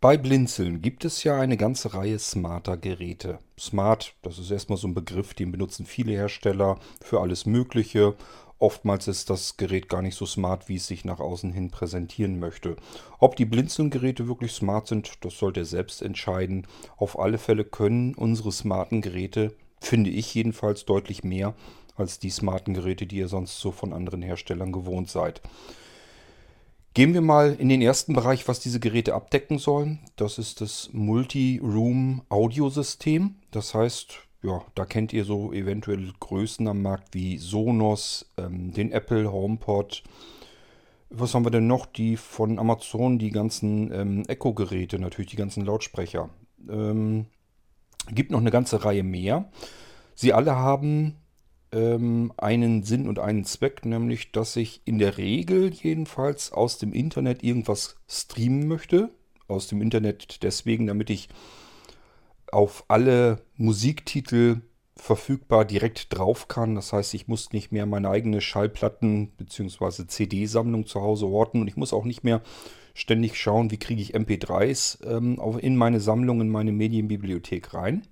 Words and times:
Bei 0.00 0.16
Blinzeln 0.16 0.80
gibt 0.80 1.04
es 1.04 1.24
ja 1.24 1.40
eine 1.40 1.56
ganze 1.56 1.92
Reihe 1.92 2.20
smarter 2.20 2.76
Geräte. 2.76 3.40
Smart, 3.58 4.14
das 4.22 4.38
ist 4.38 4.52
erstmal 4.52 4.78
so 4.78 4.86
ein 4.86 4.94
Begriff, 4.94 5.34
den 5.34 5.50
benutzen 5.50 5.86
viele 5.86 6.12
Hersteller 6.12 6.78
für 7.02 7.20
alles 7.20 7.46
Mögliche. 7.46 8.14
Oftmals 8.60 9.08
ist 9.08 9.28
das 9.28 9.56
Gerät 9.56 9.88
gar 9.88 10.02
nicht 10.02 10.14
so 10.14 10.24
smart, 10.24 10.68
wie 10.68 10.76
es 10.76 10.86
sich 10.86 11.04
nach 11.04 11.18
außen 11.18 11.52
hin 11.52 11.72
präsentieren 11.72 12.38
möchte. 12.38 12.76
Ob 13.18 13.34
die 13.34 13.44
Blinzeln-Geräte 13.44 14.28
wirklich 14.28 14.52
smart 14.52 14.86
sind, 14.86 15.24
das 15.24 15.36
sollte 15.36 15.60
er 15.60 15.66
selbst 15.66 16.00
entscheiden. 16.00 16.68
Auf 16.96 17.18
alle 17.18 17.38
Fälle 17.38 17.64
können 17.64 18.14
unsere 18.14 18.52
smarten 18.52 19.00
Geräte, 19.00 19.52
finde 19.80 20.10
ich 20.10 20.32
jedenfalls, 20.32 20.84
deutlich 20.84 21.24
mehr 21.24 21.56
als 21.96 22.20
die 22.20 22.30
smarten 22.30 22.72
Geräte, 22.72 23.08
die 23.08 23.16
ihr 23.16 23.26
sonst 23.26 23.58
so 23.58 23.72
von 23.72 23.92
anderen 23.92 24.22
Herstellern 24.22 24.70
gewohnt 24.70 25.10
seid. 25.10 25.42
Gehen 26.94 27.12
wir 27.14 27.20
mal 27.20 27.54
in 27.54 27.68
den 27.68 27.82
ersten 27.82 28.14
Bereich, 28.14 28.48
was 28.48 28.58
diese 28.60 28.80
Geräte 28.80 29.14
abdecken 29.14 29.58
sollen. 29.58 30.00
Das 30.16 30.38
ist 30.38 30.60
das 30.60 30.90
Multi-Room-Audiosystem. 30.92 33.36
Das 33.50 33.74
heißt, 33.74 34.14
ja, 34.42 34.62
da 34.74 34.84
kennt 34.84 35.12
ihr 35.12 35.24
so 35.24 35.52
eventuell 35.52 36.12
Größen 36.18 36.66
am 36.66 36.82
Markt 36.82 37.14
wie 37.14 37.38
Sonos, 37.38 38.28
ähm, 38.36 38.72
den 38.72 38.90
Apple 38.92 39.30
HomePod. 39.30 40.02
Was 41.10 41.34
haben 41.34 41.44
wir 41.44 41.50
denn 41.50 41.66
noch? 41.66 41.86
Die 41.86 42.16
von 42.16 42.58
Amazon, 42.58 43.18
die 43.18 43.30
ganzen 43.30 43.92
ähm, 43.92 44.24
Echo-Geräte, 44.26 44.98
natürlich 44.98 45.30
die 45.30 45.36
ganzen 45.36 45.64
Lautsprecher. 45.64 46.30
Ähm, 46.68 47.26
gibt 48.10 48.30
noch 48.30 48.40
eine 48.40 48.50
ganze 48.50 48.84
Reihe 48.84 49.04
mehr. 49.04 49.50
Sie 50.14 50.32
alle 50.32 50.56
haben 50.56 51.16
ähm, 51.72 52.32
einen 52.36 52.82
Sinn 52.82 53.08
und 53.08 53.18
einen 53.18 53.44
Zweck, 53.44 53.84
nämlich 53.84 54.32
dass 54.32 54.56
ich 54.56 54.82
in 54.84 54.98
der 54.98 55.18
Regel 55.18 55.72
jedenfalls 55.72 56.52
aus 56.52 56.78
dem 56.78 56.92
Internet 56.92 57.42
irgendwas 57.42 57.96
streamen 58.08 58.68
möchte. 58.68 59.10
Aus 59.48 59.66
dem 59.66 59.80
Internet 59.80 60.42
deswegen, 60.42 60.86
damit 60.86 61.10
ich 61.10 61.28
auf 62.52 62.84
alle 62.88 63.40
Musiktitel 63.56 64.60
verfügbar 64.96 65.64
direkt 65.64 66.16
drauf 66.16 66.48
kann. 66.48 66.74
Das 66.74 66.92
heißt, 66.92 67.14
ich 67.14 67.28
muss 67.28 67.52
nicht 67.52 67.72
mehr 67.72 67.86
meine 67.86 68.10
eigene 68.10 68.40
Schallplatten 68.40 69.28
bzw. 69.36 70.06
CD-Sammlung 70.06 70.86
zu 70.86 71.00
Hause 71.00 71.26
orten 71.26 71.60
und 71.60 71.68
ich 71.68 71.76
muss 71.76 71.92
auch 71.92 72.04
nicht 72.04 72.24
mehr 72.24 72.42
ständig 72.94 73.36
schauen, 73.36 73.70
wie 73.70 73.78
kriege 73.78 74.02
ich 74.02 74.16
MP3s 74.16 75.06
ähm, 75.06 75.40
in 75.58 75.76
meine 75.76 76.00
Sammlung, 76.00 76.40
in 76.40 76.48
meine 76.48 76.72
Medienbibliothek 76.72 77.72
rein 77.74 78.02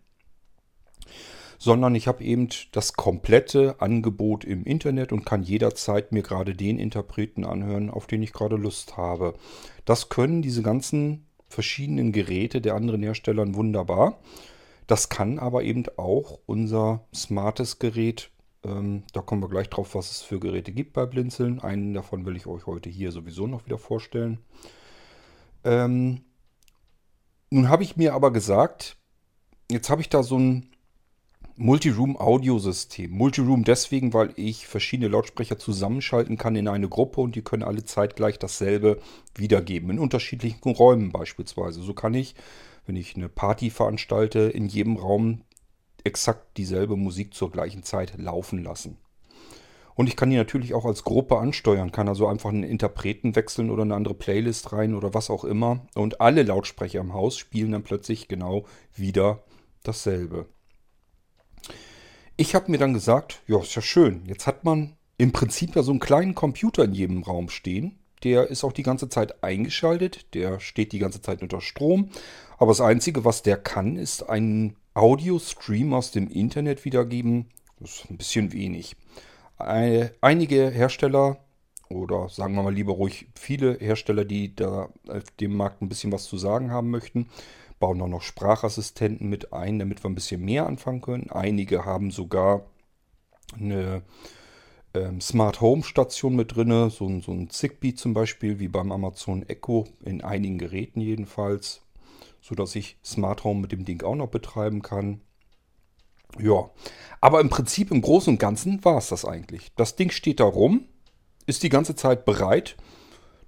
sondern 1.59 1.95
ich 1.95 2.09
habe 2.09 2.23
eben 2.23 2.49
das 2.73 2.95
komplette 2.95 3.81
Angebot 3.81 4.45
im 4.45 4.65
Internet 4.65 5.12
und 5.12 5.25
kann 5.25 5.43
jederzeit 5.43 6.12
mir 6.12 6.23
gerade 6.23 6.55
den 6.55 6.79
Interpreten 6.79 7.45
anhören, 7.45 7.91
auf 7.91 8.07
den 8.07 8.23
ich 8.23 8.33
gerade 8.33 8.57
Lust 8.57 8.97
habe. 8.97 9.35
Das 9.84 10.09
können 10.09 10.43
diese 10.43 10.62
ganzen 10.62 11.27
verschiedenen 11.49 12.12
Geräte 12.12 12.61
der 12.61 12.75
anderen 12.75 13.03
Hersteller 13.03 13.55
wunderbar. 13.55 14.19
Das 14.87 15.09
kann 15.09 15.39
aber 15.39 15.62
eben 15.62 15.84
auch 15.97 16.39
unser 16.47 17.07
smartes 17.15 17.79
Gerät. 17.79 18.31
Ähm, 18.65 19.03
da 19.12 19.21
kommen 19.21 19.43
wir 19.43 19.49
gleich 19.49 19.69
drauf, 19.69 19.95
was 19.95 20.11
es 20.11 20.23
für 20.23 20.39
Geräte 20.39 20.73
gibt 20.73 20.93
bei 20.93 21.07
Blinzeln. 21.07 21.61
Einen 21.61 21.95
davon 21.95 22.25
will 22.25 22.37
ich 22.37 22.47
euch 22.47 22.67
heute 22.67 22.89
hier 22.89 23.12
sowieso 23.12 23.47
noch 23.47 23.67
wieder 23.67 23.79
vorstellen. 23.79 24.39
Ähm, 25.65 26.23
nun 27.51 27.69
habe 27.69 27.83
ich 27.83 27.97
mir 27.97 28.15
aber 28.15 28.33
gesagt, 28.33 28.97
jetzt 29.71 29.91
habe 29.91 30.01
ich 30.01 30.09
da 30.09 30.23
so 30.23 30.39
ein 30.39 30.71
Multiroom-Audiosystem. 31.59 33.11
Multiroom 33.11 33.65
deswegen, 33.65 34.12
weil 34.12 34.31
ich 34.37 34.67
verschiedene 34.67 35.09
Lautsprecher 35.09 35.59
zusammenschalten 35.59 36.37
kann 36.37 36.55
in 36.55 36.69
eine 36.69 36.89
Gruppe 36.89 37.23
und 37.23 37.35
die 37.35 37.41
können 37.41 37.62
alle 37.62 37.83
zeitgleich 37.85 38.39
dasselbe 38.39 39.01
wiedergeben. 39.35 39.89
In 39.89 39.99
unterschiedlichen 39.99 40.69
Räumen 40.71 41.12
beispielsweise. 41.12 41.81
So 41.81 41.95
kann 41.95 42.12
ich, 42.12 42.34
wenn 42.84 42.97
ich 42.97 43.17
eine 43.17 43.31
Party 43.31 43.71
veranstalte, 43.71 44.41
in 44.41 44.67
jedem 44.67 44.97
Raum 44.97 45.43
exakt 46.05 46.59
dieselbe 46.59 46.97
Musik 46.97 47.33
zur 47.33 47.51
gleichen 47.51 47.83
Zeit 47.83 48.19
laufen 48.19 48.62
lassen. 48.62 48.99
Und 49.94 50.09
ich 50.09 50.17
kann 50.17 50.28
die 50.28 50.37
natürlich 50.37 50.75
auch 50.75 50.84
als 50.84 51.05
Gruppe 51.05 51.38
ansteuern, 51.38 51.91
kann 51.91 52.06
also 52.06 52.27
einfach 52.27 52.50
einen 52.50 52.65
Interpreten 52.65 53.34
wechseln 53.34 53.71
oder 53.71 53.83
eine 53.83 53.94
andere 53.94 54.15
Playlist 54.15 54.75
rein 54.75 54.94
oder 54.94 55.15
was 55.15 55.31
auch 55.31 55.44
immer. 55.44 55.87
Und 55.94 56.21
alle 56.21 56.43
Lautsprecher 56.43 57.00
im 57.00 57.15
Haus 57.15 57.38
spielen 57.38 57.73
dann 57.73 57.83
plötzlich 57.83 58.28
genau 58.28 58.67
wieder 58.94 59.43
dasselbe. 59.84 60.47
Ich 62.39 62.55
habe 62.55 62.71
mir 62.71 62.79
dann 62.79 62.93
gesagt, 62.93 63.43
ja, 63.47 63.61
ist 63.61 63.75
ja 63.75 63.83
schön. 63.83 64.23
Jetzt 64.27 64.47
hat 64.47 64.65
man 64.65 64.97
im 65.17 65.33
Prinzip 65.33 65.75
ja 65.75 65.83
so 65.83 65.91
einen 65.91 66.01
kleinen 66.01 66.35
Computer 66.35 66.85
in 66.85 66.93
jedem 66.93 67.23
Raum 67.23 67.49
stehen. 67.49 67.99
Der 68.25 68.49
ist 68.49 68.63
auch 68.65 68.73
die 68.73 68.83
ganze 68.83 69.09
Zeit 69.09 69.43
eingeschaltet. 69.43 70.35
Der 70.35 70.61
steht 70.61 70.93
die 70.93 70.99
ganze 70.99 71.23
Zeit 71.23 71.41
unter 71.43 71.63
Strom. 71.63 72.11
Aber 72.59 72.73
das 72.73 72.81
Einzige, 72.83 73.25
was 73.25 73.43
der 73.43 73.57
kann, 73.57 73.97
ist 73.97 74.29
einen 74.29 74.77
Audio-Stream 74.93 75.95
aus 75.95 76.11
dem 76.11 76.29
Internet 76.29 76.85
wiedergeben. 76.85 77.47
Das 77.81 77.97
ist 77.97 78.11
ein 78.11 78.19
bisschen 78.19 78.53
wenig. 78.53 78.97
Einige 79.59 80.71
Hersteller 80.71 81.39
oder 81.89 82.29
sagen 82.29 82.55
wir 82.55 82.63
mal 82.63 82.75
lieber 82.75 82.93
ruhig 82.93 83.29
viele 83.35 83.75
Hersteller, 83.75 84.25
die 84.25 84.55
da 84.55 84.91
auf 85.09 85.25
dem 85.41 85.57
Markt 85.57 85.81
ein 85.81 85.89
bisschen 85.89 86.13
was 86.13 86.25
zu 86.25 86.37
sagen 86.37 86.71
haben 86.71 86.91
möchten, 86.91 87.29
bauen 87.78 88.00
auch 88.00 88.09
noch 88.09 88.22
Sprachassistenten 88.22 89.28
mit 89.28 89.53
ein, 89.53 89.78
damit 89.78 90.03
wir 90.03 90.10
ein 90.10 90.14
bisschen 90.14 90.44
mehr 90.44 90.66
anfangen 90.66 91.00
können. 91.00 91.31
Einige 91.31 91.84
haben 91.84 92.10
sogar 92.10 92.66
eine 93.54 94.03
ähm, 94.94 95.20
Smart 95.20 95.60
Home 95.60 95.82
Station 95.82 96.37
mit 96.37 96.56
drin, 96.56 96.91
so, 96.91 97.20
so 97.20 97.32
ein 97.32 97.50
Zigbee 97.50 97.94
zum 97.94 98.14
Beispiel, 98.14 98.59
wie 98.59 98.69
beim 98.69 98.92
Amazon 98.92 99.42
Echo, 99.48 99.87
in 100.04 100.22
einigen 100.22 100.59
Geräten 100.59 101.00
jedenfalls, 101.00 101.82
sodass 102.41 102.75
ich 102.75 102.98
Smart 103.04 103.44
Home 103.44 103.60
mit 103.60 103.72
dem 103.72 103.84
Ding 103.84 104.03
auch 104.03 104.16
noch 104.16 104.28
betreiben 104.28 104.82
kann. 104.82 105.20
Ja, 106.38 106.70
aber 107.20 107.41
im 107.41 107.48
Prinzip 107.48 107.91
im 107.91 108.03
Großen 108.03 108.34
und 108.34 108.38
Ganzen 108.38 108.84
war 108.84 108.98
es 108.98 109.08
das 109.08 109.25
eigentlich. 109.25 109.72
Das 109.76 109.97
Ding 109.97 110.10
steht 110.10 110.41
da 110.41 110.44
rum, 110.44 110.87
ist 111.47 111.62
die 111.62 111.69
ganze 111.69 111.94
Zeit 111.94 112.25
bereit 112.25 112.76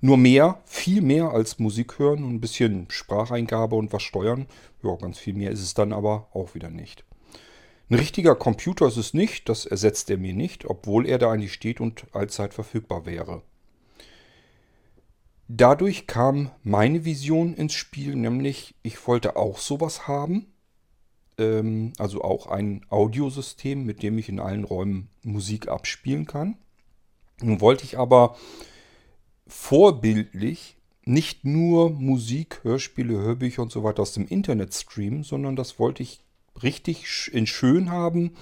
nur 0.00 0.16
mehr, 0.16 0.60
viel 0.64 1.03
mehr 1.03 1.31
als 1.31 1.59
Musik 1.59 1.98
hören 1.98 2.25
und 2.25 2.34
ein 2.34 2.41
bisschen 2.41 2.86
Spracheingabe 2.91 3.76
und 3.76 3.92
was 3.92 4.03
steuern. 4.03 4.47
Ja, 4.82 4.94
ganz 4.97 5.19
viel 5.19 5.34
mehr 5.34 5.50
ist 5.50 5.62
es 5.62 5.75
dann 5.75 5.92
aber 5.92 6.28
auch 6.32 6.54
wieder 6.54 6.70
nicht. 6.70 7.04
Ein 7.91 7.97
richtiger 7.97 8.34
Computer 8.34 8.87
ist 8.87 8.98
es 8.98 9.14
nicht, 9.14 9.48
das 9.48 9.64
ersetzt 9.64 10.10
er 10.10 10.19
mir 10.19 10.34
nicht, 10.34 10.66
obwohl 10.66 11.06
er 11.06 11.19
da 11.19 11.32
eigentlich 11.32 11.54
steht 11.54 11.81
und 11.81 12.04
allzeit 12.12 12.53
verfügbar 12.53 13.06
wäre. 13.06 13.42
Dadurch 15.48 16.06
kam 16.06 16.50
meine 16.62 17.06
Vision 17.06 17.54
ins 17.54 17.72
Spiel, 17.72 18.14
nämlich 18.14 18.75
ich 18.82 19.06
wollte 19.06 19.37
auch 19.37 19.56
sowas 19.56 20.06
haben, 20.06 20.53
ähm, 21.38 21.94
also 21.97 22.20
auch 22.20 22.47
ein 22.47 22.84
Audiosystem, 22.91 23.84
mit 23.84 24.03
dem 24.03 24.19
ich 24.19 24.28
in 24.28 24.41
allen 24.41 24.64
Räumen 24.64 25.08
Musik 25.22 25.69
abspielen 25.69 26.26
kann. 26.26 26.58
Nun 27.41 27.62
wollte 27.62 27.84
ich 27.84 27.98
aber 27.98 28.37
vorbildlich 29.48 30.76
nicht 31.04 31.44
nur 31.44 31.91
Musik, 31.91 32.60
Hörspiele, 32.62 33.14
Hörbücher 33.14 33.62
und 33.62 33.72
so 33.72 33.82
weiter 33.82 34.03
aus 34.03 34.12
dem 34.12 34.28
Internet 34.28 34.75
streamen, 34.75 35.22
sondern 35.22 35.56
das 35.56 35.78
wollte 35.78 36.03
ich 36.03 36.20
richtig 36.62 37.31
in 37.32 37.47
schön 37.47 37.91
haben 37.91 38.32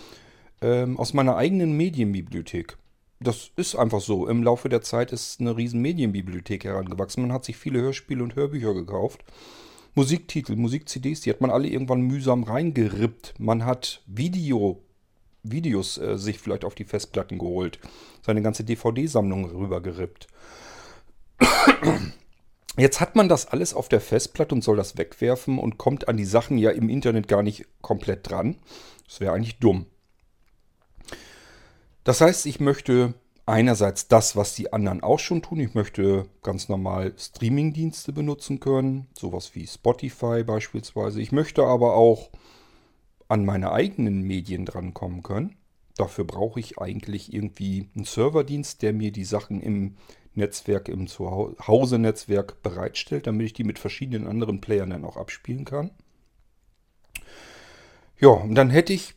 ähm, 0.61 0.99
aus 0.99 1.15
meiner 1.15 1.37
eigenen 1.37 1.77
Medienbibliothek. 1.77 2.77
Das 3.21 3.51
ist 3.57 3.77
einfach 3.77 4.01
so. 4.01 4.27
Im 4.29 4.43
Laufe 4.43 4.69
der 4.69 4.83
Zeit 4.83 5.13
ist 5.13 5.41
eine 5.41 5.57
riesen 5.57 5.81
Medienbibliothek 5.81 6.65
herangewachsen. 6.65 7.23
Man 7.23 7.33
hat 7.33 7.45
sich 7.45 7.57
viele 7.57 7.81
Hörspiele 7.81 8.23
und 8.23 8.35
Hörbücher 8.35 8.75
gekauft. 8.75 9.25
Musiktitel, 9.95 10.57
Musik-CDs, 10.57 11.23
die 11.23 11.31
hat 11.31 11.41
man 11.41 11.51
alle 11.51 11.69
irgendwann 11.69 12.03
mühsam 12.03 12.43
reingerippt. 12.43 13.35
Man 13.39 13.65
hat 13.65 14.03
Video, 14.07 14.83
Videos 15.43 15.97
äh, 15.97 16.19
sich 16.19 16.39
vielleicht 16.39 16.67
auf 16.67 16.75
die 16.75 16.85
Festplatten 16.85 17.39
geholt, 17.39 17.79
seine 18.21 18.43
ganze 18.43 18.65
DVD-Sammlung 18.65 19.47
rübergerippt. 19.47 20.27
Jetzt 22.77 23.01
hat 23.01 23.17
man 23.17 23.29
das 23.29 23.47
alles 23.47 23.73
auf 23.73 23.89
der 23.89 24.01
Festplatte 24.01 24.55
und 24.55 24.63
soll 24.63 24.77
das 24.77 24.99
wegwerfen 24.99 25.59
und 25.59 25.79
kommt 25.79 26.09
an 26.09 26.17
die 26.17 26.27
Sachen 26.27 26.59
ja 26.59 26.71
im 26.71 26.91
Internet 26.91 27.27
gar 27.27 27.43
nicht 27.43 27.67
komplett 27.81 28.29
dran. 28.29 28.57
Das 29.07 29.21
wäre 29.21 29.33
eigentlich 29.33 29.59
dumm. 29.59 29.87
Das 32.05 32.21
heißt, 32.21 32.47
ich 32.47 32.61
möchte 32.61 33.15
einerseits 33.47 34.09
das, 34.09 34.37
was 34.37 34.55
die 34.55 34.73
anderen 34.73 35.03
auch 35.03 35.19
schon 35.19 35.41
tun. 35.41 35.61
Ich 35.61 35.75
möchte 35.75 36.29
ganz 36.43 36.69
normal 36.69 37.15
Streamingdienste 37.17 38.13
benutzen 38.13 38.61
können, 38.61 39.07
sowas 39.19 39.55
wie 39.55 39.67
Spotify 39.67 40.43
beispielsweise. 40.45 41.21
Ich 41.21 41.33
möchte 41.33 41.65
aber 41.65 41.95
auch 41.95 42.31
an 43.29 43.45
meine 43.45 43.73
eigenen 43.73 44.23
Medien 44.23 44.67
drankommen 44.67 45.23
können. 45.23 45.57
Dafür 45.97 46.25
brauche 46.25 46.61
ich 46.61 46.79
eigentlich 46.79 47.33
irgendwie 47.33 47.89
einen 47.95 48.05
Serverdienst, 48.05 48.83
der 48.83 48.93
mir 48.93 49.13
die 49.13 49.25
Sachen 49.25 49.63
im 49.63 49.97
Netzwerk 50.37 50.89
im 50.89 51.07
Zuhause-Netzwerk 51.07 52.63
bereitstellt, 52.63 53.27
damit 53.27 53.47
ich 53.47 53.53
die 53.53 53.65
mit 53.65 53.79
verschiedenen 53.79 54.27
anderen 54.27 54.61
Playern 54.61 54.91
dann 54.91 55.05
auch 55.05 55.17
abspielen 55.17 55.65
kann. 55.65 55.91
Ja, 58.19 58.29
und 58.29 58.55
dann 58.55 58.71
hätte 58.71 58.93
ich, 58.93 59.15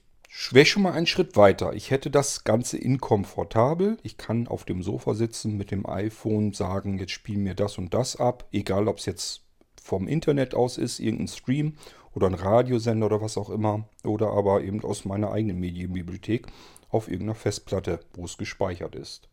wäre 0.52 0.66
schon 0.66 0.84
mal 0.84 0.92
einen 0.92 1.08
Schritt 1.08 1.38
weiter. 1.38 1.74
Ich 1.74 1.90
hätte 1.90 2.12
das 2.12 2.44
Ganze 2.44 2.78
inkomfortabel. 2.78 3.98
Ich 4.04 4.18
kann 4.18 4.48
auf 4.48 4.66
dem 4.66 4.84
Sofa 4.84 5.14
sitzen 5.14 5.56
mit 5.56 5.72
dem 5.72 5.86
iPhone 5.86 6.54
sagen, 6.54 6.98
jetzt 6.98 7.12
spiel 7.12 7.38
mir 7.38 7.56
das 7.56 7.78
und 7.78 7.94
das 7.94 8.18
ab. 8.18 8.48
Egal, 8.52 8.88
ob 8.88 8.98
es 8.98 9.06
jetzt 9.06 9.44
vom 9.82 10.08
Internet 10.08 10.54
aus 10.54 10.78
ist, 10.78 11.00
irgendein 11.00 11.30
Stream 11.30 11.78
oder 12.14 12.28
ein 12.28 12.34
Radiosender 12.34 13.06
oder 13.06 13.22
was 13.22 13.38
auch 13.38 13.50
immer. 13.50 13.88
Oder 14.04 14.32
aber 14.32 14.64
eben 14.64 14.84
aus 14.84 15.06
meiner 15.06 15.32
eigenen 15.32 15.60
Medienbibliothek 15.60 16.48
auf 16.90 17.08
irgendeiner 17.08 17.36
Festplatte, 17.36 18.00
wo 18.14 18.26
es 18.26 18.38
gespeichert 18.38 18.96
ist. 18.96 19.30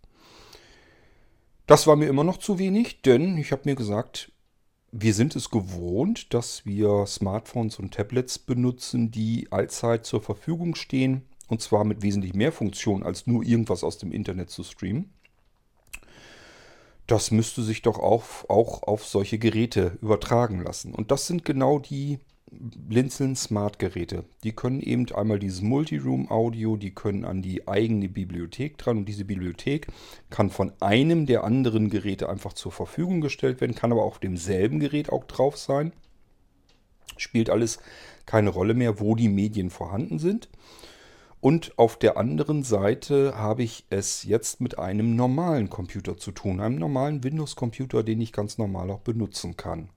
Das 1.66 1.86
war 1.88 1.96
mir 1.96 2.06
immer 2.06 2.24
noch 2.24 2.38
zu 2.38 2.58
wenig, 2.58 3.02
denn 3.02 3.36
ich 3.38 3.50
habe 3.50 3.62
mir 3.64 3.74
gesagt, 3.74 4.30
wir 4.92 5.14
sind 5.14 5.34
es 5.34 5.50
gewohnt, 5.50 6.32
dass 6.32 6.64
wir 6.64 7.06
Smartphones 7.06 7.78
und 7.78 7.92
Tablets 7.92 8.38
benutzen, 8.38 9.10
die 9.10 9.48
allzeit 9.50 10.06
zur 10.06 10.22
Verfügung 10.22 10.76
stehen. 10.76 11.22
Und 11.48 11.60
zwar 11.60 11.84
mit 11.84 12.02
wesentlich 12.02 12.34
mehr 12.34 12.52
Funktionen, 12.52 13.02
als 13.02 13.26
nur 13.26 13.44
irgendwas 13.44 13.84
aus 13.84 13.98
dem 13.98 14.12
Internet 14.12 14.50
zu 14.50 14.62
streamen. 14.62 15.12
Das 17.06 17.30
müsste 17.30 17.62
sich 17.62 17.82
doch 17.82 17.98
auch, 17.98 18.24
auch 18.48 18.82
auf 18.84 19.04
solche 19.04 19.38
Geräte 19.38 19.98
übertragen 20.02 20.62
lassen. 20.62 20.92
Und 20.92 21.10
das 21.10 21.26
sind 21.26 21.44
genau 21.44 21.78
die 21.78 22.18
Blinzeln 22.50 23.34
Smart 23.34 23.78
Geräte. 23.80 24.24
Die 24.44 24.52
können 24.52 24.80
eben 24.80 25.10
einmal 25.12 25.40
dieses 25.40 25.62
Multiroom 25.62 26.30
Audio, 26.30 26.76
die 26.76 26.94
können 26.94 27.24
an 27.24 27.42
die 27.42 27.66
eigene 27.66 28.08
Bibliothek 28.08 28.78
dran 28.78 28.98
und 28.98 29.08
diese 29.08 29.24
Bibliothek 29.24 29.88
kann 30.30 30.50
von 30.50 30.72
einem 30.80 31.26
der 31.26 31.42
anderen 31.42 31.90
Geräte 31.90 32.28
einfach 32.28 32.52
zur 32.52 32.70
Verfügung 32.70 33.20
gestellt 33.20 33.60
werden, 33.60 33.74
kann 33.74 33.90
aber 33.90 34.04
auf 34.04 34.20
demselben 34.20 34.78
Gerät 34.78 35.10
auch 35.10 35.24
drauf 35.24 35.56
sein. 35.56 35.92
Spielt 37.16 37.50
alles 37.50 37.80
keine 38.26 38.50
Rolle 38.50 38.74
mehr, 38.74 39.00
wo 39.00 39.16
die 39.16 39.28
Medien 39.28 39.70
vorhanden 39.70 40.18
sind. 40.18 40.48
Und 41.40 41.78
auf 41.78 41.98
der 41.98 42.16
anderen 42.16 42.62
Seite 42.62 43.36
habe 43.36 43.62
ich 43.62 43.86
es 43.90 44.22
jetzt 44.24 44.60
mit 44.60 44.78
einem 44.78 45.16
normalen 45.16 45.68
Computer 45.68 46.16
zu 46.16 46.32
tun, 46.32 46.60
einem 46.60 46.76
normalen 46.76 47.24
Windows-Computer, 47.24 48.02
den 48.02 48.20
ich 48.20 48.32
ganz 48.32 48.58
normal 48.58 48.90
auch 48.90 49.00
benutzen 49.00 49.56
kann. 49.56 49.90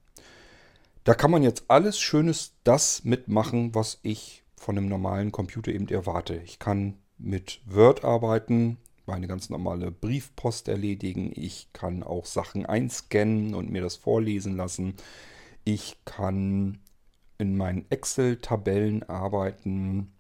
Da 1.04 1.13
kann 1.13 1.31
man 1.31 1.44
jetzt 1.44 1.66
alles 1.69 2.00
Schönes 2.00 2.54
das 2.63 3.04
mitmachen, 3.04 3.74
was 3.74 4.00
ich 4.04 4.44
von 4.56 4.78
einem 4.78 4.88
normalen 4.88 5.31
Computer 5.31 5.72
eben 5.72 5.88
erwarte. 5.88 6.36
Ich 6.46 6.60
kann 6.60 6.98
mit 7.18 7.62
Word 7.66 8.04
arbeiten, 8.04 8.78
meine 9.06 9.28
ganz 9.28 9.50
normale 9.50 9.92
Briefpost 9.92 10.68
erledigen. 10.68 11.31
Ich 11.36 11.69
kann 11.74 12.04
auch 12.04 12.25
Sachen 12.25 12.66
einscannen 12.66 13.56
und 13.56 13.72
mir 13.72 13.81
das 13.81 13.96
vorlesen 13.96 14.56
lassen. 14.56 14.96
Ich 15.63 15.98
kann 16.06 16.80
in 17.38 17.56
meinen 17.56 17.86
Excel-Tabellen 17.90 19.04
arbeiten 19.04 20.12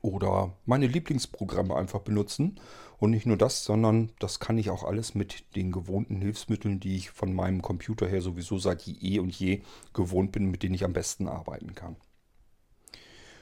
oder 0.00 0.56
meine 0.64 0.86
Lieblingsprogramme 0.86 1.74
einfach 1.74 2.00
benutzen. 2.00 2.60
Und 3.04 3.10
nicht 3.10 3.26
nur 3.26 3.36
das, 3.36 3.66
sondern 3.66 4.12
das 4.18 4.40
kann 4.40 4.56
ich 4.56 4.70
auch 4.70 4.82
alles 4.82 5.14
mit 5.14 5.54
den 5.56 5.72
gewohnten 5.72 6.22
Hilfsmitteln, 6.22 6.80
die 6.80 6.96
ich 6.96 7.10
von 7.10 7.34
meinem 7.34 7.60
Computer 7.60 8.08
her 8.08 8.22
sowieso 8.22 8.56
seit 8.56 8.80
je 8.80 9.18
und 9.18 9.38
je 9.38 9.60
gewohnt 9.92 10.32
bin, 10.32 10.50
mit 10.50 10.62
denen 10.62 10.74
ich 10.74 10.84
am 10.84 10.94
besten 10.94 11.28
arbeiten 11.28 11.74
kann. 11.74 11.96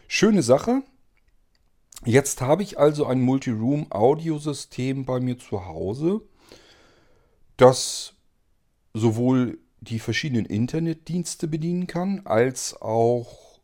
Schöne 0.09 0.43
Sache. 0.43 0.83
Jetzt 2.05 2.41
habe 2.41 2.65
ich 2.65 2.77
also 2.77 3.07
ein 3.07 3.21
Multiroom-Audiosystem 3.21 5.05
bei 5.05 5.21
mir 5.21 5.39
zu 5.39 5.65
Hause, 5.65 6.23
das 7.57 8.15
sowohl 8.95 9.61
die 9.81 10.01
verschiedenen 10.01 10.47
Internetdienste 10.47 11.47
bedienen 11.47 11.87
kann, 11.87 12.23
als 12.25 12.83
auch 12.83 13.61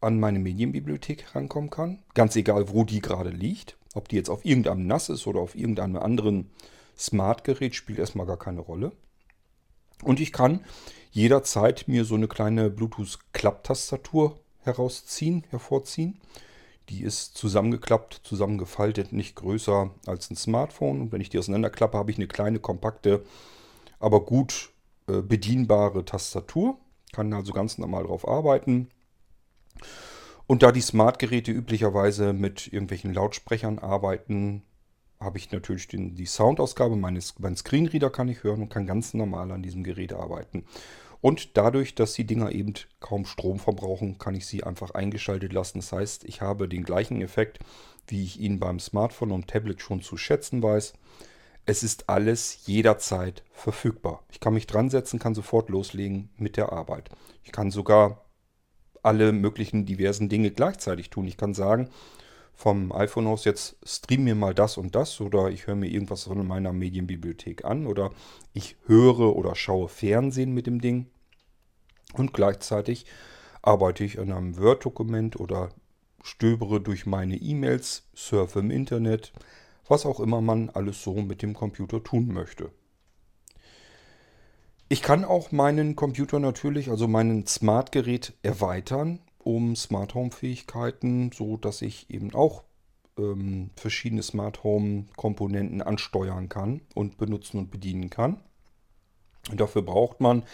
an 0.00 0.18
meine 0.18 0.40
Medienbibliothek 0.40 1.36
rankommen 1.36 1.70
kann. 1.70 2.02
Ganz 2.14 2.34
egal, 2.34 2.68
wo 2.70 2.82
die 2.82 3.00
gerade 3.00 3.30
liegt. 3.30 3.76
Ob 3.96 4.08
die 4.08 4.16
jetzt 4.16 4.28
auf 4.28 4.44
irgendeinem 4.44 4.86
NAS 4.86 5.08
ist 5.08 5.26
oder 5.26 5.40
auf 5.40 5.54
irgendeinem 5.54 5.96
anderen 5.96 6.50
Smart-Gerät, 6.98 7.74
spielt 7.74 7.98
erstmal 7.98 8.26
gar 8.26 8.36
keine 8.36 8.60
Rolle. 8.60 8.92
Und 10.02 10.20
ich 10.20 10.32
kann 10.32 10.60
jederzeit 11.12 11.88
mir 11.88 12.04
so 12.04 12.14
eine 12.14 12.28
kleine 12.28 12.68
Bluetooth-Klapptastatur 12.68 14.38
herausziehen, 14.60 15.44
hervorziehen. 15.48 16.20
Die 16.90 17.02
ist 17.02 17.38
zusammengeklappt, 17.38 18.20
zusammengefaltet, 18.22 19.14
nicht 19.14 19.34
größer 19.34 19.90
als 20.04 20.30
ein 20.30 20.36
Smartphone. 20.36 21.00
Und 21.00 21.12
wenn 21.12 21.22
ich 21.22 21.30
die 21.30 21.38
auseinanderklappe, 21.38 21.96
habe 21.96 22.10
ich 22.10 22.18
eine 22.18 22.28
kleine, 22.28 22.58
kompakte, 22.58 23.24
aber 23.98 24.26
gut 24.26 24.72
äh, 25.08 25.22
bedienbare 25.22 26.04
Tastatur. 26.04 26.76
Kann 27.12 27.32
also 27.32 27.54
ganz 27.54 27.78
normal 27.78 28.04
drauf 28.04 28.28
arbeiten. 28.28 28.90
Und 30.46 30.62
da 30.62 30.70
die 30.70 30.80
Smart-Geräte 30.80 31.50
üblicherweise 31.50 32.32
mit 32.32 32.72
irgendwelchen 32.72 33.12
Lautsprechern 33.12 33.78
arbeiten, 33.78 34.62
habe 35.18 35.38
ich 35.38 35.50
natürlich 35.50 35.88
den, 35.88 36.14
die 36.14 36.26
Soundausgabe 36.26 36.94
meines 36.94 37.38
mein 37.38 37.56
Screenreader 37.56 38.10
kann 38.10 38.28
ich 38.28 38.44
hören 38.44 38.62
und 38.62 38.68
kann 38.68 38.86
ganz 38.86 39.14
normal 39.14 39.50
an 39.50 39.62
diesem 39.62 39.82
Gerät 39.82 40.12
arbeiten. 40.12 40.64
Und 41.20 41.56
dadurch, 41.56 41.94
dass 41.94 42.12
die 42.12 42.26
Dinger 42.26 42.52
eben 42.52 42.74
kaum 43.00 43.24
Strom 43.24 43.58
verbrauchen, 43.58 44.18
kann 44.18 44.34
ich 44.34 44.46
sie 44.46 44.62
einfach 44.62 44.92
eingeschaltet 44.92 45.52
lassen. 45.52 45.78
Das 45.78 45.90
heißt, 45.90 46.24
ich 46.24 46.42
habe 46.42 46.68
den 46.68 46.84
gleichen 46.84 47.22
Effekt, 47.22 47.58
wie 48.06 48.22
ich 48.22 48.38
ihn 48.38 48.60
beim 48.60 48.78
Smartphone 48.78 49.32
und 49.32 49.48
Tablet 49.48 49.80
schon 49.80 50.02
zu 50.02 50.16
schätzen 50.16 50.62
weiß. 50.62 50.92
Es 51.64 51.82
ist 51.82 52.08
alles 52.08 52.66
jederzeit 52.66 53.42
verfügbar. 53.50 54.22
Ich 54.30 54.38
kann 54.38 54.54
mich 54.54 54.68
dran 54.68 54.90
setzen, 54.90 55.18
kann 55.18 55.34
sofort 55.34 55.68
loslegen 55.68 56.28
mit 56.36 56.56
der 56.56 56.72
Arbeit. 56.72 57.10
Ich 57.42 57.50
kann 57.50 57.72
sogar 57.72 58.25
alle 59.06 59.32
möglichen 59.32 59.86
diversen 59.86 60.28
Dinge 60.28 60.50
gleichzeitig 60.50 61.10
tun. 61.10 61.26
Ich 61.26 61.36
kann 61.36 61.54
sagen, 61.54 61.88
vom 62.54 62.90
iPhone 62.90 63.26
aus 63.26 63.44
jetzt 63.44 63.76
stream 63.84 64.24
mir 64.24 64.34
mal 64.34 64.54
das 64.54 64.78
und 64.78 64.94
das 64.94 65.20
oder 65.20 65.50
ich 65.50 65.66
höre 65.66 65.76
mir 65.76 65.88
irgendwas 65.88 66.24
von 66.24 66.46
meiner 66.46 66.72
Medienbibliothek 66.72 67.64
an 67.64 67.86
oder 67.86 68.10
ich 68.52 68.76
höre 68.86 69.36
oder 69.36 69.54
schaue 69.54 69.88
Fernsehen 69.88 70.54
mit 70.54 70.66
dem 70.66 70.80
Ding 70.80 71.06
und 72.14 72.32
gleichzeitig 72.32 73.06
arbeite 73.62 74.04
ich 74.04 74.18
an 74.18 74.32
einem 74.32 74.56
Word-Dokument 74.58 75.38
oder 75.38 75.68
stöbere 76.22 76.80
durch 76.80 77.06
meine 77.06 77.36
E-Mails, 77.36 78.08
surfe 78.14 78.60
im 78.60 78.70
Internet, 78.70 79.32
was 79.86 80.06
auch 80.06 80.18
immer 80.18 80.40
man 80.40 80.70
alles 80.70 81.02
so 81.02 81.14
mit 81.14 81.42
dem 81.42 81.54
Computer 81.54 82.02
tun 82.02 82.32
möchte. 82.32 82.70
Ich 84.88 85.02
kann 85.02 85.24
auch 85.24 85.50
meinen 85.50 85.96
Computer 85.96 86.38
natürlich, 86.38 86.90
also 86.90 87.08
meinen 87.08 87.44
Smart-Gerät 87.46 88.34
erweitern 88.42 89.18
um 89.46 89.76
Smart 89.76 90.14
Home-Fähigkeiten, 90.14 91.30
so 91.32 91.56
dass 91.56 91.82
ich 91.82 92.10
eben 92.10 92.34
auch 92.34 92.64
ähm, 93.16 93.70
verschiedene 93.76 94.22
Smart 94.22 94.64
Home-Komponenten 94.64 95.82
ansteuern 95.82 96.48
kann 96.48 96.82
und 96.94 97.16
benutzen 97.16 97.58
und 97.58 97.70
bedienen 97.70 98.10
kann. 98.10 98.40
Und 99.50 99.60
dafür 99.60 99.82
braucht 99.82 100.20
man 100.20 100.44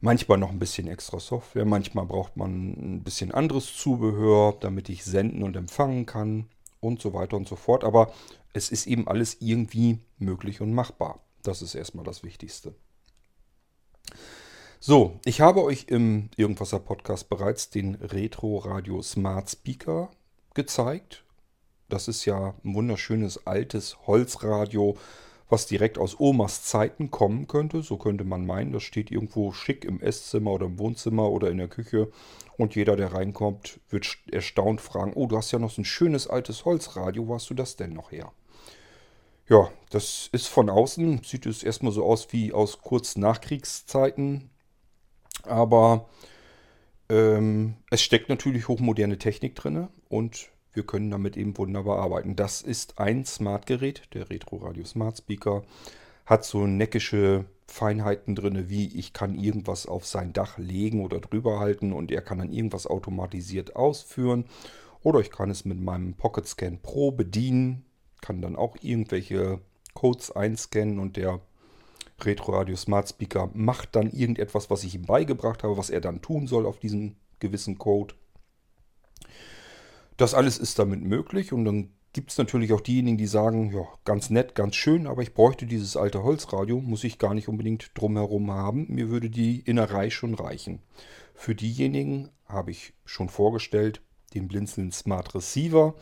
manchmal 0.00 0.38
noch 0.38 0.50
ein 0.50 0.58
bisschen 0.58 0.88
extra 0.88 1.20
Software, 1.20 1.64
manchmal 1.64 2.06
braucht 2.06 2.36
man 2.36 2.96
ein 2.96 3.02
bisschen 3.02 3.32
anderes 3.32 3.76
Zubehör, 3.76 4.56
damit 4.60 4.88
ich 4.88 5.04
senden 5.04 5.42
und 5.42 5.56
empfangen 5.56 6.06
kann 6.06 6.46
und 6.80 7.00
so 7.00 7.14
weiter 7.14 7.36
und 7.36 7.48
so 7.48 7.56
fort. 7.56 7.84
Aber 7.84 8.12
es 8.52 8.70
ist 8.70 8.86
eben 8.86 9.08
alles 9.08 9.38
irgendwie 9.40 10.00
möglich 10.18 10.60
und 10.60 10.72
machbar. 10.72 11.20
Das 11.42 11.62
ist 11.62 11.74
erstmal 11.74 12.04
das 12.04 12.22
Wichtigste. 12.22 12.74
So, 14.80 15.18
ich 15.24 15.40
habe 15.40 15.64
euch 15.64 15.86
im 15.88 16.28
Irgendwasser 16.36 16.78
Podcast 16.78 17.28
bereits 17.28 17.70
den 17.70 17.96
Retro 17.96 18.58
Radio 18.58 19.02
Smart 19.02 19.50
Speaker 19.50 20.10
gezeigt. 20.54 21.24
Das 21.88 22.08
ist 22.08 22.24
ja 22.24 22.54
ein 22.64 22.74
wunderschönes 22.74 23.46
altes 23.46 24.06
Holzradio, 24.06 24.96
was 25.48 25.66
direkt 25.66 25.98
aus 25.98 26.18
Omas 26.18 26.64
Zeiten 26.64 27.10
kommen 27.10 27.46
könnte. 27.46 27.82
So 27.82 27.96
könnte 27.96 28.24
man 28.24 28.46
meinen, 28.46 28.72
das 28.72 28.82
steht 28.82 29.10
irgendwo 29.10 29.52
schick 29.52 29.84
im 29.84 30.00
Esszimmer 30.00 30.52
oder 30.52 30.66
im 30.66 30.78
Wohnzimmer 30.78 31.30
oder 31.30 31.50
in 31.50 31.58
der 31.58 31.68
Küche. 31.68 32.10
Und 32.56 32.74
jeder, 32.74 32.96
der 32.96 33.12
reinkommt, 33.12 33.80
wird 33.90 34.18
erstaunt 34.30 34.80
fragen, 34.80 35.12
oh, 35.14 35.26
du 35.26 35.36
hast 35.36 35.52
ja 35.52 35.58
noch 35.58 35.70
so 35.70 35.82
ein 35.82 35.84
schönes 35.84 36.26
altes 36.26 36.64
Holzradio, 36.64 37.28
wo 37.28 37.34
hast 37.34 37.50
du 37.50 37.54
das 37.54 37.76
denn 37.76 37.92
noch 37.92 38.12
her? 38.12 38.32
Ja, 39.48 39.70
das 39.90 40.28
ist 40.32 40.48
von 40.48 40.68
außen, 40.68 41.22
sieht 41.22 41.46
es 41.46 41.62
erstmal 41.62 41.92
so 41.92 42.04
aus 42.04 42.32
wie 42.32 42.52
aus 42.52 42.78
kurz 42.82 43.16
Nachkriegszeiten. 43.16 44.50
Aber 45.44 46.08
ähm, 47.08 47.76
es 47.90 48.02
steckt 48.02 48.28
natürlich 48.28 48.66
hochmoderne 48.66 49.18
Technik 49.18 49.54
drin 49.54 49.86
und 50.08 50.48
wir 50.72 50.84
können 50.84 51.10
damit 51.10 51.36
eben 51.36 51.56
wunderbar 51.56 52.00
arbeiten. 52.00 52.34
Das 52.34 52.60
ist 52.60 52.98
ein 52.98 53.24
Smart-Gerät, 53.24 54.02
der 54.14 54.28
Retro 54.30 54.56
Radio 54.56 54.84
Smart 54.84 55.18
Speaker. 55.18 55.62
Hat 56.26 56.44
so 56.44 56.66
neckische 56.66 57.44
Feinheiten 57.68 58.34
drin, 58.34 58.68
wie 58.68 58.98
ich 58.98 59.12
kann 59.12 59.38
irgendwas 59.38 59.86
auf 59.86 60.06
sein 60.06 60.32
Dach 60.32 60.58
legen 60.58 61.04
oder 61.04 61.20
drüber 61.20 61.60
halten 61.60 61.92
und 61.92 62.10
er 62.10 62.20
kann 62.20 62.38
dann 62.38 62.52
irgendwas 62.52 62.88
automatisiert 62.88 63.76
ausführen. 63.76 64.44
Oder 65.02 65.20
ich 65.20 65.30
kann 65.30 65.50
es 65.50 65.64
mit 65.64 65.80
meinem 65.80 66.14
Pocket 66.14 66.46
Scan 66.48 66.78
Pro 66.82 67.12
bedienen 67.12 67.84
kann 68.20 68.42
dann 68.42 68.56
auch 68.56 68.76
irgendwelche 68.80 69.60
Codes 69.94 70.30
einscannen 70.30 70.98
und 70.98 71.16
der 71.16 71.40
Retro 72.20 72.52
Radio 72.52 72.76
Smart 72.76 73.08
Speaker 73.08 73.50
macht 73.54 73.94
dann 73.94 74.10
irgendetwas, 74.10 74.70
was 74.70 74.84
ich 74.84 74.94
ihm 74.94 75.02
beigebracht 75.02 75.62
habe, 75.62 75.76
was 75.76 75.90
er 75.90 76.00
dann 76.00 76.22
tun 76.22 76.46
soll 76.46 76.66
auf 76.66 76.78
diesen 76.78 77.16
gewissen 77.40 77.78
Code. 77.78 78.14
Das 80.16 80.32
alles 80.32 80.56
ist 80.56 80.78
damit 80.78 81.02
möglich 81.02 81.52
und 81.52 81.64
dann 81.66 81.90
gibt 82.14 82.30
es 82.30 82.38
natürlich 82.38 82.72
auch 82.72 82.80
diejenigen, 82.80 83.18
die 83.18 83.26
sagen, 83.26 83.70
ja, 83.74 83.86
ganz 84.06 84.30
nett, 84.30 84.54
ganz 84.54 84.74
schön, 84.74 85.06
aber 85.06 85.20
ich 85.20 85.34
bräuchte 85.34 85.66
dieses 85.66 85.98
alte 85.98 86.22
Holzradio, 86.22 86.80
muss 86.80 87.04
ich 87.04 87.18
gar 87.18 87.34
nicht 87.34 87.48
unbedingt 87.48 87.90
drumherum 87.92 88.50
haben. 88.50 88.86
Mir 88.88 89.10
würde 89.10 89.28
die 89.28 89.60
Innerei 89.60 90.08
schon 90.08 90.32
reichen. 90.32 90.80
Für 91.34 91.54
diejenigen 91.54 92.30
habe 92.46 92.70
ich 92.70 92.94
schon 93.04 93.28
vorgestellt, 93.28 94.00
den 94.32 94.48
Blinzeln 94.48 94.92
Smart 94.92 95.34
Receiver, 95.34 95.94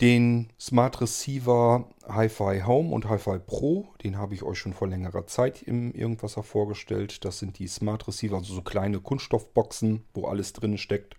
den 0.00 0.48
Smart 0.58 1.00
Receiver 1.00 1.88
Hi-Fi 2.08 2.62
Home 2.66 2.90
und 2.90 3.08
Hi-Fi 3.08 3.38
Pro, 3.38 3.88
den 4.02 4.16
habe 4.16 4.34
ich 4.34 4.42
euch 4.42 4.58
schon 4.58 4.72
vor 4.72 4.88
längerer 4.88 5.26
Zeit 5.26 5.62
im 5.62 5.92
Irgendwasser 5.92 6.42
vorgestellt. 6.42 7.24
Das 7.24 7.38
sind 7.38 7.58
die 7.58 7.68
Smart 7.68 8.08
Receiver, 8.08 8.36
also 8.36 8.54
so 8.54 8.62
kleine 8.62 9.00
Kunststoffboxen, 9.00 10.04
wo 10.14 10.26
alles 10.26 10.52
drin 10.52 10.78
steckt 10.78 11.16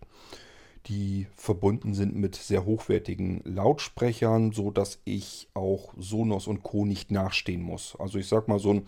die 0.88 1.28
verbunden 1.36 1.94
sind 1.94 2.16
mit 2.16 2.36
sehr 2.36 2.66
hochwertigen 2.66 3.42
Lautsprechern, 3.44 4.52
so 4.52 4.72
dass 4.72 5.00
ich 5.06 5.50
auch 5.54 5.94
Sonos 5.98 6.48
und 6.48 6.64
Co. 6.64 6.86
nicht 6.86 7.12
nachstehen 7.12 7.62
muss. 7.62 7.96
Also 8.00 8.18
ich 8.18 8.28
sag 8.28 8.48
mal, 8.48 8.60
so 8.60 8.74
ein 8.74 8.88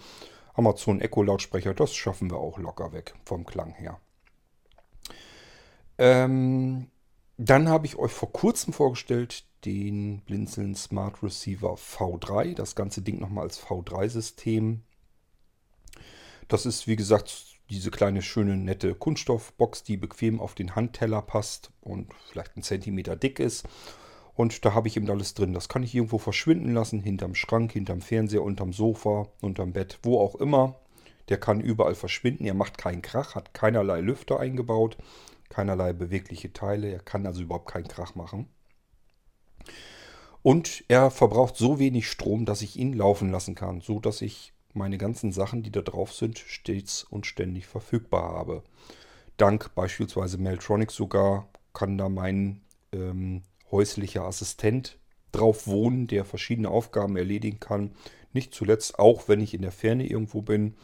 Amazon 0.55 1.01
Echo 1.01 1.23
Lautsprecher, 1.23 1.73
das 1.73 1.93
schaffen 1.93 2.31
wir 2.31 2.37
auch 2.37 2.57
locker 2.57 2.93
weg 2.93 3.13
vom 3.25 3.45
Klang 3.45 3.73
her. 3.73 3.99
Ähm, 5.97 6.87
dann 7.37 7.69
habe 7.69 7.85
ich 7.85 7.97
euch 7.97 8.11
vor 8.11 8.31
kurzem 8.31 8.73
vorgestellt 8.73 9.45
den 9.65 10.21
Blinzeln 10.21 10.75
Smart 10.75 11.21
Receiver 11.23 11.73
V3. 11.75 12.55
Das 12.55 12.75
ganze 12.75 13.01
Ding 13.01 13.19
nochmal 13.19 13.45
als 13.45 13.61
V3-System. 13.61 14.81
Das 16.47 16.65
ist, 16.65 16.87
wie 16.87 16.95
gesagt, 16.95 17.53
diese 17.69 17.91
kleine, 17.91 18.21
schöne, 18.21 18.57
nette 18.57 18.93
Kunststoffbox, 18.93 19.83
die 19.83 19.97
bequem 19.97 20.39
auf 20.39 20.53
den 20.55 20.75
Handteller 20.75 21.21
passt 21.21 21.71
und 21.81 22.13
vielleicht 22.29 22.55
einen 22.55 22.63
Zentimeter 22.63 23.15
dick 23.15 23.39
ist. 23.39 23.67
Und 24.35 24.65
da 24.65 24.73
habe 24.73 24.87
ich 24.87 24.97
eben 24.97 25.09
alles 25.09 25.33
drin. 25.33 25.53
Das 25.53 25.69
kann 25.69 25.83
ich 25.83 25.93
irgendwo 25.95 26.17
verschwinden 26.17 26.73
lassen, 26.73 26.99
hinterm 27.01 27.35
Schrank, 27.35 27.71
hinterm 27.71 28.01
Fernseher, 28.01 28.43
unterm 28.43 28.73
Sofa, 28.73 29.27
unterm 29.41 29.73
Bett, 29.73 29.99
wo 30.03 30.19
auch 30.19 30.35
immer. 30.35 30.79
Der 31.29 31.39
kann 31.39 31.61
überall 31.61 31.95
verschwinden. 31.95 32.45
Er 32.45 32.55
macht 32.55 32.77
keinen 32.77 33.01
Krach, 33.01 33.35
hat 33.35 33.53
keinerlei 33.53 34.01
Lüfter 34.01 34.39
eingebaut, 34.39 34.97
keinerlei 35.49 35.93
bewegliche 35.93 36.51
Teile. 36.51 36.91
Er 36.91 36.99
kann 36.99 37.25
also 37.25 37.41
überhaupt 37.41 37.71
keinen 37.71 37.87
Krach 37.87 38.15
machen. 38.15 38.49
Und 40.41 40.83
er 40.89 41.09
verbraucht 41.09 41.55
so 41.55 41.79
wenig 41.79 42.09
Strom, 42.09 42.45
dass 42.45 42.61
ich 42.61 42.77
ihn 42.77 42.93
laufen 42.93 43.31
lassen 43.31 43.55
kann, 43.55 43.81
so 43.81 43.99
dass 43.99 44.21
ich 44.21 44.53
meine 44.73 44.97
ganzen 44.97 45.31
Sachen, 45.31 45.63
die 45.63 45.71
da 45.71 45.81
drauf 45.81 46.13
sind, 46.13 46.39
stets 46.39 47.03
und 47.03 47.25
ständig 47.25 47.65
verfügbar 47.65 48.33
habe. 48.33 48.63
Dank 49.37 49.73
beispielsweise 49.75 50.37
Meltronics 50.37 50.95
sogar 50.95 51.47
kann 51.73 51.97
da 51.97 52.09
mein 52.09 52.61
ähm, 52.91 53.43
häuslicher 53.71 54.23
Assistent 54.23 54.99
drauf 55.31 55.65
wohnen, 55.65 56.07
der 56.07 56.25
verschiedene 56.25 56.69
Aufgaben 56.69 57.15
erledigen 57.15 57.59
kann. 57.59 57.91
Nicht 58.33 58.53
zuletzt 58.53 58.99
auch, 58.99 59.27
wenn 59.27 59.39
ich 59.39 59.53
in 59.53 59.61
der 59.61 59.71
Ferne 59.71 60.05
irgendwo 60.05 60.41
bin, 60.41 60.75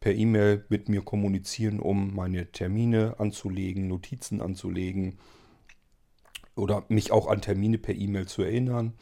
per 0.00 0.14
E-Mail 0.14 0.64
mit 0.68 0.88
mir 0.88 1.02
kommunizieren, 1.02 1.80
um 1.80 2.14
meine 2.14 2.52
Termine 2.52 3.16
anzulegen, 3.18 3.88
Notizen 3.88 4.40
anzulegen 4.40 5.18
oder 6.58 6.84
mich 6.88 7.12
auch 7.12 7.26
an 7.26 7.40
Termine 7.40 7.78
per 7.78 7.94
E-Mail 7.94 8.26
zu 8.26 8.42
erinnern. 8.42 8.94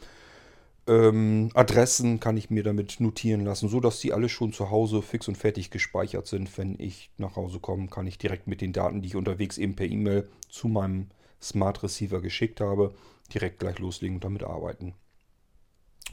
Ähm, 0.87 1.49
Adressen 1.53 2.19
kann 2.19 2.37
ich 2.37 2.49
mir 2.49 2.63
damit 2.63 2.99
notieren 2.99 3.43
lassen, 3.43 3.67
so 3.67 3.81
dass 3.81 3.99
die 3.99 4.13
alle 4.13 4.29
schon 4.29 4.53
zu 4.53 4.69
Hause 4.69 5.01
fix 5.01 5.27
und 5.27 5.37
fertig 5.37 5.69
gespeichert 5.69 6.27
sind. 6.27 6.57
Wenn 6.57 6.75
ich 6.79 7.11
nach 7.17 7.35
Hause 7.35 7.59
komme, 7.59 7.87
kann 7.87 8.07
ich 8.07 8.17
direkt 8.17 8.47
mit 8.47 8.61
den 8.61 8.71
Daten, 8.71 9.01
die 9.01 9.09
ich 9.09 9.15
unterwegs 9.15 9.57
eben 9.57 9.75
per 9.75 9.85
E-Mail 9.85 10.29
zu 10.49 10.69
meinem 10.69 11.07
Smart 11.41 11.83
Receiver 11.83 12.21
geschickt 12.21 12.61
habe, 12.61 12.93
direkt 13.33 13.59
gleich 13.59 13.79
loslegen 13.79 14.15
und 14.15 14.23
damit 14.23 14.43
arbeiten. 14.43 14.93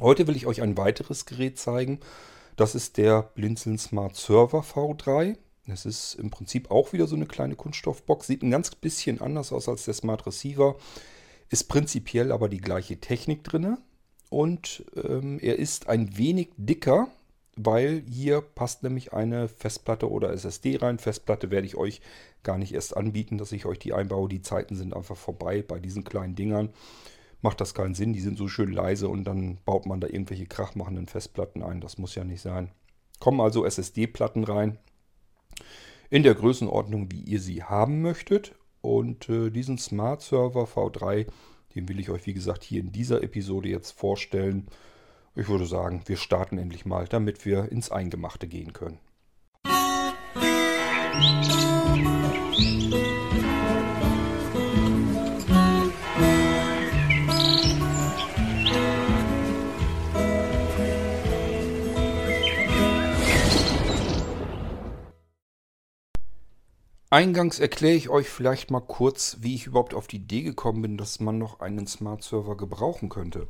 Heute 0.00 0.26
will 0.26 0.34
ich 0.34 0.46
euch 0.46 0.60
ein 0.60 0.76
weiteres 0.76 1.24
Gerät 1.24 1.58
zeigen. 1.58 2.00
Das 2.56 2.74
ist 2.74 2.96
der 2.96 3.22
Blinzeln 3.22 3.78
Smart 3.78 4.16
Server 4.16 4.60
V3. 4.60 5.36
Es 5.66 5.86
ist 5.86 6.14
im 6.14 6.30
Prinzip 6.30 6.70
auch 6.70 6.92
wieder 6.92 7.06
so 7.06 7.14
eine 7.14 7.26
kleine 7.26 7.54
Kunststoffbox. 7.54 8.26
Sieht 8.26 8.42
ein 8.42 8.50
ganz 8.50 8.74
bisschen 8.74 9.20
anders 9.20 9.52
aus 9.52 9.68
als 9.68 9.84
der 9.84 9.94
Smart 9.94 10.26
Receiver. 10.26 10.76
Ist 11.54 11.68
prinzipiell 11.68 12.32
aber 12.32 12.49
die 12.49 12.61
gleiche 12.61 12.96
Technik 12.96 13.44
drin 13.44 13.78
und 14.28 14.84
ähm, 14.96 15.38
er 15.40 15.56
ist 15.56 15.88
ein 15.88 16.18
wenig 16.18 16.49
dicker, 16.56 17.06
weil 17.54 18.02
hier 18.11 18.40
passt 18.40 18.82
nämlich 18.82 19.12
eine 19.12 19.46
Festplatte 19.46 20.11
oder 20.11 20.32
SSD 20.32 20.78
rein. 20.78 20.99
Festplatte 20.99 21.52
werde 21.52 21.68
ich 21.68 21.76
euch 21.76 22.00
gar 22.42 22.58
nicht 22.58 22.75
erst 22.75 22.96
anbieten, 22.96 23.38
dass 23.38 23.52
ich 23.52 23.66
euch 23.66 23.78
die 23.78 23.92
einbaue. 23.92 24.28
Die 24.28 24.42
Zeiten 24.42 24.75
sind 24.75 24.96
einfach 24.96 25.16
vorbei 25.16 25.62
bei 25.62 25.78
diesen 25.78 26.02
kleinen 26.02 26.34
Dingern. 26.34 26.70
Macht 27.40 27.61
das 27.61 27.73
keinen 27.73 27.94
Sinn, 27.94 28.14
die 28.14 28.20
sind 28.20 28.37
so 28.37 28.49
schön 28.49 28.73
leise 28.73 29.08
und 29.08 29.23
dann 29.23 29.58
baut 29.64 29.87
man 29.87 30.00
da 30.00 30.08
irgendwelche 30.08 30.46
krachmachenden 30.46 31.06
Festplatten 31.06 31.62
ein. 31.62 31.80
Das 31.80 31.99
muss 31.99 32.16
ja 32.16 32.25
nicht 32.25 32.40
sein. 32.40 32.73
Kommen 33.20 33.40
also 33.40 33.64
SSD-Platten 33.64 34.42
rein. 34.42 34.76
In 36.11 36.25
der 36.25 36.34
Größenordnung, 36.34 37.12
wie 37.12 37.20
ihr 37.20 37.38
sie 37.38 37.62
haben 37.62 38.02
möchtet. 38.02 38.56
Und 38.84 39.28
äh, 39.28 39.50
diesen 39.50 39.78
Smart 39.78 40.20
Server 40.22 40.64
V3 40.64 41.26
den 41.74 41.88
will 41.88 41.98
ich 41.98 42.10
euch, 42.10 42.26
wie 42.26 42.34
gesagt, 42.34 42.62
hier 42.62 42.80
in 42.80 42.92
dieser 42.92 43.22
Episode 43.22 43.68
jetzt 43.68 43.92
vorstellen. 43.92 44.66
Ich 45.34 45.48
würde 45.48 45.66
sagen, 45.66 46.02
wir 46.06 46.16
starten 46.16 46.58
endlich 46.58 46.86
mal, 46.86 47.06
damit 47.08 47.44
wir 47.44 47.70
ins 47.72 47.90
Eingemachte 47.90 48.46
gehen 48.46 48.72
können. 48.72 48.98
Musik 51.14 52.24
Eingangs 67.14 67.61
erkläre 67.61 67.94
ich 67.94 68.09
euch 68.09 68.28
vielleicht 68.28 68.73
mal 68.73 68.80
kurz, 68.80 69.37
wie 69.40 69.54
ich 69.54 69.68
überhaupt 69.68 69.94
auf 69.94 70.09
die 70.09 70.16
Idee 70.16 70.42
gekommen 70.42 70.83
bin, 70.83 70.97
dass 70.97 71.21
man 71.21 71.38
noch 71.38 71.61
einen 71.61 71.87
Smart 71.87 72.25
Server 72.25 72.56
gebrauchen 72.56 73.09
könnte. 73.09 73.47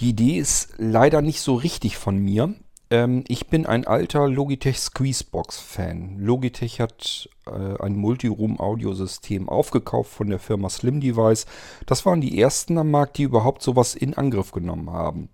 Die 0.00 0.08
Idee 0.08 0.38
ist 0.38 0.72
leider 0.78 1.20
nicht 1.20 1.42
so 1.42 1.54
richtig 1.54 1.98
von 1.98 2.16
mir. 2.16 2.54
Ähm, 2.88 3.22
ich 3.28 3.48
bin 3.48 3.66
ein 3.66 3.86
alter 3.86 4.28
Logitech 4.28 4.78
Squeezebox-Fan. 4.78 6.20
Logitech 6.20 6.80
hat 6.80 7.28
äh, 7.46 7.82
ein 7.82 7.96
Multiroom-Audiosystem 7.96 9.46
aufgekauft 9.46 10.10
von 10.10 10.30
der 10.30 10.38
Firma 10.38 10.70
Slim 10.70 11.02
Device. 11.02 11.44
Das 11.84 12.06
waren 12.06 12.22
die 12.22 12.40
ersten 12.40 12.78
am 12.78 12.90
Markt, 12.90 13.18
die 13.18 13.24
überhaupt 13.24 13.62
sowas 13.62 13.94
in 13.94 14.14
Angriff 14.14 14.52
genommen 14.52 14.90
haben. 14.90 15.28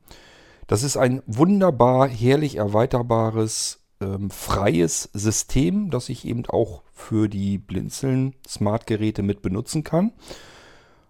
Das 0.67 0.83
ist 0.83 0.97
ein 0.97 1.23
wunderbar 1.29 2.09
herrlich 2.09 2.57
erweiterbares 2.57 3.85
ähm, 4.01 4.31
freies 4.31 5.11
System, 5.13 5.91
das 5.91 6.09
ich 6.09 6.27
eben 6.27 6.45
auch 6.47 6.83
für 6.99 7.29
die 7.29 7.59
Blinzeln 7.59 8.35
Smart-Geräte 8.47 9.23
mit 9.23 9.41
benutzen 9.41 9.85
kann. 9.85 10.13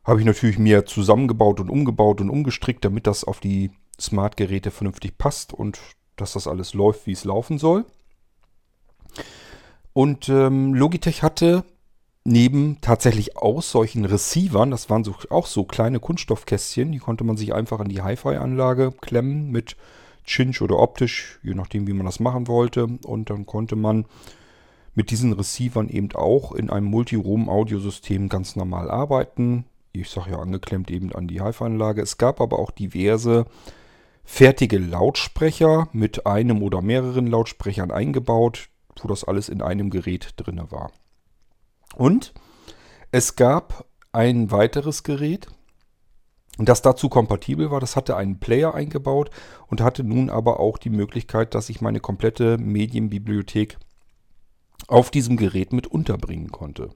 Habe 0.05 0.21
ich 0.21 0.27
natürlich 0.27 0.59
mir 0.59 0.87
zusammengebaut 0.87 1.61
und 1.61 1.71
umgebaut 1.71 2.21
und 2.21 2.31
umgestrickt, 2.31 2.85
damit 2.85 3.07
das 3.07 3.25
auf 3.25 3.41
die 3.41 3.71
Smart-Geräte 4.01 4.71
vernünftig 4.71 5.19
passt 5.19 5.53
und 5.53 5.81
dass 6.17 6.35
das 6.35 6.47
alles 6.47 6.75
läuft, 6.75 7.07
wie 7.07 7.13
es 7.13 7.25
laufen 7.25 7.59
soll. 7.59 7.85
Und 9.93 10.29
ähm, 10.29 10.75
Logitech 10.75 11.23
hatte 11.23 11.65
neben 12.25 12.81
tatsächlich 12.81 13.37
aus 13.37 13.71
solchen 13.71 14.05
Receivern, 14.05 14.71
das 14.71 14.91
waren 14.91 15.05
so, 15.05 15.15
auch 15.31 15.47
so 15.47 15.65
kleine 15.65 15.99
Kunststoffkästchen, 15.99 16.93
die 16.93 16.99
konnte 16.99 17.25
man 17.25 17.37
sich 17.37 17.55
einfach 17.55 17.81
an 17.81 17.89
die 17.89 18.03
Hi-Fi-Anlage 18.03 18.93
klemmen 19.01 19.51
mit 19.51 19.77
Cinch 20.27 20.61
oder 20.61 20.79
optisch, 20.79 21.41
je 21.43 21.55
nachdem, 21.55 21.87
wie 21.87 21.95
man 21.95 22.07
das 22.07 22.21
machen 22.21 22.47
wollte. 22.47 22.87
Und 23.05 23.31
dann 23.31 23.47
konnte 23.47 23.77
man 23.77 24.05
mit 24.99 25.13
diesen 25.13 25.33
Receivern 25.33 25.89
eben 25.89 26.11
auch 26.17 26.51
in 26.51 26.71
einem 26.71 26.87
Multiroom-Audiosystem 26.87 28.29
ganz 28.29 28.57
normal 28.57 28.91
arbeiten. 28.91 29.65
Ich 29.93 30.11
sage 30.11 30.33
ja 30.33 30.41
angeklemmt 30.41 30.91
eben 30.91 31.15
an 31.15 31.29
die 31.29 31.41
Hi-Fi-Anlage. 31.41 32.03
Es 32.03 32.19
gab 32.19 32.41
aber 32.41 32.59
auch 32.59 32.73
diverse 32.73 33.47
fertige 34.25 34.79
Lautsprecher 34.79 35.87
mit 35.93 36.27
einem 36.27 36.65
oder 36.65 36.83
mehreren 36.83 37.29
Lautsprechern 37.29 37.93
eingebaut, 37.93 38.71
wo 39.01 39.07
das 39.07 39.23
alles 39.23 39.49
in 39.49 39.63
einem 39.63 39.91
Gerät 39.91 40.35
drin 40.37 40.61
war. 40.71 40.91
Und 41.95 42.35
es 43.13 43.37
gab 43.37 43.87
ein 44.11 44.51
weiteres 44.51 45.05
Gerät, 45.05 45.47
das 46.59 46.83
dazu 46.83 47.09
kompatibel 47.09 47.71
war. 47.71 47.79
Das 47.79 47.95
hatte 47.95 48.17
einen 48.17 48.41
Player 48.41 48.75
eingebaut 48.75 49.31
und 49.69 49.81
hatte 49.81 50.03
nun 50.03 50.29
aber 50.29 50.59
auch 50.59 50.77
die 50.77 50.91
Möglichkeit, 50.91 51.55
dass 51.55 51.69
ich 51.69 51.81
meine 51.81 52.01
komplette 52.01 52.59
Medienbibliothek 52.59 53.79
auf 54.87 55.11
diesem 55.11 55.37
Gerät 55.37 55.73
mit 55.73 55.87
unterbringen 55.87 56.53
konnte. 56.53 56.91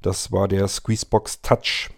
Das 0.00 0.32
war 0.32 0.48
der 0.48 0.68
Squeezebox 0.68 1.42
Touch. 1.42 1.90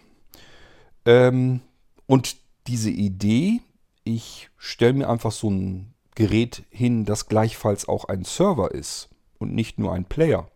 Ähm, 1.05 1.61
und 2.07 2.37
diese 2.67 2.89
Idee, 2.89 3.61
ich 4.03 4.49
stelle 4.57 4.93
mir 4.93 5.09
einfach 5.09 5.31
so 5.31 5.49
ein 5.49 5.93
Gerät 6.15 6.63
hin, 6.69 7.05
das 7.05 7.27
gleichfalls 7.27 7.87
auch 7.87 8.05
ein 8.05 8.23
Server 8.23 8.71
ist 8.71 9.09
und 9.37 9.53
nicht 9.53 9.79
nur 9.79 9.93
ein 9.93 10.05
Player, 10.05 10.47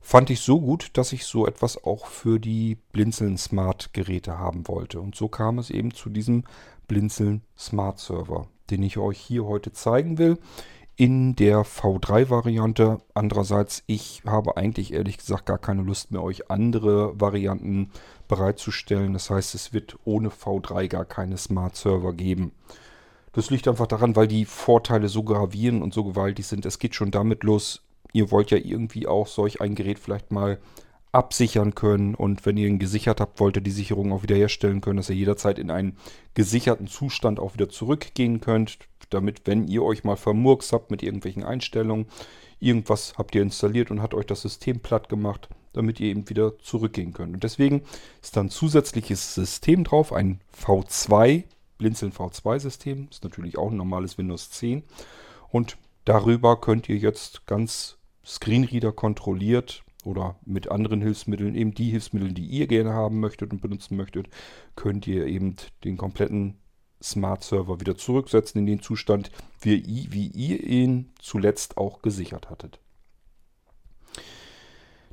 fand 0.00 0.30
ich 0.30 0.40
so 0.40 0.60
gut, 0.60 0.90
dass 0.94 1.12
ich 1.12 1.24
so 1.24 1.46
etwas 1.46 1.82
auch 1.82 2.06
für 2.06 2.38
die 2.38 2.76
Blinzeln 2.92 3.38
Smart 3.38 3.92
Geräte 3.92 4.38
haben 4.38 4.68
wollte. 4.68 5.00
Und 5.00 5.14
so 5.14 5.28
kam 5.28 5.58
es 5.58 5.70
eben 5.70 5.94
zu 5.94 6.10
diesem 6.10 6.44
Blinzeln 6.88 7.42
Smart 7.56 7.98
Server, 8.00 8.48
den 8.70 8.82
ich 8.82 8.98
euch 8.98 9.18
hier 9.18 9.44
heute 9.44 9.72
zeigen 9.72 10.18
will 10.18 10.38
in 10.96 11.34
der 11.36 11.64
V3-Variante. 11.64 13.00
Andererseits, 13.14 13.82
ich 13.86 14.22
habe 14.26 14.56
eigentlich 14.56 14.92
ehrlich 14.92 15.18
gesagt 15.18 15.46
gar 15.46 15.58
keine 15.58 15.82
Lust 15.82 16.10
mehr, 16.10 16.22
euch 16.22 16.50
andere 16.50 17.18
Varianten 17.20 17.90
bereitzustellen. 18.28 19.12
Das 19.12 19.30
heißt, 19.30 19.54
es 19.54 19.72
wird 19.72 19.96
ohne 20.04 20.28
V3 20.28 20.88
gar 20.88 21.04
keine 21.04 21.36
Smart 21.36 21.76
Server 21.76 22.12
geben. 22.12 22.52
Das 23.32 23.50
liegt 23.50 23.66
einfach 23.66 23.86
daran, 23.86 24.14
weil 24.14 24.28
die 24.28 24.44
Vorteile 24.44 25.08
so 25.08 25.22
gravierend 25.22 25.82
und 25.82 25.94
so 25.94 26.04
gewaltig 26.04 26.46
sind. 26.46 26.66
Es 26.66 26.78
geht 26.78 26.94
schon 26.94 27.10
damit 27.10 27.44
los, 27.44 27.82
ihr 28.12 28.30
wollt 28.30 28.50
ja 28.50 28.58
irgendwie 28.58 29.06
auch 29.06 29.26
solch 29.26 29.60
ein 29.60 29.74
Gerät 29.74 29.98
vielleicht 29.98 30.30
mal 30.30 30.58
absichern 31.12 31.74
können. 31.74 32.14
Und 32.14 32.44
wenn 32.46 32.56
ihr 32.56 32.66
ihn 32.66 32.78
gesichert 32.78 33.20
habt, 33.20 33.38
wollt 33.38 33.56
ihr 33.56 33.62
die 33.62 33.70
Sicherung 33.70 34.12
auch 34.12 34.22
wieder 34.22 34.36
herstellen 34.36 34.80
können, 34.80 34.96
dass 34.96 35.10
ihr 35.10 35.16
jederzeit 35.16 35.58
in 35.58 35.70
einen 35.70 35.96
gesicherten 36.34 36.88
Zustand 36.88 37.38
auch 37.38 37.54
wieder 37.54 37.68
zurückgehen 37.68 38.40
könnt, 38.40 38.78
damit, 39.10 39.42
wenn 39.46 39.68
ihr 39.68 39.82
euch 39.82 40.04
mal 40.04 40.16
vermurkst 40.16 40.72
habt 40.72 40.90
mit 40.90 41.02
irgendwelchen 41.02 41.44
Einstellungen, 41.44 42.06
irgendwas 42.60 43.14
habt 43.18 43.34
ihr 43.34 43.42
installiert 43.42 43.90
und 43.90 44.00
hat 44.00 44.14
euch 44.14 44.26
das 44.26 44.42
System 44.42 44.80
platt 44.80 45.10
gemacht, 45.10 45.48
damit 45.74 46.00
ihr 46.00 46.08
eben 46.08 46.28
wieder 46.30 46.58
zurückgehen 46.58 47.12
könnt. 47.12 47.34
Und 47.34 47.44
deswegen 47.44 47.82
ist 48.22 48.36
da 48.36 48.40
ein 48.40 48.50
zusätzliches 48.50 49.34
System 49.34 49.84
drauf, 49.84 50.12
ein 50.12 50.40
V2, 50.58 51.44
Blinzeln 51.76 52.12
V2 52.12 52.58
System, 52.58 53.08
ist 53.10 53.24
natürlich 53.24 53.58
auch 53.58 53.70
ein 53.70 53.76
normales 53.76 54.16
Windows 54.16 54.50
10 54.50 54.82
und 55.50 55.76
darüber 56.04 56.60
könnt 56.60 56.88
ihr 56.88 56.96
jetzt 56.96 57.46
ganz 57.46 57.98
Screenreader 58.24 58.92
kontrolliert 58.92 59.82
oder 60.04 60.36
mit 60.44 60.70
anderen 60.70 61.00
Hilfsmitteln, 61.00 61.54
eben 61.54 61.74
die 61.74 61.90
Hilfsmittel, 61.90 62.32
die 62.32 62.46
ihr 62.46 62.66
gerne 62.66 62.92
haben 62.92 63.20
möchtet 63.20 63.52
und 63.52 63.60
benutzen 63.60 63.96
möchtet, 63.96 64.28
könnt 64.76 65.06
ihr 65.06 65.26
eben 65.26 65.56
den 65.84 65.96
kompletten 65.96 66.58
Smart 67.02 67.42
Server 67.42 67.80
wieder 67.80 67.96
zurücksetzen 67.96 68.60
in 68.60 68.66
den 68.66 68.82
Zustand, 68.82 69.30
wie, 69.60 70.08
wie 70.10 70.28
ihr 70.28 70.62
ihn 70.64 71.12
zuletzt 71.18 71.76
auch 71.76 72.02
gesichert 72.02 72.50
hattet. 72.50 72.78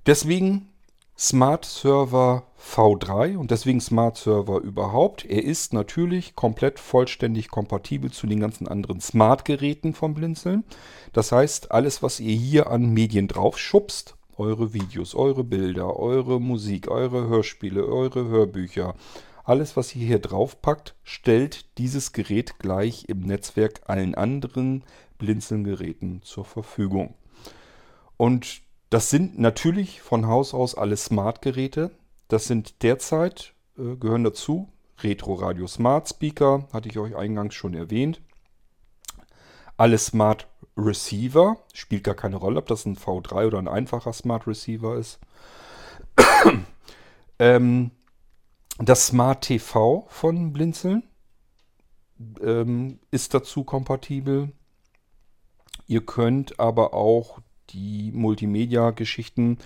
Deswegen 0.05 0.69
Smart 1.17 1.65
Server 1.65 2.47
V3 2.57 3.35
und 3.35 3.51
deswegen 3.51 3.81
Smart 3.81 4.15
Server 4.15 4.61
überhaupt. 4.61 5.25
Er 5.25 5.43
ist 5.43 5.73
natürlich 5.73 6.33
komplett 6.35 6.79
vollständig 6.79 7.49
kompatibel 7.49 8.09
zu 8.09 8.25
den 8.25 8.39
ganzen 8.39 8.69
anderen 8.69 9.01
Smart-Geräten 9.01 9.93
vom 9.93 10.13
Blinzeln. 10.13 10.63
Das 11.11 11.33
heißt, 11.33 11.71
alles, 11.71 12.01
was 12.01 12.21
ihr 12.21 12.35
hier 12.35 12.71
an 12.71 12.93
Medien 12.93 13.27
draufschubst, 13.27 14.15
eure 14.39 14.73
Videos, 14.73 15.15
eure 15.15 15.43
Bilder, 15.43 15.97
eure 15.97 16.39
Musik, 16.39 16.89
eure 16.89 17.27
Hörspiele, 17.27 17.85
eure 17.85 18.27
Hörbücher, 18.27 18.95
alles, 19.43 19.75
was 19.75 19.95
ihr 19.95 20.05
hier 20.05 20.19
draufpackt, 20.19 20.95
stellt 21.03 21.77
dieses 21.79 22.13
Gerät 22.13 22.59
gleich 22.59 23.05
im 23.07 23.21
Netzwerk 23.21 23.81
allen 23.87 24.13
anderen 24.13 24.83
Blinzeln-Geräten 25.17 26.21
zur 26.21 26.45
Verfügung. 26.45 27.15
Und 28.15 28.61
das 28.89 29.09
sind 29.09 29.39
natürlich 29.39 30.01
von 30.01 30.27
Haus 30.27 30.53
aus 30.53 30.75
alle 30.75 30.97
Smart-Geräte. 30.97 31.91
Das 32.27 32.45
sind 32.45 32.83
derzeit, 32.83 33.53
äh, 33.77 33.95
gehören 33.95 34.23
dazu, 34.23 34.69
Retro 35.01 35.33
Radio 35.33 35.65
Smart 35.65 36.09
Speaker, 36.09 36.67
hatte 36.71 36.89
ich 36.89 36.99
euch 36.99 37.15
eingangs 37.15 37.55
schon 37.55 37.73
erwähnt. 37.73 38.21
Alle 39.77 39.97
Smart 39.97 40.47
Receiver, 40.85 41.57
spielt 41.73 42.03
gar 42.03 42.15
keine 42.15 42.37
Rolle, 42.37 42.59
ob 42.59 42.67
das 42.67 42.85
ein 42.85 42.97
V3 42.97 43.47
oder 43.47 43.59
ein 43.59 43.67
einfacher 43.67 44.13
Smart 44.13 44.47
Receiver 44.47 44.95
ist. 44.95 45.19
ähm, 47.39 47.91
das 48.77 49.07
Smart 49.07 49.41
TV 49.43 50.05
von 50.09 50.53
Blinzeln 50.53 51.03
ähm, 52.41 52.99
ist 53.11 53.33
dazu 53.33 53.63
kompatibel. 53.63 54.51
Ihr 55.87 56.05
könnt 56.05 56.59
aber 56.59 56.93
auch 56.93 57.39
die 57.69 58.11
Multimedia-Geschichten 58.13 59.57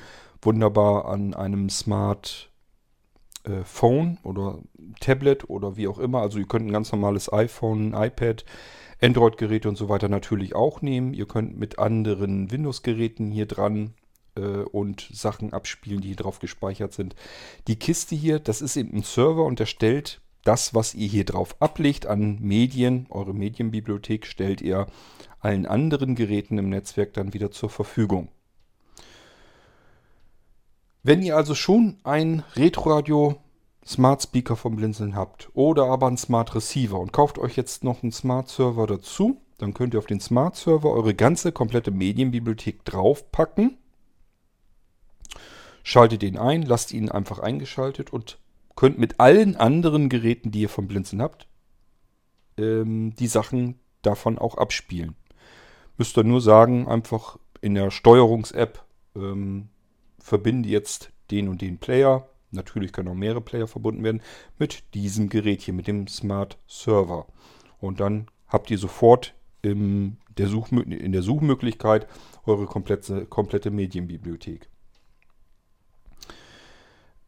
wunderbar 0.42 1.06
an 1.06 1.34
einem 1.34 1.70
Smart 1.70 2.50
äh, 3.44 3.64
Phone 3.64 4.20
oder 4.24 4.60
Tablet 5.00 5.50
oder 5.50 5.78
wie 5.78 5.88
auch 5.88 6.00
immer. 6.00 6.22
Also 6.22 6.40
ihr 6.40 6.48
könnt 6.48 6.68
ein 6.68 6.74
ganz 6.74 6.92
normales 6.92 7.32
iPhone, 7.32 7.94
ein 7.94 8.08
iPad, 8.08 8.46
Android-Geräte 9.04 9.68
und 9.68 9.76
so 9.76 9.90
weiter 9.90 10.08
natürlich 10.08 10.56
auch 10.56 10.82
nehmen. 10.82 11.14
Ihr 11.14 11.28
könnt 11.28 11.58
mit 11.58 11.78
anderen 11.78 12.52
Windows-Geräten 12.52 13.32
hier 13.32 13.46
dran 13.46 13.94
äh, 14.36 14.42
und 14.42 15.10
Sachen 15.12 15.52
abspielen, 15.52 16.00
die 16.00 16.08
hier 16.08 16.16
drauf 16.16 16.40
gespeichert 16.40 16.94
sind. 16.94 17.16
Die 17.68 17.76
Kiste 17.76 18.16
hier, 18.16 18.40
das 18.40 18.62
ist 18.62 18.78
eben 18.78 18.96
ein 18.96 19.04
Server 19.04 19.44
und 19.44 19.60
der 19.60 19.66
stellt 19.66 20.22
das, 20.46 20.74
was 20.74 20.94
ihr 20.94 21.08
hier 21.08 21.26
drauf 21.26 21.56
ablegt 21.62 22.06
an 22.06 22.40
Medien, 22.42 23.08
eure 23.10 23.34
Medienbibliothek, 23.34 24.26
stellt 24.26 24.62
ihr 24.62 24.88
allen 25.40 25.66
anderen 25.66 26.16
Geräten 26.16 26.58
im 26.58 26.70
Netzwerk 26.70 27.14
dann 27.14 27.34
wieder 27.34 27.52
zur 27.52 27.70
Verfügung. 27.70 28.30
Wenn 31.02 31.22
ihr 31.22 31.36
also 31.36 31.56
schon 31.56 31.98
ein 32.04 32.44
Retroradio 32.56 33.43
Smart 33.86 34.24
Speaker 34.24 34.56
vom 34.56 34.76
Blinzeln 34.76 35.16
habt 35.16 35.50
oder 35.54 35.86
aber 35.86 36.08
einen 36.08 36.18
Smart 36.18 36.56
Receiver 36.56 37.00
und 37.00 37.12
kauft 37.12 37.38
euch 37.38 37.56
jetzt 37.58 37.84
noch 37.84 38.02
einen 38.04 38.12
Smart 38.12 38.48
Server 38.50 38.88
dazu, 38.88 39.42
dann 39.58 39.74
könnt 39.74 39.94
ihr 39.94 40.00
auf 40.00 40.06
den 40.06 40.20
Smart 40.20 40.56
Server 40.56 40.92
eure 40.92 41.14
ganze 41.14 41.52
komplette 41.52 41.92
Medienbibliothek 41.92 42.86
draufpacken. 42.86 43.78
Schaltet 45.84 46.24
ihn 46.24 46.38
ein, 46.38 46.64
lasst 46.64 46.94
ihn 46.94 47.10
einfach 47.10 47.40
eingeschaltet 47.40 48.12
und 48.14 48.40
könnt 48.76 48.98
mit 48.98 49.20
allen 49.20 49.56
anderen 49.56 50.10
Geräten, 50.10 50.52
die 50.52 50.62
ihr 50.62 50.70
vom 50.70 50.88
Blinzeln 50.88 51.22
habt, 51.22 51.48
ähm, 52.58 53.14
die 53.16 53.28
Sachen 53.28 53.80
davon 54.02 54.38
auch 54.38 54.58
abspielen. 54.58 55.16
Müsst 55.98 56.18
ihr 56.18 56.24
nur 56.24 56.42
sagen, 56.42 56.88
einfach 56.88 57.38
in 57.62 57.76
der 57.76 57.92
Steuerungs-App 57.92 58.84
ähm, 59.16 59.70
verbinde 60.20 60.70
jetzt 60.70 61.12
den 61.32 61.48
und 61.48 61.62
den 61.62 61.78
Player. 61.78 62.28
Natürlich 62.54 62.94
können 62.94 63.10
auch 63.10 63.16
mehrere 63.16 63.42
Player 63.42 63.68
verbunden 63.68 64.04
werden 64.04 64.22
mit 64.58 64.84
diesem 64.94 65.30
Gerät 65.30 65.62
hier, 65.62 65.74
mit 65.74 65.88
dem 65.88 66.08
Smart 66.08 66.58
Server. 66.68 67.28
Und 67.80 68.00
dann 68.00 68.28
habt 68.48 68.72
ihr 68.72 68.78
sofort 68.78 69.34
in 69.62 70.18
der, 70.38 70.48
in 70.88 71.12
der 71.12 71.22
Suchmöglichkeit 71.22 72.08
eure 72.46 72.66
komplette, 72.66 73.26
komplette 73.26 73.72
Medienbibliothek. 73.72 74.70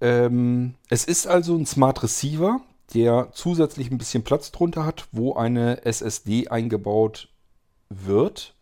Ähm, 0.02 0.76
es 0.90 1.06
ist 1.06 1.28
also 1.28 1.56
ein 1.56 1.66
Smart 1.66 2.04
Receiver, 2.04 2.62
der 2.94 3.30
zusätzlich 3.34 3.90
ein 3.90 3.98
bisschen 3.98 4.24
Platz 4.24 4.52
drunter 4.52 4.86
hat, 4.86 5.08
wo 5.12 5.34
eine 5.34 5.86
SSD 5.86 6.50
eingebaut 6.50 7.30
wird. 7.90 8.56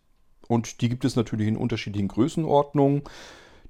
Und 0.46 0.80
die 0.80 0.88
gibt 0.88 1.04
es 1.04 1.16
natürlich 1.16 1.48
in 1.48 1.56
unterschiedlichen 1.56 2.08
Größenordnungen. 2.08 3.02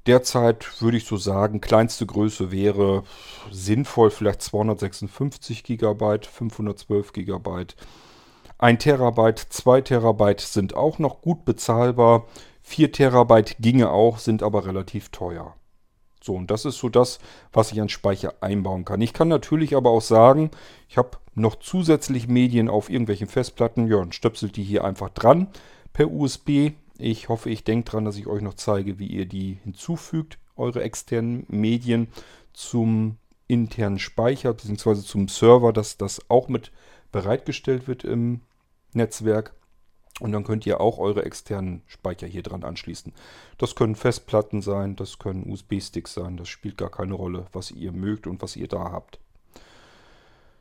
Derzeit 0.07 0.83
würde 0.83 0.99
ich 0.99 1.07
so 1.07 1.17
sagen, 1.17 1.61
kleinste 1.61 2.05
Größe 2.05 2.51
wäre 2.51 3.05
sinnvoll 3.51 4.11
vielleicht 4.11 4.43
256 4.43 5.65
GB, 5.65 6.19
512 6.31 7.13
GB. 7.13 7.67
1 8.59 8.83
Terabyte, 8.83 9.39
2 9.39 9.81
Terabyte 9.81 10.41
sind 10.41 10.75
auch 10.75 10.99
noch 10.99 11.23
gut 11.23 11.45
bezahlbar. 11.45 12.27
4 12.63 12.93
Terabyte 12.93 13.57
ginge 13.61 13.91
auch, 13.91 14.19
sind 14.19 14.43
aber 14.43 14.67
relativ 14.67 15.09
teuer. 15.09 15.55
So, 16.23 16.35
und 16.35 16.51
das 16.51 16.65
ist 16.65 16.79
so 16.79 16.89
das, 16.89 17.19
was 17.53 17.73
ich 17.73 17.81
an 17.83 17.91
Speicher 17.91 18.35
einbauen 18.41 18.87
kann. 18.87 19.03
Ich 19.03 19.13
kann 19.13 19.29
natürlich 19.29 19.77
aber 19.77 19.91
auch 19.91 20.01
sagen, 20.01 20.51
ich 20.89 20.97
habe 20.97 21.19
noch 21.35 21.57
zusätzlich 21.57 22.29
Medien 22.29 22.71
auf 22.71 22.89
irgendwelchen 22.89 23.27
Festplatten. 23.27 23.87
Ja, 23.89 23.97
und 23.97 24.15
stöpselt 24.15 24.57
die 24.57 24.63
hier 24.63 24.85
einfach 24.85 25.11
dran 25.11 25.49
per 25.93 26.11
USB. 26.11 26.73
Ich 26.99 27.29
hoffe, 27.29 27.51
ich 27.51 27.65
denke 27.65 27.91
dran, 27.91 28.05
dass 28.05 28.17
ich 28.17 28.27
euch 28.27 28.43
noch 28.43 28.55
zeige, 28.55 28.99
wie 28.99 29.09
ihr 29.09 29.27
die 29.27 29.59
hinzufügt, 29.65 30.39
eure 30.57 30.83
externen 30.83 31.45
Medien 31.49 32.09
zum 32.53 33.19
internen 33.49 33.99
Speicher 33.99 34.55
bzw. 34.55 35.03
zum 35.03 35.29
Server, 35.29 35.73
dass 35.73 35.97
das 35.97 36.31
auch 36.31 36.49
mit 36.49 36.71
bereitgestellt 37.11 37.89
wird 37.89 38.05
im 38.05 38.41
Netzwerk. 38.93 39.55
Und 40.21 40.31
dann 40.31 40.45
könnt 40.45 40.65
ihr 40.65 40.81
auch 40.81 40.99
eure 40.99 41.25
externen 41.25 41.83
Speicher 41.87 42.29
hier 42.29 42.45
dran 42.45 42.63
anschließen. 42.63 43.13
Das 43.59 43.75
können 43.75 43.97
Festplatten 43.97 44.63
sein, 44.63 44.95
das 44.95 45.19
können 45.19 45.51
USB-Sticks 45.51 46.15
sein, 46.15 46.37
das 46.37 46.49
spielt 46.49 46.79
gar 46.79 46.91
keine 46.91 47.15
Rolle, 47.15 47.47
was 47.53 47.73
ihr 47.73 47.91
mögt 47.91 48.29
und 48.29 48.41
was 48.41 48.55
ihr 48.55 48.69
da 48.69 48.93
habt. 48.93 49.19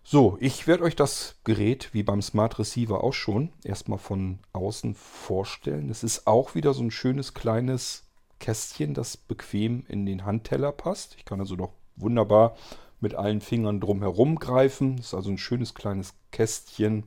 So, 0.03 0.37
ich 0.41 0.67
werde 0.67 0.83
euch 0.83 0.95
das 0.95 1.35
Gerät, 1.43 1.89
wie 1.93 2.03
beim 2.03 2.21
Smart 2.21 2.59
Receiver 2.59 3.03
auch 3.03 3.13
schon, 3.13 3.53
erstmal 3.63 3.99
von 3.99 4.39
außen 4.51 4.95
vorstellen. 4.95 5.89
Es 5.89 6.03
ist 6.03 6.27
auch 6.27 6.55
wieder 6.55 6.73
so 6.73 6.83
ein 6.83 6.91
schönes 6.91 7.33
kleines 7.33 8.03
Kästchen, 8.39 8.93
das 8.93 9.15
bequem 9.15 9.85
in 9.87 10.05
den 10.05 10.25
Handteller 10.25 10.73
passt. 10.73 11.15
Ich 11.17 11.25
kann 11.25 11.39
also 11.39 11.55
noch 11.55 11.71
wunderbar 11.95 12.57
mit 12.99 13.15
allen 13.15 13.39
Fingern 13.41 13.79
drumherum 13.79 14.39
greifen. 14.39 14.97
Das 14.97 15.07
ist 15.07 15.13
also 15.13 15.29
ein 15.29 15.37
schönes 15.37 15.73
kleines 15.73 16.13
Kästchen 16.31 17.05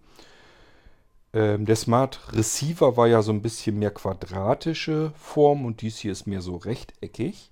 ähm, 1.37 1.67
der 1.67 1.77
Smart 1.77 2.33
Receiver 2.33 2.97
war 2.97 3.09
ja 3.09 3.21
so 3.21 3.31
ein 3.31 3.43
bisschen 3.43 3.79
mehr 3.79 3.91
quadratische 3.91 5.13
Form 5.17 5.67
und 5.67 5.83
dies 5.83 5.99
hier 5.99 6.13
ist 6.13 6.27
mehr 6.27 6.41
so 6.41 6.57
rechteckig. 6.57 7.51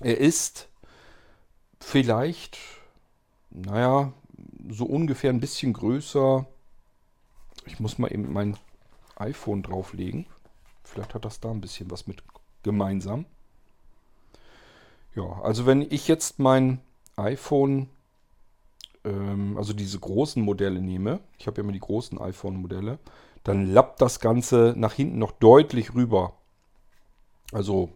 Er 0.00 0.18
ist 0.18 0.68
vielleicht, 1.80 2.58
naja, 3.50 4.12
so 4.68 4.84
ungefähr 4.84 5.30
ein 5.30 5.40
bisschen 5.40 5.72
größer. 5.72 6.46
Ich 7.66 7.80
muss 7.80 7.98
mal 7.98 8.12
eben 8.12 8.32
mein 8.32 8.56
iPhone 9.16 9.62
drauflegen. 9.62 10.26
Vielleicht 10.84 11.14
hat 11.14 11.24
das 11.24 11.40
da 11.40 11.50
ein 11.50 11.60
bisschen 11.60 11.90
was 11.90 12.06
mit 12.06 12.22
gemeinsam. 12.62 13.26
Ja, 15.14 15.40
also 15.42 15.66
wenn 15.66 15.82
ich 15.82 16.08
jetzt 16.08 16.38
mein 16.38 16.80
iPhone, 17.16 17.88
ähm, 19.04 19.56
also 19.56 19.72
diese 19.72 19.98
großen 19.98 20.42
Modelle 20.42 20.80
nehme, 20.80 21.20
ich 21.38 21.46
habe 21.46 21.58
ja 21.58 21.64
immer 21.64 21.72
die 21.72 21.80
großen 21.80 22.20
iPhone-Modelle, 22.20 22.98
dann 23.44 23.66
lappt 23.66 24.00
das 24.00 24.20
Ganze 24.20 24.74
nach 24.76 24.92
hinten 24.92 25.18
noch 25.18 25.32
deutlich 25.32 25.94
rüber. 25.94 26.34
Also 27.52 27.90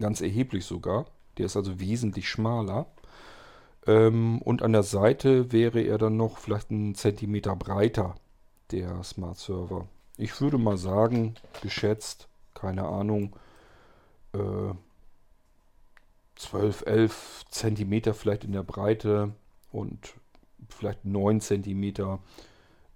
ganz 0.00 0.20
erheblich 0.20 0.64
sogar. 0.64 1.06
Der 1.38 1.46
ist 1.46 1.56
also 1.56 1.80
wesentlich 1.80 2.28
schmaler. 2.28 2.86
Ähm, 3.86 4.40
und 4.42 4.62
an 4.62 4.72
der 4.72 4.82
Seite 4.82 5.52
wäre 5.52 5.80
er 5.80 5.98
dann 5.98 6.16
noch 6.16 6.38
vielleicht 6.38 6.70
einen 6.70 6.94
Zentimeter 6.94 7.54
breiter, 7.56 8.14
der 8.70 9.02
Smart 9.02 9.38
Server. 9.38 9.86
Ich 10.16 10.40
würde 10.40 10.58
mal 10.58 10.76
sagen, 10.76 11.34
geschätzt, 11.62 12.28
keine 12.54 12.86
Ahnung, 12.86 13.36
äh, 14.32 14.74
12, 16.36 16.84
11 16.86 17.44
Zentimeter 17.48 18.14
vielleicht 18.14 18.44
in 18.44 18.52
der 18.52 18.62
Breite 18.62 19.34
und 19.70 20.14
vielleicht 20.68 21.04
9 21.04 21.40
Zentimeter 21.40 22.20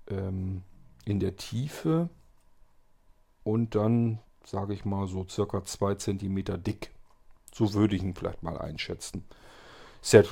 ähm, 0.09 0.63
in 1.05 1.21
der 1.21 1.37
Tiefe 1.37 2.09
und 3.45 3.75
dann 3.75 4.19
sage 4.45 4.75
ich 4.75 4.85
mal 4.85 5.07
so 5.07 5.27
circa 5.29 5.65
2 5.65 5.95
Zentimeter 5.97 6.59
dick. 6.59 6.91
So 7.53 7.75
würde 7.75 7.97
ich 7.97 8.03
ihn 8.03 8.15
vielleicht 8.15 8.43
mal 8.43 8.59
einschätzen. 8.59 9.25
Ist 10.03 10.13
ja, 10.13 10.23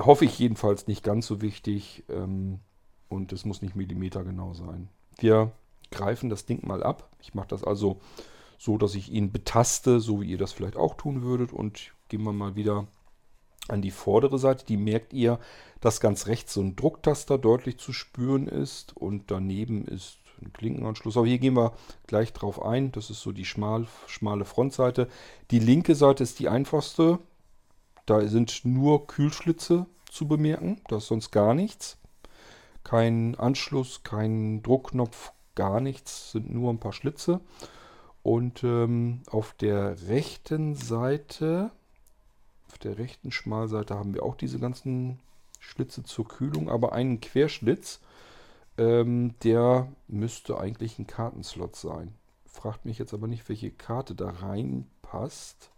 hoffe 0.00 0.24
ich 0.24 0.38
jedenfalls 0.38 0.86
nicht 0.86 1.02
ganz 1.02 1.26
so 1.26 1.40
wichtig 1.40 2.04
ähm, 2.08 2.60
und 3.08 3.32
es 3.32 3.44
muss 3.44 3.62
nicht 3.62 3.76
Millimeter 3.76 4.24
genau 4.24 4.52
sein. 4.54 4.88
Wir 5.18 5.52
greifen 5.90 6.30
das 6.30 6.46
Ding 6.46 6.66
mal 6.66 6.82
ab. 6.82 7.08
Ich 7.20 7.34
mache 7.34 7.48
das 7.48 7.64
also 7.64 8.00
so, 8.58 8.78
dass 8.78 8.94
ich 8.94 9.10
ihn 9.10 9.32
betaste, 9.32 10.00
so 10.00 10.20
wie 10.20 10.30
ihr 10.30 10.38
das 10.38 10.52
vielleicht 10.52 10.76
auch 10.76 10.94
tun 10.94 11.22
würdet 11.22 11.52
und 11.52 11.92
gehen 12.08 12.22
wir 12.22 12.32
mal 12.32 12.56
wieder 12.56 12.86
an 13.68 13.82
die 13.82 13.90
vordere 13.90 14.38
Seite. 14.38 14.64
Die 14.66 14.76
merkt 14.76 15.12
ihr, 15.12 15.38
dass 15.80 16.00
ganz 16.00 16.26
rechts 16.26 16.54
so 16.54 16.60
ein 16.60 16.76
Drucktaster 16.76 17.38
deutlich 17.38 17.78
zu 17.78 17.92
spüren 17.92 18.48
ist 18.48 18.96
und 18.96 19.30
daneben 19.30 19.86
ist 19.86 20.18
ein 20.42 20.52
Klinkenanschluss. 20.52 21.16
Aber 21.16 21.26
hier 21.26 21.38
gehen 21.38 21.54
wir 21.54 21.72
gleich 22.06 22.32
drauf 22.32 22.62
ein. 22.62 22.92
Das 22.92 23.10
ist 23.10 23.20
so 23.20 23.32
die 23.32 23.44
schmal, 23.44 23.86
schmale 24.06 24.44
Frontseite. 24.44 25.08
Die 25.50 25.58
linke 25.58 25.94
Seite 25.94 26.22
ist 26.22 26.38
die 26.38 26.48
einfachste. 26.48 27.18
Da 28.06 28.26
sind 28.26 28.64
nur 28.64 29.06
Kühlschlitze 29.06 29.86
zu 30.10 30.26
bemerken. 30.26 30.80
Da 30.88 30.98
ist 30.98 31.08
sonst 31.08 31.30
gar 31.30 31.54
nichts. 31.54 31.98
Kein 32.84 33.34
Anschluss, 33.34 34.02
kein 34.04 34.62
Druckknopf, 34.62 35.32
gar 35.54 35.80
nichts. 35.80 36.32
Sind 36.32 36.52
nur 36.52 36.72
ein 36.72 36.80
paar 36.80 36.92
Schlitze. 36.92 37.40
Und 38.22 38.64
ähm, 38.64 39.22
auf 39.30 39.54
der 39.54 40.08
rechten 40.08 40.74
Seite 40.74 41.70
auf 42.76 42.78
der 42.78 42.98
rechten 42.98 43.32
Schmalseite 43.32 43.94
haben 43.94 44.12
wir 44.12 44.22
auch 44.22 44.34
diese 44.34 44.58
ganzen 44.58 45.18
Schlitze 45.60 46.02
zur 46.02 46.28
Kühlung, 46.28 46.68
aber 46.68 46.92
einen 46.92 47.22
Querschlitz, 47.22 48.00
ähm, 48.76 49.34
der 49.44 49.90
müsste 50.08 50.60
eigentlich 50.60 50.98
ein 50.98 51.06
Kartenslot 51.06 51.74
sein. 51.74 52.14
Fragt 52.44 52.84
mich 52.84 52.98
jetzt 52.98 53.14
aber 53.14 53.28
nicht, 53.28 53.48
welche 53.48 53.70
Karte 53.70 54.14
da 54.14 54.28
reinpasst. 54.28 55.70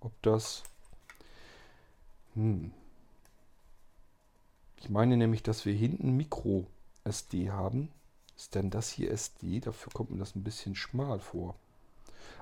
Ob 0.00 0.12
das... 0.20 0.64
Hm. 2.34 2.72
Ich 4.76 4.90
meine 4.90 5.16
nämlich, 5.16 5.42
dass 5.42 5.64
wir 5.64 5.72
hinten 5.72 6.16
Micro 6.16 6.66
SD 7.04 7.50
haben. 7.50 7.88
Ist 8.36 8.54
denn 8.54 8.70
das 8.70 8.90
hier 8.90 9.10
SD? 9.10 9.60
Dafür 9.60 9.92
kommt 9.92 10.10
mir 10.10 10.18
das 10.18 10.34
ein 10.34 10.44
bisschen 10.44 10.74
schmal 10.74 11.20
vor. 11.20 11.54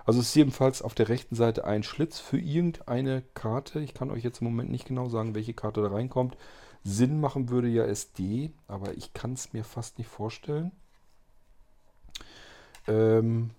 Also 0.05 0.21
ist 0.21 0.35
jedenfalls 0.35 0.83
auf 0.83 0.95
der 0.95 1.09
rechten 1.09 1.37
Seite 1.37 1.65
ein 1.65 1.83
Schlitz 1.83 2.19
für 2.19 2.39
irgendeine 2.39 3.23
Karte. 3.35 3.81
Ich 3.81 3.95
kann 3.95 4.11
euch 4.11 4.25
jetzt 4.25 4.41
im 4.41 4.47
Moment 4.47 4.71
nicht 4.71 4.87
genau 4.87 5.09
sagen, 5.09 5.35
welche 5.35 5.55
Karte 5.55 5.83
da 5.83 5.89
reinkommt. 5.89 6.37
Sinn 6.85 7.21
machen 7.21 7.49
würde 7.51 7.69
ja 7.69 7.85
SD, 7.85 8.51
aber 8.67 8.95
ich 8.97 9.13
kann 9.13 9.35
es 9.35 9.53
mir 9.53 9.63
fast 9.63 9.99
nicht 9.99 10.09
vorstellen. 10.09 10.73
Ähm, 12.89 13.51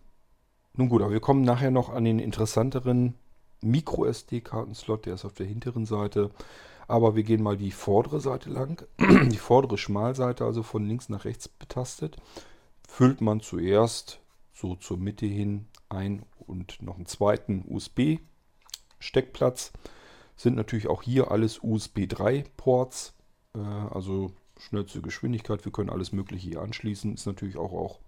nun 0.73 0.89
gut, 0.89 1.01
aber 1.01 1.11
wir 1.11 1.21
kommen 1.21 1.43
nachher 1.43 1.71
noch 1.71 1.89
an 1.89 2.03
den 2.03 2.19
interessanteren 2.19 3.13
Micro-SD-Kartenslot, 3.63 5.05
der 5.05 5.15
ist 5.15 5.25
auf 5.25 5.33
der 5.33 5.45
hinteren 5.45 5.85
Seite. 5.85 6.31
Aber 6.87 7.15
wir 7.15 7.23
gehen 7.23 7.41
mal 7.41 7.57
die 7.57 7.71
vordere 7.71 8.19
Seite 8.19 8.49
lang, 8.49 8.85
die 8.99 9.37
vordere 9.37 9.77
Schmalseite, 9.77 10.45
also 10.45 10.63
von 10.63 10.85
links 10.85 11.09
nach 11.09 11.25
rechts 11.25 11.47
betastet. 11.47 12.17
Füllt 12.87 13.21
man 13.21 13.39
zuerst 13.39 14.19
so 14.53 14.75
zur 14.75 14.97
Mitte 14.97 15.25
hin 15.25 15.67
ein 15.89 16.25
und 16.39 16.81
noch 16.81 16.97
einen 16.97 17.05
zweiten 17.05 17.63
USB-Steckplatz. 17.67 19.71
Sind 20.35 20.55
natürlich 20.55 20.87
auch 20.87 21.03
hier 21.03 21.31
alles 21.31 21.59
USB 21.61 22.07
3 22.07 22.43
Ports, 22.57 23.13
äh, 23.55 23.59
also 23.59 24.31
schnellste 24.57 25.01
Geschwindigkeit. 25.01 25.63
Wir 25.65 25.71
können 25.71 25.89
alles 25.89 26.11
Mögliche 26.11 26.49
hier 26.49 26.61
anschließen. 26.61 27.13
Ist 27.13 27.25
natürlich 27.25 27.57
auch, 27.57 27.73
auch 27.73 27.99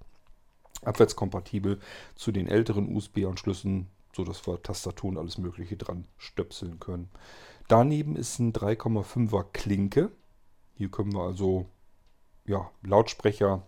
abwärtskompatibel 0.83 1.79
zu 2.15 2.31
den 2.31 2.47
älteren 2.47 2.95
USB-Anschlüssen, 2.95 3.87
sodass 4.15 4.47
wir 4.47 4.61
Tastatur 4.61 5.09
und 5.09 5.17
alles 5.17 5.37
Mögliche 5.37 5.77
dran 5.77 6.07
stöpseln 6.17 6.79
können. 6.79 7.09
Daneben 7.67 8.15
ist 8.15 8.39
ein 8.39 8.53
3,5er 8.53 9.45
Klinke. 9.51 10.11
Hier 10.75 10.89
können 10.89 11.13
wir 11.13 11.23
also 11.23 11.65
ja, 12.45 12.69
Lautsprecher 12.83 13.63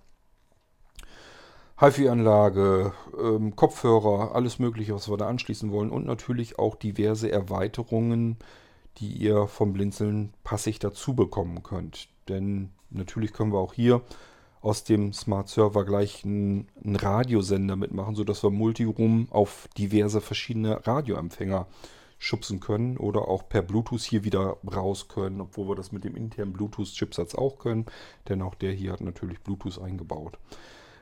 HiFi-Anlage, 1.79 2.93
ähm, 3.21 3.55
Kopfhörer, 3.55 4.33
alles 4.33 4.57
Mögliche, 4.57 4.95
was 4.95 5.09
wir 5.09 5.17
da 5.17 5.27
anschließen 5.27 5.71
wollen 5.71 5.91
und 5.91 6.05
natürlich 6.05 6.57
auch 6.57 6.75
diverse 6.75 7.31
Erweiterungen, 7.31 8.37
die 8.97 9.11
ihr 9.11 9.47
vom 9.47 9.73
Blinzeln 9.73 10.33
passig 10.43 10.79
dazu 10.79 11.15
bekommen 11.15 11.61
könnt. 11.61 12.09
Denn 12.29 12.71
natürlich 12.89 13.31
können 13.31 13.53
wir 13.53 13.59
auch 13.59 13.73
hier 13.73 14.01
aus 14.67 14.83
dem 14.83 15.13
Smart 15.13 15.47
Server 15.47 15.85
gleich 15.85 16.25
einen, 16.25 16.67
einen 16.83 16.97
Radiosender 16.97 17.77
mitmachen, 17.77 18.15
sodass 18.15 18.43
wir 18.43 18.49
Multiroom 18.49 19.27
auf 19.31 19.69
diverse 19.77 20.19
verschiedene 20.19 20.85
Radioempfänger 20.85 21.67
schubsen 22.19 22.59
können 22.59 22.97
oder 22.97 23.29
auch 23.29 23.47
per 23.47 23.61
Bluetooth 23.61 24.01
hier 24.01 24.25
wieder 24.25 24.57
raus 24.69 25.07
können, 25.07 25.39
obwohl 25.39 25.69
wir 25.69 25.75
das 25.75 25.93
mit 25.93 26.03
dem 26.03 26.17
internen 26.17 26.51
Bluetooth-Chipsatz 26.51 27.35
auch 27.35 27.59
können, 27.59 27.85
denn 28.27 28.41
auch 28.41 28.55
der 28.55 28.73
hier 28.73 28.91
hat 28.91 29.01
natürlich 29.01 29.39
Bluetooth 29.39 29.79
eingebaut. 29.79 30.37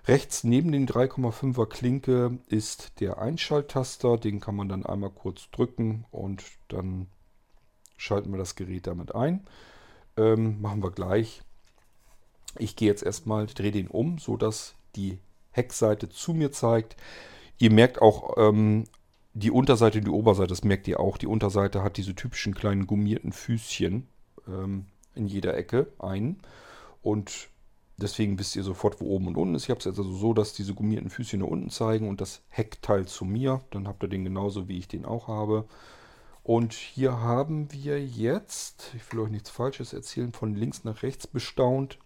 Rechts 0.08 0.43
neben 0.43 0.71
den 0.71 0.88
3,5er 0.88 1.65
Klinke 1.65 2.38
ist 2.47 2.99
der 2.99 3.17
Einschalttaster. 3.17 4.17
Den 4.17 4.39
kann 4.39 4.56
man 4.56 4.69
dann 4.69 4.86
einmal 4.86 5.10
kurz 5.10 5.49
drücken 5.49 6.06
und 6.12 6.43
dann 6.67 7.08
schalten 7.97 8.32
wir 8.32 8.38
das 8.38 8.54
Gerät 8.56 8.86
damit 8.86 9.15
ein. 9.15 9.47
Ähm, 10.17 10.62
machen 10.62 10.84
wir 10.84 10.91
gleich. 10.91 11.41
Ich 12.58 12.76
gehe 12.76 12.88
jetzt 12.88 13.04
erstmal, 13.04 13.48
drehe 13.48 13.72
den 13.72 13.88
um, 13.88 14.18
sodass 14.18 14.76
die 14.96 15.20
Heckseite 15.52 16.10
zu 16.10 16.34
mir 16.34 16.52
zeigt. 16.52 16.96
Ihr 17.58 17.72
merkt 17.72 18.02
auch 18.02 18.36
ähm, 18.38 18.86
die 19.34 19.52
Unterseite 19.52 20.00
und 20.00 20.06
die 20.06 20.12
Oberseite, 20.12 20.50
das 20.50 20.63
merkt 20.63 20.88
ihr 20.88 21.00
auch. 21.00 21.18
Die 21.18 21.28
Unterseite 21.28 21.84
hat 21.84 21.98
diese 21.98 22.15
typischen 22.15 22.56
kleinen 22.56 22.88
gummierten 22.88 23.32
Füßchen 23.32 24.08
ähm, 24.48 24.86
in 25.13 25.28
jeder 25.28 25.56
Ecke 25.56 25.88
ein. 26.00 26.41
Und 27.02 27.50
Deswegen 27.98 28.38
wisst 28.38 28.56
ihr 28.58 28.63
sofort, 28.63 29.00
wo 29.00 29.06
oben 29.06 29.28
und 29.28 29.38
unten 29.38 29.56
ist. 29.56 29.63
Ich 29.63 29.70
habe 29.70 29.80
es 29.80 29.86
jetzt 29.86 29.98
also 29.98 30.12
so, 30.12 30.34
dass 30.34 30.54
diese 30.54 30.74
gummierten 30.74 31.10
Füßchen 31.10 31.39
nach 31.39 31.48
unten 31.48 31.70
zeigen 31.70 32.10
und 32.10 32.20
das 32.20 32.41
Heckteil 32.50 33.06
zu 33.08 33.24
mir. 33.24 33.62
Dann 33.72 33.88
habt 33.88 34.04
ihr 34.04 34.10
den 34.10 34.26
genauso, 34.26 34.68
wie 34.68 34.78
ich 34.78 34.89
den 34.89 35.06
auch 35.06 35.28
habe. 35.30 35.65
Und 36.44 36.74
hier 36.74 37.22
haben 37.22 37.72
wir 37.72 38.04
jetzt, 38.04 38.94
ich 38.96 39.12
will 39.12 39.22
euch 39.22 39.32
nichts 39.32 39.50
Falsches 39.50 39.94
erzählen, 39.94 40.34
von 40.34 40.56
links 40.56 40.84
nach 40.84 41.04
rechts 41.04 41.26
bestaunt. 41.26 41.98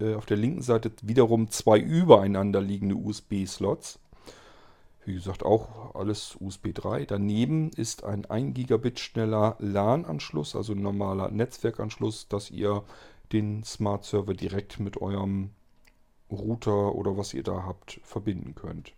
Äh, 0.00 0.14
auf 0.14 0.26
der 0.26 0.36
linken 0.36 0.62
Seite 0.62 0.92
wiederum 1.02 1.50
zwei 1.50 1.78
übereinander 1.78 2.60
liegende 2.60 2.94
USB-Slots. 2.94 3.98
Wie 5.04 5.14
gesagt, 5.14 5.42
auch 5.42 5.94
alles 5.94 6.36
USB 6.38 6.74
3. 6.74 7.06
Daneben 7.06 7.70
ist 7.70 8.04
ein 8.04 8.26
1 8.26 8.54
Gigabit 8.54 9.00
schneller 9.00 9.56
LAN-Anschluss, 9.58 10.54
also 10.54 10.74
ein 10.74 10.82
normaler 10.82 11.30
Netzwerkanschluss, 11.30 12.28
dass 12.28 12.50
ihr 12.50 12.84
den 13.32 13.64
Smart 13.64 14.04
Server 14.04 14.34
direkt 14.34 14.80
mit 14.80 15.00
eurem 15.00 15.50
Router 16.30 16.94
oder 16.94 17.16
was 17.16 17.32
ihr 17.32 17.42
da 17.42 17.62
habt 17.64 18.00
verbinden 18.02 18.54
könnt. 18.54 18.92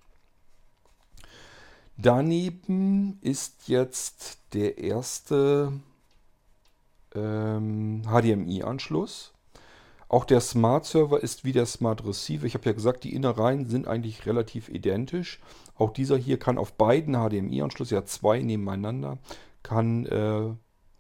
Daneben 1.97 3.19
ist 3.21 3.69
jetzt 3.69 4.39
der 4.53 4.79
erste 4.79 5.73
ähm, 7.15 8.03
HDMI-Anschluss. 8.03 9.33
Auch 10.11 10.25
der 10.25 10.41
Smart 10.41 10.87
Server 10.87 11.23
ist 11.23 11.45
wie 11.45 11.53
der 11.53 11.67
Smart 11.67 12.05
Receiver. 12.05 12.45
Ich 12.45 12.55
habe 12.55 12.67
ja 12.67 12.73
gesagt, 12.73 13.05
die 13.05 13.15
Innereien 13.15 13.67
sind 13.67 13.87
eigentlich 13.87 14.27
relativ 14.27 14.69
identisch. 14.69 15.39
Auch 15.77 15.93
dieser 15.93 16.17
hier 16.17 16.37
kann 16.37 16.59
auf 16.59 16.73
beiden 16.73 17.15
HDMI-Anschlüssen, 17.15 17.95
ja 17.95 18.05
zwei 18.05 18.43
nebeneinander, 18.43 19.19
kann 19.63 20.07
äh, 20.07 20.53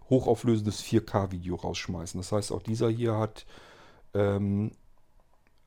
hochauflösendes 0.09 0.85
4K-Video 0.85 1.57
rausschmeißen. 1.57 2.20
Das 2.20 2.31
heißt, 2.31 2.53
auch 2.53 2.62
dieser 2.62 2.88
hier 2.88 3.18
hat 3.18 3.46
ähm, 4.14 4.70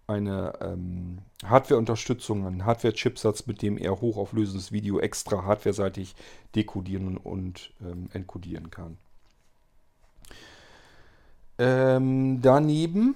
eine 0.07 0.53
ähm, 0.61 1.17
Hardware-Unterstützung, 1.43 2.47
einen 2.47 2.63
Hardware-Chipsatz, 2.63 3.45
mit 3.45 3.61
dem 3.61 3.77
er 3.77 3.99
hochauflösendes 3.99 4.71
Video 4.71 5.01
extra 5.01 5.43
hardwareseitig 5.43 6.15
dekodieren 6.55 7.17
und 7.17 7.73
ähm, 7.81 8.07
enkodieren 8.13 8.71
kann. 8.71 8.97
Ähm, 11.57 12.41
daneben 12.41 13.15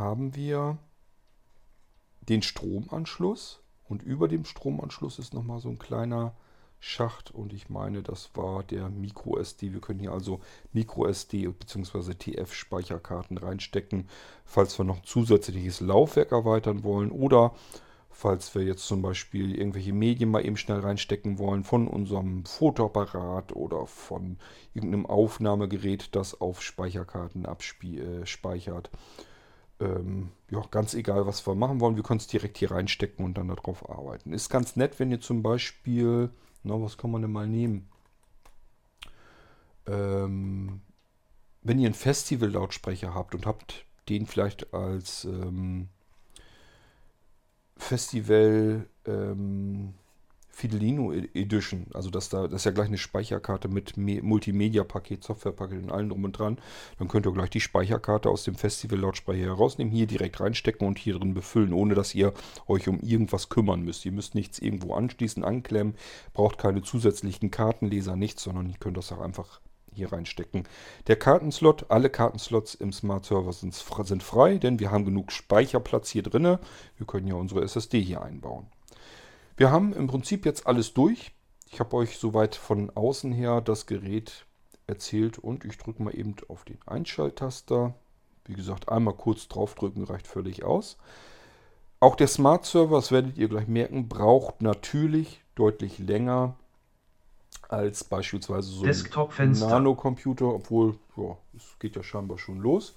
haben 0.00 0.34
wir 0.34 0.78
den 2.28 2.42
Stromanschluss 2.42 3.60
und 3.88 4.02
über 4.02 4.26
dem 4.26 4.44
Stromanschluss 4.44 5.20
ist 5.20 5.34
nochmal 5.34 5.60
so 5.60 5.68
ein 5.68 5.78
kleiner 5.78 6.34
Schacht 6.82 7.30
und 7.30 7.52
ich 7.52 7.68
meine, 7.68 8.02
das 8.02 8.30
war 8.34 8.62
der 8.62 8.88
MicroSD. 8.88 9.74
Wir 9.74 9.82
können 9.82 10.00
hier 10.00 10.12
also 10.12 10.40
MicroSD 10.72 11.48
bzw. 11.48 12.14
TF-Speicherkarten 12.14 13.36
reinstecken, 13.36 14.08
falls 14.46 14.78
wir 14.78 14.86
noch 14.86 15.02
zusätzliches 15.02 15.80
Laufwerk 15.80 16.32
erweitern 16.32 16.82
wollen 16.82 17.10
oder 17.10 17.52
falls 18.08 18.54
wir 18.54 18.62
jetzt 18.62 18.86
zum 18.86 19.02
Beispiel 19.02 19.54
irgendwelche 19.54 19.92
Medien 19.92 20.30
mal 20.30 20.44
eben 20.44 20.56
schnell 20.56 20.80
reinstecken 20.80 21.38
wollen 21.38 21.64
von 21.64 21.86
unserem 21.86 22.46
Fotoapparat 22.46 23.54
oder 23.54 23.86
von 23.86 24.38
irgendeinem 24.72 25.04
Aufnahmegerät, 25.04 26.14
das 26.16 26.40
auf 26.40 26.62
Speicherkarten 26.62 27.44
abspeichert. 27.44 28.90
Äh, 28.92 29.29
ähm, 29.80 30.30
ja, 30.50 30.62
ganz 30.70 30.94
egal, 30.94 31.26
was 31.26 31.46
wir 31.46 31.54
machen 31.54 31.80
wollen, 31.80 31.96
wir 31.96 32.02
können 32.02 32.20
es 32.20 32.26
direkt 32.26 32.58
hier 32.58 32.70
reinstecken 32.70 33.24
und 33.24 33.38
dann 33.38 33.48
darauf 33.48 33.88
arbeiten. 33.88 34.32
Ist 34.32 34.50
ganz 34.50 34.76
nett, 34.76 34.98
wenn 34.98 35.10
ihr 35.10 35.20
zum 35.20 35.42
Beispiel 35.42 36.30
na, 36.62 36.80
was 36.80 36.98
kann 36.98 37.10
man 37.10 37.22
denn 37.22 37.32
mal 37.32 37.46
nehmen? 37.46 37.88
Ähm, 39.86 40.82
wenn 41.62 41.78
ihr 41.78 41.86
einen 41.86 41.94
Festival-Lautsprecher 41.94 43.14
habt 43.14 43.34
und 43.34 43.46
habt 43.46 43.86
den 44.08 44.26
vielleicht 44.26 44.74
als 44.74 45.24
ähm, 45.24 45.88
Festival 47.76 48.88
ähm, 49.06 49.94
Fidelino 50.60 51.12
e- 51.12 51.28
Edition. 51.34 51.86
Also 51.94 52.10
das, 52.10 52.28
da, 52.28 52.42
das 52.42 52.60
ist 52.60 52.64
ja 52.64 52.70
gleich 52.70 52.88
eine 52.88 52.98
Speicherkarte 52.98 53.68
mit 53.68 53.96
Multimedia-Paket, 53.96 55.24
Softwarepaket 55.24 55.82
und 55.82 55.90
allem 55.90 56.10
drum 56.10 56.24
und 56.24 56.38
dran. 56.38 56.58
Dann 56.98 57.08
könnt 57.08 57.26
ihr 57.26 57.32
gleich 57.32 57.50
die 57.50 57.60
Speicherkarte 57.60 58.28
aus 58.28 58.44
dem 58.44 58.54
Festival-Lautsprecher 58.54 59.46
herausnehmen, 59.46 59.92
hier 59.92 60.06
direkt 60.06 60.38
reinstecken 60.40 60.86
und 60.86 60.98
hier 60.98 61.18
drin 61.18 61.32
befüllen, 61.32 61.72
ohne 61.72 61.94
dass 61.94 62.14
ihr 62.14 62.34
euch 62.66 62.88
um 62.88 63.00
irgendwas 63.00 63.48
kümmern 63.48 63.82
müsst. 63.82 64.04
Ihr 64.04 64.12
müsst 64.12 64.34
nichts 64.34 64.58
irgendwo 64.58 64.94
anschließen, 64.94 65.44
anklemmen, 65.44 65.94
braucht 66.34 66.58
keine 66.58 66.82
zusätzlichen 66.82 67.50
Kartenleser, 67.50 68.16
nichts, 68.16 68.42
sondern 68.42 68.68
ihr 68.68 68.78
könnt 68.78 68.98
das 68.98 69.12
auch 69.12 69.20
einfach 69.20 69.60
hier 69.94 70.12
reinstecken. 70.12 70.64
Der 71.06 71.16
Kartenslot, 71.16 71.86
alle 71.90 72.10
Kartenslots 72.10 72.74
im 72.74 72.92
Smart 72.92 73.24
Server 73.24 73.52
sind, 73.52 73.74
sind 73.74 74.22
frei, 74.22 74.58
denn 74.58 74.78
wir 74.78 74.90
haben 74.90 75.04
genug 75.04 75.32
Speicherplatz 75.32 76.10
hier 76.10 76.22
drin. 76.22 76.58
Wir 76.96 77.06
können 77.06 77.26
ja 77.26 77.34
unsere 77.34 77.62
SSD 77.62 78.00
hier 78.00 78.22
einbauen. 78.22 78.66
Wir 79.60 79.70
haben 79.70 79.92
im 79.92 80.06
Prinzip 80.06 80.46
jetzt 80.46 80.66
alles 80.66 80.94
durch. 80.94 81.32
Ich 81.70 81.80
habe 81.80 81.94
euch 81.94 82.16
soweit 82.16 82.54
von 82.54 82.88
außen 82.88 83.30
her 83.30 83.60
das 83.60 83.84
Gerät 83.84 84.46
erzählt 84.86 85.38
und 85.38 85.66
ich 85.66 85.76
drücke 85.76 86.02
mal 86.02 86.16
eben 86.16 86.34
auf 86.48 86.64
den 86.64 86.78
Einschalttaster. 86.86 87.92
Wie 88.46 88.54
gesagt, 88.54 88.88
einmal 88.88 89.12
kurz 89.12 89.48
draufdrücken 89.48 90.04
reicht 90.04 90.26
völlig 90.26 90.64
aus. 90.64 90.96
Auch 92.00 92.16
der 92.16 92.28
Smart 92.28 92.64
Server, 92.64 92.96
das 92.96 93.12
werdet 93.12 93.36
ihr 93.36 93.50
gleich 93.50 93.68
merken, 93.68 94.08
braucht 94.08 94.62
natürlich 94.62 95.42
deutlich 95.56 95.98
länger 95.98 96.56
als 97.68 98.02
beispielsweise 98.02 98.70
so 98.70 98.86
ein 98.86 99.52
Nano-Computer, 99.52 100.46
obwohl 100.46 100.98
ja, 101.18 101.36
es 101.54 101.78
geht 101.78 101.96
ja 101.96 102.02
scheinbar 102.02 102.38
schon 102.38 102.60
los. 102.60 102.96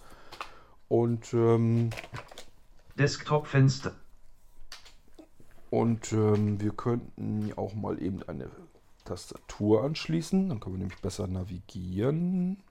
Und 0.88 1.34
ähm, 1.34 1.90
Desktop-Fenster. 2.98 3.98
Und 5.74 6.14
ähm, 6.14 6.62
wir 6.62 6.70
könnten 6.70 7.52
auch 7.56 7.74
mal 7.74 8.00
eben 8.00 8.22
eine 8.22 8.48
Tastatur 9.06 9.84
anschließen. 9.84 10.50
Dann 10.50 10.60
können 10.60 10.76
wir 10.76 10.80
nämlich 10.82 11.02
besser 11.02 11.26
navigieren. 11.26 12.62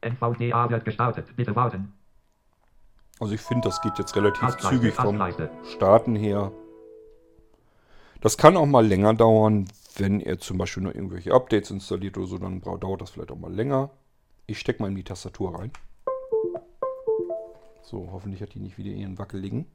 NVDA 0.00 0.70
wird 0.70 0.86
gestartet. 0.86 1.36
Bitte 1.36 1.54
warten. 1.54 1.92
Also 3.20 3.34
ich 3.34 3.42
finde, 3.42 3.68
das 3.68 3.82
geht 3.82 3.98
jetzt 3.98 4.16
relativ 4.16 4.56
zügig 4.56 4.94
vom 4.94 5.20
Starten 5.64 6.16
her. 6.16 6.50
Das 8.22 8.38
kann 8.38 8.56
auch 8.56 8.64
mal 8.64 8.86
länger 8.86 9.12
dauern, 9.12 9.68
wenn 9.96 10.20
ihr 10.20 10.38
zum 10.38 10.56
Beispiel 10.56 10.82
nur 10.82 10.94
irgendwelche 10.94 11.34
Updates 11.34 11.70
installiert 11.70 12.16
oder 12.16 12.26
so, 12.26 12.38
dann 12.38 12.62
dauert 12.62 13.02
das 13.02 13.10
vielleicht 13.10 13.32
auch 13.32 13.38
mal 13.38 13.52
länger. 13.52 13.90
Ich 14.46 14.60
stecke 14.60 14.80
mal 14.80 14.88
in 14.88 14.94
die 14.94 15.04
Tastatur 15.04 15.58
rein. 15.58 15.72
So, 17.84 18.08
hoffentlich 18.12 18.40
hat 18.40 18.54
die 18.54 18.60
nicht 18.60 18.78
wieder 18.78 18.90
ihren 18.90 19.18
wackeligen. 19.18 19.66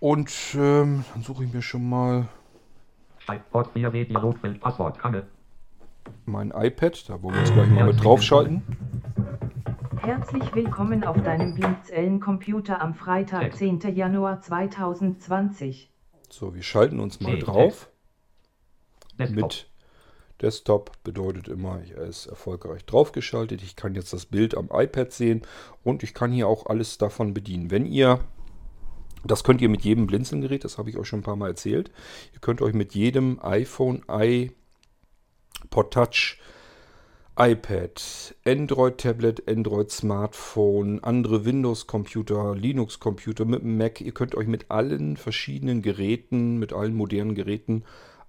Und 0.00 0.32
ähm, 0.54 1.04
dann 1.12 1.22
suche 1.22 1.44
ich 1.44 1.52
mir 1.52 1.60
schon 1.60 1.86
mal 1.86 2.26
mein 6.24 6.52
iPad. 6.52 7.08
Da 7.08 7.22
wollen 7.22 7.34
wir 7.34 7.40
uns 7.40 7.52
gleich 7.52 7.68
mal 7.68 7.86
mit 7.86 8.02
draufschalten. 8.02 8.62
Herzlich 10.00 10.54
willkommen 10.54 11.04
auf 11.04 11.22
deinem 11.22 11.54
Blinzeln-Computer 11.54 12.80
am 12.80 12.94
Freitag, 12.94 13.56
10. 13.56 13.80
Januar 13.94 14.40
2020. 14.40 15.90
So, 16.30 16.54
wir 16.54 16.62
schalten 16.62 16.98
uns 16.98 17.20
mal 17.20 17.38
drauf. 17.38 17.90
Mit 19.18 19.68
Desktop 20.42 20.92
bedeutet 21.02 21.48
immer, 21.48 21.80
er 21.94 22.02
ist 22.02 22.26
erfolgreich 22.26 22.84
draufgeschaltet. 22.84 23.62
Ich 23.62 23.74
kann 23.74 23.94
jetzt 23.94 24.12
das 24.12 24.26
Bild 24.26 24.54
am 24.56 24.68
iPad 24.72 25.10
sehen 25.12 25.42
und 25.82 26.02
ich 26.02 26.12
kann 26.12 26.30
hier 26.30 26.46
auch 26.46 26.66
alles 26.66 26.98
davon 26.98 27.32
bedienen. 27.32 27.70
Wenn 27.70 27.86
ihr, 27.86 28.20
das 29.24 29.44
könnt 29.44 29.62
ihr 29.62 29.70
mit 29.70 29.82
jedem 29.82 30.06
Blinzelgerät, 30.06 30.64
das 30.64 30.76
habe 30.76 30.90
ich 30.90 30.98
euch 30.98 31.08
schon 31.08 31.20
ein 31.20 31.24
paar 31.24 31.36
Mal 31.36 31.48
erzählt. 31.48 31.90
Ihr 32.34 32.40
könnt 32.40 32.60
euch 32.60 32.74
mit 32.74 32.94
jedem 32.94 33.40
iPhone, 33.42 34.02
iPod 34.08 34.52
Touch, 35.90 36.38
iPad, 37.38 38.34
Android-Tablet, 38.46 39.46
Android-Smartphone, 39.46 41.02
andere 41.02 41.44
Windows-Computer, 41.44 42.54
Linux-Computer 42.54 43.44
mit 43.44 43.62
dem 43.62 43.76
Mac. 43.76 44.00
Ihr 44.00 44.12
könnt 44.12 44.34
euch 44.34 44.46
mit 44.46 44.70
allen 44.70 45.16
verschiedenen 45.16 45.82
Geräten, 45.82 46.58
mit 46.58 46.72
allen 46.72 46.94
modernen 46.94 47.34
Geräten 47.34 47.84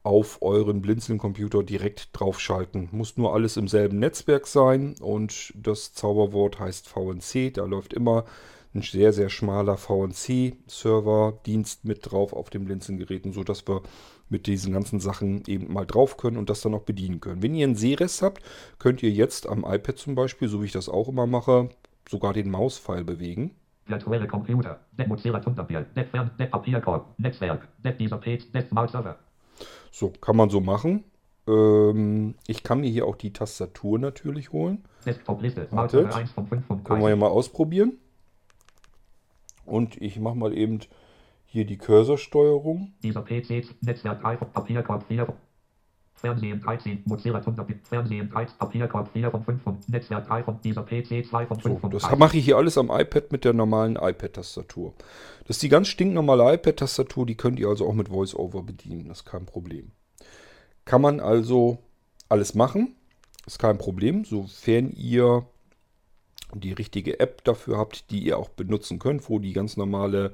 auf 0.08 0.42
euren 0.42 0.82
Blinzeln-Computer 0.82 1.62
direkt 1.64 2.12
draufschalten. 2.14 2.88
Muss 2.94 3.18
nur 3.18 3.34
alles 3.34 3.58
im 3.58 3.68
selben 3.68 4.00
Netzwerk 4.00 4.48
sein 4.48 4.96
und 5.02 5.52
das 5.54 5.94
Zauberwort 5.94 6.62
heißt 6.62 6.88
VNC. 6.88 7.54
Da 7.54 7.66
läuft 7.66 7.94
immer 7.94 8.24
ein 8.74 8.84
sehr, 8.84 9.12
sehr 9.12 9.28
schmaler 9.28 9.76
VNC-Server-Dienst 9.76 11.84
mit 11.84 12.10
drauf 12.10 12.32
auf 12.32 12.50
den 12.50 12.64
Blinzeln-Geräten, 12.64 13.34
sodass 13.34 13.68
wir 13.68 13.82
mit 14.30 14.48
diesen 14.48 14.72
ganzen 14.72 15.02
Sachen 15.02 15.44
eben 15.46 15.74
mal 15.74 15.86
drauf 15.86 16.16
können 16.16 16.38
und 16.38 16.50
das 16.50 16.62
dann 16.62 16.74
auch 16.74 16.84
bedienen 16.84 17.20
können. 17.20 17.44
Wenn 17.44 17.54
ihr 17.54 17.68
einen 17.68 17.76
Sehrest 17.76 18.22
habt, 18.22 18.42
könnt 18.80 19.04
ihr 19.04 19.12
jetzt 19.12 19.50
am 19.50 19.66
iPad 19.66 19.98
zum 19.98 20.16
Beispiel, 20.16 20.48
so 20.48 20.62
wie 20.62 20.68
ich 20.68 20.72
das 20.72 20.88
auch 20.88 21.10
immer 21.10 21.28
mache, 21.28 21.68
sogar 22.10 22.32
den 22.32 22.50
Mauspfeil 22.50 23.04
bewegen. 23.04 23.52
Virtuelle 23.88 24.28
Computer, 24.28 24.80
Net 24.98 25.10
Mozilla 25.10 25.42
Net 25.96 26.10
Fern, 26.10 26.32
Net 26.38 26.52
Papierkorb, 26.52 27.14
Netzwerk, 27.18 27.68
Net 27.84 28.00
dieser 28.00 28.18
Page, 28.18 28.46
Net 28.54 28.70
Smart 28.70 28.90
Server. 28.90 29.18
So, 30.00 30.10
kann 30.22 30.36
man 30.36 30.52
so 30.52 30.62
machen. 30.62 31.06
Ähm, 31.48 32.36
ich 32.46 32.62
kann 32.62 32.82
mir 32.82 32.90
hier 32.92 33.08
auch 33.08 33.16
die 33.16 33.34
Tastatur 33.34 33.98
natürlich 33.98 34.52
holen. 34.52 34.84
Wartet. 35.72 36.12
Können 36.84 37.02
wir 37.02 37.10
ja 37.10 37.16
mal 37.16 37.30
ausprobieren. 37.30 37.94
Und 39.66 40.00
ich 40.00 40.20
mache 40.20 40.36
mal 40.36 40.56
eben 40.56 40.82
hier 41.48 41.66
die 41.66 41.80
Cursorsteuerung. 41.80 42.94
Dieser 43.02 43.24
PC, 43.24 43.74
Netzwerk 43.82 44.22
3, 44.22 44.36
Papierkorb 44.36 45.04
4, 45.08 45.34
Fernsehen 46.18 46.60
13, 46.60 47.04
Mozilla 47.06 47.42
Fernsehen 47.84 48.30
13, 48.30 48.58
Papierkorb 48.58 49.10
4 49.14 49.32
von 49.32 49.44
5 49.44 49.68
und 49.68 49.90
Netzwerk 49.90 50.28
3 50.28 50.44
von 50.44 50.60
dieser 50.62 50.84
PC 50.84 51.26
2 51.30 51.46
von 51.46 51.60
5 51.60 51.82
so, 51.82 51.88
Das 51.90 52.18
mache 52.18 52.38
ich 52.38 52.46
hier 52.46 52.58
alles 52.58 52.78
am 52.78 52.90
iPad 52.90 53.32
mit 53.32 53.46
der 53.46 53.54
normalen 53.54 53.96
iPad-Tastatur. 53.96 54.94
Das 55.42 55.58
ist 55.58 55.64
die 55.64 55.70
ganz 55.70 55.88
stinknormale 55.88 56.56
iPad-Tastatur, 56.56 57.26
die 57.28 57.36
könnt 57.36 57.60
ihr 57.60 57.68
also 57.68 57.88
auch 57.88 57.94
mit 57.94 58.10
VoiceOver 58.10 58.64
bedienen, 58.64 59.08
das 59.08 59.20
ist 59.20 59.26
kein 59.26 59.46
Problem. 59.46 59.92
Kann 60.86 61.02
man 61.02 61.20
also 61.20 61.78
alles 62.30 62.56
machen, 62.56 62.96
ist 63.46 63.60
kein 63.60 63.78
Problem, 63.78 64.26
sofern 64.26 64.92
ihr 64.92 65.46
die 66.54 66.74
richtige 66.74 67.20
App 67.20 67.44
dafür 67.44 67.78
habt, 67.78 68.10
die 68.10 68.24
ihr 68.24 68.40
auch 68.40 68.50
benutzen 68.50 68.98
könnt, 68.98 69.30
wo 69.30 69.38
die 69.38 69.54
ganz 69.54 69.78
normale 69.78 70.34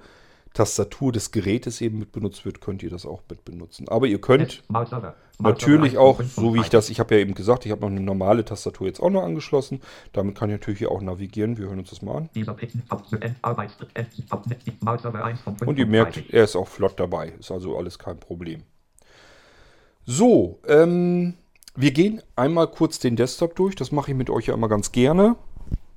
Tastatur 0.54 1.12
des 1.12 1.32
Gerätes 1.32 1.82
eben 1.82 2.00
mit 2.00 2.12
benutzt 2.12 2.46
wird, 2.46 2.62
könnt 2.62 2.84
ihr 2.84 2.90
das 2.90 3.06
auch 3.06 3.24
mit 3.30 3.44
benutzen. 3.44 3.90
Aber 3.90 4.06
ihr 4.06 4.22
könnt 4.22 4.64
Smart 4.68 4.88
Server. 4.88 5.16
Natürlich 5.40 5.98
auch, 5.98 6.20
1 6.20 6.34
von 6.34 6.44
so 6.44 6.54
wie 6.54 6.58
ich 6.58 6.66
5 6.66 6.72
das, 6.72 6.90
ich 6.90 7.00
habe 7.00 7.16
ja 7.16 7.22
eben 7.22 7.34
gesagt, 7.34 7.66
ich 7.66 7.72
habe 7.72 7.82
noch 7.82 7.90
eine 7.90 8.00
normale 8.00 8.46
Tastatur 8.46 8.88
jetzt 8.88 9.00
auch 9.00 9.10
noch 9.10 9.24
angeschlossen. 9.24 9.82
Damit 10.14 10.38
kann 10.38 10.50
ich 10.50 10.54
natürlich 10.54 10.80
hier 10.80 10.92
auch 10.92 11.02
navigieren. 11.02 11.58
Wir 11.58 11.66
hören 11.68 11.80
uns 11.80 11.90
das 11.90 12.02
mal 12.02 12.18
an. 12.18 12.30
Dieser 12.36 12.54
Picken 12.54 12.84
ab 12.90 13.04
End 13.20 13.36
Arbeits 13.42 13.74
End 13.94 14.10
Abnet 14.30 14.62
Smart 14.80 15.02
Server 15.02 15.24
1 15.24 15.42
von 15.42 15.58
5 15.58 15.68
Und 15.68 15.80
ihr 15.80 15.88
merkt, 15.88 16.24
er 16.30 16.44
ist 16.44 16.56
auch 16.56 16.68
flott 16.68 17.00
dabei. 17.00 17.34
Ist 17.40 17.52
also 17.52 17.78
alles 17.78 17.98
kein 17.98 18.20
Problem. 18.20 18.64
So, 20.06 20.60
ähm, 20.68 21.36
wir 21.76 21.92
gehen 21.92 22.22
einmal 22.36 22.68
kurz 22.68 23.00
den 23.00 23.16
Desktop 23.16 23.56
durch. 23.56 23.76
Das 23.76 23.92
mache 23.92 24.12
ich 24.12 24.18
mit 24.18 24.30
euch 24.30 24.48
ja 24.48 24.54
immer 24.54 24.70
ganz 24.70 24.92
gerne, 24.92 25.36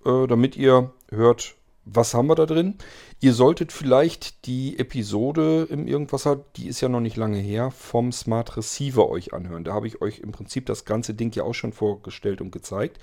äh, 0.06 0.26
damit 0.26 0.56
ihr 0.56 0.92
hört, 1.10 1.55
was 1.86 2.14
haben 2.14 2.26
wir 2.26 2.34
da 2.34 2.46
drin. 2.46 2.74
Ihr 3.20 3.32
solltet 3.32 3.70
vielleicht 3.70 4.46
die 4.46 4.78
Episode 4.78 5.68
im 5.70 5.86
Irgendwasser, 5.86 6.44
die 6.56 6.66
ist 6.66 6.80
ja 6.80 6.88
noch 6.88 7.00
nicht 7.00 7.16
lange 7.16 7.38
her, 7.38 7.70
vom 7.70 8.10
Smart 8.10 8.56
Receiver 8.56 9.08
euch 9.08 9.32
anhören. 9.32 9.62
Da 9.62 9.72
habe 9.72 9.86
ich 9.86 10.02
euch 10.02 10.18
im 10.18 10.32
Prinzip 10.32 10.66
das 10.66 10.84
ganze 10.84 11.14
Ding 11.14 11.34
ja 11.34 11.44
auch 11.44 11.54
schon 11.54 11.72
vorgestellt 11.72 12.40
und 12.40 12.50
gezeigt. 12.50 12.98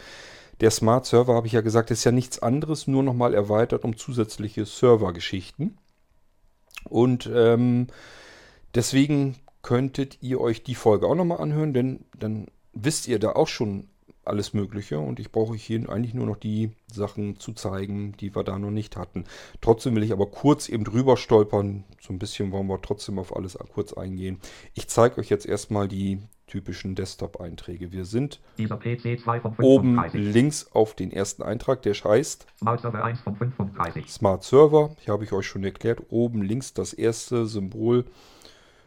Der 0.59 0.69
Smart 0.69 1.05
Server, 1.05 1.33
habe 1.33 1.47
ich 1.47 1.53
ja 1.53 1.61
gesagt, 1.61 1.91
ist 1.91 2.03
ja 2.03 2.11
nichts 2.11 2.39
anderes, 2.39 2.85
nur 2.85 3.03
nochmal 3.03 3.33
erweitert 3.33 3.85
um 3.85 3.95
zusätzliche 3.95 4.65
Servergeschichten. 4.65 5.77
Und 6.89 7.31
ähm, 7.33 7.87
deswegen 8.75 9.37
könntet 9.61 10.21
ihr 10.21 10.41
euch 10.41 10.61
die 10.61 10.75
Folge 10.75 11.07
auch 11.07 11.15
nochmal 11.15 11.39
anhören, 11.39 11.73
denn 11.73 12.05
dann 12.19 12.47
wisst 12.73 13.07
ihr 13.07 13.17
da 13.17 13.31
auch 13.31 13.47
schon 13.47 13.87
alles 14.25 14.53
Mögliche 14.53 14.99
und 14.99 15.19
ich 15.19 15.31
brauche 15.31 15.55
hier 15.55 15.89
eigentlich 15.89 16.13
nur 16.13 16.25
noch 16.25 16.37
die 16.37 16.71
Sachen 16.91 17.39
zu 17.39 17.53
zeigen, 17.53 18.13
die 18.19 18.35
wir 18.35 18.43
da 18.43 18.57
noch 18.57 18.71
nicht 18.71 18.97
hatten. 18.97 19.25
Trotzdem 19.61 19.95
will 19.95 20.03
ich 20.03 20.11
aber 20.11 20.27
kurz 20.27 20.69
eben 20.69 20.83
drüber 20.83 21.17
stolpern. 21.17 21.83
So 21.99 22.13
ein 22.13 22.19
bisschen 22.19 22.51
wollen 22.51 22.67
wir 22.67 22.81
trotzdem 22.81 23.19
auf 23.19 23.35
alles 23.35 23.57
kurz 23.73 23.93
eingehen. 23.93 24.39
Ich 24.73 24.87
zeige 24.87 25.19
euch 25.19 25.29
jetzt 25.29 25.45
erstmal 25.45 25.87
die 25.87 26.19
typischen 26.47 26.93
Desktop-Einträge. 26.93 27.91
Wir 27.91 28.05
sind 28.05 28.39
Dieser 28.57 28.77
PC 28.77 29.19
2 29.19 29.39
von 29.39 29.55
oben 29.59 29.95
35. 29.95 30.33
links 30.33 30.71
auf 30.71 30.93
den 30.93 31.11
ersten 31.11 31.41
Eintrag, 31.41 31.81
der 31.81 31.93
heißt 31.93 32.45
Smart 32.59 32.81
Server 32.81 33.03
1 33.03 33.21
von 33.21 33.35
35. 33.35 34.09
Smart 34.09 34.43
Server. 34.43 34.95
Hier 34.99 35.13
habe 35.13 35.23
ich 35.23 35.31
euch 35.31 35.47
schon 35.47 35.63
erklärt. 35.63 36.03
Oben 36.09 36.43
links 36.43 36.73
das 36.73 36.93
erste 36.93 37.47
Symbol 37.47 38.05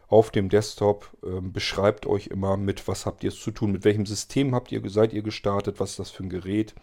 auf 0.09 0.31
dem 0.31 0.49
Desktop 0.49 1.11
ähm, 1.25 1.53
beschreibt 1.53 2.07
euch 2.07 2.29
immer 2.29 2.57
mit, 2.57 2.87
was 2.87 3.07
habt 3.07 3.25
ihr 3.25 3.29
es 3.29 3.41
zu 3.41 3.51
tun, 3.51 3.73
mit 3.73 3.85
welchem 3.85 4.07
System 4.07 4.55
habt 4.55 4.71
ihr, 4.71 4.81
seid 4.89 5.13
ihr 5.13 5.23
gestartet, 5.23 5.81
was 5.81 5.91
ist 5.91 5.99
das 5.99 6.11
für 6.11 6.23
ein 6.23 6.29
Gerät. 6.29 6.75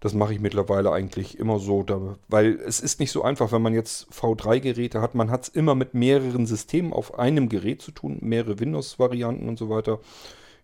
Das 0.00 0.12
mache 0.12 0.34
ich 0.34 0.40
mittlerweile 0.40 0.92
eigentlich 0.92 1.38
immer 1.38 1.58
so, 1.58 1.82
da, 1.82 2.16
weil 2.28 2.60
es 2.66 2.80
ist 2.80 3.00
nicht 3.00 3.10
so 3.10 3.22
einfach, 3.22 3.50
wenn 3.50 3.62
man 3.62 3.74
jetzt 3.74 4.08
V3-Geräte 4.12 5.00
hat. 5.00 5.14
Man 5.14 5.30
hat 5.30 5.44
es 5.44 5.48
immer 5.48 5.74
mit 5.74 5.94
mehreren 5.94 6.46
Systemen 6.46 6.92
auf 6.92 7.18
einem 7.18 7.48
Gerät 7.48 7.82
zu 7.82 7.90
tun, 7.90 8.18
mehrere 8.20 8.60
Windows-Varianten 8.60 9.48
und 9.48 9.58
so 9.58 9.70
weiter. 9.70 9.98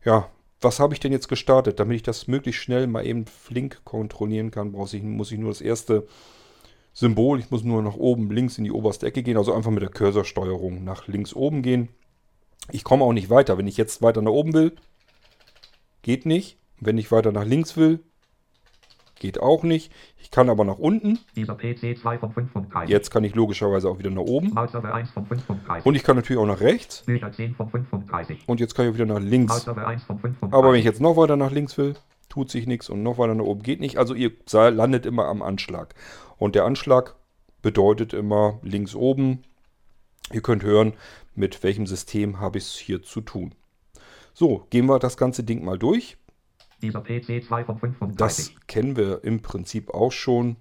Ja, 0.05 0.29
was 0.61 0.79
habe 0.79 0.95
ich 0.95 1.01
denn 1.01 1.13
jetzt 1.13 1.29
gestartet? 1.29 1.81
Damit 1.81 1.97
ich 1.97 2.03
das 2.03 2.29
möglichst 2.29 2.63
schnell 2.63 2.87
mal 2.87 3.07
eben 3.07 3.27
flink 3.27 3.81
kontrollieren 3.85 4.51
kann, 4.51 4.75
ich, 4.93 5.03
muss 5.03 5.33
ich 5.33 5.39
nur 5.39 5.51
das 5.51 5.61
erste 5.61 6.07
Symbol. 6.93 7.39
Ich 7.39 7.51
muss 7.51 7.65
nur 7.65 7.83
nach 7.83 7.97
oben 7.97 8.31
links 8.31 8.59
in 8.59 8.65
die 8.65 8.73
oberste 8.73 9.07
Ecke 9.07 9.23
gehen, 9.23 9.37
also 9.37 9.53
einfach 9.55 9.71
mit 9.71 9.83
der 9.83 9.91
Cursorsteuerung 9.91 10.85
nach 10.85 11.07
links 11.09 11.35
oben 11.35 11.63
gehen. 11.63 11.89
Ich 12.71 12.85
komme 12.85 13.05
auch 13.05 13.13
nicht 13.13 13.31
weiter. 13.31 13.59
Wenn 13.59 13.67
ich 13.67 13.77
jetzt 13.77 14.03
weiter 14.03 14.23
nach 14.23 14.31
oben 14.31 14.53
will, 14.53 14.73
geht 16.03 16.27
nicht. 16.27 16.59
Wenn 16.81 16.99
ich 16.99 17.11
weiter 17.11 17.33
nach 17.33 17.45
links 17.45 17.77
will, 17.77 18.01
geht 19.23 19.41
auch 19.41 19.63
nicht. 19.63 19.93
Ich 20.19 20.31
kann 20.31 20.51
aber 20.51 20.65
nach 20.65 20.79
unten. 20.79 21.19
Dieser 21.37 21.55
PC 21.55 21.97
2 21.99 22.19
von 22.19 22.33
35. 22.33 22.91
Jetzt 22.91 23.11
kann 23.11 23.25
ich 23.25 23.35
logischerweise 23.35 23.89
auch 23.89 23.99
wieder 23.99 24.11
nach 24.11 24.23
oben. 24.23 24.51
Smart 24.51 24.71
Server 24.71 24.95
1 24.95 25.11
von 25.11 25.27
35. 25.27 25.87
Und 25.87 25.95
ich 25.95 26.03
kann 26.03 26.17
natürlich 26.17 26.41
auch 26.41 26.47
nach 26.47 26.61
rechts. 26.61 27.05
Bücher 27.05 27.33
10 27.33 27.55
von 27.55 27.71
35. 27.71 28.41
Und 28.47 28.61
jetzt 28.61 28.75
kann 28.75 28.87
ich 28.87 28.91
auch 28.91 28.95
wieder 28.95 29.07
nach 29.07 29.21
links. 29.21 29.63
Server 29.63 29.87
1 29.87 30.03
von 30.05 30.19
35. 30.19 30.57
Aber 30.57 30.73
wenn 30.73 30.79
ich 30.79 30.85
jetzt 30.85 31.01
noch 31.01 31.17
weiter 31.17 31.37
nach 31.37 31.53
links 31.53 31.79
will, 31.79 31.95
tut 32.33 32.51
sich 32.51 32.67
nichts 32.67 32.89
und 32.89 33.03
noch 33.03 33.19
weiter 33.19 33.35
nach 33.35 33.45
oben 33.45 33.63
geht 33.63 33.81
nicht. 33.81 33.99
Also 33.99 34.15
ihr 34.15 34.33
landet 34.51 35.05
immer 35.05 35.27
am 35.27 35.43
Anschlag. 35.43 35.95
Und 36.39 36.55
der 36.55 36.65
Anschlag 36.65 37.15
bedeutet 37.61 38.15
immer 38.15 38.59
links 38.63 38.95
oben. 38.95 39.43
Ihr 40.33 40.41
könnt 40.41 40.63
hören, 40.63 40.95
mit 41.35 41.63
welchem 41.63 41.87
System 41.87 42.41
habe 42.41 42.57
ich 42.57 42.65
es 42.65 42.77
hier 42.77 43.03
zu 43.03 43.21
tun. 43.21 43.55
So, 44.33 44.67
gehen 44.71 44.87
wir 44.87 44.99
das 44.99 45.19
ganze 45.19 45.45
Ding 45.45 45.63
mal 45.63 45.79
durch. 45.79 46.17
Dieser 46.81 47.03
PC 47.03 47.45
2 47.47 47.65
von 47.65 47.77
Das 48.17 48.37
35. 48.47 48.57
kennen 48.67 48.97
wir 48.97 49.23
im 49.25 49.43
Prinzip 49.43 49.93
auch 49.93 50.11
schon. 50.11 50.57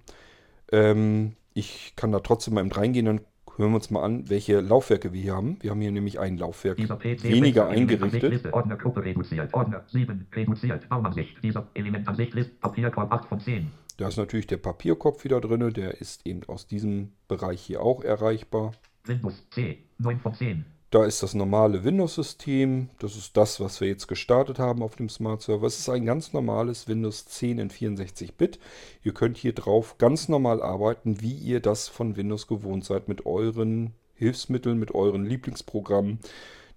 Ähm, 0.70 1.36
ich 1.54 1.94
kann 1.96 2.12
da 2.12 2.20
trotzdem 2.20 2.52
mal 2.52 2.60
eben 2.60 2.70
reingehen, 2.72 3.06
dann 3.06 3.22
hören 3.56 3.70
wir 3.70 3.76
uns 3.76 3.90
mal 3.90 4.02
an, 4.02 4.28
welche 4.28 4.60
Laufwerke 4.60 5.12
wir 5.12 5.20
hier 5.20 5.34
haben. 5.34 5.58
Wir 5.60 5.70
haben 5.70 5.80
hier 5.80 5.92
nämlich 5.92 6.18
ein 6.18 6.38
Laufwerk 6.38 6.78
weniger 6.78 7.68
eingerichtet. 7.68 8.02
Ansicht, 8.02 8.32
Liste, 8.32 8.54
Ordner 8.54 8.76
Gruppe 8.76 9.04
reduziert. 9.04 9.52
Ordner 9.54 9.84
7 9.86 10.26
reduziert. 10.34 10.88
Baumansicht. 10.88 11.42
Dieser 11.42 11.68
Element 11.74 12.08
Ansicht 12.08 12.34
Liste. 12.34 12.54
Papierkorb 12.60 13.12
8 13.12 13.28
von 13.28 13.40
10. 13.40 13.70
Da 13.98 14.08
ist 14.08 14.16
natürlich 14.16 14.46
der 14.46 14.56
Papierkopf 14.56 15.24
wieder 15.24 15.40
drin, 15.40 15.72
der 15.72 16.00
ist 16.00 16.26
eben 16.26 16.42
aus 16.48 16.66
diesem 16.66 17.12
Bereich 17.28 17.60
hier 17.60 17.82
auch 17.82 18.02
erreichbar. 18.02 18.72
Windows 19.04 19.48
C 19.50 19.78
9 19.98 20.18
von 20.20 20.34
10. 20.34 20.64
Da 20.92 21.06
ist 21.06 21.22
das 21.22 21.32
normale 21.32 21.84
Windows-System. 21.84 22.90
Das 22.98 23.16
ist 23.16 23.34
das, 23.38 23.60
was 23.60 23.80
wir 23.80 23.88
jetzt 23.88 24.08
gestartet 24.08 24.58
haben 24.58 24.82
auf 24.82 24.94
dem 24.94 25.08
Smart 25.08 25.40
Server. 25.40 25.66
Es 25.66 25.78
ist 25.78 25.88
ein 25.88 26.04
ganz 26.04 26.34
normales 26.34 26.86
Windows 26.86 27.24
10 27.24 27.58
in 27.60 27.70
64-Bit. 27.70 28.58
Ihr 29.02 29.14
könnt 29.14 29.38
hier 29.38 29.54
drauf 29.54 29.96
ganz 29.96 30.28
normal 30.28 30.62
arbeiten, 30.62 31.22
wie 31.22 31.32
ihr 31.32 31.60
das 31.60 31.88
von 31.88 32.16
Windows 32.16 32.46
gewohnt 32.46 32.84
seid, 32.84 33.08
mit 33.08 33.24
euren 33.24 33.94
Hilfsmitteln, 34.12 34.78
mit 34.78 34.94
euren 34.94 35.24
Lieblingsprogrammen. 35.24 36.18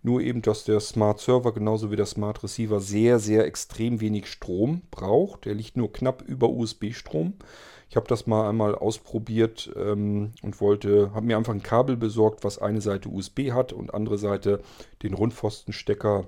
Nur 0.01 0.21
eben, 0.21 0.41
dass 0.41 0.63
der 0.63 0.80
Smart 0.80 1.19
Server 1.19 1.54
genauso 1.54 1.91
wie 1.91 1.97
der 1.97 2.06
Smart 2.06 2.41
Receiver 2.41 2.80
sehr, 2.80 3.19
sehr 3.19 3.45
extrem 3.45 3.99
wenig 3.99 4.28
Strom 4.28 4.84
braucht. 4.91 5.43
Der 5.43 5.56
liegt 5.56 5.75
nur 5.75 5.91
knapp 5.91 6.21
über 6.21 6.49
USB-Strom. 6.49 7.34
Ich 7.89 7.95
habe 7.95 8.07
das 8.07 8.27
mal 8.27 8.49
einmal 8.49 8.75
ausprobiert 8.75 9.71
ähm, 9.75 10.31
und 10.41 10.59
wollte, 10.61 11.11
habe 11.13 11.25
mir 11.25 11.37
einfach 11.37 11.53
ein 11.53 11.63
Kabel 11.63 11.97
besorgt, 11.97 12.43
was 12.43 12.59
eine 12.59 12.81
Seite 12.81 13.09
USB 13.09 13.51
hat 13.51 13.73
und 13.73 13.93
andere 13.93 14.17
Seite 14.17 14.61
den 15.03 15.13
Rundpfostenstecker 15.13 16.25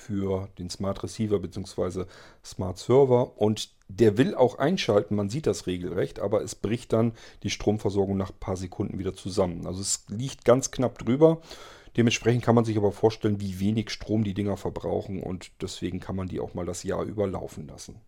für 0.00 0.48
den 0.58 0.70
Smart 0.70 1.02
Receiver 1.02 1.38
bzw. 1.38 2.04
Smart 2.44 2.78
Server. 2.78 3.38
Und 3.38 3.70
der 3.88 4.16
will 4.18 4.34
auch 4.34 4.58
einschalten, 4.58 5.16
man 5.16 5.28
sieht 5.28 5.46
das 5.46 5.66
regelrecht, 5.66 6.20
aber 6.20 6.42
es 6.42 6.54
bricht 6.54 6.92
dann 6.92 7.12
die 7.42 7.50
Stromversorgung 7.50 8.16
nach 8.16 8.30
ein 8.30 8.40
paar 8.40 8.56
Sekunden 8.56 8.98
wieder 8.98 9.14
zusammen. 9.14 9.66
Also 9.66 9.80
es 9.80 10.04
liegt 10.08 10.44
ganz 10.44 10.70
knapp 10.70 10.98
drüber. 10.98 11.40
Dementsprechend 11.96 12.44
kann 12.44 12.54
man 12.54 12.64
sich 12.64 12.76
aber 12.76 12.92
vorstellen, 12.92 13.40
wie 13.40 13.58
wenig 13.58 13.90
Strom 13.90 14.22
die 14.22 14.34
Dinger 14.34 14.56
verbrauchen 14.56 15.22
und 15.22 15.50
deswegen 15.60 15.98
kann 15.98 16.16
man 16.16 16.28
die 16.28 16.40
auch 16.40 16.54
mal 16.54 16.64
das 16.66 16.84
Jahr 16.84 17.02
über 17.02 17.26
laufen 17.26 17.66
lassen. 17.66 18.00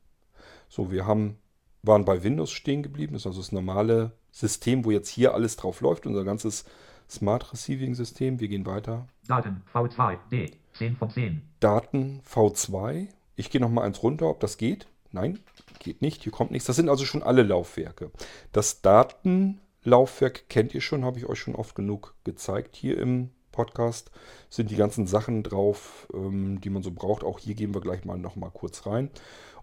So, 0.68 0.92
wir 0.92 1.05
haben, 1.05 1.37
waren 1.83 2.05
bei 2.05 2.23
Windows 2.23 2.51
stehen 2.53 2.83
geblieben. 2.83 3.12
Das 3.12 3.23
ist 3.23 3.27
also 3.27 3.40
das 3.40 3.53
normale 3.53 4.12
System, 4.31 4.85
wo 4.85 4.90
jetzt 4.90 5.09
hier 5.09 5.35
alles 5.35 5.57
drauf 5.57 5.81
läuft, 5.81 6.07
unser 6.07 6.25
ganzes 6.25 6.64
Smart 7.11 7.53
Receiving 7.53 7.95
System. 7.95 8.40
Wir 8.40 8.49
gehen 8.49 8.64
weiter. 8.66 9.07
Daten 9.27 9.62
V2 9.73 10.18
D 10.31 10.53
10 10.75 10.97
von 10.97 11.11
10. 11.11 11.42
Daten 11.61 12.23
V2. 12.23 13.09
Ich 13.37 13.51
gehe 13.51 13.61
noch 13.61 13.68
mal 13.68 13.83
eins 13.83 14.03
runter, 14.03 14.29
ob 14.29 14.40
das 14.40 14.57
geht. 14.57 14.87
Nein, 15.11 15.40
geht 15.79 16.01
nicht. 16.01 16.23
Hier 16.23 16.33
kommt 16.33 16.53
nichts. 16.53 16.66
Das 16.66 16.77
sind 16.77 16.88
also 16.88 17.05
schon 17.05 17.23
alle 17.23 17.42
Laufwerke. 17.42 18.11
Das 18.53 18.81
Datenlaufwerk 18.81 20.49
kennt 20.49 20.75
ihr 20.75 20.81
schon, 20.81 21.05
habe 21.05 21.18
ich 21.18 21.27
euch 21.27 21.38
schon 21.38 21.55
oft 21.55 21.75
genug 21.75 22.14
gezeigt 22.25 22.77
hier 22.77 22.99
im 22.99 23.31
Podcast. 23.53 24.11
Sind 24.51 24.71
die 24.71 24.77
ganzen 24.77 25.07
Sachen 25.07 25.43
drauf, 25.43 26.09
ähm, 26.12 26.61
die 26.61 26.71
man 26.71 26.83
so 26.83 26.91
braucht. 26.91 27.23
Auch 27.23 27.38
hier 27.38 27.55
gehen 27.55 27.75
wir 27.75 27.81
gleich 27.81 28.05
mal 28.05 28.19
noch 28.19 28.35
mal 28.35 28.51
kurz 28.51 28.87
rein. 28.87 29.11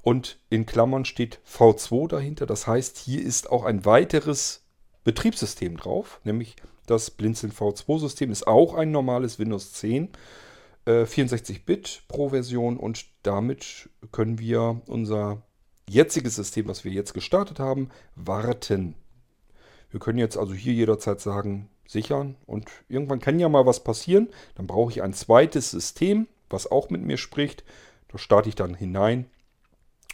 Und 0.01 0.39
in 0.49 0.65
Klammern 0.65 1.03
steht 1.03 1.39
V2 1.45 2.07
dahinter. 2.07 2.45
Das 2.45 2.67
heißt, 2.67 2.97
hier 2.97 3.21
ist 3.21 3.49
auch 3.51 3.65
ein 3.65 3.83
weiteres 3.85 4.63
Betriebssystem 5.03 5.77
drauf, 5.77 6.21
nämlich 6.23 6.55
das 6.85 7.11
Blinzeln 7.11 7.51
V2-System 7.51 8.31
ist 8.31 8.47
auch 8.47 8.73
ein 8.73 8.91
normales 8.91 9.39
Windows 9.39 9.73
10. 9.73 10.09
äh, 10.85 11.03
64-Bit 11.03 12.03
pro 12.07 12.29
Version 12.29 12.77
und 12.77 13.05
damit 13.23 13.89
können 14.11 14.39
wir 14.39 14.81
unser 14.87 15.43
jetziges 15.87 16.35
System, 16.35 16.67
was 16.67 16.83
wir 16.83 16.91
jetzt 16.91 17.13
gestartet 17.13 17.59
haben, 17.59 17.89
warten. 18.15 18.95
Wir 19.91 19.99
können 19.99 20.19
jetzt 20.19 20.37
also 20.37 20.53
hier 20.53 20.73
jederzeit 20.73 21.19
sagen, 21.21 21.69
sichern 21.89 22.35
und 22.45 22.69
irgendwann 22.87 23.19
kann 23.19 23.39
ja 23.39 23.49
mal 23.49 23.65
was 23.65 23.83
passieren. 23.83 24.29
Dann 24.55 24.67
brauche 24.67 24.91
ich 24.91 25.01
ein 25.01 25.13
zweites 25.13 25.71
System, 25.71 26.27
was 26.49 26.69
auch 26.69 26.89
mit 26.89 27.01
mir 27.01 27.17
spricht. 27.17 27.63
Da 28.09 28.17
starte 28.17 28.49
ich 28.49 28.55
dann 28.55 28.75
hinein 28.75 29.25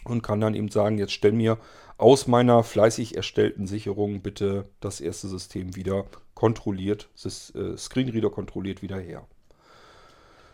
und 0.04 0.22
kann 0.22 0.40
dann 0.40 0.54
eben 0.54 0.70
sagen, 0.70 0.98
jetzt 0.98 1.12
stell 1.12 1.32
mir 1.32 1.58
aus 1.98 2.26
meiner 2.26 2.62
fleißig 2.62 3.16
erstellten 3.16 3.66
Sicherung 3.66 4.20
bitte 4.22 4.64
das 4.80 5.00
erste 5.00 5.28
System 5.28 5.76
wieder 5.76 6.06
kontrolliert, 6.34 7.08
das 7.22 7.54
äh, 7.54 7.76
Screenreader 7.76 8.30
kontrolliert 8.30 8.82
wieder 8.82 8.98
her. 8.98 9.26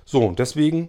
So, 0.04 0.24
und 0.24 0.40
deswegen 0.40 0.88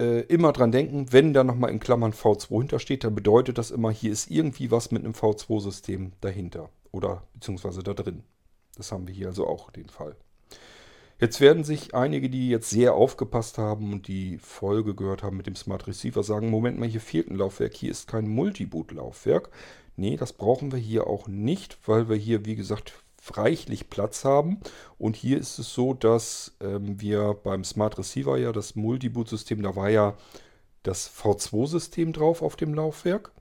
äh, 0.00 0.20
immer 0.22 0.52
dran 0.52 0.70
denken, 0.70 1.12
wenn 1.12 1.32
da 1.32 1.42
nochmal 1.42 1.70
in 1.70 1.80
Klammern 1.80 2.12
V2 2.12 2.58
hintersteht, 2.58 3.04
dann 3.04 3.14
bedeutet 3.14 3.58
das 3.58 3.72
immer, 3.72 3.90
hier 3.90 4.12
ist 4.12 4.30
irgendwie 4.30 4.70
was 4.70 4.92
mit 4.92 5.04
einem 5.04 5.14
V2-System 5.14 6.12
dahinter 6.20 6.70
oder 6.92 7.22
beziehungsweise 7.34 7.82
da 7.82 7.94
drin. 7.94 8.22
Das 8.78 8.92
haben 8.92 9.06
wir 9.06 9.14
hier 9.14 9.28
also 9.28 9.46
auch 9.46 9.70
den 9.70 9.88
Fall. 9.88 10.16
Jetzt 11.20 11.40
werden 11.40 11.64
sich 11.64 11.94
einige, 11.94 12.30
die 12.30 12.48
jetzt 12.48 12.70
sehr 12.70 12.94
aufgepasst 12.94 13.58
haben 13.58 13.92
und 13.92 14.06
die 14.06 14.38
Folge 14.38 14.94
gehört 14.94 15.24
haben 15.24 15.36
mit 15.36 15.48
dem 15.48 15.56
Smart 15.56 15.88
Receiver, 15.88 16.22
sagen, 16.22 16.48
Moment 16.48 16.78
mal, 16.78 16.88
hier 16.88 17.00
fehlt 17.00 17.28
ein 17.28 17.36
Laufwerk, 17.36 17.74
hier 17.74 17.90
ist 17.90 18.06
kein 18.06 18.28
Multiboot-Laufwerk. 18.28 19.50
Nee, 19.96 20.16
das 20.16 20.32
brauchen 20.32 20.70
wir 20.70 20.78
hier 20.78 21.08
auch 21.08 21.26
nicht, 21.26 21.76
weil 21.86 22.08
wir 22.08 22.14
hier, 22.14 22.44
wie 22.44 22.54
gesagt, 22.54 22.92
reichlich 23.32 23.90
Platz 23.90 24.24
haben. 24.24 24.60
Und 24.96 25.16
hier 25.16 25.38
ist 25.38 25.58
es 25.58 25.74
so, 25.74 25.92
dass 25.92 26.56
ähm, 26.60 27.00
wir 27.00 27.34
beim 27.34 27.64
Smart 27.64 27.98
Receiver 27.98 28.38
ja 28.38 28.52
das 28.52 28.76
Multiboot-System, 28.76 29.60
da 29.62 29.74
war 29.74 29.90
ja 29.90 30.16
das 30.84 31.10
V2-System 31.10 32.12
drauf 32.12 32.42
auf 32.42 32.54
dem 32.54 32.74
Laufwerk. 32.74 33.32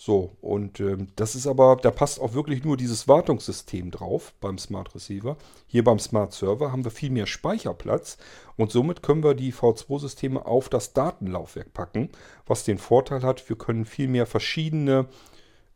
So, 0.00 0.36
und 0.40 0.78
ähm, 0.78 1.08
das 1.16 1.34
ist 1.34 1.48
aber, 1.48 1.74
da 1.74 1.90
passt 1.90 2.20
auch 2.20 2.32
wirklich 2.32 2.62
nur 2.62 2.76
dieses 2.76 3.08
Wartungssystem 3.08 3.90
drauf 3.90 4.32
beim 4.40 4.56
Smart 4.56 4.94
Receiver. 4.94 5.36
Hier 5.66 5.82
beim 5.82 5.98
Smart 5.98 6.32
Server 6.32 6.70
haben 6.70 6.84
wir 6.84 6.92
viel 6.92 7.10
mehr 7.10 7.26
Speicherplatz 7.26 8.16
und 8.56 8.70
somit 8.70 9.02
können 9.02 9.24
wir 9.24 9.34
die 9.34 9.52
V2-Systeme 9.52 10.46
auf 10.46 10.68
das 10.68 10.92
Datenlaufwerk 10.92 11.74
packen, 11.74 12.10
was 12.46 12.62
den 12.62 12.78
Vorteil 12.78 13.22
hat, 13.22 13.48
wir 13.48 13.58
können 13.58 13.84
viel 13.86 14.06
mehr 14.06 14.26
verschiedene 14.26 15.08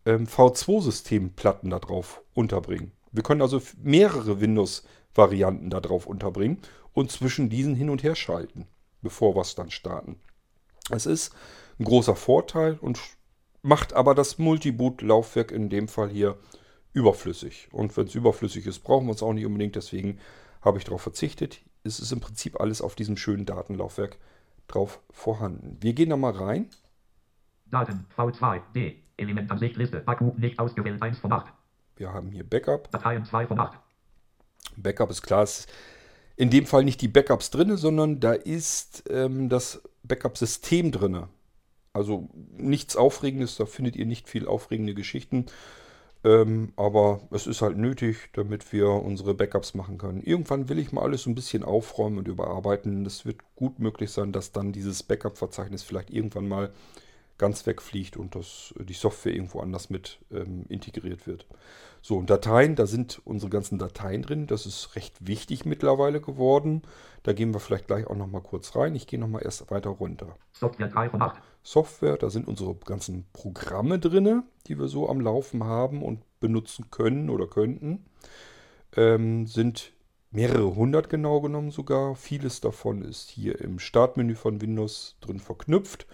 ähm, 0.07 0.29
V2-Systemplatten 0.29 1.71
darauf 1.71 2.23
unterbringen. 2.33 2.93
Wir 3.11 3.25
können 3.25 3.43
also 3.43 3.61
mehrere 3.83 4.41
Windows-Varianten 4.41 5.69
darauf 5.69 6.07
unterbringen 6.07 6.59
und 6.93 7.11
zwischen 7.11 7.51
diesen 7.51 7.75
hin 7.75 7.91
und 7.91 8.05
her 8.05 8.15
schalten, 8.15 8.69
bevor 9.01 9.35
wir 9.35 9.41
es 9.41 9.57
dann 9.57 9.73
starten. 9.73 10.21
Es 10.91 11.07
ist 11.07 11.35
ein 11.81 11.85
großer 11.87 12.15
Vorteil 12.15 12.79
und 12.81 13.01
macht 13.63 13.93
aber 13.93 14.15
das 14.15 14.39
Multiboot-Laufwerk 14.39 15.53
in 15.53 15.71
dem 15.71 15.89
Fall 15.89 16.11
hier 16.11 16.37
überflüssig. 16.93 17.69
Und 17.73 17.97
wenn 17.97 18.07
es 18.07 18.15
überflüssig 18.15 18.67
ist, 18.67 18.81
brauchen 18.81 19.07
wir 19.07 19.15
es 19.15 19.23
auch 19.23 19.33
nicht 19.33 19.47
unbedingt. 19.47 19.77
Deswegen 19.77 20.19
habe 20.61 20.79
ich 20.79 20.85
darauf 20.85 21.03
verzichtet. 21.03 21.61
Es 21.85 21.99
ist 21.99 22.13
im 22.13 22.21
Prinzip 22.21 22.61
alles 22.61 22.83
auf 22.83 22.95
diesem 22.95 23.17
schönen 23.17 23.47
Datenlaufwerk 23.47 24.19
drauf 24.69 25.01
vorhanden. 25.11 25.79
Wir 25.81 25.93
gehen 25.93 26.11
da 26.11 26.17
mal 26.17 26.33
rein. 26.33 26.69
Daten 27.67 28.07
V2 28.17 28.61
D 28.75 29.03
Elementansicht 29.17 29.77
Liste 29.77 30.03
Akku 30.07 30.33
nicht 30.37 30.59
ausgewählt 30.59 31.01
1 31.01 31.19
von 31.19 31.33
8. 31.33 31.53
Wir 31.97 32.13
haben 32.13 32.31
hier 32.31 32.49
Backup. 32.49 32.91
Dateien 32.91 33.25
2 33.25 33.47
von 33.47 33.59
8. 33.59 33.79
Backup 34.77 35.11
ist 35.11 35.23
klar, 35.23 35.43
ist 35.43 35.73
in 36.37 36.51
dem 36.51 36.67
Fall 36.67 36.85
nicht 36.85 37.01
die 37.01 37.09
Backups 37.09 37.51
drin, 37.51 37.77
sondern 37.77 38.21
da 38.21 38.33
ist 38.33 39.05
ähm, 39.11 39.49
das 39.49 39.83
Backup-System 40.03 40.91
drin. 40.91 41.25
Also 41.93 42.29
nichts 42.57 42.97
Aufregendes, 42.97 43.57
da 43.57 43.67
findet 43.67 43.97
ihr 43.97 44.07
nicht 44.07 44.29
viel 44.29 44.47
aufregende 44.47 44.95
Geschichten. 44.95 45.47
Ähm, 46.25 46.73
aber 46.77 47.21
es 47.33 47.47
ist 47.47 47.63
halt 47.63 47.77
nötig, 47.77 48.31
damit 48.33 48.73
wir 48.73 48.89
unsere 48.89 49.35
Backups 49.35 49.75
machen 49.75 49.99
können. 49.99 50.23
Irgendwann 50.23 50.69
will 50.69 50.79
ich 50.79 50.93
mal 50.93 51.03
alles 51.03 51.23
so 51.23 51.31
ein 51.31 51.35
bisschen 51.35 51.65
aufräumen 51.65 52.19
und 52.19 52.29
überarbeiten. 52.29 53.05
Es 53.05 53.27
wird 53.27 53.41
gut 53.57 53.81
möglich 53.81 54.11
sein, 54.13 54.31
dass 54.31 54.53
dann 54.53 54.73
dieses 54.73 55.03
Backup-Verzeichnis 55.03 55.83
vielleicht 55.83 56.11
irgendwann 56.11 56.47
mal 56.47 56.73
ganz 57.39 57.67
wegfliegt 57.67 58.17
und 58.17 58.37
dass 58.37 58.73
die 58.79 58.93
Software 58.93 59.35
irgendwo 59.35 59.61
anders 59.61 59.91
mit 59.91 60.21
ähm, 60.31 60.65
integriert 60.69 61.27
wird. 61.27 61.45
So, 62.01 62.17
und 62.17 62.31
Dateien, 62.31 62.77
da 62.77 62.87
sind 62.87 63.21
unsere 63.25 63.51
ganzen 63.51 63.79
Dateien 63.79 64.23
drin. 64.23 64.47
Das 64.47 64.65
ist 64.65 64.95
recht 64.95 65.27
wichtig 65.27 65.65
mittlerweile 65.65 66.21
geworden. 66.21 66.83
Da 67.25 67.33
gehen 67.33 67.53
wir 67.53 67.59
vielleicht 67.59 67.89
gleich 67.89 68.07
auch 68.07 68.15
nochmal 68.15 68.43
kurz 68.43 68.77
rein. 68.77 68.95
Ich 68.95 69.09
gehe 69.09 69.19
nochmal 69.19 69.43
erst 69.45 69.69
weiter 69.73 69.91
runter. 69.91 70.37
Software 70.53 70.89
3 70.89 71.11
von 71.11 71.23
8. 71.23 71.43
Software, 71.63 72.17
da 72.17 72.31
sind 72.31 72.49
unsere 72.49 72.75
ganzen 72.75 73.25
Programme 73.33 73.99
drin, 73.99 74.43
die 74.67 74.79
wir 74.79 74.89
so 74.89 75.09
am 75.09 75.21
Laufen 75.21 75.65
haben 75.65 76.03
und 76.03 76.21
benutzen 76.41 76.91
können 76.91 77.31
oder 77.31 77.47
könnten. 77.47 78.05
Ähm, 78.97 79.47
sind 79.47 79.93
mehrere 80.33 80.75
hundert 80.75 81.09
genau 81.09 81.41
genommen 81.41 81.71
sogar. 81.71 82.17
Vieles 82.17 82.61
davon 82.61 83.03
ist 83.03 83.31
hier 83.31 83.61
im 83.61 83.79
Startmenü 83.79 84.35
von 84.35 84.61
Windows 84.61 85.17
drin 85.21 85.39
verknüpft. 85.39 86.07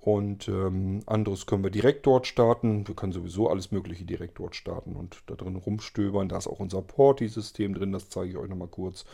Und 0.00 0.48
ähm, 0.48 1.02
anderes 1.04 1.44
können 1.44 1.62
wir 1.62 1.70
direkt 1.70 2.06
dort 2.06 2.26
starten. 2.26 2.88
Wir 2.88 2.94
können 2.94 3.12
sowieso 3.12 3.50
alles 3.50 3.70
Mögliche 3.70 4.06
direkt 4.06 4.38
dort 4.38 4.56
starten 4.56 4.96
und 4.96 5.22
da 5.26 5.34
drin 5.34 5.56
rumstöbern. 5.56 6.30
Da 6.30 6.38
ist 6.38 6.46
auch 6.46 6.58
unser 6.58 6.80
Porti-System 6.80 7.74
drin, 7.74 7.92
das 7.92 8.08
zeige 8.08 8.30
ich 8.30 8.36
euch 8.38 8.48
nochmal 8.48 8.68
kurz. 8.68 9.04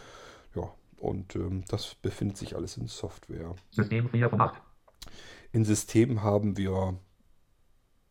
Ja, 0.55 0.71
und 0.99 1.35
ähm, 1.35 1.65
das 1.67 1.97
befindet 1.97 2.37
sich 2.37 2.55
alles 2.55 2.77
in 2.77 2.87
Software. 2.87 3.57
System 3.73 4.09
4 4.09 4.31
von 4.31 4.41
8. 4.41 4.63
In 5.57 5.65
System 5.65 6.23
haben 6.23 6.59
wir 6.59 6.99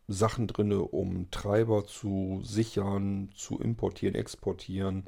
Sachen 0.08 0.48
drin, 0.48 0.72
um 0.72 1.30
Treiber 1.30 1.86
zu 1.86 2.42
sichern, 2.44 3.30
zu 3.36 3.60
importieren, 3.60 4.16
exportieren. 4.16 5.06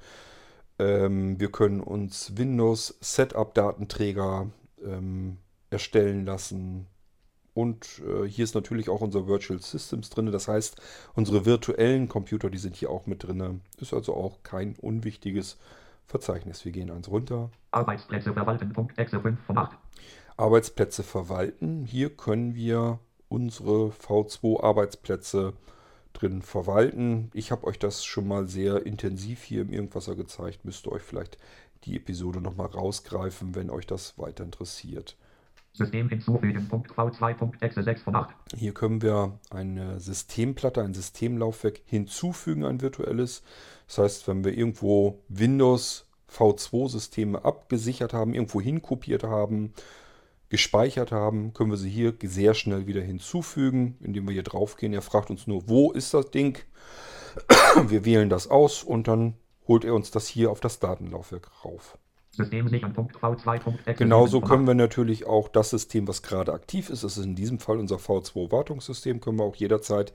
Ähm, 0.77 1.39
wir 1.39 1.51
können 1.51 1.81
uns 1.81 2.37
Windows 2.37 2.95
Setup-Datenträger 3.01 4.51
ähm, 4.85 5.37
erstellen 5.71 6.27
lassen. 6.27 6.85
Und 7.55 8.03
äh, 8.07 8.27
hier 8.27 8.43
ist 8.43 8.53
natürlich 8.53 8.89
auch 8.89 9.01
unser 9.01 9.25
Virtual 9.25 9.59
Systems 9.59 10.11
drin. 10.11 10.31
Das 10.31 10.47
heißt, 10.47 10.79
unsere 11.15 11.47
virtuellen 11.47 12.07
Computer, 12.07 12.51
die 12.51 12.59
sind 12.59 12.75
hier 12.75 12.91
auch 12.91 13.07
mit 13.07 13.23
drin. 13.23 13.61
Ist 13.81 13.95
also 13.95 14.13
auch 14.13 14.43
kein 14.43 14.75
unwichtiges 14.75 15.57
Verzeichnis. 16.05 16.65
Wir 16.65 16.71
gehen 16.71 16.91
eins 16.91 17.09
runter. 17.09 17.49
Arbeitsplätze 17.71 18.31
verwalten. 18.31 18.71
Punkt. 18.73 18.95
Exe 18.99 19.19
5 19.19 19.39
von 19.47 19.57
8. 19.57 19.75
Arbeitsplätze 20.37 21.03
verwalten. 21.03 21.83
Hier 21.83 22.15
können 22.15 22.55
wir 22.55 22.99
unsere 23.27 23.89
V2 23.89 24.63
Arbeitsplätze 24.63 25.53
drin 26.13 26.41
verwalten. 26.41 27.29
Ich 27.33 27.51
habe 27.51 27.67
euch 27.67 27.79
das 27.79 28.05
schon 28.05 28.27
mal 28.27 28.47
sehr 28.47 28.85
intensiv 28.85 29.43
hier 29.43 29.61
im 29.61 29.73
Irgendwasser 29.73 30.15
gezeigt. 30.15 30.65
Müsst 30.65 30.87
ihr 30.87 30.91
euch 30.91 31.01
vielleicht 31.01 31.37
die 31.83 31.95
Episode 31.95 32.41
nochmal 32.41 32.67
rausgreifen, 32.67 33.55
wenn 33.55 33.69
euch 33.69 33.85
das 33.85 34.17
weiter 34.17 34.43
interessiert. 34.43 35.15
System 35.73 36.09
hinzufügen. 36.09 36.67
Punkt 36.67 36.91
V2. 36.91 37.33
Punkt. 37.35 37.61
Exe 37.61 37.83
6 37.83 38.01
von 38.01 38.15
8. 38.15 38.35
Hier 38.55 38.73
können 38.73 39.01
wir 39.01 39.37
eine 39.51 39.99
Systemplatte, 39.99 40.81
ein 40.81 40.93
Systemlaufwerk 40.93 41.81
hinzufügen, 41.85 42.65
ein 42.65 42.81
virtuelles. 42.81 43.43
Das 43.87 43.99
heißt, 43.99 44.27
wenn 44.27 44.43
wir 44.43 44.57
irgendwo 44.57 45.19
Windows 45.29 46.07
V2-Systeme 46.31 47.45
abgesichert 47.45 48.13
haben, 48.13 48.33
irgendwo 48.33 48.59
hinkopiert 48.59 49.23
haben, 49.23 49.73
gespeichert 50.49 51.11
haben, 51.11 51.53
können 51.53 51.71
wir 51.71 51.77
sie 51.77 51.89
hier 51.89 52.13
sehr 52.23 52.53
schnell 52.53 52.87
wieder 52.87 53.01
hinzufügen, 53.01 53.97
indem 54.01 54.27
wir 54.27 54.33
hier 54.33 54.43
drauf 54.43 54.77
gehen. 54.77 54.93
Er 54.93 55.01
fragt 55.01 55.29
uns 55.29 55.47
nur, 55.47 55.67
wo 55.67 55.91
ist 55.91 56.13
das 56.13 56.31
Ding? 56.31 56.57
Wir 57.87 58.03
wählen 58.03 58.29
das 58.29 58.49
aus 58.49 58.83
und 58.83 59.07
dann 59.07 59.35
holt 59.67 59.85
er 59.85 59.93
uns 59.93 60.09
das 60.09 60.27
hier 60.27 60.49
auf 60.49 60.59
das 60.59 60.79
Datenlaufwerk 60.79 61.51
rauf. 61.63 61.97
System 62.31 62.67
sichern. 62.69 62.93
Punkt 62.93 63.17
V2. 63.17 63.59
Punkt. 63.59 63.87
Exe 63.87 64.03
Genauso 64.03 64.37
7 64.37 64.41
von 64.41 64.49
können 64.49 64.67
wir 64.67 64.75
natürlich 64.75 65.25
auch 65.27 65.49
das 65.49 65.71
System, 65.71 66.07
was 66.07 66.21
gerade 66.21 66.53
aktiv 66.53 66.89
ist, 66.89 67.03
das 67.03 67.17
ist 67.17 67.25
in 67.25 67.35
diesem 67.35 67.59
Fall 67.59 67.77
unser 67.77 67.97
V2-Wartungssystem, 67.97 69.19
können 69.19 69.37
wir 69.37 69.43
auch 69.43 69.55
jederzeit 69.55 70.13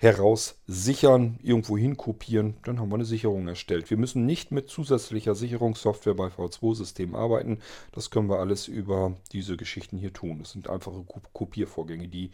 heraus 0.00 0.58
sichern, 0.66 1.38
irgendwo 1.42 1.76
hin 1.76 1.98
kopieren, 1.98 2.56
dann 2.64 2.80
haben 2.80 2.88
wir 2.88 2.94
eine 2.94 3.04
Sicherung 3.04 3.46
erstellt. 3.48 3.90
Wir 3.90 3.98
müssen 3.98 4.24
nicht 4.24 4.50
mit 4.50 4.70
zusätzlicher 4.70 5.34
Sicherungssoftware 5.34 6.14
bei 6.14 6.28
V2-Systemen 6.28 7.14
arbeiten. 7.14 7.58
Das 7.92 8.08
können 8.08 8.30
wir 8.30 8.38
alles 8.38 8.66
über 8.66 9.14
diese 9.32 9.58
Geschichten 9.58 9.98
hier 9.98 10.14
tun. 10.14 10.38
Das 10.38 10.52
sind 10.52 10.70
einfache 10.70 11.02
Ko- 11.02 11.20
Kopiervorgänge, 11.34 12.08
die 12.08 12.30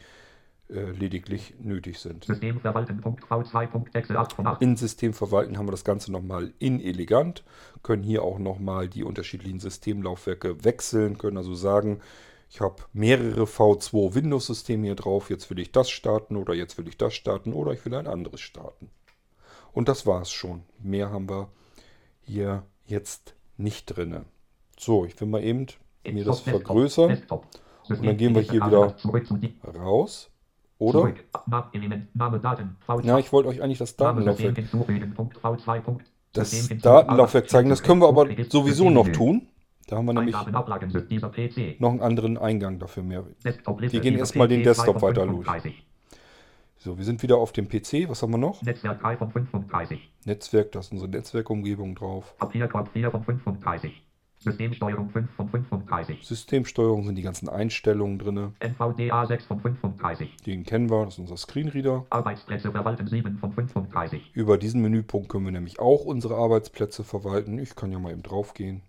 äh, 0.71 0.93
lediglich 0.93 1.55
nötig 1.59 1.99
sind. 1.99 2.25
System 2.25 2.61
verwalten. 2.61 3.01
Punkt 3.01 3.25
V2. 3.25 3.67
Punkt. 3.67 3.95
Exe 3.97 4.17
8 4.17 4.33
von 4.33 4.47
8. 4.47 4.63
In 4.63 4.77
System 4.77 5.13
verwalten 5.13 5.59
haben 5.59 5.67
wir 5.67 5.73
das 5.73 5.85
Ganze 5.85 6.13
nochmal 6.13 6.53
in 6.61 6.81
elegant, 6.81 7.43
können 7.83 8.05
hier 8.05 8.23
auch 8.23 8.39
nochmal 8.39 8.89
die 8.89 9.03
unterschiedlichen 9.03 9.59
Systemlaufwerke 9.59 10.65
wechseln, 10.65 11.19
können 11.19 11.37
also 11.37 11.55
sagen, 11.57 12.01
ich 12.49 12.61
habe 12.61 12.77
mehrere 12.93 13.45
V2 13.45 14.15
Windows-Systeme 14.15 14.87
hier 14.87 14.95
drauf, 14.95 15.31
jetzt 15.31 15.51
will 15.51 15.59
ich 15.59 15.73
das 15.73 15.91
starten 15.91 16.37
oder 16.37 16.55
jetzt 16.55 16.79
will 16.79 16.89
ich 16.89 16.97
das 16.97 17.15
starten 17.15 17.53
oder 17.53 17.73
ich 17.73 17.85
will 17.85 17.95
ein 17.95 18.07
anderes 18.07 18.41
starten. 18.41 18.91
Und 19.73 19.89
das 19.89 20.07
war's 20.07 20.31
schon. 20.31 20.63
Mehr 20.79 21.11
haben 21.11 21.29
wir 21.29 21.51
hier 22.23 22.65
jetzt 22.87 23.35
nicht 23.57 23.87
drin. 23.87 24.25
So, 24.79 25.05
ich 25.05 25.21
will 25.21 25.29
mal 25.29 25.43
eben 25.43 25.67
mir 26.05 26.25
das 26.25 26.41
vergrößern. 26.41 27.23
Und 27.89 28.05
dann 28.05 28.17
gehen 28.17 28.35
wir 28.35 28.43
hier 28.43 28.65
wieder 28.65 28.97
raus. 29.79 30.31
Oder? 30.79 31.01
Zurück. 31.01 31.25
Na, 31.47 31.71
Element. 31.73 32.15
Name 32.15 32.39
Daten. 32.39 32.77
V2. 32.87 33.05
Ja, 33.07 33.19
ich 33.19 33.33
wollte 33.33 33.49
euch 33.49 33.63
eigentlich 33.63 33.79
das 33.79 33.97
Datenlaufwerk 33.97 34.57
hinzufügen. 34.57 35.15
Punkt 35.15 35.39
V2. 35.39 35.81
Punkt. 35.81 36.05
das 36.33 36.69
Datenlaufwerk 36.69 37.49
zeigen. 37.49 37.71
Das 37.71 37.83
können 37.83 38.01
wir 38.01 38.09
aber 38.09 38.29
sowieso 38.49 38.91
noch 38.91 39.09
tun. 39.09 39.49
Da 39.87 39.97
haben 39.97 40.07
wir 40.07 40.15
nämlich 40.15 40.35
noch 40.35 41.91
einen 41.91 42.01
anderen 42.01 42.39
Eingang 42.39 42.79
dafür 42.79 43.03
mehr. 43.05 43.25
Wir 43.43 44.01
gehen 44.01 44.17
erstmal 44.17 44.49
den 44.49 44.63
Desktop 44.65 45.01
weiter 45.03 45.27
durch. 45.27 45.47
So, 46.79 46.99
wir 46.99 47.05
sind 47.05 47.23
wieder 47.23 47.39
auf 47.39 47.53
dem 47.53 47.69
PC. 47.69 48.09
Was 48.09 48.23
haben 48.23 48.33
wir 48.33 48.39
noch? 48.39 48.63
Netzwerk 48.63 49.01
3 49.01 49.17
von 49.17 49.31
35. 49.31 50.11
Netzwerk, 50.25 50.73
da 50.73 50.81
ist 50.81 50.93
unsere 50.93 51.11
Netzwerkumgebung 51.11 51.95
drauf. 51.95 52.37
Papierkorb 52.39 52.91
4 52.93 53.11
von 53.11 53.25
35. 53.25 54.03
Systemsteuerung 54.39 55.09
5 55.11 55.31
von 55.35 55.49
35. 55.49 56.19
Systemsteuerung 56.23 57.05
sind 57.05 57.17
die 57.17 57.23
ganzen 57.23 57.49
Einstellungen 57.49 58.19
drin. 58.19 58.53
NVDA 58.61 59.27
6 59.27 59.47
von 59.47 59.61
35. 59.61 60.37
Den 60.47 60.65
kennen 60.65 60.91
wir, 60.91 61.05
das 61.07 61.15
ist 61.15 61.21
unser 61.21 61.37
Screenreader. 61.37 62.07
Arbeitsplätze 62.11 62.71
verwalten 62.71 63.07
7 63.07 63.39
von 63.39 63.53
35. 63.53 64.31
Über 64.35 64.59
diesen 64.59 64.83
Menüpunkt 64.83 65.29
können 65.29 65.47
wir 65.47 65.53
nämlich 65.53 65.81
auch 65.81 66.05
unsere 66.05 66.37
Arbeitsplätze 66.37 67.03
verwalten. 67.03 67.59
Ich 67.59 67.75
kann 67.75 67.91
ja 67.91 67.99
mal 67.99 68.13
eben 68.13 68.23
drauf 68.23 68.55
gehen. 68.55 68.83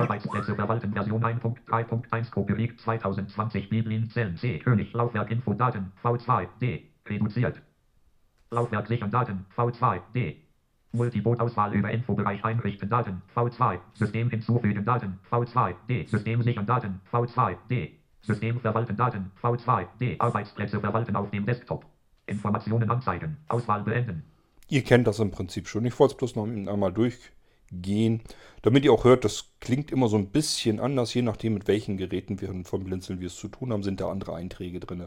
Arbeitsplätze 0.00 0.54
verwalten 0.54 0.92
Version 0.92 1.22
1.3.1 1.22 2.30
Copyright 2.30 2.80
2020 2.80 3.68
Biblin 3.68 4.08
Zellen 4.08 4.36
C. 4.36 4.58
König. 4.58 4.92
Laufwerk 4.94 5.30
Infodaten 5.30 5.92
V2 6.02 6.48
D. 6.60 6.84
Reduziert. 7.06 7.60
Laufwerk 8.50 8.86
sichern 8.86 9.10
Daten 9.10 9.44
V2 9.56 10.00
D. 10.14 10.36
Multiboot-Auswahl 10.92 11.74
über 11.74 11.90
Infobereich 11.90 12.44
einrichten 12.44 12.88
Daten 12.88 13.22
V2 13.34 13.78
System 13.94 14.30
hinzufügen 14.30 14.84
Daten 14.84 15.18
V2 15.30 15.74
D. 15.88 16.06
System 16.06 16.42
sichern 16.42 16.66
Daten 16.66 17.00
V2 17.12 17.56
D. 17.68 17.92
System 18.22 18.58
verwalten 18.60 18.96
Daten 18.96 19.30
V2 19.42 19.86
D. 20.00 20.16
Arbeitsplätze 20.18 20.80
verwalten 20.80 21.14
auf 21.14 21.30
dem 21.30 21.44
Desktop. 21.44 21.84
Informationen 22.26 22.88
anzeigen. 22.90 23.36
Auswahl 23.48 23.82
beenden. 23.82 24.22
Ihr 24.68 24.82
kennt 24.82 25.06
das 25.06 25.18
im 25.18 25.30
Prinzip 25.30 25.68
schon. 25.68 25.84
Ich 25.84 25.98
wollte 25.98 26.12
es 26.12 26.18
bloß 26.18 26.36
noch 26.36 26.44
einmal 26.44 26.92
durchgehen, 27.70 28.20
damit 28.62 28.84
ihr 28.84 28.92
auch 28.92 29.04
hört, 29.04 29.24
das 29.24 29.52
klingt 29.60 29.90
immer 29.90 30.08
so 30.08 30.16
ein 30.16 30.28
bisschen 30.28 30.80
anders, 30.80 31.14
je 31.14 31.22
nachdem 31.22 31.54
mit 31.54 31.68
welchen 31.68 31.96
Geräten 31.96 32.40
wir 32.40 32.52
von 32.64 32.84
Blinzeln 32.84 33.20
wir 33.20 33.28
es 33.28 33.36
zu 33.36 33.48
tun 33.48 33.72
haben, 33.72 33.82
sind 33.82 34.00
da 34.00 34.10
andere 34.10 34.34
Einträge 34.34 34.80
drin. 34.80 35.04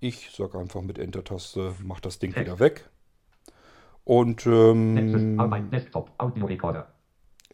Ich 0.00 0.30
sage 0.30 0.58
einfach 0.58 0.80
mit 0.82 0.98
Enter-Taste, 0.98 1.74
mach 1.82 2.00
das 2.00 2.18
Ding 2.18 2.34
wieder 2.36 2.60
weg. 2.60 2.88
Und 4.04 4.46
ähm, 4.46 5.38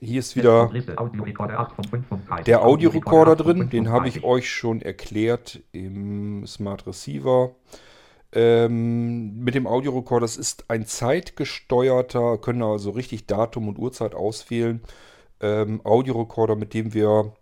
hier 0.01 0.19
ist 0.21 0.37
wieder 0.37 0.71
Liste 0.73 0.99
Audiorekorder 0.99 1.59
8 1.59 1.73
von 1.73 1.85
35 1.85 2.45
der 2.45 2.63
Audiorekorder 2.63 3.33
Audiorekorder 3.33 3.33
8 3.33 3.39
von 3.39 3.57
drin. 3.57 3.71
Den 3.71 3.89
habe 3.89 4.09
ich 4.09 4.15
35. 4.21 4.25
euch 4.25 4.51
schon 4.51 4.83
erklärt 4.83 5.63
im 5.73 6.47
Smart 6.47 6.87
Receiver. 6.87 7.55
Ähm, 8.35 9.39
mit 9.45 9.55
dem 9.55 9.67
Audiorekorder, 9.67 10.25
das 10.25 10.37
ist 10.37 10.69
ein 10.69 10.87
zeitgesteuerter, 10.87 12.39
können 12.39 12.63
also 12.63 12.91
richtig 12.91 13.27
Datum 13.27 13.69
und 13.69 13.79
Uhrzeit 13.79 14.15
auswählen. 14.15 14.83
Ähm, 15.41 15.81
Audiorekorder, 15.85 16.57
mit 16.57 16.75
dem 16.75 16.95
wir 16.95 17.33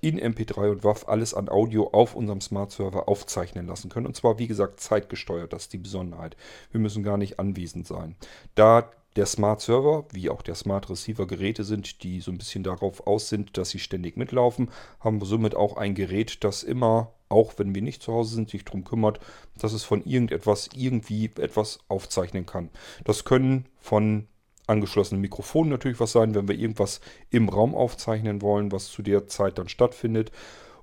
in 0.00 0.20
MP3 0.20 0.70
und 0.70 0.84
WAV 0.84 1.08
alles 1.08 1.34
an 1.34 1.48
Audio 1.48 1.88
auf 1.88 2.14
unserem 2.14 2.40
Smart 2.40 2.70
Server 2.70 3.08
aufzeichnen 3.08 3.66
lassen 3.66 3.88
können. 3.88 4.06
Und 4.06 4.14
zwar, 4.14 4.38
wie 4.38 4.46
gesagt, 4.46 4.78
zeitgesteuert. 4.78 5.52
Das 5.52 5.62
ist 5.62 5.72
die 5.72 5.78
Besonderheit. 5.78 6.36
Wir 6.70 6.80
müssen 6.80 7.02
gar 7.02 7.16
nicht 7.16 7.40
anwesend 7.40 7.86
sein. 7.86 8.14
Da 8.54 8.90
der 9.16 9.26
Smart 9.26 9.62
Server, 9.62 10.04
wie 10.12 10.30
auch 10.30 10.42
der 10.42 10.54
Smart 10.54 10.90
Receiver 10.90 11.26
Geräte 11.26 11.64
sind, 11.64 12.02
die 12.02 12.20
so 12.20 12.30
ein 12.30 12.38
bisschen 12.38 12.62
darauf 12.62 13.06
aus 13.06 13.28
sind, 13.28 13.56
dass 13.56 13.70
sie 13.70 13.78
ständig 13.78 14.16
mitlaufen, 14.16 14.70
haben 15.00 15.20
wir 15.20 15.26
somit 15.26 15.54
auch 15.54 15.76
ein 15.76 15.94
Gerät, 15.94 16.44
das 16.44 16.62
immer, 16.62 17.12
auch 17.28 17.54
wenn 17.56 17.74
wir 17.74 17.82
nicht 17.82 18.02
zu 18.02 18.12
Hause 18.12 18.34
sind, 18.34 18.50
sich 18.50 18.64
darum 18.64 18.84
kümmert, 18.84 19.20
dass 19.58 19.72
es 19.72 19.84
von 19.84 20.04
irgendetwas 20.04 20.70
irgendwie 20.74 21.30
etwas 21.38 21.80
aufzeichnen 21.88 22.46
kann. 22.46 22.70
Das 23.04 23.24
können 23.24 23.66
von 23.78 24.28
angeschlossenen 24.66 25.20
Mikrofonen 25.20 25.70
natürlich 25.70 26.00
was 26.00 26.12
sein, 26.12 26.34
wenn 26.34 26.48
wir 26.48 26.58
irgendwas 26.58 27.00
im 27.30 27.48
Raum 27.48 27.74
aufzeichnen 27.74 28.42
wollen, 28.42 28.72
was 28.72 28.88
zu 28.88 29.02
der 29.02 29.26
Zeit 29.26 29.58
dann 29.58 29.68
stattfindet. 29.68 30.32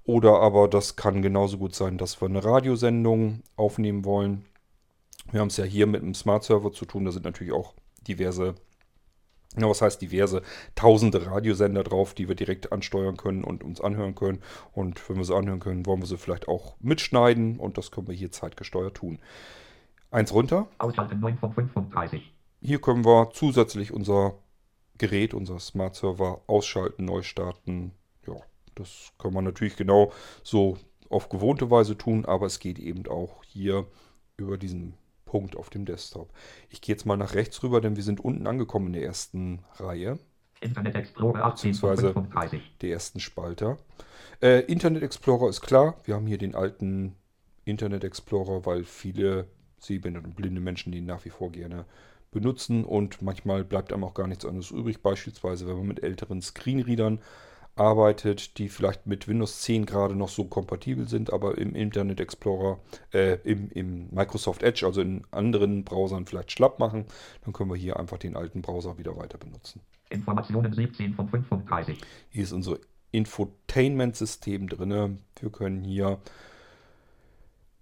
Oder 0.05 0.39
aber 0.39 0.67
das 0.67 0.95
kann 0.95 1.21
genauso 1.21 1.57
gut 1.57 1.75
sein, 1.75 1.97
dass 1.97 2.21
wir 2.21 2.27
eine 2.27 2.43
Radiosendung 2.43 3.41
aufnehmen 3.55 4.03
wollen. 4.03 4.45
Wir 5.31 5.39
haben 5.39 5.47
es 5.47 5.57
ja 5.57 5.63
hier 5.63 5.87
mit 5.87 6.01
einem 6.01 6.13
Smart 6.13 6.43
Server 6.43 6.73
zu 6.73 6.85
tun, 6.85 7.05
da 7.05 7.11
sind 7.11 7.23
natürlich 7.25 7.53
auch 7.53 7.73
diverse, 8.07 8.55
ja, 9.57 9.69
was 9.69 9.81
heißt 9.81 10.01
diverse, 10.01 10.41
tausende 10.75 11.25
Radiosender 11.25 11.83
drauf, 11.83 12.13
die 12.13 12.27
wir 12.27 12.35
direkt 12.35 12.71
ansteuern 12.71 13.17
können 13.17 13.43
und 13.43 13.63
uns 13.63 13.81
anhören 13.81 14.15
können. 14.15 14.41
Und 14.71 15.07
wenn 15.09 15.17
wir 15.17 15.25
sie 15.25 15.35
anhören 15.35 15.59
können, 15.59 15.85
wollen 15.85 16.01
wir 16.01 16.07
sie 16.07 16.17
vielleicht 16.17 16.47
auch 16.47 16.75
mitschneiden 16.79 17.59
und 17.59 17.77
das 17.77 17.91
können 17.91 18.07
wir 18.07 18.15
hier 18.15 18.31
zeitgesteuert 18.31 18.95
tun. 18.95 19.19
Eins 20.11 20.33
runter. 20.33 20.67
Ausschalten 20.77 21.19
9 21.19 21.37
von 21.37 21.53
35. 21.53 22.33
Hier 22.61 22.79
können 22.79 23.05
wir 23.05 23.31
zusätzlich 23.33 23.91
unser 23.91 24.35
Gerät, 24.97 25.33
unser 25.33 25.59
Smart 25.59 25.95
Server 25.95 26.41
ausschalten, 26.47 27.05
neu 27.05 27.23
starten. 27.23 27.91
Ja, 28.27 28.35
das 28.75 29.11
kann 29.17 29.33
man 29.33 29.43
natürlich 29.43 29.75
genau 29.75 30.11
so 30.43 30.77
auf 31.09 31.29
gewohnte 31.29 31.69
Weise 31.69 31.97
tun, 31.97 32.25
aber 32.25 32.45
es 32.45 32.59
geht 32.59 32.79
eben 32.79 33.07
auch 33.07 33.43
hier 33.43 33.85
über 34.37 34.57
diesen 34.57 34.95
Punkt 35.33 35.55
auf 35.55 35.71
dem 35.71 35.83
Desktop. 35.85 36.31
Ich 36.69 36.79
gehe 36.79 36.93
jetzt 36.93 37.07
mal 37.07 37.17
nach 37.17 37.33
rechts 37.33 37.63
rüber, 37.63 37.81
denn 37.81 37.95
wir 37.95 38.03
sind 38.03 38.23
unten 38.23 38.45
angekommen 38.45 38.85
in 38.87 38.93
der 38.93 39.01
ersten 39.03 39.63
Reihe, 39.77 40.19
Internet 40.61 40.93
Explorer 40.93 41.43
18 41.45 41.73
von 41.73 41.89
Beziehungsweise- 41.89 42.13
35. 42.13 42.61
der 42.81 42.91
ersten 42.91 43.19
Spalter. 43.19 43.77
Äh, 44.43 44.59
Internet 44.71 45.01
Explorer 45.01 45.49
ist 45.49 45.61
klar. 45.61 45.99
Wir 46.03 46.13
haben 46.13 46.27
hier 46.27 46.37
den 46.37 46.53
alten 46.53 47.15
Internet 47.65 48.03
Explorer, 48.03 48.63
weil 48.67 48.83
viele 48.83 49.47
sehbehinderte 49.79 50.27
und 50.27 50.35
blinde 50.35 50.61
Menschen 50.61 50.91
den 50.91 51.07
nach 51.07 51.25
wie 51.25 51.31
vor 51.31 51.51
gerne 51.51 51.85
benutzen 52.29 52.85
und 52.85 53.23
manchmal 53.23 53.63
bleibt 53.63 53.91
einem 53.91 54.03
auch 54.03 54.13
gar 54.13 54.27
nichts 54.27 54.45
anderes 54.45 54.69
übrig. 54.69 55.01
Beispielsweise, 55.01 55.67
wenn 55.67 55.77
man 55.77 55.87
mit 55.87 56.03
älteren 56.03 56.43
Screenreadern 56.43 57.21
arbeitet, 57.75 58.57
die 58.57 58.69
vielleicht 58.69 59.07
mit 59.07 59.27
Windows 59.27 59.61
10 59.61 59.85
gerade 59.85 60.15
noch 60.15 60.29
so 60.29 60.45
kompatibel 60.45 61.07
sind, 61.07 61.33
aber 61.33 61.57
im 61.57 61.75
Internet 61.75 62.19
Explorer, 62.19 62.79
äh, 63.13 63.37
im, 63.43 63.69
im 63.71 64.09
Microsoft 64.11 64.61
Edge, 64.61 64.85
also 64.85 65.01
in 65.01 65.23
anderen 65.31 65.83
Browsern 65.83 66.25
vielleicht 66.25 66.51
schlapp 66.51 66.79
machen, 66.79 67.05
dann 67.43 67.53
können 67.53 67.69
wir 67.69 67.77
hier 67.77 67.99
einfach 67.99 68.17
den 68.17 68.35
alten 68.35 68.61
Browser 68.61 68.97
wieder 68.97 69.17
weiter 69.17 69.37
benutzen. 69.37 69.81
Informationen 70.09 70.73
17 70.73 71.15
von 71.15 71.27
35. 71.27 71.99
Hier 72.29 72.43
ist 72.43 72.51
unser 72.51 72.77
Infotainment-System 73.11 74.67
drin. 74.69 75.19
Wir 75.39 75.49
können 75.51 75.83
hier 75.83 76.19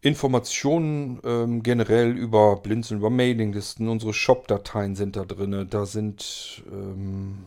Informationen 0.01 1.19
ähm, 1.23 1.61
generell 1.61 2.17
über 2.17 2.55
Blinzeln, 2.57 2.99
über 2.99 3.09
Mailinglisten, 3.09 3.87
unsere 3.87 4.13
Shop-Dateien 4.13 4.95
sind 4.95 5.15
da 5.15 5.25
drin. 5.25 5.67
Da 5.69 5.85
sind 5.85 6.63
ähm, 6.71 7.45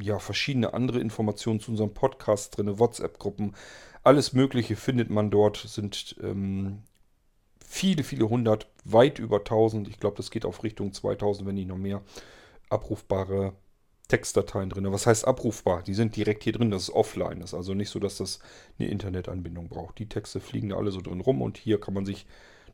ja 0.00 0.18
verschiedene 0.18 0.74
andere 0.74 1.00
Informationen 1.00 1.60
zu 1.60 1.70
unserem 1.70 1.94
Podcast 1.94 2.56
drin, 2.56 2.78
WhatsApp-Gruppen. 2.78 3.54
Alles 4.02 4.32
Mögliche 4.32 4.76
findet 4.76 5.10
man 5.10 5.30
dort. 5.30 5.56
Sind 5.56 6.16
ähm, 6.22 6.82
viele, 7.64 8.04
viele 8.04 8.28
hundert, 8.28 8.68
weit 8.84 9.18
über 9.18 9.38
1000. 9.38 9.88
Ich 9.88 9.98
glaube, 9.98 10.16
das 10.16 10.30
geht 10.30 10.44
auf 10.44 10.62
Richtung 10.62 10.92
2000, 10.92 11.46
wenn 11.46 11.56
nicht 11.56 11.68
noch 11.68 11.78
mehr 11.78 12.02
abrufbare 12.68 13.52
Textdateien 14.08 14.70
drin. 14.70 14.90
Was 14.92 15.06
heißt 15.06 15.26
abrufbar? 15.26 15.82
Die 15.82 15.94
sind 15.94 16.14
direkt 16.14 16.44
hier 16.44 16.52
drin, 16.52 16.70
das 16.70 16.84
ist 16.84 16.90
offline. 16.90 17.40
Das 17.40 17.50
ist 17.50 17.54
also 17.54 17.74
nicht 17.74 17.90
so, 17.90 17.98
dass 17.98 18.18
das 18.18 18.38
eine 18.78 18.88
Internetanbindung 18.88 19.68
braucht. 19.68 19.98
Die 19.98 20.08
Texte 20.08 20.40
fliegen 20.40 20.68
da 20.68 20.76
alle 20.76 20.92
so 20.92 21.00
drin 21.00 21.20
rum 21.20 21.42
und 21.42 21.58
hier 21.58 21.80
kann 21.80 21.94
man 21.94 22.06
sich 22.06 22.26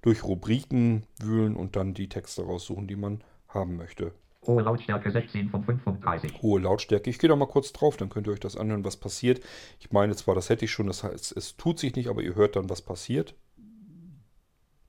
durch 0.02 0.24
Rubriken 0.24 1.04
wühlen 1.20 1.56
und 1.56 1.76
dann 1.76 1.94
die 1.94 2.08
Texte 2.08 2.42
raussuchen, 2.42 2.86
die 2.86 2.96
man 2.96 3.22
haben 3.48 3.76
möchte. 3.76 4.12
Hohe 4.44 4.62
Lautstärke 4.62 5.10
16 5.10 5.50
von 5.50 5.62
35. 5.62 6.42
Hohe 6.42 6.60
Lautstärke. 6.60 7.08
Ich 7.08 7.18
gehe 7.18 7.28
da 7.28 7.36
mal 7.36 7.46
kurz 7.46 7.72
drauf, 7.72 7.96
dann 7.96 8.08
könnt 8.08 8.26
ihr 8.26 8.32
euch 8.32 8.40
das 8.40 8.56
anhören, 8.56 8.84
was 8.84 8.96
passiert. 8.96 9.40
Ich 9.78 9.92
meine 9.92 10.16
zwar, 10.16 10.34
das 10.34 10.48
hätte 10.48 10.64
ich 10.64 10.72
schon, 10.72 10.88
das 10.88 11.04
heißt, 11.04 11.36
es 11.36 11.56
tut 11.56 11.78
sich 11.78 11.94
nicht, 11.94 12.08
aber 12.08 12.22
ihr 12.22 12.34
hört 12.34 12.56
dann, 12.56 12.68
was 12.68 12.82
passiert. 12.82 13.36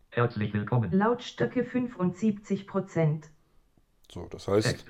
Herzlich 0.10 0.54
willkommen. 0.54 0.92
Lautstärke 0.92 1.62
75%. 1.62 3.26
So, 4.12 4.28
das 4.30 4.48
heißt, 4.48 4.70
Text. 4.70 4.86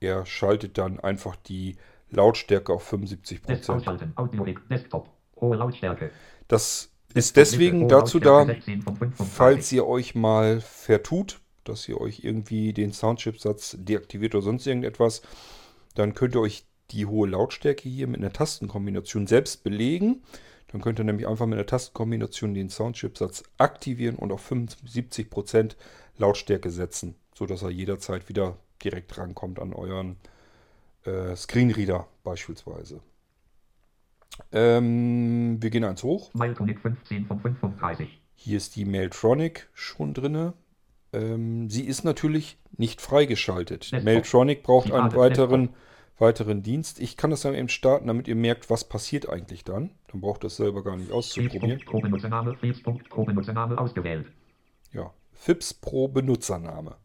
er 0.00 0.24
schaltet 0.24 0.78
dann 0.78 0.98
einfach 1.00 1.36
die 1.36 1.76
Lautstärke 2.10 2.72
auf 2.72 2.90
75%. 2.90 3.46
Desk 3.46 3.70
ausschalten. 3.70 4.12
Audio 4.16 4.44
Desktop. 4.70 5.10
Hohe 5.36 5.56
Lautstärke. 5.56 6.10
Das 6.48 6.90
ist 7.12 7.36
deswegen 7.36 7.88
dazu 7.88 8.18
da, 8.18 8.46
16 8.46 8.82
von 8.82 8.96
35. 8.96 9.34
falls 9.34 9.72
ihr 9.72 9.86
euch 9.86 10.14
mal 10.14 10.60
vertut, 10.60 11.40
dass 11.64 11.88
ihr 11.88 12.00
euch 12.00 12.24
irgendwie 12.24 12.72
den 12.72 12.92
Soundchipsatz 12.92 13.76
deaktiviert 13.78 14.34
oder 14.34 14.42
sonst 14.42 14.66
irgendetwas, 14.66 15.22
dann 15.94 16.14
könnt 16.14 16.34
ihr 16.34 16.40
euch 16.40 16.64
die 16.90 17.06
hohe 17.06 17.28
Lautstärke 17.28 17.88
hier 17.88 18.06
mit 18.06 18.20
einer 18.20 18.32
Tastenkombination 18.32 19.26
selbst 19.26 19.62
belegen. 19.62 20.22
Dann 20.68 20.80
könnt 20.80 20.98
ihr 20.98 21.04
nämlich 21.04 21.26
einfach 21.26 21.46
mit 21.46 21.58
einer 21.58 21.66
Tastenkombination 21.66 22.54
den 22.54 22.70
Soundchipsatz 22.70 23.44
aktivieren 23.58 24.16
und 24.16 24.32
auf 24.32 24.50
75% 24.50 25.76
Lautstärke 26.16 26.70
setzen, 26.70 27.16
sodass 27.34 27.62
er 27.62 27.70
jederzeit 27.70 28.28
wieder 28.28 28.56
direkt 28.82 29.16
rankommt 29.18 29.58
an 29.58 29.72
euren 29.72 30.16
äh, 31.04 31.34
Screenreader 31.34 32.06
beispielsweise. 32.24 33.00
Ähm, 34.52 35.58
wir 35.60 35.70
gehen 35.70 35.84
eins 35.84 36.02
hoch. 36.02 36.32
Mailtonic 36.34 36.80
15 36.80 37.26
von 37.26 37.40
35. 37.40 38.20
Hier 38.34 38.56
ist 38.56 38.76
die 38.76 38.84
Mailtronic 38.84 39.68
schon 39.74 40.14
drinne. 40.14 40.54
Ähm, 41.12 41.68
sie 41.68 41.84
ist 41.84 42.04
natürlich 42.04 42.58
nicht 42.76 43.00
freigeschaltet. 43.00 43.82
Desktop. 43.82 44.04
Mailtronic 44.04 44.62
braucht 44.62 44.92
einen 44.92 45.08
Private 45.08 45.42
weiteren, 45.42 45.68
weiteren 46.18 46.62
Dienst. 46.62 47.00
Ich 47.00 47.16
kann 47.16 47.30
das 47.30 47.42
dann 47.42 47.54
eben 47.54 47.68
starten, 47.68 48.06
damit 48.06 48.28
ihr 48.28 48.36
merkt, 48.36 48.70
was 48.70 48.84
passiert 48.84 49.28
eigentlich 49.28 49.64
dann. 49.64 49.90
Dann 50.08 50.20
braucht 50.20 50.44
ihr 50.44 50.48
es 50.48 50.56
selber 50.56 50.82
gar 50.84 50.96
nicht 50.96 51.10
auszuprobieren. 51.10 51.78
Fritz.pro 51.78 52.00
Benutzername. 52.00 52.56
Fritz.pro 52.56 53.24
Benutzername 53.24 53.78
ausgewählt. 53.78 54.26
Ja, 54.92 55.12
FIPS 55.32 55.74
Pro 55.74 56.08
Benutzername. 56.08 56.96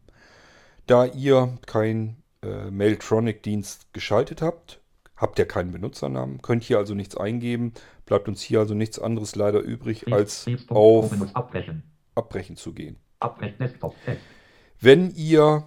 Da 0.86 1.04
ihr 1.06 1.58
keinen 1.66 2.22
äh, 2.42 2.70
Mailtronic-Dienst 2.70 3.92
geschaltet 3.92 4.40
habt, 4.40 4.80
habt 5.16 5.38
ihr 5.38 5.46
keinen 5.46 5.72
Benutzernamen, 5.72 6.42
könnt 6.42 6.62
hier 6.62 6.78
also 6.78 6.94
nichts 6.94 7.16
eingeben, 7.16 7.72
bleibt 8.04 8.28
uns 8.28 8.40
hier 8.42 8.60
also 8.60 8.74
nichts 8.74 8.98
anderes 8.98 9.34
leider 9.34 9.60
übrig, 9.60 10.12
als 10.12 10.46
auf. 10.68 11.12
Abbrechen 12.14 12.56
zu 12.56 12.72
gehen. 12.72 12.98
Abbrechen 13.20 13.58
Desktop. 13.58 13.94
Text. 14.04 14.22
Wenn 14.80 15.10
ihr 15.14 15.66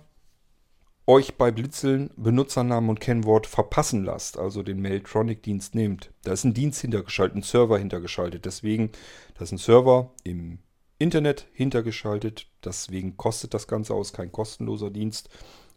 euch 1.08 1.36
bei 1.38 1.50
Blitzeln 1.52 2.12
Benutzernamen 2.18 2.90
und 2.90 3.00
Kennwort 3.00 3.48
verpassen 3.48 4.06
lasst, 4.06 4.38
also 4.38 4.62
den 4.62 4.80
Mailtronic-Dienst 4.82 5.74
nehmt, 5.74 6.12
da 6.24 6.34
ist 6.34 6.44
ein 6.44 6.54
Dienst 6.54 6.82
hintergeschaltet, 6.82 7.38
ein 7.38 7.42
Server 7.42 7.80
hintergeschaltet. 7.80 8.46
Deswegen, 8.46 8.92
da 9.36 9.44
ist 9.44 9.52
ein 9.52 9.58
Server 9.58 10.12
im 10.24 10.60
Internet 11.00 11.48
hintergeschaltet. 11.54 12.48
Deswegen 12.64 13.18
kostet 13.18 13.56
das 13.56 13.68
Ganze 13.68 13.96
aus, 13.96 14.14
kein 14.14 14.32
kostenloser 14.32 14.92
Dienst. 14.92 15.30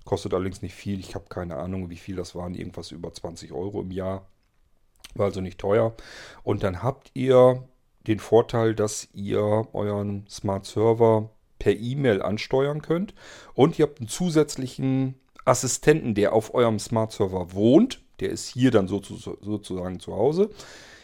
Kostet 0.05 0.35
allerdings 0.35 0.61
nicht 0.61 0.75
viel. 0.75 1.01
Ich 1.01 1.14
habe 1.14 1.27
keine 1.31 1.57
Ahnung, 1.57 1.89
wie 1.89 1.97
viel 1.97 2.16
das 2.16 2.35
waren. 2.35 2.55
Irgendwas 2.55 2.91
über 2.91 3.12
20 3.12 3.53
Euro 3.53 3.81
im 3.81 3.93
Jahr. 3.93 4.27
War 5.14 5.27
also 5.27 5.41
nicht 5.41 5.59
teuer. 5.59 5.95
Und 6.43 6.62
dann 6.62 6.83
habt 6.83 7.11
ihr 7.14 7.66
den 8.07 8.18
Vorteil, 8.18 8.75
dass 8.75 9.09
ihr 9.14 9.68
euren 9.73 10.27
Smart 10.29 10.66
Server 10.66 11.31
per 11.63 11.79
E-Mail 11.79 12.23
ansteuern 12.23 12.83
könnt. 12.83 13.15
Und 13.55 13.79
ihr 13.79 13.85
habt 13.85 14.01
einen 14.01 14.09
zusätzlichen 14.09 15.15
Assistenten, 15.45 16.17
der 16.17 16.33
auf 16.33 16.55
eurem 16.55 16.81
Smart 16.81 17.13
Server 17.13 17.53
wohnt. 17.53 18.01
Der 18.19 18.31
ist 18.31 18.49
hier 18.49 18.73
dann 18.73 18.89
sozusagen 18.89 20.01
zu 20.01 20.17
Hause. 20.17 20.51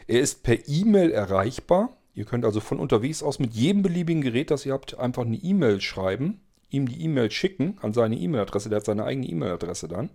Er 0.08 0.18
ist 0.18 0.42
per 0.42 0.68
E-Mail 0.68 1.12
erreichbar. 1.12 1.96
Ihr 2.12 2.24
könnt 2.24 2.44
also 2.44 2.58
von 2.58 2.80
unterwegs 2.80 3.22
aus 3.22 3.38
mit 3.38 3.54
jedem 3.54 3.82
beliebigen 3.82 4.20
Gerät, 4.20 4.50
das 4.50 4.66
ihr 4.66 4.72
habt, 4.72 4.98
einfach 4.98 5.24
eine 5.24 5.36
E-Mail 5.36 5.80
schreiben, 5.80 6.40
ihm 6.70 6.88
die 6.88 7.04
E-Mail 7.04 7.30
schicken 7.30 7.78
an 7.82 7.92
seine 7.92 8.16
E-Mail-Adresse. 8.16 8.68
Der 8.68 8.78
hat 8.78 8.86
seine 8.86 9.04
eigene 9.04 9.28
E-Mail-Adresse 9.28 9.86
dann. 9.86 10.10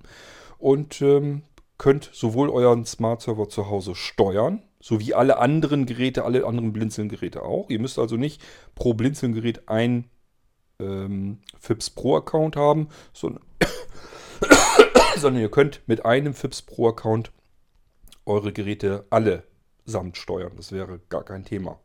Und 0.58 1.02
ähm, 1.02 1.44
könnt 1.78 2.10
sowohl 2.12 2.50
euren 2.50 2.84
Smart 2.84 3.22
Server 3.22 3.48
zu 3.48 3.70
Hause 3.70 3.96
steuern, 3.96 4.62
sowie 4.82 5.14
alle 5.14 5.38
anderen 5.38 5.86
Geräte, 5.86 6.26
alle 6.26 6.46
anderen 6.46 6.74
Blinzeln-Geräte 6.74 7.44
auch. 7.44 7.70
Ihr 7.70 7.80
müsst 7.80 7.98
also 7.98 8.18
nicht 8.18 8.41
pro 8.76 8.94
Blinzeln-Gerät 8.94 9.70
ein 9.70 10.10
ähm, 10.84 11.39
FIPS 11.59 11.89
Pro-Account 11.91 12.55
haben, 12.55 12.89
sondern, 13.13 13.43
sondern 15.17 15.41
ihr 15.41 15.51
könnt 15.51 15.81
mit 15.88 16.05
einem 16.05 16.34
FIPS 16.34 16.61
Pro-Account 16.63 17.31
eure 18.25 18.53
Geräte 18.53 19.05
alle 19.09 19.43
samt 19.86 20.17
steuern. 20.17 20.53
Das 20.55 20.71
wäre 20.71 20.99
gar 21.09 21.23
kein 21.23 21.45
Thema. 21.45 21.79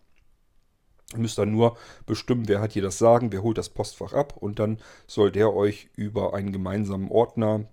Ihr 1.13 1.21
müsst 1.21 1.39
dann 1.39 1.53
nur 1.53 1.77
bestimmen, 2.05 2.49
wer 2.49 2.61
hat 2.61 2.73
hier 2.73 2.83
das 2.83 2.99
Sagen, 2.99 3.33
wer 3.33 3.43
holt 3.43 3.57
das 3.57 3.71
Postfach 3.71 4.13
ab 4.13 4.37
und 4.37 4.59
dann 4.59 4.79
soll 5.07 5.33
der 5.33 5.55
euch 5.55 5.89
über 5.97 6.35
einen 6.35 6.53
gemeinsamen 6.53 7.11
Ordner 7.11 7.65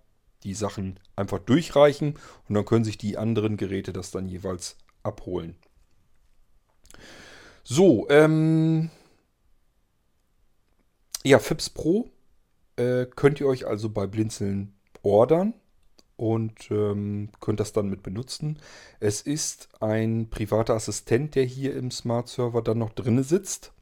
die 0.43 0.53
Sachen 0.53 0.99
einfach 1.15 1.39
durchreichen 1.39 2.17
und 2.47 2.55
dann 2.55 2.65
können 2.65 2.85
sich 2.85 2.97
die 2.97 3.17
anderen 3.17 3.57
Geräte 3.57 3.91
das 3.91 4.11
dann 4.11 4.29
jeweils 4.29 4.77
abholen. 5.03 5.57
So, 7.63 8.07
ähm, 8.09 8.89
ja, 11.25 11.39
FIPS 11.39 11.71
Pro 11.71 12.09
äh, 12.77 13.05
könnt 13.07 13.39
ihr 13.39 13.47
euch 13.47 13.65
also 13.65 13.89
bei 13.89 14.05
Blinzeln 14.05 14.75
ordern 15.01 15.53
und 16.17 16.69
ähm, 16.71 17.29
könnt 17.39 17.59
das 17.59 17.73
dann 17.73 17.89
mit 17.89 18.03
benutzen. 18.03 18.59
Es 18.99 19.21
ist 19.21 19.69
ein 19.81 20.29
privater 20.29 20.75
Assistent, 20.75 21.35
der 21.35 21.43
hier 21.43 21.75
im 21.75 21.91
Smart 21.91 22.27
Server 22.27 22.61
dann 22.61 22.77
noch 22.77 22.91
drin 22.91 23.21
sitzt, 23.23 23.73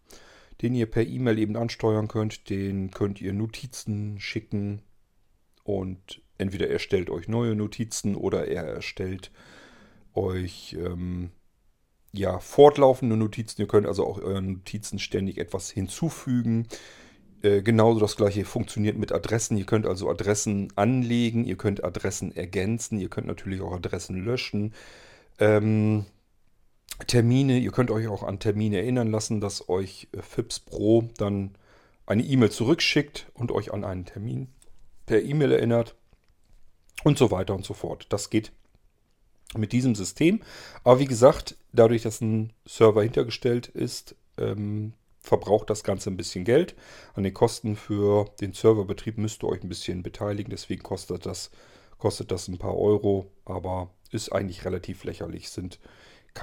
den 0.61 0.73
ihr 0.73 0.89
per 0.89 1.05
E-Mail 1.05 1.37
eben 1.37 1.57
ansteuern 1.57 2.07
könnt. 2.07 2.49
Den 2.49 2.91
könnt 2.91 3.21
ihr 3.21 3.33
Notizen 3.33 4.19
schicken 4.19 4.81
und 5.63 6.21
entweder 6.37 6.69
er 6.69 6.79
stellt 6.79 7.09
euch 7.09 7.27
neue 7.27 7.55
Notizen 7.55 8.15
oder 8.15 8.47
er 8.47 8.63
erstellt 8.63 9.31
euch 10.13 10.77
ähm, 10.79 11.31
ja 12.13 12.39
fortlaufende 12.39 13.17
Notizen. 13.17 13.61
Ihr 13.61 13.67
könnt 13.67 13.85
also 13.85 14.05
auch 14.07 14.19
euren 14.21 14.53
Notizen 14.53 14.97
ständig 14.97 15.37
etwas 15.37 15.69
hinzufügen. 15.69 16.67
Äh, 17.43 17.61
genauso 17.61 17.99
das 17.99 18.15
gleiche 18.15 18.45
funktioniert 18.45 18.97
mit 18.97 19.11
Adressen. 19.11 19.57
Ihr 19.57 19.65
könnt 19.65 19.85
also 19.85 20.09
Adressen 20.09 20.71
anlegen, 20.75 21.43
ihr 21.45 21.57
könnt 21.57 21.83
Adressen 21.83 22.35
ergänzen, 22.35 22.99
ihr 22.99 23.09
könnt 23.09 23.27
natürlich 23.27 23.61
auch 23.61 23.73
Adressen 23.73 24.23
löschen. 24.23 24.73
Ähm, 25.39 26.05
Termine, 27.07 27.59
ihr 27.59 27.71
könnt 27.71 27.91
euch 27.91 28.07
auch 28.07 28.23
an 28.23 28.39
Termine 28.39 28.77
erinnern 28.77 29.11
lassen, 29.11 29.41
dass 29.41 29.67
euch 29.67 30.07
äh, 30.13 30.21
FIPS 30.21 30.61
Pro 30.61 31.09
dann 31.17 31.51
eine 32.05 32.23
E-Mail 32.23 32.51
zurückschickt 32.51 33.27
und 33.33 33.51
euch 33.51 33.73
an 33.73 33.83
einen 33.83 34.05
Termin 34.05 34.47
per 35.05 35.21
E-Mail 35.21 35.51
erinnert 35.51 35.95
und 37.03 37.17
so 37.17 37.29
weiter 37.29 37.55
und 37.55 37.65
so 37.65 37.73
fort. 37.73 38.07
Das 38.09 38.29
geht 38.29 38.53
mit 39.57 39.73
diesem 39.73 39.95
System. 39.95 40.41
Aber 40.83 40.99
wie 40.99 41.05
gesagt, 41.05 41.57
dadurch, 41.73 42.03
dass 42.03 42.21
ein 42.21 42.53
Server 42.65 43.03
hintergestellt 43.03 43.67
ist, 43.67 44.15
ähm, 44.37 44.93
verbraucht 45.23 45.69
das 45.69 45.83
Ganze 45.83 46.11
ein 46.11 46.17
bisschen 46.17 46.43
Geld. 46.43 46.75
An 47.15 47.23
den 47.23 47.33
Kosten 47.33 47.75
für 47.75 48.25
den 48.41 48.53
Serverbetrieb 48.53 49.17
müsst 49.17 49.43
ihr 49.43 49.47
euch 49.47 49.63
ein 49.63 49.69
bisschen 49.69 50.03
beteiligen. 50.03 50.51
Deswegen 50.51 50.83
kostet 50.83 51.25
das, 51.25 51.49
kostet 51.97 52.29
das 52.29 52.49
ein 52.49 52.59
paar 52.59 52.77
Euro, 52.77 53.31
aber 53.45 53.89
ist 54.11 54.31
eigentlich 54.31 54.65
relativ 54.65 55.05
lächerlich. 55.05 55.49
Sind, 55.49 55.79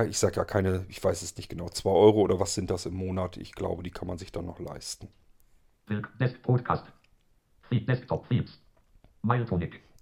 ich 0.09 0.19
sage 0.19 0.37
ja 0.37 0.45
keine, 0.45 0.87
ich 0.89 1.03
weiß 1.05 1.23
es 1.23 1.37
nicht 1.37 1.51
genau, 1.51 1.69
2 1.69 1.91
Euro 1.91 2.23
oder 2.23 2.41
was 2.41 2.55
sind 2.55 2.71
das 2.71 2.87
im 2.87 2.95
Monat? 2.95 3.37
Ich 3.37 3.53
glaube, 3.53 3.83
die 3.83 3.91
kann 3.91 4.09
man 4.09 4.19
sich 4.19 4.33
dann 4.33 4.47
noch 4.47 4.59
leisten. 4.59 5.09
Podcast. 6.43 6.85
Desktop. 7.71 8.27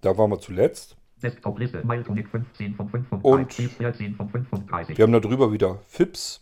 Da 0.01 0.17
waren 0.17 0.31
wir 0.31 0.39
zuletzt. 0.39 0.97
Desktop-Liste. 1.21 1.85
Mailtonic 1.85 2.29
15 2.29 2.77
von 2.77 2.89
35. 2.89 3.25
Und 3.25 3.77
14 3.77 4.15
von 4.15 4.29
35. 4.29 4.97
Wir 4.97 5.03
haben 5.03 5.13
da 5.13 5.21
drüber 5.21 5.53
wieder 5.53 5.81
FIPS. 5.89 6.41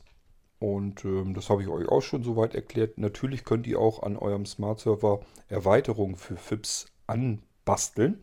Und 0.58 1.04
ähm, 1.04 1.34
das 1.34 1.50
habe 1.50 1.62
ich 1.62 1.68
euch 1.68 1.88
auch 1.88 2.00
schon 2.00 2.22
soweit 2.22 2.54
erklärt. 2.54 2.98
Natürlich 2.98 3.44
könnt 3.44 3.66
ihr 3.66 3.78
auch 3.78 4.02
an 4.02 4.16
eurem 4.16 4.46
Smart 4.46 4.80
Server 4.80 5.20
Erweiterungen 5.48 6.16
für 6.16 6.36
FIPS 6.36 6.86
anbasteln. 7.06 8.22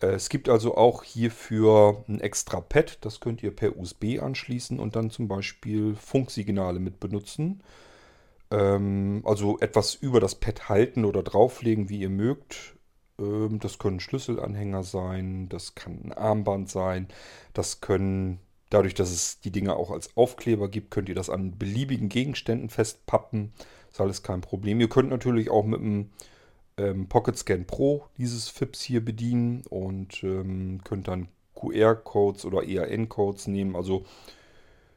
Äh, 0.00 0.08
es 0.08 0.28
gibt 0.28 0.48
also 0.48 0.76
auch 0.76 1.02
hierfür 1.02 2.04
ein 2.08 2.20
extra 2.20 2.60
Pad, 2.60 2.98
das 3.02 3.20
könnt 3.20 3.42
ihr 3.42 3.54
per 3.54 3.76
USB 3.76 4.20
anschließen 4.20 4.78
und 4.78 4.96
dann 4.96 5.10
zum 5.10 5.28
Beispiel 5.28 5.94
Funksignale 5.94 6.78
mit 6.78 7.00
benutzen. 7.00 7.62
Ähm, 8.50 9.22
also 9.24 9.58
etwas 9.60 9.94
über 9.94 10.20
das 10.20 10.34
Pad 10.36 10.68
halten 10.68 11.04
oder 11.04 11.22
drauflegen, 11.22 11.88
wie 11.88 12.00
ihr 12.00 12.10
mögt. 12.10 12.76
Ähm, 13.18 13.58
das 13.60 13.78
können 13.78 14.00
Schlüsselanhänger 14.00 14.82
sein, 14.84 15.48
das 15.48 15.74
kann 15.74 16.00
ein 16.04 16.12
Armband 16.12 16.70
sein, 16.70 17.08
das 17.54 17.80
können 17.80 18.40
Dadurch, 18.70 18.94
dass 18.94 19.10
es 19.10 19.40
die 19.40 19.52
Dinge 19.52 19.76
auch 19.76 19.90
als 19.90 20.16
Aufkleber 20.16 20.68
gibt, 20.68 20.90
könnt 20.90 21.08
ihr 21.08 21.14
das 21.14 21.30
an 21.30 21.56
beliebigen 21.56 22.08
Gegenständen 22.08 22.68
festpappen. 22.68 23.52
Ist 23.90 24.00
alles 24.00 24.22
kein 24.22 24.40
Problem. 24.40 24.80
Ihr 24.80 24.88
könnt 24.88 25.10
natürlich 25.10 25.50
auch 25.50 25.64
mit 25.64 25.80
dem 25.80 26.10
ähm, 26.76 27.08
Pocket 27.08 27.36
Scan 27.36 27.64
Pro 27.64 28.06
dieses 28.18 28.48
FIPS 28.48 28.82
hier 28.82 29.04
bedienen 29.04 29.62
und 29.70 30.22
ähm, 30.24 30.80
könnt 30.84 31.08
dann 31.08 31.28
QR-Codes 31.54 32.44
oder 32.44 32.64
EAN-Codes 32.64 33.46
nehmen, 33.46 33.76
also 33.76 34.04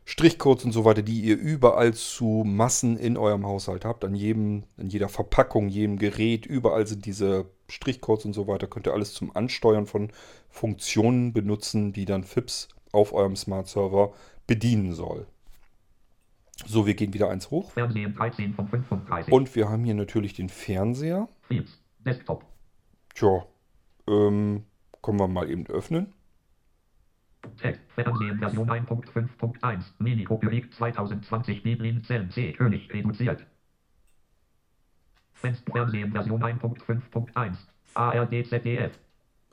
Strichcodes 0.10 0.66
und 0.66 0.72
so 0.72 0.86
weiter, 0.86 1.04
die 1.04 1.22
ihr 1.22 1.38
überall 1.38 1.94
zu 1.94 2.44
Massen 2.44 2.98
in 2.98 3.16
eurem 3.16 3.46
Haushalt 3.46 3.86
habt, 3.86 4.04
an 4.04 4.16
jedem, 4.16 4.64
in 4.76 4.90
jeder 4.90 5.08
Verpackung, 5.08 5.70
jedem 5.70 6.00
Gerät, 6.00 6.48
überall 6.48 6.88
sind 6.88 7.06
diese 7.06 7.46
Strichcodes 7.70 8.26
und 8.26 8.34
so 8.34 8.48
weiter, 8.48 8.66
könnt 8.66 8.88
ihr 8.88 8.94
alles 8.94 9.14
zum 9.14 9.36
Ansteuern 9.36 9.86
von 9.86 10.12
Funktionen 10.50 11.32
benutzen, 11.32 11.94
die 11.94 12.06
dann 12.06 12.24
FIPS 12.24 12.70
auf 12.92 13.14
eurem 13.14 13.36
Smart 13.36 13.68
Server 13.68 14.14
bedienen 14.48 14.94
soll. 14.94 15.28
So, 16.66 16.86
wir 16.86 16.94
gehen 16.94 17.14
wieder 17.14 17.30
eins 17.30 17.52
hoch. 17.52 17.72
Fernsehen 17.72 18.14
13 18.16 18.54
von 18.54 18.68
35. 18.68 19.32
Und 19.34 19.56
wir 19.56 19.70
haben 19.70 19.86
hier 19.86 19.94
natürlich 19.94 20.34
den 20.34 20.50
Fernseher. 20.50 21.30
Feeds. 21.42 21.82
Desktop. 22.00 22.46
Tja, 23.14 23.46
ähm, 24.08 24.66
können 25.02 25.20
wir 25.20 25.28
mal 25.28 25.50
eben 25.50 25.66
öffnen. 25.68 26.14
Text. 27.58 27.82
Fernsehen 27.96 28.40
Version 28.40 28.70
1.5.1. 28.70 29.84
Mini-Kopierig 30.00 30.74
2020 30.74 31.64
Biblin 31.64 32.04
Zellen 32.04 32.30
C. 32.30 32.54
König 32.54 32.92
reduziert. 32.94 33.46
Fernsehen 35.34 36.12
Version 36.12 36.44
1.5.1. 36.44 37.56
ARD 37.94 38.46
ZDF. 38.46 39.00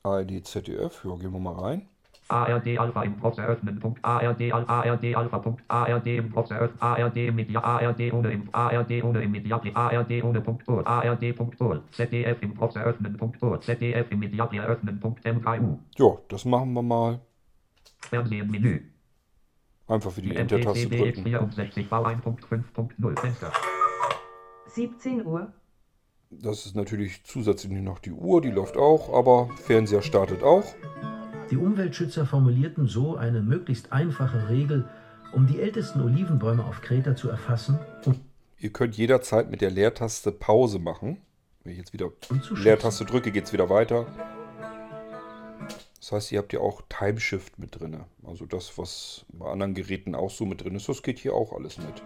ARD 0.03 0.45
ZDF, 0.45 1.05
ja, 1.05 1.17
gehen 1.17 1.33
wir 1.33 1.41
mal 1.41 1.55
rein. 1.55 1.89
ARD 2.29 2.79
Alpha 2.79 3.03
im 3.03 3.17
Prox 3.17 3.39
eröffnen. 3.39 3.79
Punkt. 3.79 4.05
ARD 4.05 4.53
Al 4.53 4.65
ARD 4.67 5.15
Alpha. 5.15 5.39
Punkt. 5.39 5.63
ARD 5.69 6.07
im 6.07 6.31
Prox 6.31 6.51
eröffnen. 6.51 6.81
ARD 6.81 7.33
Media. 7.33 7.61
ARD 7.61 8.13
ohne 8.13 8.33
im 8.33 8.49
ARD 8.53 9.05
ohne 9.05 9.23
im 9.23 9.31
Media. 9.31 9.61
ARD 9.75 10.25
ohne 10.25 10.41
Punkt. 10.41 10.69
Ur. 10.69 10.87
ARD 10.87 11.37
Punkt. 11.37 11.61
Ur. 11.61 11.83
ZDF 11.93 12.43
im 12.43 12.55
Prox 12.55 12.77
eröffnen. 12.77 13.17
Punkt. 13.17 13.43
Ur. 13.43 13.61
ZDF 13.61 14.11
im 14.11 14.19
Media 14.19 14.47
eröffnen. 14.53 14.99
Punkt. 14.99 15.25
MKU. 15.25 15.79
Ja, 15.97 16.19
das 16.29 16.45
machen 16.45 16.73
wir 16.73 16.83
mal. 16.83 17.21
Fernsehen 18.01 18.51
Menü. 18.51 18.81
Einfach 19.89 20.11
für 20.11 20.23
die 20.23 20.35
Enter-Taste 20.35 20.89
drücken. 20.89 21.23
64 21.23 21.87
V1.5.0 21.87 23.21
Fenster. 23.21 23.53
17 24.67 25.25
Uhr. 25.25 25.53
Das 26.31 26.67
ist 26.67 26.75
natürlich 26.75 27.23
zusätzlich 27.25 27.81
noch 27.81 28.01
die 28.01 28.11
Uhr, 28.11 28.41
die 28.41 28.51
läuft 28.51 28.77
auch, 28.77 29.15
aber 29.15 29.49
Fernseher 29.57 30.03
startet 30.03 30.43
auch. 30.43 30.65
Die 31.51 31.57
Umweltschützer 31.57 32.27
formulierten 32.27 32.87
so 32.87 33.17
eine 33.17 33.41
möglichst 33.41 33.93
einfache 33.93 34.49
Regel, 34.49 34.89
um 35.33 35.47
die 35.47 35.61
ältesten 35.61 36.01
Olivenbäume 36.01 36.65
auf 36.65 36.81
Kreta 36.81 37.15
zu 37.15 37.29
erfassen 37.29 37.79
Ihr 38.59 38.73
könnt 38.73 38.97
jederzeit 38.97 39.51
mit 39.51 39.61
der 39.61 39.71
Leertaste 39.71 40.33
Pause 40.33 40.79
machen. 40.79 41.19
Wenn 41.63 41.73
ich 41.73 41.79
jetzt 41.79 41.93
wieder 41.93 42.11
Leertaste 42.55 43.05
drücke, 43.05 43.31
geht 43.31 43.45
es 43.45 43.53
wieder 43.53 43.69
weiter. 43.69 44.07
Das 46.01 46.13
heißt, 46.13 46.33
ihr 46.33 46.39
habt 46.39 46.53
ja 46.53 46.61
auch 46.61 46.83
Timeshift 46.89 47.59
mit 47.59 47.79
drin. 47.79 48.05
Also 48.25 48.47
das, 48.47 48.79
was 48.79 49.27
bei 49.29 49.51
anderen 49.51 49.75
Geräten 49.75 50.15
auch 50.15 50.31
so 50.31 50.47
mit 50.47 50.65
drin 50.65 50.75
ist, 50.75 50.89
das 50.89 51.03
geht 51.03 51.19
hier 51.19 51.35
auch 51.35 51.53
alles 51.53 51.77
mit. 51.79 52.03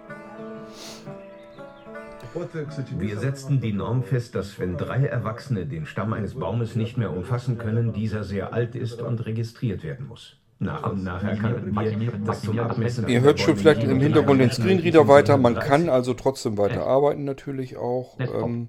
Wir 2.98 3.18
setzten 3.18 3.60
die 3.60 3.72
Norm 3.72 4.02
fest, 4.02 4.34
dass 4.34 4.58
wenn 4.58 4.76
drei 4.76 5.04
Erwachsene 5.06 5.66
den 5.66 5.86
Stamm 5.86 6.12
eines 6.12 6.34
Baumes 6.34 6.76
nicht 6.76 6.96
mehr 6.96 7.10
umfassen 7.10 7.58
können, 7.58 7.92
dieser 7.92 8.24
sehr 8.24 8.52
alt 8.52 8.74
ist 8.74 9.00
und 9.00 9.24
registriert 9.26 9.82
werden 9.82 10.06
muss. 10.06 10.36
Nach 10.62 10.90
und 10.90 11.02
nach 11.02 11.24
erkannten 11.24 11.74
wir, 11.74 12.12
dass 12.26 12.42
zum 12.42 12.58
Abmessen 12.58 13.08
Ihr 13.08 13.22
hört 13.22 13.40
schon 13.40 13.56
vielleicht 13.56 13.82
im 13.82 13.98
Hintergrund 13.98 14.42
den 14.42 14.50
Screenreader 14.50 15.08
weiter. 15.08 15.38
Man 15.38 15.54
kann 15.54 15.88
also 15.88 16.12
trotzdem 16.12 16.58
weiter 16.58 16.86
arbeiten 16.86 17.24
natürlich 17.24 17.78
auch. 17.78 18.18
Ähm, 18.20 18.68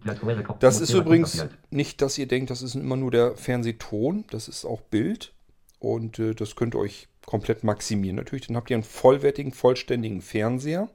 das 0.60 0.80
ist 0.80 0.94
übrigens 0.94 1.46
nicht, 1.70 2.02
dass 2.02 2.18
ihr 2.18 2.28
denkt, 2.28 2.50
das 2.50 2.62
ist 2.62 2.76
immer 2.76 2.96
nur 2.96 3.12
der 3.12 3.36
Fernsehton. 3.36 4.24
Das 4.32 4.48
ist 4.48 4.64
auch 4.64 4.80
Bild. 4.80 5.34
Und 5.80 6.18
äh, 6.18 6.34
das 6.34 6.56
könnt 6.56 6.76
ihr 6.76 6.80
euch 6.80 7.10
komplett 7.26 7.66
maximieren. 7.66 8.16
Natürlich, 8.16 8.48
dann 8.48 8.56
habt 8.56 8.70
ihr 8.70 8.78
einen 8.78 8.84
vollwertigen, 8.84 9.52
vollständigen 9.52 10.22
Fernseher. 10.22 10.88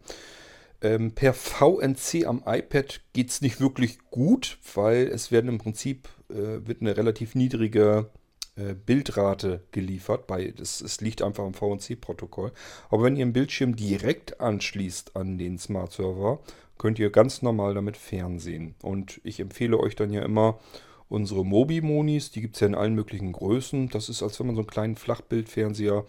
Ähm, 0.86 1.12
per 1.12 1.34
VNC 1.34 2.26
am 2.26 2.44
iPad 2.46 3.00
geht 3.12 3.30
es 3.30 3.40
nicht 3.40 3.60
wirklich 3.60 3.98
gut, 4.10 4.58
weil 4.74 5.08
es 5.08 5.32
werden 5.32 5.48
im 5.48 5.58
Prinzip 5.58 6.08
äh, 6.30 6.64
wird 6.64 6.80
eine 6.80 6.96
relativ 6.96 7.34
niedrige 7.34 8.10
äh, 8.54 8.74
Bildrate 8.74 9.64
geliefert. 9.72 10.28
Bei, 10.28 10.52
das, 10.56 10.80
es 10.80 11.00
liegt 11.00 11.22
einfach 11.22 11.44
am 11.44 11.54
VNC-Protokoll. 11.54 12.52
Aber 12.88 13.02
wenn 13.02 13.16
ihr 13.16 13.24
einen 13.24 13.32
Bildschirm 13.32 13.74
direkt 13.74 14.40
anschließt 14.40 15.16
an 15.16 15.38
den 15.38 15.58
Smart 15.58 15.92
Server, 15.92 16.38
könnt 16.78 17.00
ihr 17.00 17.10
ganz 17.10 17.42
normal 17.42 17.74
damit 17.74 17.96
fernsehen. 17.96 18.76
Und 18.80 19.20
ich 19.24 19.40
empfehle 19.40 19.80
euch 19.80 19.96
dann 19.96 20.12
ja 20.12 20.22
immer 20.22 20.60
unsere 21.08 21.44
Mobi-Monis. 21.44 22.30
Die 22.30 22.42
gibt 22.42 22.54
es 22.54 22.60
ja 22.60 22.68
in 22.68 22.76
allen 22.76 22.94
möglichen 22.94 23.32
Größen. 23.32 23.88
Das 23.88 24.08
ist, 24.08 24.22
als 24.22 24.38
wenn 24.38 24.46
man 24.46 24.54
so 24.54 24.60
einen 24.60 24.70
kleinen 24.70 24.96
Flachbildfernseher 24.96 26.04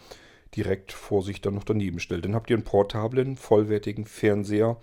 direkt 0.55 0.91
vor 0.91 1.21
sich 1.21 1.41
dann 1.41 1.55
noch 1.55 1.63
daneben 1.63 1.99
stellt. 1.99 2.25
Dann 2.25 2.35
habt 2.35 2.49
ihr 2.49 2.55
einen 2.55 2.63
portablen, 2.63 3.35
vollwertigen 3.35 4.05
Fernseher 4.05 4.77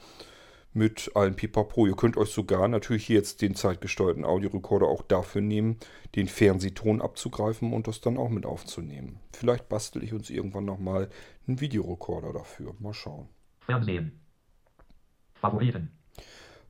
mit 0.75 1.13
allen 1.15 1.37
Pipapo. 1.37 1.87
Ihr 1.87 1.97
könnt 1.97 2.17
euch 2.17 2.31
sogar 2.31 2.69
natürlich 2.69 3.07
hier 3.07 3.17
jetzt 3.17 3.41
den 3.43 3.55
zeitgesteuerten 3.55 4.25
Audiorekorder 4.25 4.87
auch 4.87 5.03
dafür 5.03 5.41
nehmen, 5.41 5.79
den 6.17 6.29
Fernsehton 6.29 7.01
abzugreifen 7.01 7.73
und 7.73 7.87
das 7.87 8.01
dann 8.01 8.19
auch 8.19 8.29
mit 8.29 8.45
aufzunehmen. 8.45 9.21
Vielleicht 9.33 9.69
bastel 9.69 10.03
ich 10.03 10.13
uns 10.13 10.31
irgendwann 10.31 10.65
nochmal 10.65 11.09
einen 11.47 11.61
Videorekorder 11.61 12.33
dafür. 12.33 12.75
Mal 12.81 12.93
schauen. 12.93 13.29
Fernsehen. 13.61 14.21
Favoriten. 15.35 15.91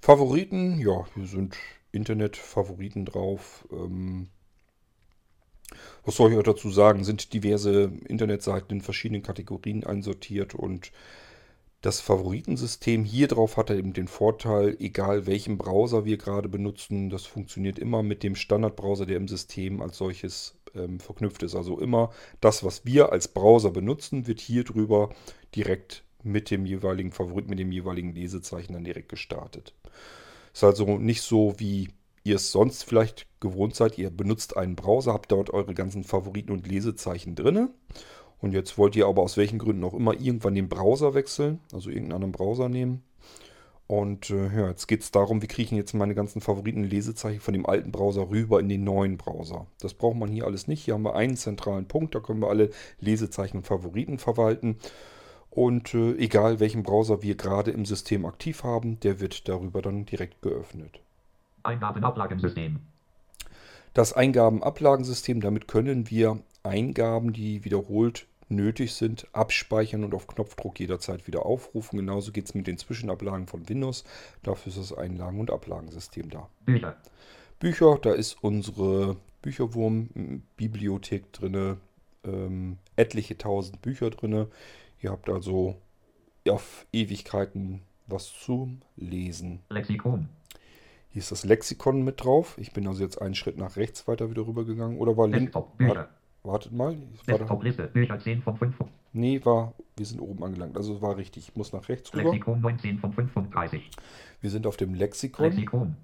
Favoriten, 0.00 0.78
ja, 0.78 1.06
hier 1.14 1.26
sind 1.26 1.56
Internet-Favoriten 1.92 3.06
drauf. 3.06 3.66
Ähm, 3.72 4.28
was 6.04 6.16
soll 6.16 6.30
ich 6.30 6.36
euch 6.36 6.44
dazu 6.44 6.70
sagen? 6.70 7.04
Sind 7.04 7.32
diverse 7.32 7.92
Internetseiten 8.06 8.78
in 8.78 8.80
verschiedenen 8.82 9.22
Kategorien 9.22 9.84
einsortiert 9.84 10.54
und 10.54 10.92
das 11.84 12.00
Favoritensystem 12.00 13.04
hier 13.04 13.28
drauf 13.28 13.58
hat 13.58 13.70
eben 13.70 13.92
den 13.92 14.08
Vorteil, 14.08 14.74
egal 14.80 15.26
welchen 15.26 15.58
Browser 15.58 16.06
wir 16.06 16.16
gerade 16.16 16.48
benutzen, 16.48 17.10
das 17.10 17.26
funktioniert 17.26 17.78
immer 17.78 18.02
mit 18.02 18.22
dem 18.22 18.36
Standardbrowser, 18.36 19.04
der 19.04 19.18
im 19.18 19.28
System 19.28 19.82
als 19.82 19.98
solches 19.98 20.56
ähm, 20.74 20.98
verknüpft 20.98 21.42
ist. 21.42 21.54
Also 21.54 21.78
immer 21.78 22.10
das, 22.40 22.64
was 22.64 22.86
wir 22.86 23.12
als 23.12 23.28
Browser 23.28 23.70
benutzen, 23.70 24.26
wird 24.26 24.40
hier 24.40 24.64
drüber 24.64 25.10
direkt 25.54 26.04
mit 26.22 26.50
dem 26.50 26.64
jeweiligen 26.64 27.12
Favorit, 27.12 27.50
mit 27.50 27.58
dem 27.58 27.70
jeweiligen 27.70 28.14
Lesezeichen 28.14 28.72
dann 28.72 28.84
direkt 28.84 29.10
gestartet. 29.10 29.74
Ist 30.54 30.64
also 30.64 30.96
nicht 30.96 31.20
so, 31.20 31.54
wie 31.58 31.90
ihr 32.24 32.36
es 32.36 32.50
sonst 32.50 32.84
vielleicht 32.84 33.26
gewohnt 33.40 33.76
seid. 33.76 33.98
Ihr 33.98 34.10
benutzt 34.10 34.56
einen 34.56 34.76
Browser, 34.76 35.12
habt 35.12 35.30
dort 35.30 35.50
eure 35.50 35.74
ganzen 35.74 36.04
Favoriten 36.04 36.52
und 36.52 36.66
Lesezeichen 36.66 37.34
drinne. 37.34 37.70
Und 38.40 38.52
jetzt 38.52 38.76
wollt 38.76 38.96
ihr 38.96 39.06
aber 39.06 39.22
aus 39.22 39.36
welchen 39.36 39.58
Gründen 39.58 39.84
auch 39.84 39.94
immer 39.94 40.14
irgendwann 40.14 40.54
den 40.54 40.68
Browser 40.68 41.14
wechseln, 41.14 41.60
also 41.72 41.88
irgendeinen 41.88 42.16
anderen 42.16 42.32
Browser 42.32 42.68
nehmen. 42.68 43.02
Und 43.86 44.30
äh, 44.30 44.46
ja, 44.46 44.68
jetzt 44.68 44.86
geht 44.86 45.02
es 45.02 45.10
darum, 45.10 45.42
wie 45.42 45.46
kriege 45.46 45.66
ich 45.66 45.70
jetzt 45.72 45.92
meine 45.92 46.14
ganzen 46.14 46.40
Favoriten 46.40 46.84
Lesezeichen 46.84 47.40
von 47.40 47.52
dem 47.52 47.66
alten 47.66 47.92
Browser 47.92 48.30
rüber 48.30 48.58
in 48.60 48.68
den 48.68 48.82
neuen 48.82 49.18
Browser. 49.18 49.66
Das 49.80 49.92
braucht 49.92 50.16
man 50.16 50.30
hier 50.30 50.46
alles 50.46 50.66
nicht. 50.66 50.84
Hier 50.84 50.94
haben 50.94 51.04
wir 51.04 51.14
einen 51.14 51.36
zentralen 51.36 51.86
Punkt, 51.86 52.14
da 52.14 52.20
können 52.20 52.40
wir 52.40 52.48
alle 52.48 52.70
Lesezeichen 52.98 53.58
und 53.58 53.66
Favoriten 53.66 54.18
verwalten. 54.18 54.78
Und 55.50 55.94
äh, 55.94 56.16
egal 56.16 56.60
welchen 56.60 56.82
Browser 56.82 57.22
wir 57.22 57.36
gerade 57.36 57.70
im 57.70 57.84
System 57.84 58.24
aktiv 58.24 58.64
haben, 58.64 58.98
der 59.00 59.20
wird 59.20 59.48
darüber 59.48 59.82
dann 59.82 60.06
direkt 60.06 60.40
geöffnet. 60.40 61.03
Eingabenablagensystem. 61.64 62.80
Das 63.92 64.12
Eingabenablagensystem, 64.12 65.40
damit 65.40 65.68
können 65.68 66.10
wir 66.10 66.40
Eingaben, 66.62 67.32
die 67.32 67.64
wiederholt 67.64 68.26
nötig 68.48 68.94
sind, 68.94 69.26
abspeichern 69.32 70.04
und 70.04 70.14
auf 70.14 70.26
Knopfdruck 70.26 70.78
jederzeit 70.80 71.26
wieder 71.26 71.46
aufrufen. 71.46 71.98
Genauso 71.98 72.32
geht 72.32 72.46
es 72.46 72.54
mit 72.54 72.66
den 72.66 72.78
Zwischenablagen 72.78 73.46
von 73.46 73.68
Windows. 73.68 74.04
Dafür 74.42 74.70
ist 74.70 74.78
das 74.78 74.96
Einlagen- 74.96 75.40
und 75.40 75.50
Ablagensystem 75.50 76.30
da. 76.30 76.48
Bücher. 76.64 76.96
Bücher, 77.58 77.98
da 78.00 78.12
ist 78.12 78.42
unsere 78.42 79.16
Bücherwurm-Bibliothek 79.42 81.32
drin. 81.32 81.78
Ähm, 82.24 82.78
etliche 82.96 83.38
tausend 83.38 83.82
Bücher 83.82 84.10
drin. 84.10 84.46
Ihr 85.00 85.10
habt 85.10 85.28
also 85.28 85.76
auf 86.48 86.86
Ewigkeiten 86.92 87.82
was 88.06 88.32
zum 88.32 88.80
Lesen. 88.96 89.60
Lexikon. 89.70 90.28
Hier 91.14 91.20
ist 91.20 91.30
das 91.30 91.44
Lexikon 91.44 92.02
mit 92.02 92.24
drauf. 92.24 92.56
Ich 92.58 92.72
bin 92.72 92.88
also 92.88 93.04
jetzt 93.04 93.22
einen 93.22 93.36
Schritt 93.36 93.56
nach 93.56 93.76
rechts 93.76 94.08
weiter 94.08 94.30
wieder 94.30 94.48
rübergegangen. 94.48 94.98
Oder 94.98 95.16
war. 95.16 95.28
Desktop. 95.28 95.78
Bücher. 95.78 96.08
Wartet 96.42 96.72
mal. 96.72 96.96
Da, 97.26 97.38
Desktop-Liste. 97.38 97.84
Bücher 97.84 98.18
10 98.18 98.42
von 98.42 98.56
5. 98.56 98.74
nee, 99.12 99.40
war. 99.44 99.74
Wir 99.96 100.06
sind 100.06 100.20
oben 100.20 100.42
angelangt. 100.42 100.76
Also 100.76 101.00
war 101.02 101.16
richtig. 101.16 101.50
Ich 101.50 101.54
muss 101.54 101.72
nach 101.72 101.88
rechts 101.88 102.12
rüber. 102.12 102.32
Lexikon 102.32 102.60
19 102.60 102.98
von 102.98 103.12
35. 103.12 103.90
Wir 104.40 104.50
sind 104.50 104.66
auf 104.66 104.76
dem 104.76 104.92
Lexikon. 104.92 105.44
Lexikon. 105.44 105.96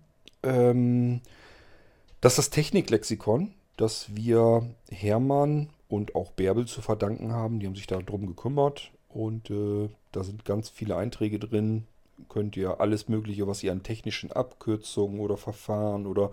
Ähm, 0.45 1.23
das 2.21 2.35
ist 2.35 2.39
das 2.39 2.51
Techniklexikon, 2.51 3.51
das 3.77 4.15
wir 4.15 4.63
Hermann 4.93 5.71
und 5.89 6.15
auch 6.15 6.31
Bärbel 6.31 6.67
zu 6.67 6.83
verdanken 6.83 7.33
haben. 7.33 7.59
Die 7.59 7.67
haben 7.67 7.75
sich 7.75 7.89
darum 7.89 8.29
gekümmert 8.29 8.93
und 9.09 9.51
äh, 9.51 9.89
da 10.13 10.23
sind 10.23 10.45
ganz 10.45 10.69
viele 10.69 10.97
Einträge 10.97 11.41
drin. 11.41 11.89
Könnt 12.29 12.57
ihr 12.57 12.81
alles 12.81 13.09
Mögliche, 13.09 13.47
was 13.47 13.63
ihr 13.63 13.73
an 13.73 13.83
technischen 13.83 14.33
Abkürzungen 14.33 15.21
oder 15.21 15.37
Verfahren 15.37 16.07
oder 16.07 16.33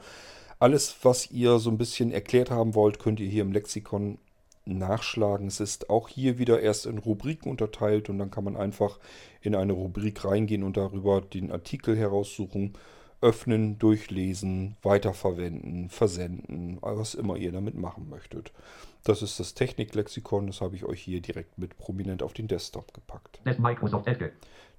alles, 0.59 0.97
was 1.03 1.29
ihr 1.31 1.59
so 1.59 1.69
ein 1.69 1.77
bisschen 1.77 2.11
erklärt 2.11 2.49
haben 2.49 2.73
wollt, 2.73 2.99
könnt 2.99 3.19
ihr 3.19 3.27
hier 3.27 3.43
im 3.43 3.51
Lexikon 3.51 4.17
nachschlagen. 4.65 5.47
Es 5.47 5.59
ist 5.59 5.89
auch 5.89 6.09
hier 6.09 6.37
wieder 6.39 6.59
erst 6.59 6.85
in 6.85 6.97
Rubriken 6.97 7.49
unterteilt 7.49 8.09
und 8.09 8.17
dann 8.17 8.31
kann 8.31 8.43
man 8.43 8.57
einfach 8.57 8.99
in 9.41 9.55
eine 9.55 9.73
Rubrik 9.73 10.25
reingehen 10.25 10.63
und 10.63 10.77
darüber 10.77 11.21
den 11.21 11.51
Artikel 11.51 11.95
heraussuchen, 11.95 12.73
öffnen, 13.21 13.79
durchlesen, 13.79 14.75
weiterverwenden, 14.83 15.89
versenden, 15.89 16.77
was 16.81 17.15
immer 17.15 17.37
ihr 17.37 17.51
damit 17.51 17.75
machen 17.75 18.09
möchtet. 18.09 18.51
Das 19.03 19.21
ist 19.21 19.39
das 19.39 19.53
Techniklexikon, 19.53 20.47
das 20.47 20.61
habe 20.61 20.75
ich 20.75 20.85
euch 20.85 21.01
hier 21.01 21.21
direkt 21.21 21.57
mit 21.57 21.77
prominent 21.77 22.21
auf 22.21 22.33
den 22.33 22.47
Desktop 22.47 22.93
gepackt. 22.93 23.39
Des 23.45 23.57
Microsoft 23.57 24.07
Edge. 24.07 24.31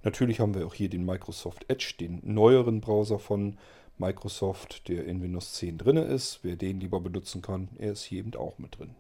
Natürlich 0.03 0.41
haben 0.41 0.55
wir 0.55 0.67
auch 0.67 0.75
hier 0.75 0.89
den 0.89 1.05
Microsoft 1.05 1.65
Edge, 1.69 1.95
den 1.99 2.21
neueren 2.23 2.81
Browser 2.81 3.19
von 3.19 3.57
Microsoft, 3.99 4.89
der 4.89 5.05
in 5.07 5.23
Windows 5.23 5.55
10 5.55 5.79
drin 5.79 5.97
ist. 5.97 6.41
Wer 6.43 6.57
den 6.57 6.81
lieber 6.81 7.01
benutzen 7.01 7.43
kann, 7.43 7.69
er 7.79 7.93
ist 7.93 8.05
hier 8.05 8.21
eben 8.21 8.35
auch 8.35 8.59
mit 8.59 8.79
drin. 8.79 8.95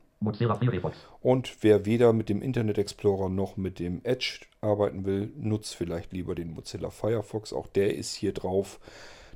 Und 1.20 1.62
wer 1.62 1.86
weder 1.86 2.12
mit 2.12 2.28
dem 2.28 2.42
Internet 2.42 2.78
Explorer 2.78 3.28
noch 3.28 3.56
mit 3.56 3.78
dem 3.78 4.00
Edge 4.02 4.40
arbeiten 4.60 5.04
will, 5.04 5.32
nutzt 5.36 5.76
vielleicht 5.76 6.12
lieber 6.12 6.34
den 6.34 6.52
Mozilla 6.54 6.90
Firefox. 6.90 7.52
Auch 7.52 7.68
der 7.68 7.94
ist 7.94 8.14
hier 8.14 8.32
drauf. 8.32 8.80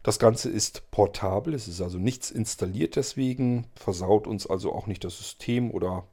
Das 0.03 0.19
Ganze 0.19 0.51
ist 0.51 0.91
portabel, 0.91 1.55
es 1.55 1.69
ist 1.69 1.81
also 1.81 1.99
nichts 1.99 2.33
installiert 2.33 2.97
deswegen, 2.97 3.69
versaut 3.77 4.27
uns 4.27 4.49
also 4.49 4.73
auch 4.73 4.89
nicht 4.89 5.05
das 5.05 5.17
System 5.17 5.71
oder 5.71 6.09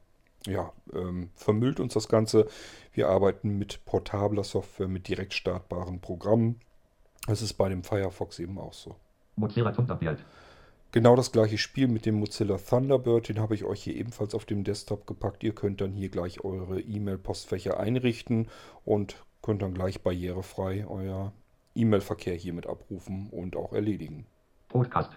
ja, 0.46 0.72
ähm, 0.92 1.30
vermüllt 1.34 1.80
uns 1.80 1.94
das 1.94 2.08
Ganze. 2.08 2.46
Wir 2.92 3.08
arbeiten 3.08 3.58
mit 3.58 3.84
portabler 3.84 4.44
Software, 4.44 4.88
mit 4.88 5.08
direkt 5.08 5.34
startbaren 5.34 6.00
Programmen. 6.00 6.60
Das 7.26 7.42
ist 7.42 7.54
bei 7.54 7.68
dem 7.68 7.84
Firefox 7.84 8.38
eben 8.38 8.58
auch 8.58 8.72
so. 8.72 8.96
Mozilla 9.36 9.72
Thunderbird. 9.72 10.24
Genau 10.92 11.14
das 11.14 11.30
gleiche 11.30 11.58
Spiel 11.58 11.86
mit 11.86 12.04
dem 12.04 12.16
Mozilla 12.16 12.56
Thunderbird, 12.56 13.28
den 13.28 13.38
habe 13.38 13.54
ich 13.54 13.64
euch 13.64 13.82
hier 13.82 13.94
ebenfalls 13.94 14.34
auf 14.34 14.44
dem 14.44 14.64
Desktop 14.64 15.06
gepackt. 15.06 15.44
Ihr 15.44 15.54
könnt 15.54 15.80
dann 15.80 15.92
hier 15.92 16.08
gleich 16.08 16.42
eure 16.44 16.80
E-Mail-Postfächer 16.80 17.78
einrichten 17.78 18.48
und 18.84 19.24
könnt 19.40 19.62
dann 19.62 19.74
gleich 19.74 20.02
barrierefrei 20.02 20.86
euer 20.88 21.32
E-Mail-Verkehr 21.76 22.34
hiermit 22.34 22.66
abrufen 22.66 23.30
und 23.30 23.54
auch 23.54 23.72
erledigen. 23.72 24.26
Podcast. 24.68 25.12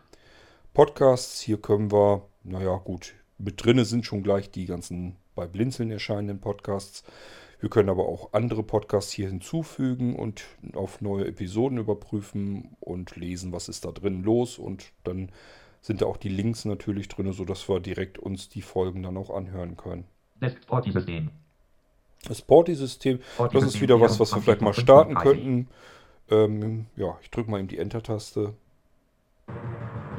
Podcasts, 0.74 1.42
hier 1.42 1.60
können 1.60 1.92
wir, 1.92 2.28
naja 2.44 2.76
gut, 2.78 3.16
mit 3.44 3.64
drinne 3.64 3.86
sind 3.86 4.06
schon 4.06 4.24
gleich 4.24 4.50
die 4.52 4.66
ganzen 4.66 5.16
bei 5.36 5.48
Blinzeln 5.48 5.92
erscheinenden 5.92 6.40
Podcasts. 6.40 7.04
Wir 7.60 7.70
können 7.70 7.90
aber 7.90 8.08
auch 8.08 8.34
andere 8.34 8.64
Podcasts 8.64 9.12
hier 9.12 9.28
hinzufügen 9.28 10.16
und 10.16 10.44
auf 10.74 11.02
neue 11.02 11.28
Episoden 11.28 11.78
überprüfen 11.78 12.76
und 12.80 13.16
lesen, 13.16 13.52
was 13.54 13.70
ist 13.70 13.86
da 13.86 13.92
drin 13.92 14.22
los. 14.24 14.58
Und 14.58 14.92
dann 15.04 15.32
sind 15.82 16.02
da 16.02 16.06
auch 16.06 16.18
die 16.18 16.30
Links 16.30 16.66
natürlich 16.66 17.08
drin, 17.08 17.32
sodass 17.32 17.70
wir 17.70 17.80
direkt 17.80 18.20
uns 18.20 18.50
die 18.50 18.62
Folgen 18.62 19.04
dann 19.04 19.18
auch 19.18 19.30
anhören 19.30 19.78
können. 19.78 20.06
Desktop-System. 20.42 21.30
Das 22.28 22.42
Porti-System, 22.42 23.20
das 23.52 23.64
ist 23.64 23.82
wieder 23.82 24.00
was, 24.00 24.20
was 24.20 24.34
wir 24.34 24.42
vielleicht 24.42 24.62
mal 24.62 24.74
starten 24.74 25.16
könnten. 25.16 25.68
Ähm, 26.30 26.86
ja, 26.96 27.18
ich 27.22 27.30
drücke 27.30 27.52
mal 27.52 27.60
eben 27.60 27.68
die 27.68 27.78
Enter-Taste. 27.78 28.54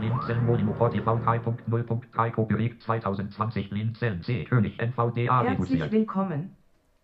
Linzen 0.00 0.44
Molino 0.46 0.72
TV 0.72 1.16
3.0.3 1.16 2.30
Copyright 2.32 2.82
2020 2.82 3.70
Linzen 3.70 4.22
C 4.22 4.44
König 4.44 4.78
NVDA 4.80 5.42
Herzlich 5.44 5.90
willkommen. 5.90 6.56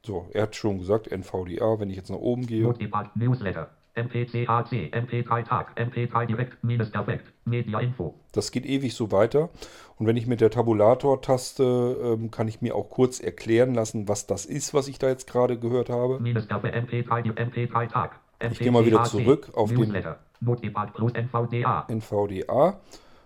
So, 0.04 0.26
er 0.32 0.42
hat 0.42 0.56
schon 0.56 0.78
gesagt, 0.78 1.10
NVDA, 1.12 1.78
wenn 1.78 1.90
ich 1.90 1.96
jetzt 1.96 2.10
nach 2.10 2.18
oben 2.18 2.46
gehe. 2.46 2.62
Notepad 2.62 3.14
Newsletter. 3.16 3.68
MPCAC, 3.96 4.72
MP3 4.94 5.42
Tag, 5.44 5.76
MP3 5.78 6.24
Direkt, 6.26 6.62
Minus 6.62 6.94
Effekt, 6.94 7.26
Media 7.44 7.80
Info. 7.80 8.14
Das 8.32 8.52
geht 8.52 8.64
ewig 8.64 8.94
so 8.94 9.10
weiter. 9.12 9.50
Und 9.98 10.06
wenn 10.06 10.16
ich 10.16 10.26
mit 10.28 10.40
der 10.40 10.50
Tabulator-Taste, 10.50 11.96
ähm, 12.02 12.30
kann 12.30 12.46
ich 12.48 12.62
mir 12.62 12.76
auch 12.76 12.88
kurz 12.88 13.20
erklären 13.20 13.74
lassen, 13.74 14.08
was 14.08 14.26
das 14.26 14.46
ist, 14.46 14.72
was 14.74 14.86
ich 14.88 14.98
da 15.00 15.08
jetzt 15.08 15.26
gerade 15.30 15.58
gehört 15.58 15.90
habe. 15.90 16.20
Minus 16.20 16.48
Effekt, 16.48 16.74
MP3 16.90 17.22
Di- 17.22 17.30
MP3 17.32 17.88
Tag. 17.88 18.20
Ich 18.52 18.60
gehe 18.60 18.70
mal 18.70 18.86
wieder 18.86 19.04
zurück 19.04 19.50
auf 19.54 19.68
den- 19.70 19.78
Newsletter. 19.80 20.18
Notepad 20.40 20.94
plus 20.94 21.12
NVDA. 21.12 21.86
NVDA 21.88 22.80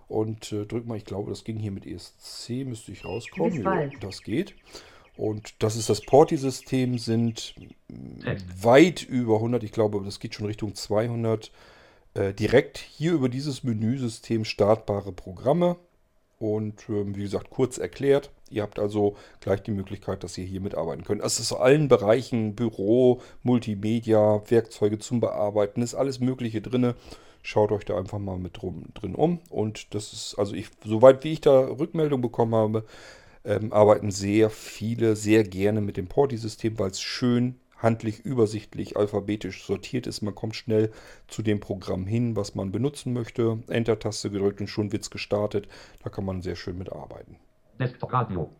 und 0.08 0.52
äh, 0.52 0.66
drück 0.66 0.86
mal, 0.86 0.96
ich 0.96 1.04
glaube, 1.04 1.30
das 1.30 1.44
ging 1.44 1.58
hier 1.58 1.72
mit 1.72 1.86
ESC, 1.86 2.64
müsste 2.66 2.92
ich 2.92 3.04
rauskommen. 3.04 3.62
Ja, 3.62 3.88
das 4.00 4.22
geht. 4.22 4.54
Und 5.16 5.62
das 5.62 5.76
ist 5.76 5.88
das 5.88 6.00
Porti-System, 6.00 6.98
sind 6.98 7.54
Text. 8.22 8.64
weit 8.64 9.02
über 9.02 9.36
100, 9.36 9.62
ich 9.62 9.72
glaube, 9.72 10.02
das 10.04 10.18
geht 10.18 10.34
schon 10.34 10.46
Richtung 10.46 10.74
200, 10.74 11.52
äh, 12.14 12.34
direkt 12.34 12.78
hier 12.78 13.12
über 13.12 13.28
dieses 13.28 13.62
Menüsystem 13.62 14.44
startbare 14.44 15.12
Programme. 15.12 15.76
Und 16.38 16.88
ähm, 16.88 17.14
wie 17.14 17.22
gesagt, 17.22 17.50
kurz 17.50 17.78
erklärt. 17.78 18.30
Ihr 18.50 18.62
habt 18.62 18.78
also 18.78 19.16
gleich 19.40 19.62
die 19.62 19.70
Möglichkeit, 19.70 20.22
dass 20.22 20.38
ihr 20.38 20.44
hier 20.44 20.60
mitarbeiten 20.60 21.04
könnt. 21.04 21.22
Es 21.22 21.40
ist 21.40 21.52
aus 21.52 21.60
allen 21.60 21.88
Bereichen, 21.88 22.54
Büro, 22.54 23.20
Multimedia, 23.42 24.42
Werkzeuge 24.48 24.98
zum 24.98 25.20
Bearbeiten, 25.20 25.82
ist 25.82 25.94
alles 25.94 26.20
Mögliche 26.20 26.60
drin. 26.60 26.94
Schaut 27.42 27.72
euch 27.72 27.84
da 27.84 27.98
einfach 27.98 28.18
mal 28.18 28.38
mit 28.38 28.60
drum, 28.60 28.86
drin 28.94 29.14
um. 29.14 29.40
Und 29.50 29.94
das 29.94 30.12
ist, 30.12 30.34
also 30.38 30.54
ich, 30.54 30.68
soweit 30.84 31.24
wie 31.24 31.32
ich 31.32 31.40
da 31.40 31.60
Rückmeldung 31.60 32.20
bekommen 32.20 32.54
habe, 32.54 32.84
ähm, 33.44 33.72
arbeiten 33.72 34.10
sehr 34.10 34.50
viele 34.50 35.16
sehr 35.16 35.44
gerne 35.44 35.80
mit 35.80 35.96
dem 35.96 36.06
Porti-System, 36.06 36.78
weil 36.78 36.90
es 36.90 37.00
schön 37.00 37.56
handlich, 37.76 38.20
übersichtlich, 38.20 38.96
alphabetisch 38.96 39.64
sortiert 39.64 40.06
ist. 40.06 40.22
Man 40.22 40.34
kommt 40.34 40.56
schnell 40.56 40.90
zu 41.28 41.42
dem 41.42 41.60
Programm 41.60 42.06
hin, 42.06 42.34
was 42.34 42.54
man 42.54 42.72
benutzen 42.72 43.12
möchte. 43.12 43.58
Enter-Taste 43.68 44.30
gedrückt 44.30 44.60
und 44.60 44.68
schon 44.68 44.92
wird 44.92 45.02
es 45.02 45.10
gestartet. 45.10 45.68
Da 46.02 46.10
kann 46.10 46.24
man 46.24 46.40
sehr 46.40 46.56
schön 46.56 46.78
mitarbeiten. 46.78 47.36
Radio. 47.78 48.50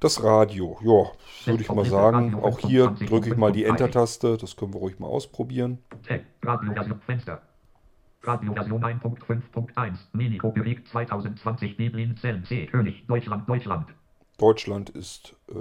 Das 0.00 0.22
Radio, 0.22 0.78
ja, 0.82 1.50
würde 1.50 1.62
ich 1.62 1.72
mal 1.72 1.84
sagen. 1.86 2.34
Auch 2.34 2.58
hier 2.58 2.88
drücke 2.88 3.30
ich 3.30 3.36
mal 3.36 3.50
die 3.50 3.64
Enter-Taste. 3.64 4.36
Das 4.36 4.56
können 4.56 4.74
wir 4.74 4.80
ruhig 4.80 4.98
mal 4.98 5.06
ausprobieren. 5.06 5.78
Radioversion 6.42 7.00
Fenster. 7.00 7.42
Radioversion 8.22 8.82
1.5.1. 8.82 9.94
Mini 10.12 10.38
Copyright 10.38 10.86
2020 10.88 11.76
Biblin 11.76 12.16
Zellen 12.16 12.44
C 12.44 12.66
König 12.66 13.06
Deutschland 13.06 13.48
Deutschland. 13.48 13.86
Deutschland 14.38 14.90
ist 14.90 15.34
äh, 15.48 15.54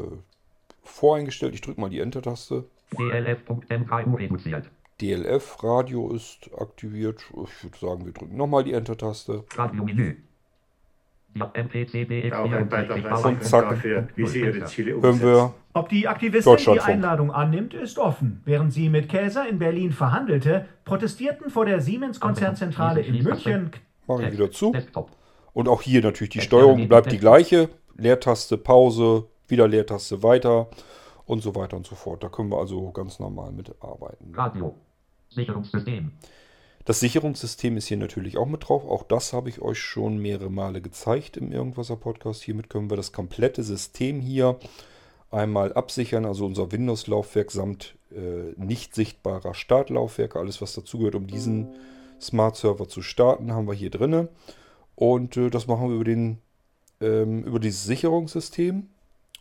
voreingestellt. 0.83 1.53
Ich 1.53 1.61
drücke 1.61 1.79
mal 1.79 1.89
die 1.89 1.99
Enter-Taste. 1.99 2.65
DLF.MKU 2.97 4.15
reduziert. 4.15 4.69
DLF 5.01 5.63
Radio 5.63 6.11
ist 6.11 6.49
aktiviert. 6.57 7.21
Ich 7.43 7.63
würde 7.63 7.77
sagen, 7.77 8.05
wir 8.05 8.13
drücken 8.13 8.35
nochmal 8.35 8.63
die 8.63 8.73
Enter-Taste. 8.73 9.45
Radiomenü. 9.55 10.17
Ja, 11.24 11.24
MPCBX 11.24 11.24
Auch 11.24 11.24
ein 11.24 11.24
Beitrag 11.24 11.24
Und 11.35 13.43
zack. 13.43 13.83
Hören 13.83 14.93
umsetzen. 14.93 15.21
wir 15.21 15.53
Ob 15.73 15.89
die 15.89 16.07
Aktivistin 16.07 16.55
die. 16.55 16.79
Einladung 16.79 17.31
annimmt, 17.31 17.73
ist 17.73 17.99
offen. 17.99 18.41
Während 18.45 18.71
sie 18.71 18.89
mit 18.89 19.09
Käser 19.09 19.47
in 19.47 19.59
Berlin 19.59 19.91
verhandelte, 19.91 20.65
protestierten 20.85 21.49
vor 21.49 21.65
der 21.65 21.81
Siemens-Konzernzentrale 21.81 23.01
in 23.01 23.23
München 23.23 23.71
Mache 24.07 24.27
ich 24.27 24.33
wieder 24.33 24.51
zu. 24.51 24.73
Und 25.53 25.67
auch 25.67 25.81
hier 25.81 26.01
natürlich 26.01 26.31
die 26.31 26.41
Steuerung 26.41 26.87
bleibt 26.87 27.11
die 27.11 27.17
gleiche. 27.17 27.69
Leertaste, 27.97 28.57
Pause, 28.57 29.25
wieder 29.47 29.67
Leertaste 29.67 30.21
weiter 30.21 30.67
und 31.25 31.41
so 31.41 31.55
weiter 31.55 31.77
und 31.77 31.85
so 31.85 31.95
fort. 31.95 32.23
Da 32.23 32.29
können 32.29 32.49
wir 32.49 32.59
also 32.59 32.91
ganz 32.91 33.19
normal 33.19 33.51
mitarbeiten. 33.51 34.33
Radio. 34.35 34.75
Sicherungssystem. 35.29 36.11
Das 36.85 36.99
Sicherungssystem 36.99 37.77
ist 37.77 37.87
hier 37.87 37.97
natürlich 37.97 38.37
auch 38.37 38.45
mit 38.45 38.69
drauf. 38.69 38.85
Auch 38.85 39.01
das 39.01 39.33
habe 39.33 39.49
ich 39.49 39.59
euch 39.59 39.79
schon 39.79 40.19
mehrere 40.19 40.51
Male 40.51 40.81
gezeigt 40.81 41.35
im 41.35 41.51
Irgendwasser 41.51 41.95
Podcast. 41.95 42.43
Hiermit 42.43 42.69
können 42.69 42.91
wir 42.91 42.97
das 42.97 43.11
komplette 43.11 43.63
System 43.63 44.21
hier 44.21 44.59
einmal 45.31 45.73
absichern. 45.73 46.25
Also 46.25 46.45
unser 46.45 46.71
Windows-Laufwerk 46.71 47.49
samt 47.49 47.95
äh, 48.11 48.53
nicht 48.55 48.93
sichtbarer 48.93 49.55
Startlaufwerke. 49.55 50.37
Alles, 50.37 50.61
was 50.61 50.75
dazugehört, 50.75 51.15
um 51.15 51.25
diesen 51.25 51.73
Smart 52.21 52.55
Server 52.55 52.87
zu 52.87 53.01
starten, 53.01 53.51
haben 53.51 53.67
wir 53.67 53.73
hier 53.73 53.89
drinne. 53.89 54.29
Und 54.93 55.37
äh, 55.37 55.49
das 55.49 55.65
machen 55.65 55.89
wir 55.89 55.95
über, 55.95 56.03
den, 56.03 56.37
ähm, 57.01 57.45
über 57.45 57.59
dieses 57.59 57.83
Sicherungssystem. 57.85 58.89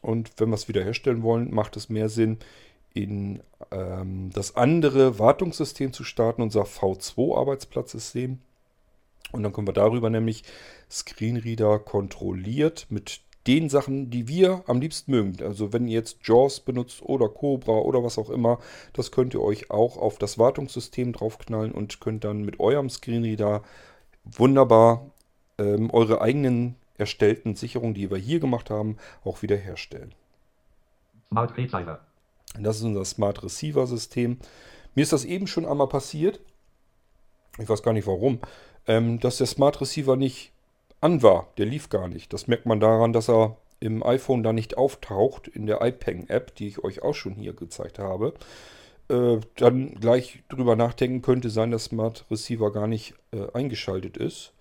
Und 0.00 0.30
wenn 0.38 0.48
wir 0.48 0.54
es 0.54 0.68
wiederherstellen 0.68 1.22
wollen, 1.22 1.52
macht 1.52 1.76
es 1.76 1.90
mehr 1.90 2.08
Sinn, 2.08 2.38
in 2.94 3.42
ähm, 3.70 4.30
das 4.32 4.56
andere 4.56 5.18
Wartungssystem 5.18 5.92
zu 5.92 6.04
starten, 6.04 6.42
unser 6.42 6.62
V2-Arbeitsplatzsystem. 6.62 8.38
Und 9.32 9.42
dann 9.42 9.52
können 9.52 9.66
wir 9.66 9.74
darüber 9.74 10.10
nämlich 10.10 10.44
Screenreader 10.90 11.80
kontrolliert 11.80 12.86
mit 12.88 13.20
den 13.46 13.68
Sachen, 13.68 14.10
die 14.10 14.28
wir 14.28 14.62
am 14.68 14.80
liebsten 14.80 15.10
mögen. 15.10 15.36
Also 15.42 15.72
wenn 15.72 15.86
ihr 15.86 15.94
jetzt 15.94 16.26
JAWS 16.26 16.60
benutzt 16.60 17.02
oder 17.02 17.28
Cobra 17.28 17.72
oder 17.72 18.02
was 18.02 18.16
auch 18.16 18.30
immer, 18.30 18.58
das 18.94 19.10
könnt 19.10 19.34
ihr 19.34 19.42
euch 19.42 19.70
auch 19.70 19.98
auf 19.98 20.18
das 20.18 20.38
Wartungssystem 20.38 21.12
draufknallen 21.12 21.72
und 21.72 22.00
könnt 22.00 22.24
dann 22.24 22.42
mit 22.42 22.60
eurem 22.60 22.88
Screenreader 22.88 23.62
wunderbar 24.24 25.10
ähm, 25.58 25.90
eure 25.90 26.20
eigenen 26.22 26.76
erstellten 26.96 27.54
Sicherungen, 27.56 27.94
die 27.94 28.10
wir 28.10 28.18
hier 28.18 28.40
gemacht 28.40 28.70
haben, 28.70 28.96
auch 29.24 29.42
wieder 29.42 29.56
herstellen. 29.56 30.14
Smart 31.28 31.56
Receiver. 31.56 32.00
Das 32.58 32.76
ist 32.76 32.82
unser 32.82 33.04
Smart 33.04 33.42
Receiver 33.42 33.86
System. 33.86 34.38
Mir 34.94 35.02
ist 35.02 35.12
das 35.12 35.24
eben 35.24 35.46
schon 35.46 35.66
einmal 35.66 35.88
passiert. 35.88 36.40
Ich 37.58 37.68
weiß 37.68 37.82
gar 37.82 37.92
nicht 37.92 38.06
warum. 38.06 38.40
Ähm, 38.86 39.18
dass 39.20 39.38
der 39.38 39.46
Smart 39.46 39.80
Receiver 39.80 40.16
nicht 40.16 40.52
an 41.00 41.22
war. 41.22 41.48
Der 41.58 41.66
lief 41.66 41.88
gar 41.88 42.08
nicht. 42.08 42.32
Das 42.32 42.46
merkt 42.46 42.66
man 42.66 42.80
daran, 42.80 43.12
dass 43.12 43.28
er 43.28 43.56
im 43.80 44.02
iPhone 44.02 44.42
da 44.42 44.52
nicht 44.52 44.78
auftaucht, 44.78 45.48
in 45.48 45.66
der 45.66 45.82
iPeng-App, 45.82 46.54
die 46.54 46.68
ich 46.68 46.82
euch 46.84 47.02
auch 47.02 47.14
schon 47.14 47.34
hier 47.34 47.52
gezeigt 47.52 47.98
habe. 47.98 48.34
Äh, 49.08 49.38
dann 49.56 49.94
gleich 49.96 50.42
drüber 50.48 50.76
nachdenken 50.76 51.20
könnte 51.20 51.50
sein, 51.50 51.70
dass 51.70 51.84
Smart 51.84 52.24
Receiver 52.30 52.72
gar 52.72 52.86
nicht 52.86 53.14
äh, 53.32 53.46
eingeschaltet 53.52 54.16
ist. 54.16 54.52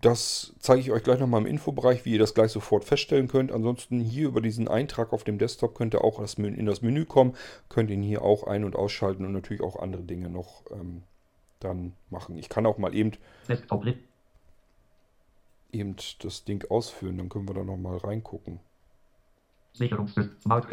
Das 0.00 0.54
zeige 0.58 0.80
ich 0.80 0.90
euch 0.90 1.04
gleich 1.04 1.20
nochmal 1.20 1.42
im 1.42 1.46
Infobereich, 1.46 2.04
wie 2.04 2.12
ihr 2.12 2.18
das 2.18 2.34
gleich 2.34 2.50
sofort 2.50 2.84
feststellen 2.84 3.28
könnt. 3.28 3.52
Ansonsten 3.52 4.00
hier 4.00 4.28
über 4.28 4.40
diesen 4.40 4.66
Eintrag 4.66 5.12
auf 5.12 5.22
dem 5.22 5.38
Desktop 5.38 5.76
könnt 5.76 5.94
ihr 5.94 6.02
auch 6.02 6.18
in 6.38 6.66
das 6.66 6.82
Menü 6.82 7.04
kommen, 7.04 7.36
könnt 7.68 7.90
ihn 7.90 8.02
hier 8.02 8.22
auch 8.22 8.44
ein- 8.44 8.64
und 8.64 8.74
ausschalten 8.74 9.24
und 9.24 9.32
natürlich 9.32 9.62
auch 9.62 9.76
andere 9.76 10.02
Dinge 10.02 10.28
noch 10.28 10.64
ähm, 10.72 11.02
dann 11.60 11.92
machen. 12.10 12.36
Ich 12.36 12.48
kann 12.48 12.66
auch 12.66 12.78
mal 12.78 12.94
eben, 12.94 13.12
eben 15.72 15.96
das 16.20 16.44
Ding 16.44 16.68
ausführen, 16.70 17.18
dann 17.18 17.28
können 17.28 17.48
wir 17.48 17.54
da 17.54 17.62
nochmal 17.62 17.98
reingucken. 17.98 18.60
Sicherungssystem. 19.74 20.40
Smart. 20.42 20.68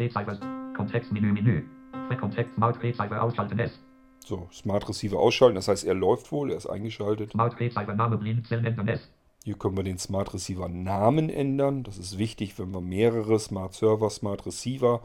Kontextmenü 0.76 1.32
Menü. 1.32 1.62
Für 2.08 2.16
Kontext 2.16 2.54
Smart 2.54 2.82
Receiver 2.82 3.22
ausschalten 3.22 3.58
S. 3.58 3.80
So, 4.24 4.48
Smart 4.52 4.88
Receiver 4.88 5.18
ausschalten, 5.18 5.56
das 5.56 5.68
heißt, 5.68 5.84
er 5.84 5.94
läuft 5.94 6.30
wohl, 6.30 6.50
er 6.50 6.56
ist 6.56 6.66
eingeschaltet. 6.66 7.32
Smart 7.32 7.58
Receiver 7.58 7.94
Name 7.94 8.16
Blinzeln 8.16 8.64
ändern 8.64 8.88
S. 8.88 9.08
Hier 9.42 9.56
können 9.56 9.76
wir 9.76 9.84
den 9.84 9.98
Smart 9.98 10.34
Receiver 10.34 10.68
Namen 10.68 11.30
ändern. 11.30 11.82
Das 11.82 11.96
ist 11.96 12.18
wichtig, 12.18 12.58
wenn 12.58 12.72
wir 12.72 12.82
mehrere 12.82 13.38
Smart 13.38 13.72
Server, 13.72 14.10
Smart 14.10 14.44
Receiver, 14.44 15.00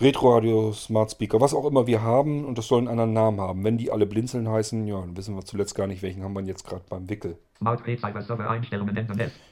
Retroradio, 0.00 0.72
Smart 0.72 1.12
Speaker, 1.12 1.40
was 1.40 1.54
auch 1.54 1.64
immer 1.64 1.86
wir 1.86 2.02
haben 2.02 2.44
und 2.44 2.58
das 2.58 2.66
soll 2.66 2.78
einen 2.78 2.88
anderen 2.88 3.12
Namen 3.12 3.40
haben. 3.40 3.64
Wenn 3.64 3.78
die 3.78 3.92
alle 3.92 4.06
Blinzeln 4.06 4.48
heißen, 4.48 4.86
ja, 4.86 5.00
dann 5.00 5.16
wissen 5.16 5.36
wir 5.36 5.44
zuletzt 5.44 5.74
gar 5.74 5.86
nicht, 5.86 6.02
welchen 6.02 6.22
haben 6.24 6.34
wir 6.34 6.42
jetzt 6.42 6.66
gerade 6.66 6.84
beim 6.88 7.08
Wickel. 7.08 7.38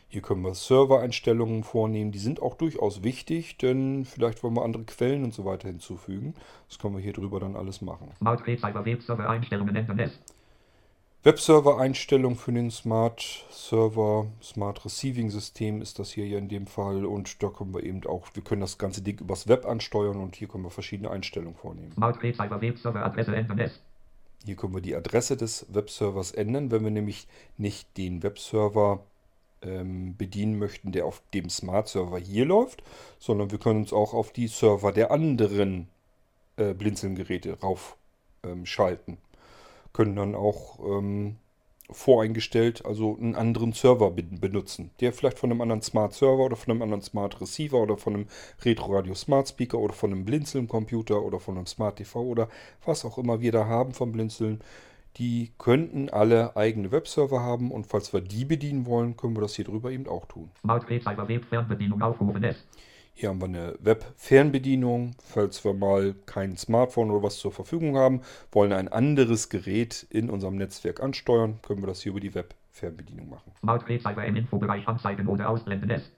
Hier 0.08 0.22
können 0.22 0.42
wir 0.42 0.54
Server-Einstellungen 0.54 1.64
vornehmen. 1.64 2.12
Die 2.12 2.18
sind 2.18 2.40
auch 2.40 2.54
durchaus 2.54 3.02
wichtig, 3.02 3.58
denn 3.58 4.04
vielleicht 4.04 4.42
wollen 4.42 4.54
wir 4.54 4.64
andere 4.64 4.84
Quellen 4.84 5.24
und 5.24 5.34
so 5.34 5.44
weiter 5.44 5.68
hinzufügen. 5.68 6.34
Das 6.68 6.78
können 6.78 6.94
wir 6.94 7.02
hier 7.02 7.12
drüber 7.12 7.40
dann 7.40 7.56
alles 7.56 7.82
machen. 7.82 8.10
Webserver-Einstellung 11.26 12.36
für 12.36 12.52
den 12.52 12.70
Smart 12.70 13.44
Server, 13.50 14.28
Smart 14.40 14.84
Receiving 14.84 15.28
System 15.28 15.82
ist 15.82 15.98
das 15.98 16.12
hier 16.12 16.24
ja 16.24 16.38
in 16.38 16.48
dem 16.48 16.68
Fall. 16.68 17.04
Und 17.04 17.42
da 17.42 17.48
können 17.48 17.74
wir 17.74 17.82
eben 17.82 18.06
auch, 18.06 18.28
wir 18.34 18.44
können 18.44 18.60
das 18.60 18.78
ganze 18.78 19.02
Ding 19.02 19.18
übers 19.18 19.48
Web 19.48 19.66
ansteuern 19.66 20.18
und 20.18 20.36
hier 20.36 20.46
können 20.46 20.62
wir 20.62 20.70
verschiedene 20.70 21.10
Einstellungen 21.10 21.56
vornehmen. 21.56 21.90
Smart 21.90 22.22
Webserver 22.62 23.04
Adresse. 23.04 23.80
Hier 24.44 24.56
können 24.56 24.74
wir 24.74 24.80
die 24.80 24.94
Adresse 24.94 25.36
des 25.36 25.66
Webservers 25.68 26.32
ändern, 26.32 26.70
wenn 26.70 26.84
wir 26.84 26.90
nämlich 26.90 27.26
nicht 27.56 27.96
den 27.96 28.22
Webserver 28.22 29.04
ähm, 29.62 30.16
bedienen 30.16 30.58
möchten, 30.58 30.92
der 30.92 31.06
auf 31.06 31.22
dem 31.34 31.50
Smart 31.50 31.88
Server 31.88 32.18
hier 32.18 32.44
läuft, 32.44 32.82
sondern 33.18 33.50
wir 33.50 33.58
können 33.58 33.80
uns 33.80 33.92
auch 33.92 34.14
auf 34.14 34.32
die 34.32 34.48
Server 34.48 34.92
der 34.92 35.10
anderen 35.10 35.88
äh, 36.56 36.74
Blinzeln-Geräte 36.74 37.58
raufschalten. 37.60 39.14
Ähm, 39.14 39.20
können 39.92 40.16
dann 40.16 40.34
auch 40.34 40.78
ähm, 40.80 41.36
voreingestellt, 41.90 42.84
also 42.84 43.16
einen 43.16 43.34
anderen 43.34 43.72
Server 43.72 44.10
be 44.10 44.22
benutzen, 44.22 44.90
der 45.00 45.12
vielleicht 45.12 45.38
von 45.38 45.50
einem 45.50 45.60
anderen 45.60 45.82
Smart 45.82 46.14
Server 46.14 46.44
oder 46.44 46.56
von 46.56 46.72
einem 46.72 46.82
anderen 46.82 47.02
Smart 47.02 47.40
Receiver 47.40 47.80
oder 47.80 47.96
von 47.96 48.14
einem 48.14 48.26
Retro 48.64 48.94
Radio 48.94 49.14
Smart 49.14 49.48
Speaker 49.48 49.78
oder 49.78 49.94
von 49.94 50.12
einem 50.12 50.24
Blinzeln 50.24 50.68
Computer 50.68 51.22
oder 51.22 51.38
von 51.38 51.56
einem 51.56 51.66
Smart 51.66 51.96
TV 51.96 52.20
oder 52.20 52.48
was 52.84 53.04
auch 53.04 53.18
immer 53.18 53.40
wir 53.40 53.52
da 53.52 53.66
haben 53.66 53.92
vom 53.94 54.12
Blinzeln, 54.12 54.60
die 55.16 55.52
könnten 55.58 56.10
alle 56.10 56.56
eigene 56.56 56.90
Webserver 56.92 57.40
haben 57.40 57.70
und 57.70 57.86
falls 57.86 58.12
wir 58.12 58.20
die 58.20 58.44
bedienen 58.44 58.86
wollen, 58.86 59.16
können 59.16 59.36
wir 59.36 59.40
das 59.40 59.54
hier 59.54 59.64
drüber 59.64 59.90
eben 59.90 60.08
auch 60.08 60.26
tun. 60.26 60.50
Smart 60.60 60.88
Webserver 60.90 61.28
Webfernbedienung 61.28 62.02
aufrufen 62.02 62.44
S. 62.44 62.66
Hier 63.18 63.30
haben 63.30 63.40
wir 63.40 63.46
eine 63.46 63.74
Web-Fernbedienung, 63.80 65.14
falls 65.24 65.64
wir 65.64 65.72
mal 65.72 66.14
kein 66.26 66.58
Smartphone 66.58 67.10
oder 67.10 67.22
was 67.22 67.38
zur 67.38 67.50
Verfügung 67.50 67.96
haben, 67.96 68.20
wollen 68.52 68.74
ein 68.74 68.88
anderes 68.88 69.48
Gerät 69.48 70.06
in 70.10 70.28
unserem 70.28 70.56
Netzwerk 70.56 71.02
ansteuern, 71.02 71.58
können 71.62 71.82
wir 71.82 71.86
das 71.86 72.02
hier 72.02 72.10
über 72.10 72.20
die 72.20 72.34
Web-Fernbedienung 72.34 73.30
machen. 73.30 73.52
Smart 73.58 73.88
im 73.88 74.36
Infobereich 74.36 74.86
anzeigen 74.86 75.28
oder 75.28 75.48
ausblenden 75.48 75.88
S. 75.88 76.12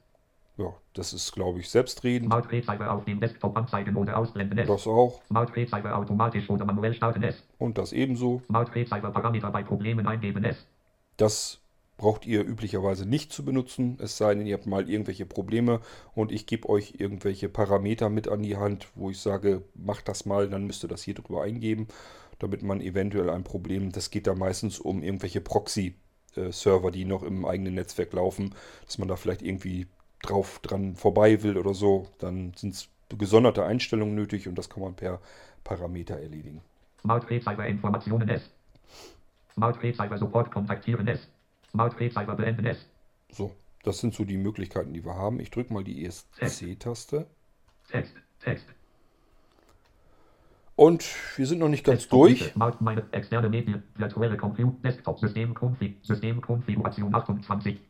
Ja, 0.56 0.74
das 0.92 1.12
ist, 1.12 1.30
glaube 1.30 1.60
ich, 1.60 1.70
selbstredend. 1.70 2.32
Smart 2.32 2.80
auf 2.80 3.04
dem 3.04 3.20
Desktop 3.20 3.56
anzeigen 3.56 3.94
oder 3.94 4.18
ausblenden 4.18 4.58
S. 4.58 4.66
Das 4.66 4.88
auch. 4.88 5.22
Smart 5.28 5.52
automatisch 5.72 6.50
oder 6.50 6.64
manuell 6.64 6.94
starten 6.94 7.22
S. 7.22 7.44
Und 7.58 7.78
das 7.78 7.92
ebenso. 7.92 8.42
Smart 8.48 8.74
Webserver 8.74 9.12
Parameter 9.12 9.52
bei 9.52 9.62
Problemen 9.62 10.04
eingeben 10.08 10.42
S. 10.42 10.66
Das 11.16 11.60
braucht 11.98 12.24
ihr 12.26 12.46
üblicherweise 12.46 13.06
nicht 13.06 13.32
zu 13.32 13.44
benutzen, 13.44 13.98
es 14.00 14.16
sei 14.16 14.34
denn, 14.34 14.46
ihr 14.46 14.54
habt 14.54 14.66
mal 14.66 14.88
irgendwelche 14.88 15.26
Probleme 15.26 15.80
und 16.14 16.32
ich 16.32 16.46
gebe 16.46 16.68
euch 16.68 16.94
irgendwelche 16.96 17.48
Parameter 17.50 18.08
mit 18.08 18.28
an 18.28 18.42
die 18.42 18.56
Hand, 18.56 18.88
wo 18.94 19.10
ich 19.10 19.20
sage, 19.20 19.62
macht 19.74 20.08
das 20.08 20.24
mal, 20.24 20.48
dann 20.48 20.64
müsst 20.64 20.84
ihr 20.84 20.88
das 20.88 21.02
hier 21.02 21.14
drüber 21.14 21.42
eingeben, 21.42 21.88
damit 22.38 22.62
man 22.62 22.80
eventuell 22.80 23.28
ein 23.28 23.44
Problem, 23.44 23.92
das 23.92 24.10
geht 24.10 24.28
da 24.28 24.34
meistens 24.34 24.78
um 24.78 25.02
irgendwelche 25.02 25.40
Proxy-Server, 25.40 26.92
die 26.92 27.04
noch 27.04 27.24
im 27.24 27.44
eigenen 27.44 27.74
Netzwerk 27.74 28.12
laufen, 28.12 28.54
dass 28.86 28.98
man 28.98 29.08
da 29.08 29.16
vielleicht 29.16 29.42
irgendwie 29.42 29.88
drauf 30.22 30.60
dran 30.62 30.94
vorbei 30.94 31.42
will 31.42 31.58
oder 31.58 31.74
so, 31.74 32.06
dann 32.18 32.52
sind 32.54 32.74
es 32.74 32.88
gesonderte 33.18 33.64
Einstellungen 33.64 34.14
nötig 34.14 34.46
und 34.46 34.56
das 34.56 34.70
kann 34.70 34.82
man 34.82 34.94
per 34.94 35.20
Parameter 35.64 36.16
erledigen. 36.16 36.62
Smart 37.00 37.28
Informationen 37.30 38.28
S. 38.28 38.50
Smart 39.52 39.78
Support 40.18 40.52
kontaktieren 40.52 41.08
S. 41.08 41.28
Smart 41.70 41.98
Webserver 41.98 42.34
beenden 42.34 42.66
S. 42.66 42.86
So, 43.30 43.52
das 43.82 43.98
sind 43.98 44.14
so 44.14 44.24
die 44.24 44.36
Möglichkeiten, 44.36 44.92
die 44.92 45.04
wir 45.04 45.14
haben. 45.14 45.40
Ich 45.40 45.50
drücke 45.50 45.72
mal 45.72 45.84
die 45.84 46.04
ESC-Taste. 46.04 47.26
Text, 47.90 48.14
Text. 48.40 48.66
Und 50.76 51.04
wir 51.36 51.46
sind 51.46 51.58
noch 51.58 51.68
nicht 51.68 51.84
ganz 51.84 52.02
Desktop 52.02 52.20
durch. 52.20 52.54
Meine 52.54 53.04
externe 53.10 53.48
Medien, 53.48 53.82
virtuelle 53.96 54.36
Computer, 54.36 54.76
Desktop 54.84 55.18
System 55.18 55.52
Config, 55.52 55.96
Systemkonfiguration 56.02 57.12
28. 57.12 57.80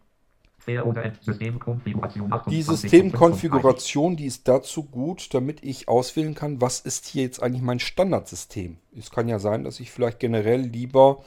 Fair 0.57 0.87
oder 0.87 1.05
End, 1.05 1.23
Systemkonfiguration 1.23 2.33
28. 2.33 2.59
Die 2.59 2.63
Systemkonfiguration, 2.63 4.17
die 4.17 4.25
ist 4.25 4.49
dazu 4.49 4.85
gut, 4.85 5.35
damit 5.35 5.63
ich 5.63 5.87
auswählen 5.87 6.35
kann, 6.35 6.63
was 6.63 6.81
ist 6.81 7.07
hier 7.07 7.25
jetzt 7.25 7.43
eigentlich 7.43 7.63
mein 7.63 7.79
Standardsystem. 7.79 8.79
Es 8.97 9.11
kann 9.11 9.29
ja 9.29 9.39
sein, 9.39 9.65
dass 9.65 9.81
ich 9.81 9.91
vielleicht 9.91 10.19
generell 10.19 10.63
lieber 10.63 11.23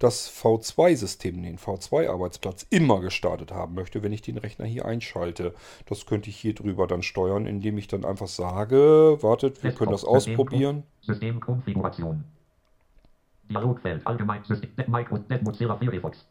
das 0.00 0.30
V2-System, 0.30 1.42
den 1.42 1.58
V2-Arbeitsplatz 1.58 2.66
immer 2.70 3.00
gestartet 3.00 3.52
haben 3.52 3.74
möchte, 3.74 4.02
wenn 4.02 4.12
ich 4.12 4.22
den 4.22 4.38
Rechner 4.38 4.64
hier 4.64 4.86
einschalte. 4.86 5.54
Das 5.86 6.06
könnte 6.06 6.30
ich 6.30 6.36
hier 6.36 6.54
drüber 6.54 6.86
dann 6.86 7.02
steuern, 7.02 7.46
indem 7.46 7.78
ich 7.78 7.86
dann 7.86 8.04
einfach 8.04 8.26
sage, 8.26 9.18
wartet, 9.20 9.62
wir 9.62 9.72
können 9.72 9.92
das 9.92 10.04
ausprobieren. 10.04 10.84
Systemkonfiguration. 11.02 12.24
Dialogfeld, 13.48 14.06
allgemein, 14.06 14.42
System, 14.44 14.70
Net 14.76 15.42
Mozilla 15.42 15.76
Firefox. 15.76 16.26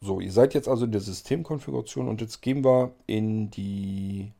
So, 0.00 0.20
ihr 0.20 0.32
seid 0.32 0.54
jetzt 0.54 0.68
also 0.68 0.86
in 0.86 0.92
der 0.92 1.00
Systemkonfiguration 1.00 2.08
und 2.08 2.20
jetzt 2.20 2.40
gehen 2.40 2.64
wir 2.64 2.92
in 3.06 3.50
die 3.50 4.32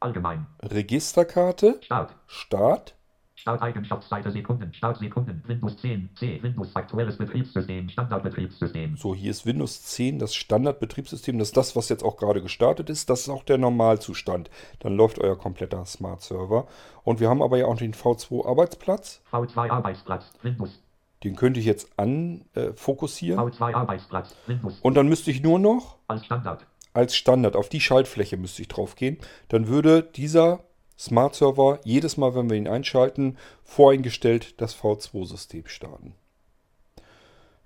Allgemein. 0.00 0.46
Registerkarte, 0.62 1.80
Start. 1.82 2.14
Start. 2.26 2.94
Starteigenschaftsseite 3.38 4.30
Sekunden. 4.32 4.72
Startsekunden. 4.74 5.42
Windows 5.46 5.76
10. 5.78 6.10
C. 6.16 6.42
Windows 6.42 6.74
aktuelles 6.74 7.16
Betriebssystem. 7.16 7.88
Standardbetriebssystem. 7.88 8.96
So, 8.96 9.14
hier 9.14 9.30
ist 9.30 9.46
Windows 9.46 9.82
10, 9.84 10.18
das 10.18 10.34
Standardbetriebssystem. 10.34 11.38
Das 11.38 11.48
ist 11.48 11.56
das, 11.56 11.76
was 11.76 11.88
jetzt 11.88 12.02
auch 12.04 12.16
gerade 12.16 12.42
gestartet 12.42 12.90
ist. 12.90 13.08
Das 13.10 13.20
ist 13.20 13.28
auch 13.28 13.44
der 13.44 13.58
Normalzustand. 13.58 14.50
Dann 14.80 14.96
läuft 14.96 15.18
euer 15.20 15.38
kompletter 15.38 15.84
Smart 15.86 16.20
Server. 16.20 16.66
Und 17.04 17.20
wir 17.20 17.28
haben 17.30 17.42
aber 17.42 17.58
ja 17.58 17.66
auch 17.66 17.76
den 17.76 17.94
V2 17.94 18.44
Arbeitsplatz. 18.46 19.22
V2 19.30 19.70
Arbeitsplatz. 19.70 20.32
Windows. 20.42 20.82
Den 21.24 21.36
könnte 21.36 21.60
ich 21.60 21.66
jetzt 21.66 21.90
an 21.96 22.44
äh, 22.54 22.72
fokussieren. 22.74 23.38
V2 23.40 23.74
Arbeitsplatz. 23.74 24.34
Windows. 24.46 24.78
Und 24.82 24.94
dann 24.94 25.08
müsste 25.08 25.30
ich 25.30 25.42
nur 25.42 25.58
noch 25.58 25.98
Als 26.08 26.24
Standard. 26.24 26.66
als 26.92 27.16
Standard 27.16 27.54
auf 27.56 27.68
die 27.68 27.80
Schaltfläche 27.80 28.36
müsste 28.36 28.62
ich 28.62 28.68
drauf 28.68 28.94
gehen. 28.96 29.18
Dann 29.48 29.68
würde 29.68 30.02
dieser 30.02 30.60
Smart 30.98 31.34
Server 31.34 31.78
jedes 31.84 32.16
Mal, 32.16 32.34
wenn 32.34 32.50
wir 32.50 32.56
ihn 32.56 32.66
einschalten, 32.68 33.36
voreingestellt 33.64 34.60
das 34.60 34.76
V2-System 34.76 35.66
starten. 35.66 36.14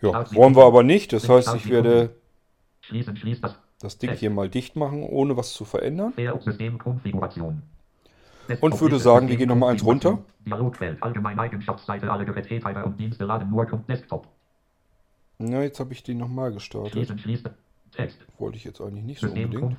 Ja, 0.01 0.31
wollen 0.35 0.57
wir 0.57 0.65
aber 0.65 0.83
nicht. 0.83 1.13
Das 1.13 1.29
heißt, 1.29 1.55
ich 1.55 1.69
werde 1.71 2.15
das. 3.81 3.99
Ding 3.99 4.13
hier 4.13 4.31
mal 4.31 4.49
dicht 4.49 4.77
machen, 4.77 5.03
ohne 5.05 5.37
was 5.37 5.53
zu 5.53 5.65
verändern. 5.65 6.13
Und 8.61 8.81
würde 8.81 8.99
sagen, 8.99 9.29
wir 9.29 9.37
gehen 9.37 9.49
noch 9.49 9.57
mal 9.57 9.71
eins 9.71 9.85
runter. 9.85 10.19
Dialogfeld. 10.45 11.03
Allgemein 11.03 11.39
Eigenschaftsseite. 11.39 12.11
Alle 12.11 12.25
Gerätetreiber 12.25 12.85
und 12.85 12.99
Dienste 12.99 13.25
laden 13.25 13.49
nur 13.51 13.65
Kom- 13.65 13.87
Desktop. 13.87 14.27
Na, 15.39 15.63
jetzt 15.63 15.81
habe 15.81 15.93
ich 15.93 16.03
den 16.03 16.19
nochmal 16.19 16.53
gestartet. 16.53 16.95
Wollte 18.39 18.57
ich 18.57 18.65
jetzt 18.65 18.81
eigentlich 18.81 19.05
nicht 19.05 19.21
so 19.21 19.29
unbedingt. 19.29 19.77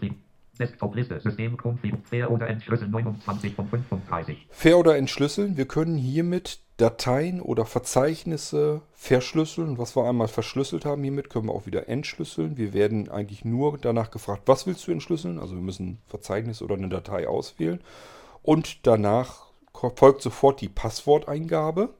Fair 2.04 2.30
oder 2.30 2.48
Entschlüssel 2.48 2.88
29 2.88 3.56
von 3.56 3.68
35. 3.68 4.48
Fair 4.52 4.78
oder 4.78 4.98
entschlüsseln. 4.98 5.58
Wir 5.58 5.68
können 5.68 5.98
hiermit 5.98 6.60
Dateien 6.78 7.42
oder 7.42 7.66
Verzeichnisse 7.66 8.82
verschlüsseln. 8.94 9.78
Was 9.78 9.96
wir 9.96 10.08
einmal 10.08 10.28
verschlüsselt 10.28 10.86
haben 10.86 11.04
hiermit, 11.04 11.30
können 11.30 11.48
wir 11.48 11.54
auch 11.54 11.66
wieder 11.66 11.88
entschlüsseln. 11.90 12.58
Wir 12.58 12.74
werden 12.74 13.10
eigentlich 13.10 13.46
nur 13.46 13.78
danach 13.80 14.12
gefragt, 14.12 14.44
was 14.46 14.68
willst 14.68 14.88
du 14.88 14.92
entschlüsseln? 14.92 15.40
Also 15.40 15.56
wir 15.56 15.62
müssen 15.62 16.00
Verzeichnis 16.08 16.62
oder 16.62 16.76
eine 16.76 16.90
Datei 16.90 17.28
auswählen. 17.28 17.82
Und 18.42 18.86
danach 18.86 19.48
folgt 19.96 20.22
sofort 20.22 20.62
die 20.62 20.70
Passworteingabe. 20.70 21.94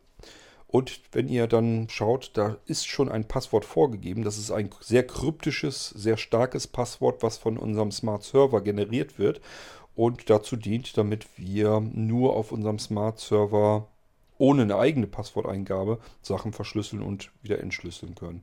Und 0.74 1.02
wenn 1.12 1.28
ihr 1.28 1.46
dann 1.46 1.88
schaut, 1.88 2.32
da 2.34 2.58
ist 2.66 2.88
schon 2.88 3.08
ein 3.08 3.28
Passwort 3.28 3.64
vorgegeben. 3.64 4.24
Das 4.24 4.40
ist 4.40 4.50
ein 4.50 4.72
sehr 4.80 5.06
kryptisches, 5.06 5.90
sehr 5.90 6.18
starkes 6.18 6.66
Passwort, 6.66 7.22
was 7.22 7.38
von 7.38 7.60
unserem 7.60 7.92
Smart 7.92 8.24
Server 8.24 8.60
generiert 8.60 9.20
wird 9.20 9.40
und 9.94 10.32
dazu 10.32 10.56
dient, 10.56 10.98
damit 10.98 11.28
wir 11.38 11.80
nur 11.80 12.36
auf 12.36 12.52
unserem 12.52 12.80
Smart 12.80 13.20
Server 13.20 13.88
ohne 14.40 14.64
eine 14.64 14.78
eigene 14.78 15.06
Passworteingabe 15.06 16.00
Sachen 16.24 16.54
verschlüsseln 16.54 17.04
und 17.04 17.30
wieder 17.44 17.60
entschlüsseln 17.60 18.16
können. 18.16 18.42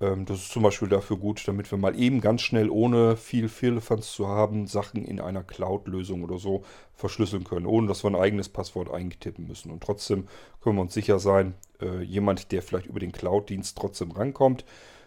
Ähm, 0.00 0.24
das 0.24 0.38
ist 0.38 0.52
zum 0.52 0.62
Beispiel 0.62 0.88
dafür 0.88 1.16
gut, 1.16 1.46
damit 1.46 1.70
wir 1.70 1.78
mal 1.78 1.98
eben 1.98 2.20
ganz 2.20 2.42
schnell, 2.42 2.70
ohne 2.70 3.16
viel 3.16 3.48
Firlefanz 3.48 4.12
zu 4.12 4.28
haben, 4.28 4.66
Sachen 4.66 5.04
in 5.04 5.20
einer 5.20 5.42
Cloud-Lösung 5.42 6.22
oder 6.22 6.38
so 6.38 6.64
verschlüsseln 6.94 7.44
können, 7.44 7.66
ohne 7.66 7.88
dass 7.88 8.04
wir 8.04 8.10
ein 8.10 8.16
eigenes 8.16 8.48
Passwort 8.48 8.90
eingetippen 8.90 9.46
müssen. 9.46 9.70
Und 9.70 9.82
trotzdem 9.82 10.26
können 10.60 10.76
wir 10.76 10.82
uns 10.82 10.94
sicher 10.94 11.18
sein, 11.18 11.54
äh, 11.80 12.02
jemand, 12.02 12.52
der 12.52 12.62
vielleicht 12.62 12.86
über 12.86 13.00
den 13.00 13.12
Cloud-Dienst 13.12 13.76
trotzdem 13.76 14.10
rankommt, 14.12 14.64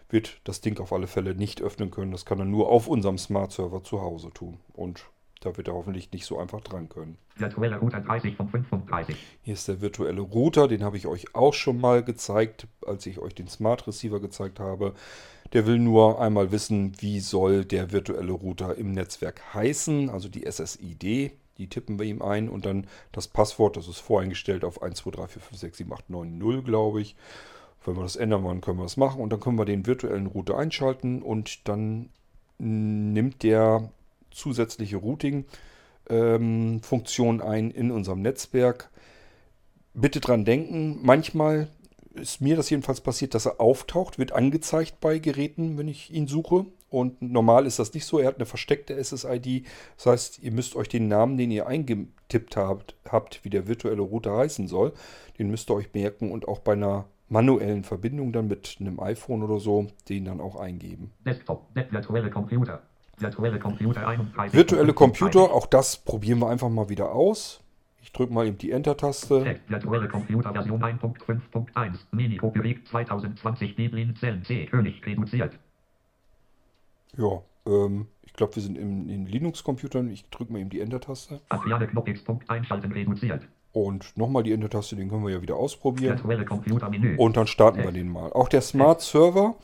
wird 0.09 0.41
das 0.43 0.61
Ding 0.61 0.79
auf 0.79 0.91
alle 0.91 1.07
Fälle 1.07 1.35
nicht 1.35 1.61
öffnen 1.61 1.89
können. 1.89 2.11
Das 2.11 2.25
kann 2.25 2.39
er 2.39 2.45
nur 2.45 2.69
auf 2.69 2.87
unserem 2.87 3.17
Smart-Server 3.17 3.83
zu 3.83 4.01
Hause 4.01 4.31
tun. 4.33 4.59
Und 4.73 5.05
da 5.41 5.57
wird 5.57 5.67
er 5.67 5.73
hoffentlich 5.73 6.11
nicht 6.11 6.25
so 6.25 6.37
einfach 6.39 6.61
dran 6.61 6.87
können. 6.87 7.17
Virtuelle 7.35 7.77
Router 7.79 7.99
30 7.99 8.35
von 8.35 8.47
35. 8.47 9.17
Hier 9.41 9.53
ist 9.55 9.67
der 9.67 9.81
virtuelle 9.81 10.21
Router, 10.21 10.67
den 10.67 10.83
habe 10.83 10.97
ich 10.97 11.07
euch 11.07 11.35
auch 11.35 11.53
schon 11.53 11.81
mal 11.81 12.03
gezeigt, 12.03 12.67
als 12.85 13.05
ich 13.07 13.19
euch 13.19 13.33
den 13.33 13.47
Smart 13.47 13.87
Receiver 13.87 14.19
gezeigt 14.19 14.59
habe. 14.59 14.93
Der 15.53 15.65
will 15.65 15.79
nur 15.79 16.21
einmal 16.21 16.51
wissen, 16.51 16.93
wie 16.99 17.19
soll 17.19 17.65
der 17.65 17.91
virtuelle 17.91 18.31
Router 18.31 18.77
im 18.77 18.91
Netzwerk 18.91 19.53
heißen, 19.53 20.09
also 20.09 20.29
die 20.29 20.49
SSID. 20.49 21.31
Die 21.57 21.67
tippen 21.67 21.99
wir 21.99 22.05
ihm 22.05 22.21
ein 22.21 22.47
und 22.47 22.65
dann 22.65 22.87
das 23.11 23.27
Passwort, 23.27 23.77
das 23.77 23.87
ist 23.87 23.99
voreingestellt 23.99 24.63
auf 24.63 24.81
12345678990, 24.81 26.61
glaube 26.61 27.01
ich. 27.01 27.15
Wenn 27.83 27.95
wir 27.95 28.03
das 28.03 28.15
ändern 28.15 28.43
wollen, 28.43 28.61
können 28.61 28.77
wir 28.77 28.83
das 28.83 28.95
machen 28.95 29.21
und 29.21 29.33
dann 29.33 29.39
können 29.39 29.57
wir 29.57 29.65
den 29.65 29.87
virtuellen 29.87 30.27
Router 30.27 30.57
einschalten 30.57 31.23
und 31.23 31.67
dann 31.67 32.09
nimmt 32.59 33.41
der 33.41 33.89
zusätzliche 34.31 34.97
Routing-Funktion 34.97 37.35
ähm, 37.35 37.41
ein 37.41 37.71
in 37.71 37.91
unserem 37.91 38.21
Netzwerk. 38.21 38.89
Bitte 39.93 40.19
dran 40.19 40.45
denken, 40.45 40.99
manchmal 41.01 41.67
ist 42.13 42.41
mir 42.41 42.55
das 42.55 42.69
jedenfalls 42.69 43.01
passiert, 43.01 43.33
dass 43.33 43.45
er 43.45 43.59
auftaucht, 43.59 44.19
wird 44.19 44.31
angezeigt 44.31 44.99
bei 44.99 45.19
Geräten, 45.19 45.77
wenn 45.77 45.87
ich 45.87 46.11
ihn 46.11 46.27
suche. 46.27 46.65
Und 46.89 47.21
normal 47.21 47.65
ist 47.65 47.79
das 47.79 47.93
nicht 47.93 48.05
so. 48.05 48.19
Er 48.19 48.27
hat 48.27 48.35
eine 48.35 48.45
versteckte 48.45 49.01
SSID. 49.01 49.65
Das 49.95 50.05
heißt, 50.05 50.39
ihr 50.39 50.51
müsst 50.51 50.75
euch 50.75 50.89
den 50.89 51.07
Namen, 51.07 51.37
den 51.37 51.49
ihr 51.49 51.67
eingetippt 51.67 52.57
habt, 52.57 52.95
habt, 53.07 53.45
wie 53.45 53.49
der 53.49 53.67
virtuelle 53.67 54.01
Router 54.01 54.35
heißen 54.35 54.67
soll, 54.67 54.91
den 55.39 55.49
müsst 55.49 55.69
ihr 55.69 55.75
euch 55.75 55.93
merken 55.93 56.31
und 56.31 56.49
auch 56.49 56.59
bei 56.59 56.73
einer 56.73 57.05
manuellen 57.29 57.85
Verbindung 57.85 58.33
dann 58.33 58.47
mit 58.47 58.75
einem 58.81 58.99
iPhone 58.99 59.41
oder 59.41 59.59
so, 59.59 59.87
den 60.09 60.25
dann 60.25 60.41
auch 60.41 60.57
eingeben. 60.57 61.13
Desktop, 61.25 61.73
virtuelle 61.73 62.29
Computer. 62.29 62.81
Virtuelle 63.21 63.59
Computer, 63.59 64.17
virtuelle 64.51 64.93
Computer, 64.93 65.51
auch 65.51 65.67
das 65.67 65.97
probieren 65.97 66.39
wir 66.39 66.49
einfach 66.49 66.69
mal 66.69 66.89
wieder 66.89 67.11
aus. 67.11 67.61
Ich 68.01 68.11
drücke 68.11 68.33
mal 68.33 68.47
eben 68.47 68.57
die 68.57 68.71
Enter-Taste. 68.71 69.59
Virtuelle 69.67 70.07
Computer 70.07 70.51
Version 70.51 70.83
1.5.1. 70.83 71.99
Mini 72.11 72.37
Copyright 72.37 72.87
2020 72.87 73.75
Deblin 73.75 74.15
Zellen 74.15 74.43
C. 74.43 74.65
König 74.65 75.05
reduziert. 75.05 75.57
Ja, 77.15 77.41
ähm, 77.65 78.07
ich 78.23 78.33
glaube, 78.33 78.55
wir 78.55 78.63
sind 78.63 78.77
in, 78.77 79.07
in 79.09 79.25
Linux-Computern. 79.25 80.09
Ich 80.09 80.29
drücke 80.29 80.51
mal 80.51 80.59
eben 80.59 80.69
die 80.69 80.79
Enter-Taste. 80.79 81.41
Adriane 81.49 81.87
Knopf 81.87 82.23
Punkt 82.25 82.49
einschalten 82.49 82.91
reduziert. 82.91 83.47
Und 83.73 84.17
nochmal 84.17 84.43
die 84.43 84.51
Enter-Taste, 84.51 84.95
den 84.95 85.09
können 85.09 85.23
wir 85.23 85.31
ja 85.31 85.41
wieder 85.41 85.55
ausprobieren. 85.55 86.19
Und 87.17 87.37
dann 87.37 87.47
starten 87.47 87.83
wir 87.83 87.91
den 87.91 88.09
mal. 88.09 88.33
Auch 88.33 88.49
der 88.49 88.61
Smart 88.61 89.01
Server, 89.01 89.55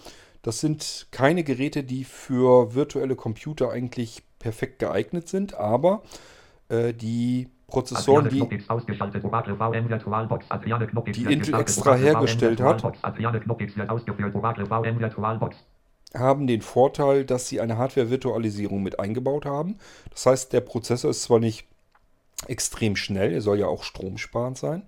das 0.42 0.60
sind 0.60 1.08
keine 1.12 1.44
Geräte, 1.44 1.84
die 1.84 2.04
für 2.04 2.74
virtuelle 2.74 3.16
Computer 3.16 3.72
eigentlich 3.72 4.24
perfekt 4.40 4.80
geeignet 4.80 5.28
sind, 5.28 5.54
aber 5.56 6.04
äh, 6.70 6.94
die 6.94 7.50
Prozessoren, 7.68 8.30
die, 8.30 8.48
die 11.12 11.24
Intel 11.26 11.54
extra 11.56 11.96
hergestellt 11.96 12.62
hat, 12.62 12.82
haben 16.16 16.48
den 16.48 16.62
Vorteil, 16.62 17.26
dass 17.26 17.50
sie 17.50 17.60
eine 17.60 17.78
Hardware-Virtualisierung 17.78 18.82
mit 18.82 19.00
eingebaut 19.00 19.46
haben. 19.46 19.78
Das 20.12 20.26
heißt, 20.26 20.54
der 20.54 20.62
Prozessor 20.62 21.12
ist 21.12 21.24
zwar 21.24 21.40
nicht 21.40 21.68
extrem 22.48 22.96
schnell, 22.96 23.34
er 23.34 23.42
soll 23.42 23.60
ja 23.60 23.68
auch 23.68 23.84
stromsparend 23.84 24.58
sein, 24.58 24.84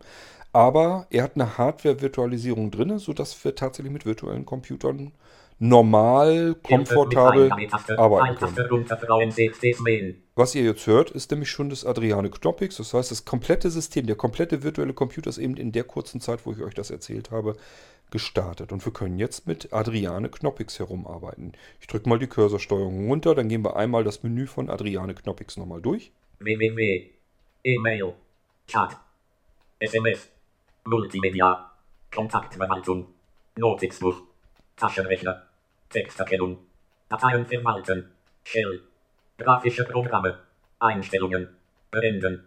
aber 0.53 1.07
er 1.09 1.23
hat 1.23 1.35
eine 1.35 1.57
Hardware-Virtualisierung 1.57 2.71
drin, 2.71 2.97
sodass 2.99 3.43
wir 3.43 3.55
tatsächlich 3.55 3.91
mit 3.91 4.05
virtuellen 4.05 4.45
Computern 4.45 5.11
normal, 5.59 6.55
komfortabel 6.63 7.51
arbeiten 7.97 8.35
können. 8.37 10.23
Was 10.35 10.55
ihr 10.55 10.63
jetzt 10.63 10.87
hört, 10.87 11.11
ist 11.11 11.29
nämlich 11.31 11.51
schon 11.51 11.69
das 11.69 11.85
Adriane 11.85 12.29
Knoppix. 12.29 12.77
Das 12.77 12.93
heißt, 12.93 13.11
das 13.11 13.25
komplette 13.25 13.69
System, 13.69 14.07
der 14.07 14.15
komplette 14.15 14.63
virtuelle 14.63 14.93
Computer 14.93 15.29
ist 15.29 15.37
eben 15.37 15.57
in 15.57 15.73
der 15.73 15.83
kurzen 15.83 16.21
Zeit, 16.21 16.45
wo 16.45 16.53
ich 16.53 16.61
euch 16.61 16.73
das 16.73 16.89
erzählt 16.89 17.29
habe, 17.29 17.57
gestartet. 18.09 18.71
Und 18.71 18.85
wir 18.85 18.93
können 18.93 19.19
jetzt 19.19 19.47
mit 19.47 19.73
Adriane 19.73 20.29
Knoppix 20.29 20.79
herumarbeiten. 20.79 21.51
Ich 21.81 21.87
drücke 21.87 22.07
mal 22.07 22.19
die 22.19 22.27
Cursorsteuerung 22.27 23.09
runter, 23.09 23.35
dann 23.35 23.49
gehen 23.49 23.63
wir 23.63 23.75
einmal 23.75 24.03
das 24.03 24.23
Menü 24.23 24.47
von 24.47 24.69
Adriane 24.69 25.13
Knoppix 25.13 25.57
nochmal 25.57 25.81
durch. 25.81 26.11
www. 26.39 27.09
E-Mail. 27.65 28.13
Chat. 28.67 28.95
SMS. 29.79 30.29
Multimedia. 30.85 31.71
Kontaktverwaltung. 32.11 33.07
Notizbuch. 33.57 34.21
Taschenrechner. 34.77 35.48
Texterkennung. 35.89 36.57
Dateien 37.09 37.45
verwalten. 37.45 38.11
Shell. 38.43 38.81
Grafische 39.37 39.83
Programme. 39.85 40.37
Einstellungen. 40.79 41.49
Beenden. 41.91 42.43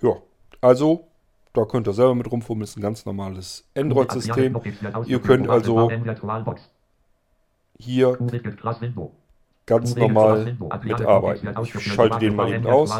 Ja, 0.00 0.16
also 0.60 1.08
da 1.52 1.64
könnt 1.64 1.88
ihr 1.88 1.92
selber 1.92 2.14
mit 2.14 2.30
rumfummeln. 2.30 2.64
Ist 2.64 2.76
ein 2.76 2.82
ganz 2.82 3.04
normales 3.04 3.68
Android-System. 3.76 4.60
Ihr 5.06 5.20
könnt 5.20 5.48
also 5.48 5.90
hier 7.78 8.16
ganz 9.66 9.94
normal 9.96 10.56
mitarbeiten. 10.82 11.54
Ich 11.62 11.92
schalte 11.92 12.18
den 12.18 12.36
mal 12.36 12.52
eben 12.52 12.66
aus. 12.66 12.92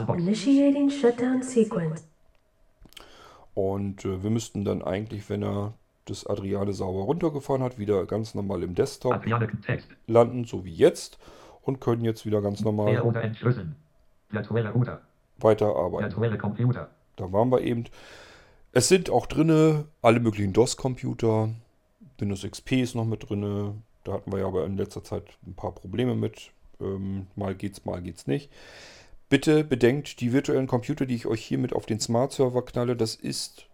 Und 3.55 4.05
äh, 4.05 4.23
wir 4.23 4.31
müssten 4.31 4.65
dann 4.65 4.83
eigentlich, 4.83 5.29
wenn 5.29 5.43
er 5.43 5.75
das 6.07 6.27
Adriane 6.27 6.73
sauber 6.73 7.03
runtergefahren 7.03 7.63
hat, 7.63 7.79
wieder 7.79 8.05
ganz 8.07 8.35
normal 8.35 8.63
im 8.63 8.75
Desktop 8.75 9.13
landen, 10.07 10.45
so 10.45 10.65
wie 10.65 10.75
jetzt. 10.75 11.19
Und 11.63 11.81
können 11.81 12.05
jetzt 12.05 12.25
wieder 12.25 12.41
ganz 12.41 12.63
normal 12.63 12.89
weiterarbeiten. 15.39 16.05
Da 17.17 17.31
waren 17.33 17.51
wir 17.51 17.61
eben. 17.61 17.85
Es 18.73 18.89
sind 18.89 19.11
auch 19.11 19.27
drinne 19.27 19.85
alle 20.01 20.21
möglichen 20.21 20.53
DOS-Computer. 20.53 21.51
Windows 22.19 22.43
XP 22.49 22.73
ist 22.73 22.95
noch 22.95 23.05
mit 23.05 23.29
drinne. 23.29 23.75
Da 24.05 24.13
hatten 24.13 24.33
wir 24.33 24.41
ja 24.41 24.47
aber 24.47 24.65
in 24.65 24.77
letzter 24.77 25.05
Zeit 25.05 25.25
ein 25.47 25.55
paar 25.55 25.73
Probleme 25.73 26.15
mit. 26.15 26.53
Ähm, 26.81 27.27
mal 27.37 27.55
geht's, 27.55 27.85
mal 27.85 28.01
geht's 28.01 28.27
nicht. 28.27 28.51
Bitte 29.29 29.63
bedenkt, 29.63 30.21
die 30.21 30.33
virtuellen 30.33 30.67
Computer, 30.67 31.07
die 31.07 31.15
ich 31.15 31.27
euch 31.27 31.45
hiermit 31.45 31.73
auf 31.73 31.87
den 31.87 32.01
Smart 32.01 32.33
Server 32.33 32.65
knalle, 32.65 32.97
das 32.97 33.15
ist 33.15 33.67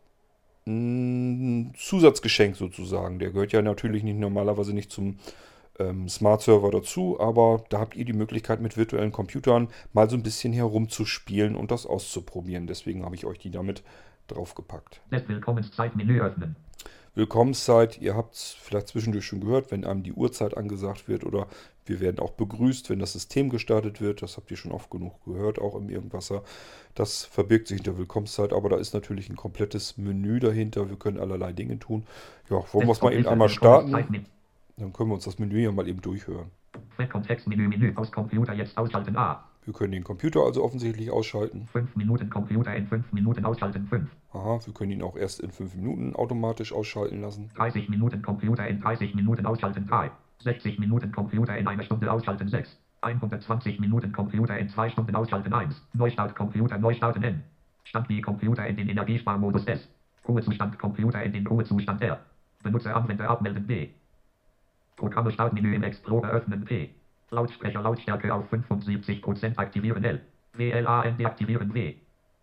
ein 0.66 1.72
Zusatzgeschenk 1.76 2.56
sozusagen. 2.56 3.18
Der 3.18 3.30
gehört 3.30 3.52
ja 3.52 3.62
natürlich 3.62 4.02
nicht 4.02 4.18
normalerweise 4.18 4.74
nicht 4.74 4.90
zum 4.90 5.18
ähm, 5.78 6.08
Smart 6.08 6.42
Server 6.42 6.70
dazu, 6.70 7.20
aber 7.20 7.64
da 7.68 7.78
habt 7.78 7.96
ihr 7.96 8.04
die 8.04 8.12
Möglichkeit 8.12 8.60
mit 8.60 8.76
virtuellen 8.76 9.12
Computern 9.12 9.68
mal 9.92 10.10
so 10.10 10.16
ein 10.16 10.22
bisschen 10.22 10.52
herumzuspielen 10.52 11.54
und 11.54 11.70
das 11.70 11.86
auszuprobieren. 11.86 12.66
Deswegen 12.66 13.04
habe 13.04 13.14
ich 13.14 13.26
euch 13.26 13.38
die 13.38 13.50
damit 13.50 13.82
draufgepackt. 14.28 15.00
Willkommenszeit 15.10 15.94
Menü 15.96 16.20
öffnen. 16.20 16.56
Willkommenszeit, 17.16 17.98
ihr 18.02 18.14
habt 18.14 18.34
es 18.34 18.56
vielleicht 18.60 18.88
zwischendurch 18.88 19.24
schon 19.24 19.40
gehört, 19.40 19.70
wenn 19.70 19.86
einem 19.86 20.02
die 20.02 20.12
Uhrzeit 20.12 20.54
angesagt 20.54 21.08
wird 21.08 21.24
oder 21.24 21.46
wir 21.86 22.00
werden 22.00 22.18
auch 22.18 22.32
begrüßt, 22.32 22.90
wenn 22.90 22.98
das 22.98 23.14
System 23.14 23.48
gestartet 23.48 24.02
wird. 24.02 24.20
Das 24.20 24.36
habt 24.36 24.50
ihr 24.50 24.58
schon 24.58 24.70
oft 24.70 24.90
genug 24.90 25.24
gehört, 25.24 25.58
auch 25.58 25.74
im 25.76 25.88
Irgendwasser. 25.88 26.42
Das 26.94 27.24
verbirgt 27.24 27.68
sich 27.68 27.76
hinter 27.76 27.96
Willkommenszeit, 27.96 28.52
aber 28.52 28.68
da 28.68 28.76
ist 28.76 28.92
natürlich 28.92 29.30
ein 29.30 29.36
komplettes 29.36 29.96
Menü 29.96 30.40
dahinter. 30.40 30.90
Wir 30.90 30.96
können 30.96 31.18
allerlei 31.18 31.54
Dinge 31.54 31.78
tun. 31.78 32.06
Ja, 32.50 32.62
wollen 32.72 32.86
wir 32.86 32.92
es 32.92 33.00
mal 33.00 33.14
eben 33.14 33.26
einmal 33.26 33.48
starten? 33.48 33.92
Dann 33.92 34.92
können 34.92 35.08
wir 35.08 35.14
uns 35.14 35.24
das 35.24 35.38
Menü 35.38 35.58
ja 35.60 35.72
mal 35.72 35.88
eben 35.88 36.02
durchhören. 36.02 36.50
Kontextmenü, 37.10 37.66
Menü 37.66 37.94
aus 37.96 38.12
Computer 38.12 38.52
jetzt 38.52 38.76
ausschalten 38.76 39.16
A. 39.16 39.42
Wir 39.66 39.72
können 39.72 39.90
den 39.90 40.04
Computer 40.04 40.44
also 40.44 40.62
offensichtlich 40.62 41.10
ausschalten. 41.10 41.66
5 41.72 41.96
Minuten 41.96 42.30
Computer 42.30 42.72
in 42.76 42.86
5 42.86 43.12
Minuten 43.12 43.44
ausschalten 43.44 43.84
5. 43.88 44.08
Aha, 44.32 44.60
wir 44.64 44.72
können 44.72 44.92
ihn 44.92 45.02
auch 45.02 45.16
erst 45.16 45.40
in 45.40 45.50
5 45.50 45.74
Minuten 45.74 46.14
automatisch 46.14 46.72
ausschalten 46.72 47.20
lassen. 47.20 47.50
30 47.56 47.88
Minuten 47.88 48.22
Computer 48.22 48.68
in 48.68 48.80
30 48.80 49.16
Minuten 49.16 49.44
ausschalten 49.44 49.88
3. 49.88 50.12
60 50.38 50.78
Minuten 50.78 51.10
Computer 51.10 51.58
in 51.58 51.66
einer 51.66 51.82
Stunde 51.82 52.12
ausschalten 52.12 52.48
6. 52.48 52.78
120 53.00 53.80
Minuten 53.80 54.12
Computer 54.12 54.56
in 54.56 54.68
2 54.68 54.90
Stunden 54.90 55.16
ausschalten 55.16 55.52
1. 55.52 55.74
Neustart 55.94 56.36
Computer 56.36 56.78
Neustarten 56.78 57.24
N. 57.24 57.42
Stand 57.82 58.08
wie 58.08 58.20
Computer 58.20 58.64
in 58.68 58.76
den 58.76 58.88
Energiesparmodus 58.88 59.66
S. 59.66 59.88
Ruhezustand 60.28 60.78
Computer 60.78 61.20
in 61.24 61.32
den 61.32 61.44
Ruhezustand 61.44 62.00
R. 62.02 62.20
Benutzer 62.62 62.94
Anwender 62.94 63.28
abmelden 63.28 63.66
B. 63.66 63.88
Programme 64.94 65.32
Startmenü 65.32 65.74
im 65.74 65.82
Explorer 65.82 66.30
öffnen 66.30 66.64
P. 66.64 66.90
Lautsprecher 67.30 67.82
Lautstärke 67.82 68.32
auf 68.32 68.52
75% 68.52 69.58
aktivieren 69.58 70.04
L. 70.04 70.20
WLAN 70.52 71.16
deaktivieren 71.16 71.74
W. 71.74 71.94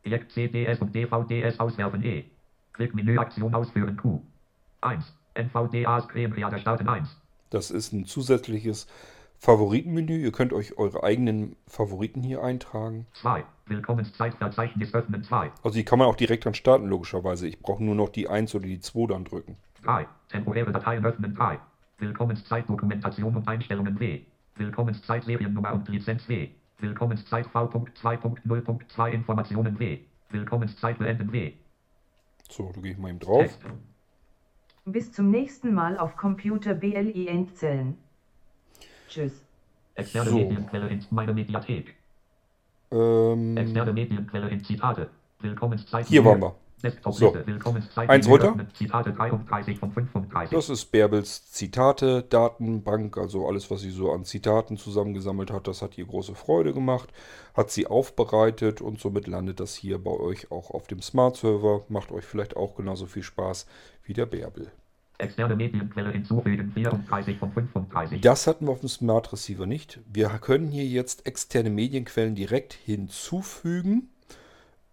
Projekt 0.04 0.32
CDS 0.32 0.80
und 0.80 0.94
DVDS 0.94 1.60
auswerfen 1.60 2.04
E. 2.04 2.26
Klickmenü 2.74 3.18
Aktion 3.18 3.56
ausführen 3.56 3.96
Q. 3.96 4.22
1. 4.82 5.18
NVDA 5.36 6.02
Screenreader 6.02 6.60
starten 6.60 6.90
1. 6.90 7.18
Das 7.50 7.72
ist 7.72 7.94
ein 7.94 8.06
zusätzliches 8.06 8.88
Favoritenmenü. 9.38 10.18
Ihr 10.18 10.32
könnt 10.32 10.54
euch 10.54 10.78
eure 10.78 11.04
eigenen 11.04 11.56
Favoriten 11.68 12.22
hier 12.22 12.44
eintragen. 12.44 13.08
2. 13.14 13.44
Willkommenszeitverzeichnis 13.68 14.94
öffnen 14.94 15.24
2. 15.24 15.52
Also 15.64 15.78
die 15.78 15.86
kann 15.86 16.00
man 16.00 16.08
auch 16.08 16.16
direkt 16.16 16.46
dann 16.46 16.54
starten, 16.54 16.88
logischerweise. 16.88 17.48
Ich 17.48 17.60
brauche 17.60 17.84
nur 17.84 17.96
noch 17.96 18.10
die 18.10 18.28
1 18.28 18.54
oder 18.56 18.66
die 18.66 18.80
2 18.80 19.08
dann 19.08 19.24
drücken. 19.24 19.58
3. 19.84 20.08
Temporäre 20.30 20.72
Dateien 20.72 21.06
öffnen 21.06 21.34
3. 21.36 21.60
Willkommenszeit 22.00 22.68
Dokumentation 22.68 23.36
und 23.36 23.48
Einstellungen 23.48 24.00
W. 24.00 24.22
Willkommenszeit 24.56 25.24
Seriennummer 25.24 25.74
und 25.74 25.90
Lizenz 25.90 26.28
W. 26.30 26.50
Willkommenszeit 26.80 27.48
V.2.0.2 27.48 29.10
Informationen 29.10 29.80
W. 29.80 30.00
Willkommenszeit 30.30 31.00
beenden 31.00 31.32
W. 31.32 31.54
So, 32.50 32.72
da 32.74 32.82
gehe 32.82 32.92
ich 32.92 32.98
mal 32.98 33.10
eben 33.10 33.20
drauf. 33.20 33.42
Text. 33.42 33.60
Bis 34.86 35.12
zum 35.12 35.32
nächsten 35.32 35.74
Mal 35.74 35.98
auf 35.98 36.16
Computer 36.18 36.74
BLI 36.76 37.28
Endzellen. 37.28 37.98
Tschüss. 39.08 39.46
Externe 39.96 40.30
so. 40.30 40.38
Medienquelle 40.38 40.90
in 40.90 41.06
meine 41.12 41.34
Mediathek. 41.34 41.96
Ähm, 42.92 43.58
Externe 43.58 43.94
Medienquelle 43.94 44.50
in 44.50 44.64
Zitate. 44.64 45.10
Willkommenszeit. 45.40 46.08
Hier 46.08 46.24
waren 46.26 46.42
wir. 46.42 46.56
So. 47.12 47.36
Eins 47.96 48.28
runter. 48.28 48.50
öffnen. 48.50 48.68
Zitate 48.74 49.14
33 49.14 49.80
von 49.80 49.92
35. 49.92 50.56
Das 50.56 50.70
ist 50.70 50.86
Bärbels 50.92 51.50
Zitate, 51.52 52.24
Datenbank, 52.24 53.18
also 53.18 53.48
alles, 53.48 53.72
was 53.72 53.82
sie 53.82 53.92
so 53.92 54.12
an 54.12 54.26
Zitaten 54.26 54.78
zusammengesammelt 54.78 55.52
hat, 55.52 55.68
das 55.68 55.82
hat 55.82 55.98
ihr 55.98 56.06
große 56.06 56.36
Freude 56.36 56.74
gemacht, 56.74 57.10
hat 57.54 57.72
sie 57.72 57.88
aufbereitet 57.88 58.82
und 58.82 59.00
somit 59.00 59.28
landet 59.28 59.60
das 59.60 59.76
hier 59.76 59.98
bei 59.98 60.12
euch 60.12 60.52
auch 60.52 60.72
auf 60.72 60.88
dem 60.88 61.02
Smart 61.02 61.38
Server. 61.38 61.84
Macht 61.88 62.12
euch 62.12 62.26
vielleicht 62.26 62.58
auch 62.58 62.76
genauso 62.76 63.06
viel 63.06 63.24
Spaß 63.24 63.66
wie 64.04 64.14
der 64.14 64.26
Bärbel. 64.26 64.72
Externe 65.20 65.56
Medienquelle 65.56 66.12
hinzufügen. 66.12 66.72
34 66.74 67.38
von 67.38 67.52
35. 67.52 68.22
Das 68.22 68.48
hatten 68.48 68.66
wir 68.66 68.72
auf 68.72 68.82
dem 68.82 68.90
Smart 68.90 69.32
Receiver 69.32 69.66
nicht. 69.66 70.00
Wir 70.12 70.28
können 70.42 70.70
hier 70.70 70.86
jetzt 70.86 71.26
externe 71.26 71.70
Medienquellen 71.70 72.36
direkt 72.36 72.74
hinzufügen. 72.74 74.10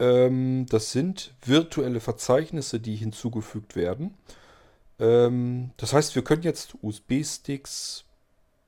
Ähm, 0.00 0.66
das 0.68 0.90
sind 0.90 1.32
virtuelle 1.44 2.00
Verzeichnisse, 2.00 2.80
die 2.80 2.96
hinzugefügt 2.96 3.76
werden. 3.76 4.14
Ähm, 4.98 5.70
das 5.76 5.92
heißt, 5.92 6.14
wir 6.14 6.24
können 6.24 6.42
jetzt 6.42 6.74
USB-Sticks, 6.82 8.04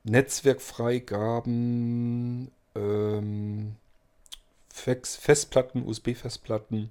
Netzwerkfreigaben, 0.05 2.51
ähm, 2.75 3.77
Festplatten, 4.69 5.87
USB-Festplatten, 5.87 6.91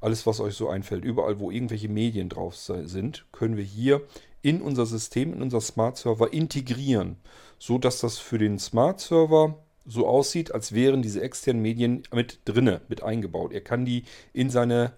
alles, 0.00 0.26
was 0.26 0.40
euch 0.40 0.54
so 0.54 0.68
einfällt, 0.68 1.04
überall, 1.04 1.38
wo 1.38 1.50
irgendwelche 1.50 1.88
Medien 1.88 2.28
drauf 2.28 2.56
sind, 2.56 3.24
können 3.32 3.56
wir 3.56 3.64
hier 3.64 4.02
in 4.42 4.60
unser 4.60 4.86
System, 4.86 5.32
in 5.32 5.42
unser 5.42 5.60
Smart 5.60 5.96
Server 5.96 6.32
integrieren, 6.32 7.16
so 7.58 7.78
dass 7.78 8.00
das 8.00 8.18
für 8.18 8.38
den 8.38 8.58
Smart 8.58 9.00
Server 9.00 9.58
so 9.84 10.06
aussieht, 10.06 10.52
als 10.52 10.72
wären 10.72 11.02
diese 11.02 11.22
externen 11.22 11.62
Medien 11.62 12.02
mit 12.12 12.40
drinne, 12.44 12.80
mit 12.88 13.02
eingebaut. 13.02 13.52
Er 13.52 13.60
kann 13.60 13.84
die 13.84 14.04
in 14.32 14.50
seine 14.50 14.92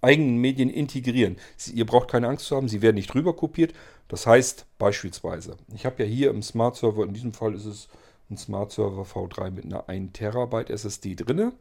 eigenen 0.00 0.36
Medien 0.36 0.70
integrieren. 0.70 1.36
Sie, 1.56 1.72
ihr 1.72 1.86
braucht 1.86 2.10
keine 2.10 2.28
Angst 2.28 2.46
zu 2.46 2.56
haben, 2.56 2.68
sie 2.68 2.82
werden 2.82 2.96
nicht 2.96 3.14
rüber 3.14 3.34
kopiert. 3.34 3.72
Das 4.08 4.26
heißt 4.26 4.66
beispielsweise, 4.78 5.56
ich 5.74 5.86
habe 5.86 6.02
ja 6.02 6.08
hier 6.08 6.30
im 6.30 6.42
Smart 6.42 6.76
Server, 6.76 7.04
in 7.04 7.14
diesem 7.14 7.32
Fall 7.32 7.54
ist 7.54 7.64
es 7.64 7.88
ein 8.30 8.36
Smart 8.36 8.72
Server 8.72 9.02
V3 9.02 9.50
mit 9.50 9.64
einer 9.64 9.88
1 9.88 10.12
Terabyte 10.12 10.70
SSD 10.70 11.14
drinne. 11.14 11.52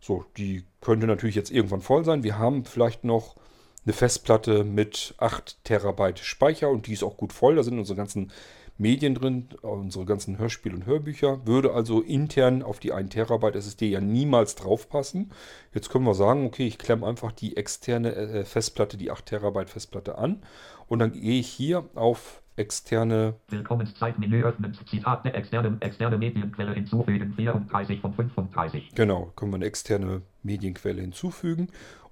So, 0.00 0.24
die 0.36 0.64
könnte 0.80 1.06
natürlich 1.06 1.34
jetzt 1.34 1.50
irgendwann 1.50 1.80
voll 1.80 2.04
sein. 2.04 2.22
Wir 2.22 2.38
haben 2.38 2.64
vielleicht 2.64 3.04
noch 3.04 3.36
eine 3.84 3.92
Festplatte 3.92 4.64
mit 4.64 5.14
8 5.18 5.64
Terabyte 5.64 6.18
Speicher 6.18 6.68
und 6.70 6.86
die 6.86 6.92
ist 6.92 7.02
auch 7.02 7.16
gut 7.16 7.32
voll. 7.32 7.56
Da 7.56 7.62
sind 7.62 7.78
unsere 7.78 7.96
ganzen 7.96 8.32
Medien 8.78 9.14
drin, 9.14 9.48
unsere 9.62 10.04
ganzen 10.04 10.38
Hörspiele 10.38 10.74
und 10.74 10.86
Hörbücher. 10.86 11.46
Würde 11.46 11.72
also 11.72 12.00
intern 12.00 12.62
auf 12.62 12.78
die 12.78 12.92
1 12.92 13.10
Terabyte 13.10 13.56
SSD 13.56 13.88
ja 13.88 14.00
niemals 14.00 14.54
draufpassen. 14.54 15.32
Jetzt 15.74 15.90
können 15.90 16.04
wir 16.04 16.14
sagen, 16.14 16.46
okay, 16.46 16.66
ich 16.66 16.78
klemme 16.78 17.06
einfach 17.06 17.32
die 17.32 17.56
externe 17.56 18.14
äh, 18.14 18.44
Festplatte, 18.44 18.96
die 18.96 19.10
8 19.10 19.26
Terabyte 19.26 19.68
Festplatte 19.68 20.16
an 20.16 20.42
und 20.86 21.00
dann 21.00 21.12
gehe 21.12 21.40
ich 21.40 21.48
hier 21.48 21.84
auf 21.94 22.42
externe 22.58 23.34
Willkommenszeit. 23.48 24.18
Menü 24.18 24.42
öffnen. 24.42 24.76
Zitate. 24.88 25.32
Externe, 25.32 25.76
externe 25.80 26.18
Medienquelle 26.18 26.74
hinzufügen. 26.74 27.32
34 27.36 28.00
von 28.00 28.12
35. 28.12 28.94
Genau, 28.94 29.32
können 29.36 29.52
wir 29.52 29.56
eine 29.56 29.66
externe 29.66 30.22
Medienquelle 30.42 31.00
hinzufügen 31.00 31.68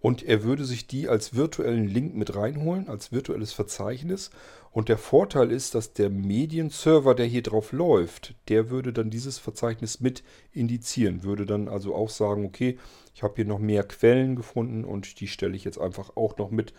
und 0.07 0.23
er 0.23 0.45
würde 0.45 0.65
sich 0.65 0.87
die 0.87 1.09
als 1.09 1.35
virtuellen 1.35 1.89
Link 1.89 2.15
mit 2.15 2.37
reinholen, 2.37 2.89
als 2.89 3.11
virtuelles 3.11 3.53
Verzeichnis. 3.53 4.31
Und 4.71 4.89
der 4.89 4.99
Vorteil 4.99 5.51
ist, 5.51 5.75
dass 5.75 5.95
der 5.95 6.11
Medienserver, 6.11 7.17
der 7.17 7.27
hier 7.27 7.43
drauf 7.43 7.73
läuft, 7.73 8.37
der 8.49 8.71
würde 8.71 8.93
dann 8.93 9.11
dieses 9.11 9.41
Verzeichnis 9.41 9.99
mit 9.99 10.23
indizieren, 10.53 11.25
würde 11.25 11.45
dann 11.45 11.69
also 11.69 11.93
auch 11.93 12.09
sagen, 12.09 12.47
okay, 12.47 12.79
ich 13.17 13.25
habe 13.25 13.35
hier 13.35 13.47
noch 13.47 13.59
mehr 13.59 13.83
Quellen 13.83 14.37
gefunden 14.37 14.85
und 14.85 15.19
die 15.19 15.27
stelle 15.27 15.57
ich 15.57 15.65
jetzt 15.65 15.81
einfach 15.81 16.17
auch 16.17 16.39
noch 16.39 16.53
mit 16.53 16.73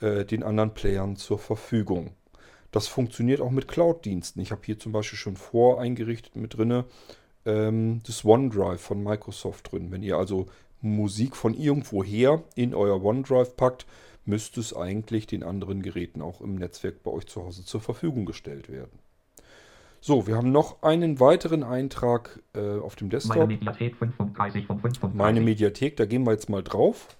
äh, 0.00 0.26
den 0.26 0.42
anderen 0.42 0.74
Playern 0.74 1.16
zur 1.16 1.38
Verfügung. 1.38 2.10
Das 2.72 2.88
funktioniert 2.88 3.40
auch 3.40 3.52
mit 3.52 3.68
Cloud-Diensten. 3.68 4.38
Ich 4.40 4.50
habe 4.52 4.60
hier 4.66 4.78
zum 4.78 4.92
Beispiel 4.92 5.18
schon 5.18 5.36
voreingerichtet 5.38 6.36
mit 6.36 6.58
drinne 6.58 6.84
ähm, 7.46 8.02
das 8.06 8.22
OneDrive 8.22 8.82
von 8.82 9.02
Microsoft 9.02 9.72
drin. 9.72 9.90
Wenn 9.90 10.02
ihr 10.02 10.18
also 10.18 10.46
Musik 10.80 11.36
von 11.36 11.54
irgendwoher 11.54 12.42
in 12.54 12.74
euer 12.74 13.02
OneDrive 13.02 13.56
packt, 13.56 13.86
müsste 14.24 14.60
es 14.60 14.74
eigentlich 14.74 15.26
den 15.26 15.42
anderen 15.42 15.82
Geräten 15.82 16.20
auch 16.20 16.40
im 16.40 16.56
Netzwerk 16.56 17.02
bei 17.02 17.10
euch 17.10 17.26
zu 17.26 17.44
Hause 17.44 17.64
zur 17.64 17.80
Verfügung 17.80 18.26
gestellt 18.26 18.68
werden. 18.68 18.98
So, 20.00 20.26
wir 20.26 20.36
haben 20.36 20.52
noch 20.52 20.82
einen 20.82 21.18
weiteren 21.18 21.62
Eintrag 21.62 22.40
äh, 22.54 22.78
auf 22.78 22.96
dem 22.96 23.08
Meine 23.08 23.10
Desktop. 23.10 23.48
Mediathek 23.48 23.96
35 23.96 24.66
von 24.66 24.78
35. 24.78 25.18
Meine 25.18 25.40
Mediathek, 25.40 25.96
da 25.96 26.04
gehen 26.04 26.24
wir 26.24 26.32
jetzt 26.32 26.48
mal 26.48 26.62
drauf. 26.62 27.16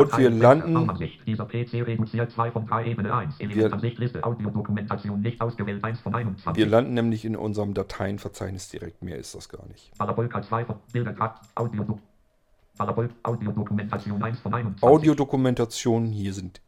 Und 0.00 0.18
wir 0.18 0.30
landen 0.30 0.76
Ansicht. 0.76 1.26
Dieser 1.26 1.44
PC 1.44 1.86
reduziert 1.86 2.30
2 2.30 2.50
von 2.52 2.66
3 2.66 2.86
Ebene 2.86 3.14
1. 3.14 3.38
Wir-. 3.38 4.24
Audiodokumentation 4.24 5.20
nicht 5.20 5.40
ausgewählt 5.40 5.84
1 5.84 6.00
von 6.00 6.14
21. 6.14 6.56
Wir 6.56 6.70
landen 6.70 6.94
nämlich 6.94 7.24
in 7.24 7.36
unserem 7.36 7.74
Dateienverzeichnis 7.74 8.68
direkt. 8.68 9.02
Mehr 9.02 9.16
ist 9.16 9.34
das 9.34 9.48
gar 9.48 9.66
nicht. 9.66 9.96
Parabolka 9.98 10.42
2 10.42 10.64
von 10.64 10.76
Bildergrad. 10.92 11.40
Audio. 11.54 11.98
Parabol. 12.76 13.10
Audiodokumentation 13.22 14.22
1 14.22 14.40
von 14.40 14.54
21. 14.54 14.82
Audiodokumentation, 14.82 16.06
hier 16.06 16.32
sind 16.32 16.62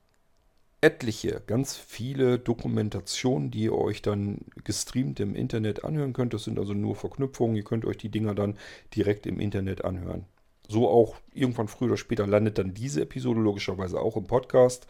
etliche, 0.82 1.40
ganz 1.46 1.76
viele 1.76 2.38
Dokumentationen, 2.38 3.50
die 3.50 3.62
ihr 3.62 3.74
euch 3.74 4.02
dann 4.02 4.38
gestreamt 4.64 5.20
im 5.20 5.34
Internet 5.34 5.84
anhören 5.84 6.12
könnt. 6.12 6.34
Das 6.34 6.44
sind 6.44 6.58
also 6.58 6.74
nur 6.74 6.96
Verknüpfungen. 6.96 7.56
Ihr 7.56 7.64
könnt 7.64 7.84
euch 7.84 7.96
die 7.96 8.10
Dinger 8.10 8.34
dann 8.34 8.58
direkt 8.94 9.26
im 9.26 9.40
Internet 9.40 9.84
anhören. 9.84 10.26
So 10.68 10.88
auch 10.88 11.16
irgendwann 11.34 11.68
früher 11.68 11.88
oder 11.88 11.96
später 11.96 12.26
landet 12.26 12.58
dann 12.58 12.74
diese 12.74 13.02
Episode 13.02 13.40
logischerweise 13.40 14.00
auch 14.00 14.16
im 14.16 14.26
Podcast. 14.26 14.86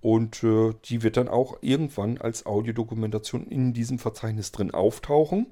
Und 0.00 0.42
äh, 0.42 0.72
die 0.86 1.02
wird 1.02 1.16
dann 1.16 1.28
auch 1.28 1.58
irgendwann 1.60 2.18
als 2.18 2.46
Audiodokumentation 2.46 3.46
in 3.46 3.74
diesem 3.74 3.98
Verzeichnis 3.98 4.50
drin 4.50 4.72
auftauchen. 4.72 5.46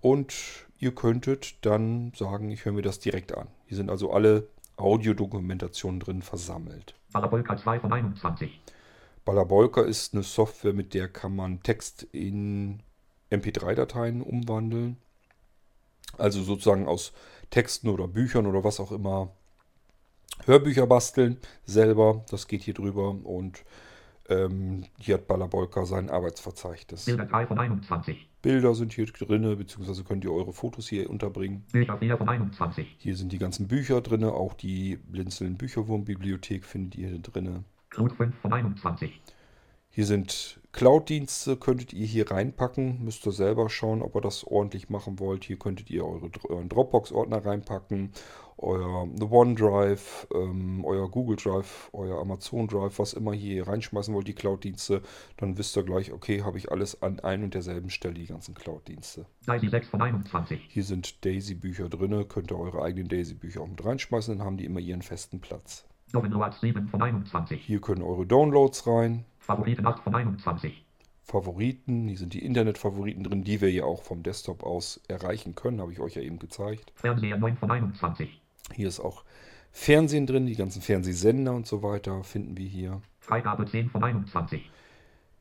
Und 0.00 0.34
ihr 0.78 0.94
könntet 0.94 1.64
dann 1.66 2.12
sagen, 2.16 2.50
ich 2.50 2.64
höre 2.64 2.72
mir 2.72 2.82
das 2.82 2.98
direkt 2.98 3.36
an. 3.36 3.48
Hier 3.66 3.76
sind 3.76 3.90
also 3.90 4.12
alle 4.12 4.48
Audiodokumentationen 4.76 6.00
drin 6.00 6.22
versammelt. 6.22 6.94
Parabolka 7.12 7.56
2 7.56 7.80
von 7.80 7.92
21. 7.92 8.60
Balabolka 9.24 9.82
ist 9.82 10.12
eine 10.12 10.22
Software, 10.22 10.74
mit 10.74 10.92
der 10.92 11.08
kann 11.08 11.34
man 11.34 11.62
Text 11.62 12.02
in 12.12 12.80
MP3-Dateien 13.30 14.20
umwandeln. 14.20 14.98
Also 16.18 16.42
sozusagen 16.42 16.86
aus 16.86 17.12
Texten 17.54 17.88
oder 17.88 18.08
Büchern 18.08 18.46
oder 18.46 18.64
was 18.64 18.80
auch 18.80 18.90
immer 18.90 19.30
Hörbücher 20.44 20.88
basteln 20.88 21.36
selber. 21.64 22.24
Das 22.28 22.48
geht 22.48 22.62
hier 22.62 22.74
drüber 22.74 23.10
und 23.10 23.64
ähm, 24.28 24.86
hier 24.98 25.14
hat 25.14 25.28
Balabolka 25.28 25.84
sein 25.84 26.10
Arbeitsverzeichnis. 26.10 27.04
Bilder 27.04 27.26
3 27.26 27.46
von 27.46 27.60
21. 27.60 28.28
Bilder 28.42 28.74
sind 28.74 28.92
hier 28.92 29.06
drin, 29.06 29.56
beziehungsweise 29.56 30.02
könnt 30.02 30.24
ihr 30.24 30.32
eure 30.32 30.52
Fotos 30.52 30.88
hier 30.88 31.08
unterbringen. 31.08 31.64
Bücher 31.70 31.96
4 31.96 32.18
von 32.18 32.28
21. 32.28 32.96
Hier 32.98 33.14
sind 33.14 33.30
die 33.30 33.38
ganzen 33.38 33.68
Bücher 33.68 34.00
drin, 34.00 34.24
auch 34.24 34.54
die 34.54 34.96
Blinzeln 34.96 35.56
Bücherwurm-Bibliothek 35.56 36.64
findet 36.64 36.96
ihr 36.96 37.08
hier 37.10 37.20
drin. 37.20 37.64
Glut 37.90 38.16
5 38.16 38.34
von 38.40 38.52
21. 38.52 39.20
Hier 39.90 40.06
sind 40.06 40.58
Cloud-Dienste, 40.74 41.56
könntet 41.56 41.92
ihr 41.92 42.04
hier 42.04 42.32
reinpacken. 42.32 43.04
Müsst 43.04 43.24
ihr 43.26 43.32
selber 43.32 43.70
schauen, 43.70 44.02
ob 44.02 44.16
ihr 44.16 44.20
das 44.20 44.42
ordentlich 44.42 44.90
machen 44.90 45.20
wollt. 45.20 45.44
Hier 45.44 45.56
könntet 45.56 45.88
ihr 45.88 46.04
eure, 46.04 46.28
euren 46.48 46.68
Dropbox-Ordner 46.68 47.46
reinpacken, 47.46 48.10
euer 48.58 49.08
OneDrive, 49.20 50.26
ähm, 50.34 50.84
euer 50.84 51.08
Google 51.08 51.36
Drive, 51.36 51.90
euer 51.92 52.20
Amazon 52.20 52.66
Drive, 52.66 52.98
was 52.98 53.12
immer 53.12 53.32
hier 53.32 53.68
reinschmeißen 53.68 54.12
wollt, 54.12 54.26
die 54.26 54.34
Cloud-Dienste. 54.34 55.02
Dann 55.36 55.56
wisst 55.56 55.76
ihr 55.76 55.84
gleich, 55.84 56.12
okay, 56.12 56.42
habe 56.42 56.58
ich 56.58 56.72
alles 56.72 57.00
an 57.02 57.20
ein 57.20 57.44
und 57.44 57.54
derselben 57.54 57.90
Stelle, 57.90 58.14
die 58.14 58.26
ganzen 58.26 58.56
Cloud-Dienste. 58.56 59.26
Daisy 59.46 59.68
6 59.68 59.86
von 59.86 60.02
21. 60.02 60.60
Hier 60.68 60.82
sind 60.82 61.24
Daisy-Bücher 61.24 61.88
drin, 61.88 62.26
könnt 62.28 62.50
ihr 62.50 62.58
eure 62.58 62.82
eigenen 62.82 63.06
Daisy-Bücher 63.06 63.60
auch 63.60 63.68
mit 63.68 63.84
reinschmeißen, 63.84 64.38
dann 64.38 64.44
haben 64.44 64.56
die 64.56 64.64
immer 64.64 64.80
ihren 64.80 65.02
festen 65.02 65.38
Platz. 65.38 65.84
Downloads 66.12 66.60
7 66.60 66.88
von 66.88 67.00
21. 67.00 67.60
Hier 67.60 67.80
können 67.80 68.02
eure 68.02 68.26
Downloads 68.26 68.86
rein, 68.88 69.24
Favoriten 69.44 69.86
8 69.86 70.02
von 70.02 70.14
21. 70.14 70.84
Favoriten, 71.22 72.08
hier 72.08 72.16
sind 72.16 72.32
die 72.32 72.44
Internetfavoriten 72.44 73.24
drin, 73.24 73.44
die 73.44 73.60
wir 73.60 73.70
ja 73.70 73.84
auch 73.84 74.02
vom 74.02 74.22
Desktop 74.22 74.62
aus 74.62 75.00
erreichen 75.06 75.54
können, 75.54 75.80
habe 75.80 75.92
ich 75.92 76.00
euch 76.00 76.14
ja 76.14 76.22
eben 76.22 76.38
gezeigt. 76.38 76.92
Fernseher 76.94 77.36
9 77.36 77.56
von 77.58 77.70
21. 77.70 78.40
Hier 78.72 78.88
ist 78.88 79.00
auch 79.00 79.22
Fernsehen 79.70 80.26
drin, 80.26 80.46
die 80.46 80.56
ganzen 80.56 80.80
Fernsehsender 80.80 81.52
und 81.52 81.66
so 81.66 81.82
weiter 81.82 82.24
finden 82.24 82.56
wir 82.56 82.66
hier. 82.66 83.02
Freigabe 83.20 83.66
10 83.66 83.90
von 83.90 84.02
21. 84.02 84.70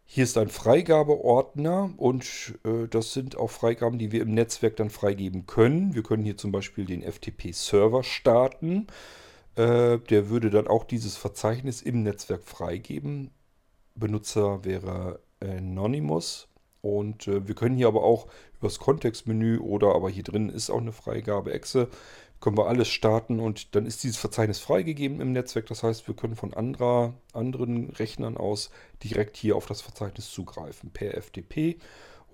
Hier 0.06 0.26
ist 0.26 0.38
ein 0.38 0.50
Freigabeordner 0.50 1.94
und 1.96 2.60
äh, 2.66 2.88
das 2.90 3.14
sind 3.14 3.38
auch 3.38 3.52
Freigaben, 3.52 4.00
die 4.00 4.12
wir 4.12 4.22
im 4.22 4.34
Netzwerk 4.34 4.76
dann 4.76 4.90
freigeben 4.90 5.48
können. 5.48 5.96
Wir 5.96 6.04
können 6.04 6.24
hier 6.24 6.36
zum 6.36 6.52
Beispiel 6.52 6.86
den 6.86 7.04
FTP-Server 7.04 8.04
starten. 8.04 8.88
Äh, 9.56 10.00
der 10.00 10.30
würde 10.30 10.50
dann 10.50 10.68
auch 10.68 10.84
dieses 10.84 11.16
Verzeichnis 11.16 11.82
im 11.82 12.04
Netzwerk 12.04 12.44
freigeben. 12.44 13.32
Benutzer 13.96 14.64
wäre 14.66 15.20
Anonymous. 15.42 16.48
Und 16.82 17.28
äh, 17.28 17.48
wir 17.48 17.56
können 17.56 17.78
hier 17.78 17.88
aber 17.88 18.04
auch 18.04 18.26
über 18.58 18.68
das 18.68 18.80
Kontextmenü 18.80 19.60
oder 19.60 19.96
aber 19.96 20.10
hier 20.10 20.24
drin 20.24 20.50
ist 20.50 20.70
auch 20.70 20.82
eine 20.82 20.92
Freigabe 20.92 21.54
Exe, 21.54 21.88
können 22.42 22.58
wir 22.58 22.68
alles 22.68 22.90
starten 22.90 23.40
und 23.40 23.74
dann 23.74 23.86
ist 23.86 24.04
dieses 24.04 24.18
Verzeichnis 24.18 24.60
freigegeben 24.60 25.22
im 25.22 25.32
Netzwerk. 25.32 25.68
Das 25.68 25.82
heißt, 25.82 26.10
wir 26.10 26.16
können 26.16 26.36
von 26.36 26.54
anderer, 26.54 27.14
anderen 27.32 27.90
Rechnern 27.92 28.36
aus 28.36 28.70
direkt 29.02 29.38
hier 29.38 29.56
auf 29.56 29.66
das 29.66 29.80
Verzeichnis 29.80 30.30
zugreifen, 30.30 30.92
per 30.92 31.14
FTP 31.22 31.78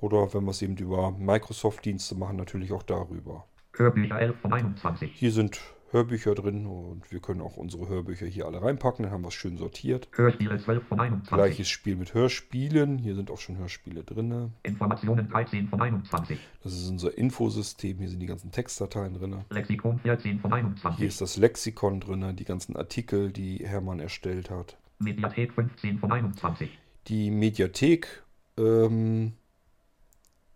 oder 0.02 0.34
wenn 0.34 0.46
wir 0.46 0.52
es 0.52 0.64
eben 0.64 0.78
über 0.78 1.12
Microsoft-Dienste 1.12 2.16
machen, 2.16 2.38
natürlich 2.38 2.72
auch 2.72 2.82
darüber. 2.82 3.46
Hörbücher 3.76 4.20
11 4.20 4.40
von 4.40 4.54
21. 4.54 5.12
Hier 5.14 5.32
sind 5.32 5.62
Hörbücher 5.92 6.36
drin 6.36 6.66
und 6.66 7.12
wir 7.12 7.20
können 7.20 7.42
auch 7.42 7.58
unsere 7.58 7.88
Hörbücher 7.88 8.26
hier 8.26 8.46
alle 8.46 8.62
reinpacken. 8.62 9.04
Dann 9.04 9.12
haben 9.12 9.24
wir 9.24 9.30
es 9.30 9.34
schön 9.34 9.58
sortiert. 9.58 10.08
Hörspiele 10.12 10.58
12 10.58 10.88
von 10.88 11.00
21. 11.00 11.34
Gleiches 11.34 11.70
Spiel 11.70 11.96
mit 11.96 12.14
Hörspielen. 12.14 12.98
Hier 12.98 13.16
sind 13.16 13.32
auch 13.32 13.40
schon 13.40 13.58
Hörspiele 13.58 14.04
drin. 14.04 14.54
Informationen 14.64 15.30
13 15.30 15.68
von 15.68 15.82
21. 15.82 16.40
Das 16.64 16.74
ist 16.74 16.90
unser 16.90 17.18
Infosystem. 17.18 17.98
Hier 17.98 18.10
sind 18.10 18.20
die 18.20 18.28
ganzen 18.28 18.52
Textdateien 18.52 19.14
drin. 19.14 19.44
Lexikon 19.50 20.00
14 20.00 20.40
von 20.40 20.52
Hier 20.52 20.60
21. 20.60 21.06
ist 21.06 21.22
das 21.22 21.38
Lexikon 21.38 22.00
drin, 22.00 22.36
die 22.36 22.46
ganzen 22.46 22.76
Artikel, 22.76 23.32
die 23.32 23.58
Hermann 23.66 24.00
erstellt 24.00 24.50
hat. 24.50 24.78
Mediathek 25.00 25.54
15 25.54 26.00
von 26.00 26.12
21. 26.12 26.70
Die 27.08 27.32
Mediathek, 27.32 28.24
ähm, 28.58 29.34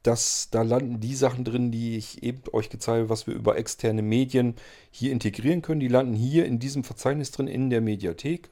das, 0.03 0.49
da 0.51 0.61
landen 0.61 0.99
die 0.99 1.15
Sachen 1.15 1.45
drin, 1.45 1.71
die 1.71 1.97
ich 1.97 2.23
eben 2.23 2.41
euch 2.51 2.69
gezeigt 2.69 2.99
habe, 2.99 3.09
was 3.09 3.25
wir 3.25 3.33
über 3.33 3.57
externe 3.57 4.01
Medien 4.01 4.55
hier 4.91 5.11
integrieren 5.11 5.61
können. 5.61 5.79
Die 5.79 5.87
landen 5.87 6.13
hier 6.13 6.45
in 6.45 6.59
diesem 6.59 6.83
Verzeichnis 6.83 7.31
drin 7.31 7.47
in 7.47 7.69
der 7.69 7.81
Mediathek. 7.81 8.49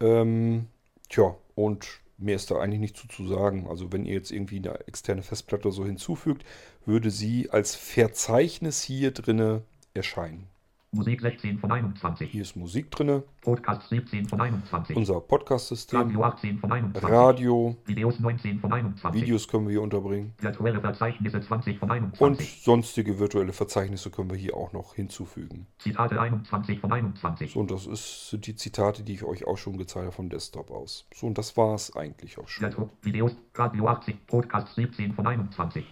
Ähm, 0.00 0.66
tja, 1.08 1.36
und 1.56 2.00
mehr 2.18 2.36
ist 2.36 2.50
da 2.50 2.58
eigentlich 2.58 2.80
nicht 2.80 2.96
zu, 2.96 3.08
zu 3.08 3.26
sagen. 3.26 3.66
Also 3.68 3.92
wenn 3.92 4.06
ihr 4.06 4.14
jetzt 4.14 4.30
irgendwie 4.30 4.58
eine 4.58 4.86
externe 4.86 5.22
Festplatte 5.22 5.72
so 5.72 5.84
hinzufügt, 5.84 6.44
würde 6.86 7.10
sie 7.10 7.50
als 7.50 7.74
Verzeichnis 7.74 8.82
hier 8.82 9.10
drinne 9.10 9.62
erscheinen. 9.92 10.46
Musik 10.94 11.20
16 11.22 11.58
von 11.58 11.72
21. 11.72 12.30
Hier 12.30 12.42
ist 12.42 12.54
Musik 12.54 12.88
drinne, 12.92 13.24
Podcast 13.40 13.88
17 13.88 14.26
von 14.28 14.40
21. 14.40 14.96
unser 14.96 15.20
Podcast-System, 15.20 16.00
Radio 16.00 16.22
18 16.22 16.58
von 16.60 16.70
21. 16.70 17.10
Radio, 17.10 17.76
Videos 17.84 18.20
19 18.20 18.60
von 18.60 18.72
21. 18.72 19.20
Videos 19.20 19.48
können 19.48 19.66
wir 19.66 19.72
hier 19.72 19.82
unterbringen. 19.82 20.34
Virtuelle 20.38 20.80
Verzeichnisse 20.80 21.40
20 21.40 21.78
von 21.78 21.90
Und 21.90 21.96
21. 21.96 22.62
sonstige 22.62 23.18
virtuelle 23.18 23.52
Verzeichnisse 23.52 24.10
können 24.12 24.30
wir 24.30 24.36
hier 24.36 24.56
auch 24.56 24.72
noch 24.72 24.94
hinzufügen. 24.94 25.66
Zitate 25.78 26.20
21 26.20 26.78
von 26.78 26.92
21. 26.92 27.52
So, 27.52 27.60
und 27.60 27.72
das 27.72 27.86
ist, 27.86 28.30
sind 28.30 28.46
die 28.46 28.54
Zitate, 28.54 29.02
die 29.02 29.14
ich 29.14 29.24
euch 29.24 29.46
auch 29.46 29.58
schon 29.58 29.76
gezeigt 29.76 30.06
habe 30.06 30.12
vom 30.14 30.28
Desktop 30.28 30.70
aus. 30.70 31.08
So, 31.12 31.26
und 31.26 31.38
das 31.38 31.56
war 31.56 31.74
es 31.74 31.94
eigentlich 31.96 32.38
auch 32.38 32.46
schon. 32.46 32.88
Videos, 33.02 33.36
Radio 33.54 33.88
80, 33.88 34.26
Podcast 34.28 34.74
17 34.76 35.12
von 35.14 35.26
21. 35.26 35.84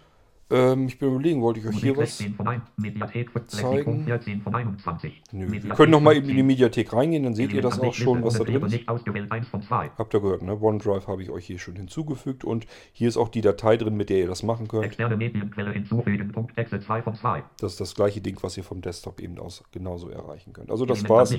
Ähm, 0.52 0.86
ich 0.86 0.98
bin 0.98 1.08
überlegen, 1.08 1.40
wollte 1.40 1.60
ich 1.60 1.66
euch 1.66 1.78
hier 1.78 1.96
was... 1.96 2.18
16 2.18 2.34
von 2.34 2.46
1, 2.46 2.62
Mediathek, 2.76 3.30
zeigen? 3.48 3.72
Lexikon 3.72 4.04
14 4.04 4.42
von 4.42 4.54
21. 4.54 5.22
Nö, 5.32 5.50
wir 5.50 5.60
können 5.74 5.92
noch 5.92 6.00
mal 6.00 6.14
eben 6.14 6.28
in 6.28 6.36
die 6.36 6.42
15. 6.42 6.46
Mediathek 6.46 6.92
reingehen, 6.92 7.22
dann 7.22 7.34
seht 7.34 7.54
ihr 7.54 7.62
das 7.62 7.80
auch 7.80 7.94
schon, 7.94 8.22
was 8.22 8.34
da 8.34 8.44
drin 8.44 8.62
ist. 8.62 8.72
Nicht 8.72 8.88
ausgewählt 8.88 9.32
1 9.32 9.48
von 9.48 9.62
2. 9.62 9.92
Habt 9.96 10.14
ihr 10.14 10.20
gehört, 10.20 10.42
ne? 10.42 10.60
OneDrive 10.60 11.06
habe 11.06 11.22
ich 11.22 11.30
euch 11.30 11.46
hier 11.46 11.58
schon 11.58 11.76
hinzugefügt 11.76 12.44
und 12.44 12.66
hier 12.92 13.08
ist 13.08 13.16
auch 13.16 13.30
die 13.30 13.40
Datei 13.40 13.78
drin, 13.78 13.96
mit 13.96 14.10
der 14.10 14.18
ihr 14.18 14.26
das 14.28 14.42
machen 14.42 14.68
könnt. 14.68 14.84
Externe 14.84 15.16
Medienquelle 15.16 15.72
hinzufügen. 15.72 16.30
Punkt 16.32 16.56
Exe 16.58 16.80
2 16.80 17.02
von 17.02 17.14
2. 17.14 17.42
Das 17.58 17.72
ist 17.72 17.80
das 17.80 17.94
gleiche 17.94 18.20
Ding, 18.20 18.36
was 18.42 18.56
ihr 18.58 18.64
vom 18.64 18.82
Desktop 18.82 19.20
eben 19.20 19.38
aus 19.38 19.64
genauso 19.72 20.10
erreichen 20.10 20.52
könnt. 20.52 20.70
Also 20.70 20.84
das 20.84 21.08
war's 21.08 21.34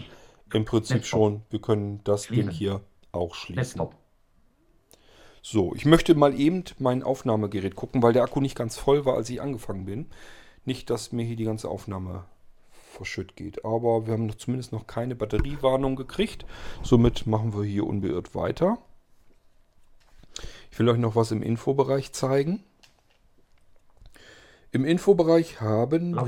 im 0.51 0.65
Prinzip 0.65 1.05
schon. 1.05 1.41
Wir 1.51 1.61
können 1.61 2.01
das 2.03 2.27
Ding 2.27 2.49
hier 2.49 2.81
auch 3.11 3.35
schließen. 3.35 3.81
So, 5.45 5.75
ich 5.75 5.83
möchte 5.83 6.15
mal 6.15 6.39
eben 6.39 6.63
mein 6.79 7.03
Aufnahmegerät 7.03 7.75
gucken, 7.75 8.01
weil 8.01 8.13
der 8.13 8.23
Akku 8.23 8.39
nicht 8.39 8.55
ganz 8.55 8.77
voll 8.77 9.05
war, 9.05 9.17
als 9.17 9.29
ich 9.29 9.41
angefangen 9.41 9.83
bin. 9.83 10.05
Nicht, 10.63 10.89
dass 10.89 11.11
mir 11.11 11.25
hier 11.25 11.35
die 11.35 11.43
ganze 11.43 11.67
Aufnahme 11.67 12.23
verschütt 12.71 13.35
geht. 13.35 13.65
Aber 13.65 14.07
wir 14.07 14.13
haben 14.13 14.27
noch, 14.27 14.35
zumindest 14.35 14.71
noch 14.71 14.87
keine 14.87 15.15
Batteriewarnung 15.15 15.97
gekriegt. 15.97 16.45
Somit 16.81 17.27
machen 17.27 17.53
wir 17.53 17.65
hier 17.65 17.85
unbeirrt 17.85 18.33
weiter. 18.33 18.77
Ich 20.71 20.79
will 20.79 20.87
euch 20.87 20.97
noch 20.97 21.17
was 21.17 21.31
im 21.31 21.43
Infobereich 21.43 22.13
zeigen. 22.13 22.63
Im 24.71 24.85
Infobereich 24.85 25.59
haben 25.59 26.15
wir... 26.15 26.21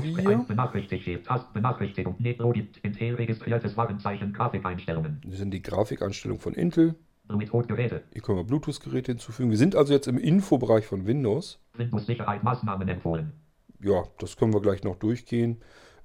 Das 5.24 5.38
sind 5.38 5.52
die 5.52 5.62
Grafikeinstellungen 5.62 6.40
von 6.40 6.52
Intel. 6.52 6.96
Bluetooth-Geräte. 7.28 8.02
Hier 8.12 8.22
können 8.22 8.38
wir 8.38 8.44
Bluetooth-Geräte 8.44 9.12
hinzufügen. 9.12 9.50
Wir 9.50 9.58
sind 9.58 9.74
also 9.76 9.92
jetzt 9.92 10.06
im 10.08 10.18
Infobereich 10.18 10.86
von 10.86 11.06
Windows. 11.06 11.58
Windows-Sicherheit. 11.74 12.42
Maßnahmen 12.42 12.88
empfohlen. 12.88 13.32
Ja, 13.80 14.04
das 14.18 14.36
können 14.36 14.52
wir 14.54 14.62
gleich 14.62 14.84
noch 14.84 14.96
durchgehen. 14.96 15.60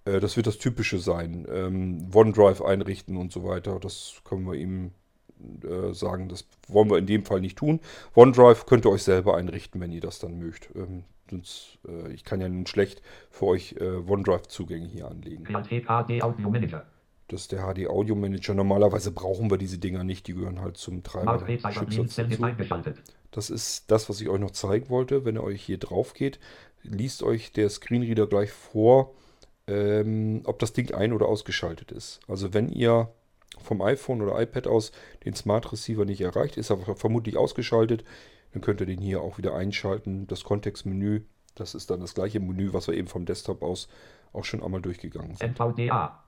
Äh, 0.05 0.19
Das 0.19 0.35
wird 0.35 0.47
das 0.47 0.57
Typische 0.57 0.97
sein. 0.99 1.45
Ähm, 1.51 2.09
OneDrive 2.13 2.61
einrichten 2.61 3.17
und 3.17 3.31
so 3.31 3.43
weiter. 3.43 3.79
Das 3.79 4.21
können 4.23 4.45
wir 4.45 4.55
ihm 4.55 4.91
äh, 5.63 5.93
sagen. 5.93 6.27
Das 6.29 6.47
wollen 6.67 6.89
wir 6.89 6.97
in 6.97 7.05
dem 7.05 7.23
Fall 7.25 7.41
nicht 7.41 7.57
tun. 7.57 7.79
OneDrive 8.15 8.65
könnt 8.65 8.85
ihr 8.85 8.91
euch 8.91 9.03
selber 9.03 9.37
einrichten, 9.37 9.79
wenn 9.81 9.91
ihr 9.91 10.01
das 10.01 10.19
dann 10.19 10.37
mögt. 10.37 10.69
Ähm, 10.75 11.03
sonst, 11.29 11.79
äh, 11.87 12.11
ich 12.11 12.23
kann 12.23 12.41
ja 12.41 12.49
nun 12.49 12.65
schlecht 12.67 13.01
für 13.29 13.45
euch 13.45 13.75
OneDrive-Zugänge 13.79 14.87
hier 14.87 15.07
anlegen. 15.09 15.43
PLT 15.43 15.85
HD 15.85 16.23
Audio 16.23 16.49
Manager. 16.49 16.85
Das 17.31 17.43
ist 17.43 17.51
der 17.53 17.61
HD 17.61 17.87
Audio 17.87 18.13
Manager. 18.13 18.53
Normalerweise 18.53 19.11
brauchen 19.11 19.49
wir 19.49 19.57
diese 19.57 19.77
Dinger 19.77 20.03
nicht. 20.03 20.27
Die 20.27 20.33
gehören 20.33 20.59
halt 20.59 20.75
zum 20.75 21.01
Treiber. 21.01 21.31
Das 23.31 23.49
ist 23.49 23.89
das, 23.89 24.09
was 24.09 24.19
ich 24.19 24.27
euch 24.27 24.39
noch 24.41 24.51
zeigen 24.51 24.89
wollte. 24.89 25.23
Wenn 25.23 25.37
ihr 25.37 25.43
euch 25.43 25.63
hier 25.63 25.77
drauf 25.77 26.13
geht, 26.13 26.39
liest 26.83 27.23
euch 27.23 27.53
der 27.53 27.69
Screenreader 27.69 28.27
gleich 28.27 28.51
vor, 28.51 29.13
ähm, 29.67 30.41
ob 30.43 30.59
das 30.59 30.73
Ding 30.73 30.93
ein- 30.93 31.13
oder 31.13 31.27
ausgeschaltet 31.27 31.93
ist. 31.93 32.19
Also 32.27 32.53
wenn 32.53 32.69
ihr 32.69 33.13
vom 33.59 33.81
iPhone 33.81 34.21
oder 34.21 34.41
iPad 34.41 34.67
aus 34.67 34.91
den 35.23 35.33
Smart 35.33 35.71
Receiver 35.71 36.03
nicht 36.03 36.19
erreicht, 36.19 36.57
ist 36.57 36.69
er 36.69 36.79
vermutlich 36.97 37.37
ausgeschaltet, 37.37 38.03
dann 38.51 38.61
könnt 38.61 38.81
ihr 38.81 38.87
den 38.87 38.99
hier 38.99 39.21
auch 39.21 39.37
wieder 39.37 39.55
einschalten. 39.55 40.27
Das 40.27 40.43
Kontextmenü, 40.43 41.21
das 41.55 41.75
ist 41.75 41.89
dann 41.91 42.01
das 42.01 42.13
gleiche 42.13 42.41
Menü, 42.41 42.73
was 42.73 42.87
wir 42.87 42.95
eben 42.95 43.07
vom 43.07 43.25
Desktop 43.25 43.61
aus 43.63 43.87
auch 44.33 44.43
schon 44.43 44.61
einmal 44.61 44.81
durchgegangen 44.81 45.35
sind. 45.35 45.57
NVDA. 45.57 46.23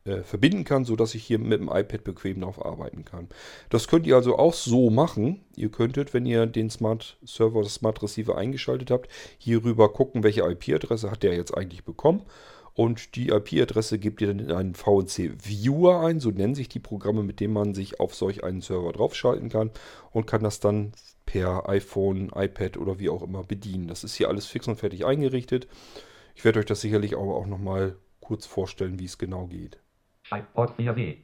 äh, 0.04 0.22
verbinden 0.22 0.64
kann, 0.64 0.84
sodass 0.84 1.14
ich 1.14 1.24
hier 1.24 1.38
mit 1.38 1.60
dem 1.60 1.68
iPad 1.68 2.04
bequem 2.04 2.40
darauf 2.40 2.64
arbeiten 2.64 3.04
kann. 3.04 3.28
Das 3.70 3.88
könnt 3.88 4.06
ihr 4.06 4.16
also 4.16 4.38
auch 4.38 4.54
so 4.54 4.90
machen. 4.90 5.44
Ihr 5.56 5.70
könntet, 5.70 6.12
wenn 6.14 6.26
ihr 6.26 6.46
den 6.46 6.70
Smart 6.70 7.18
Server 7.24 7.60
oder 7.60 7.68
Smart 7.68 8.02
Receiver 8.02 8.36
eingeschaltet 8.36 8.90
habt, 8.90 9.08
hier 9.38 9.64
rüber 9.64 9.92
gucken, 9.92 10.22
welche 10.22 10.42
IP-Adresse 10.42 11.10
hat 11.10 11.22
der 11.22 11.34
jetzt 11.34 11.56
eigentlich 11.56 11.84
bekommen. 11.84 12.22
Und 12.74 13.16
die 13.16 13.28
IP-Adresse 13.28 13.98
gebt 13.98 14.20
ihr 14.22 14.28
dann 14.28 14.38
in 14.38 14.50
einen 14.50 14.74
VNC-Viewer 14.74 16.00
ein, 16.00 16.20
so 16.20 16.30
nennen 16.30 16.54
sich 16.54 16.68
die 16.70 16.80
Programme, 16.80 17.22
mit 17.22 17.38
denen 17.38 17.52
man 17.52 17.74
sich 17.74 18.00
auf 18.00 18.14
solch 18.14 18.44
einen 18.44 18.62
Server 18.62 18.92
draufschalten 18.92 19.50
kann 19.50 19.70
und 20.10 20.26
kann 20.26 20.42
das 20.42 20.58
dann 20.58 20.92
per 21.26 21.68
iPhone, 21.68 22.32
iPad 22.34 22.78
oder 22.78 22.98
wie 22.98 23.10
auch 23.10 23.22
immer 23.22 23.44
bedienen. 23.44 23.88
Das 23.88 24.04
ist 24.04 24.14
hier 24.14 24.28
alles 24.28 24.46
fix 24.46 24.68
und 24.68 24.76
fertig 24.76 25.04
eingerichtet. 25.04 25.68
Ich 26.34 26.44
werde 26.44 26.60
euch 26.60 26.66
das 26.66 26.80
sicherlich 26.80 27.14
aber 27.14 27.36
auch 27.36 27.46
nochmal 27.46 27.96
kurz 28.20 28.46
vorstellen, 28.46 28.98
wie 28.98 29.04
es 29.04 29.18
genau 29.18 29.46
geht. 29.46 29.81
Scheibenport 30.32 30.78
4W. 30.78 31.16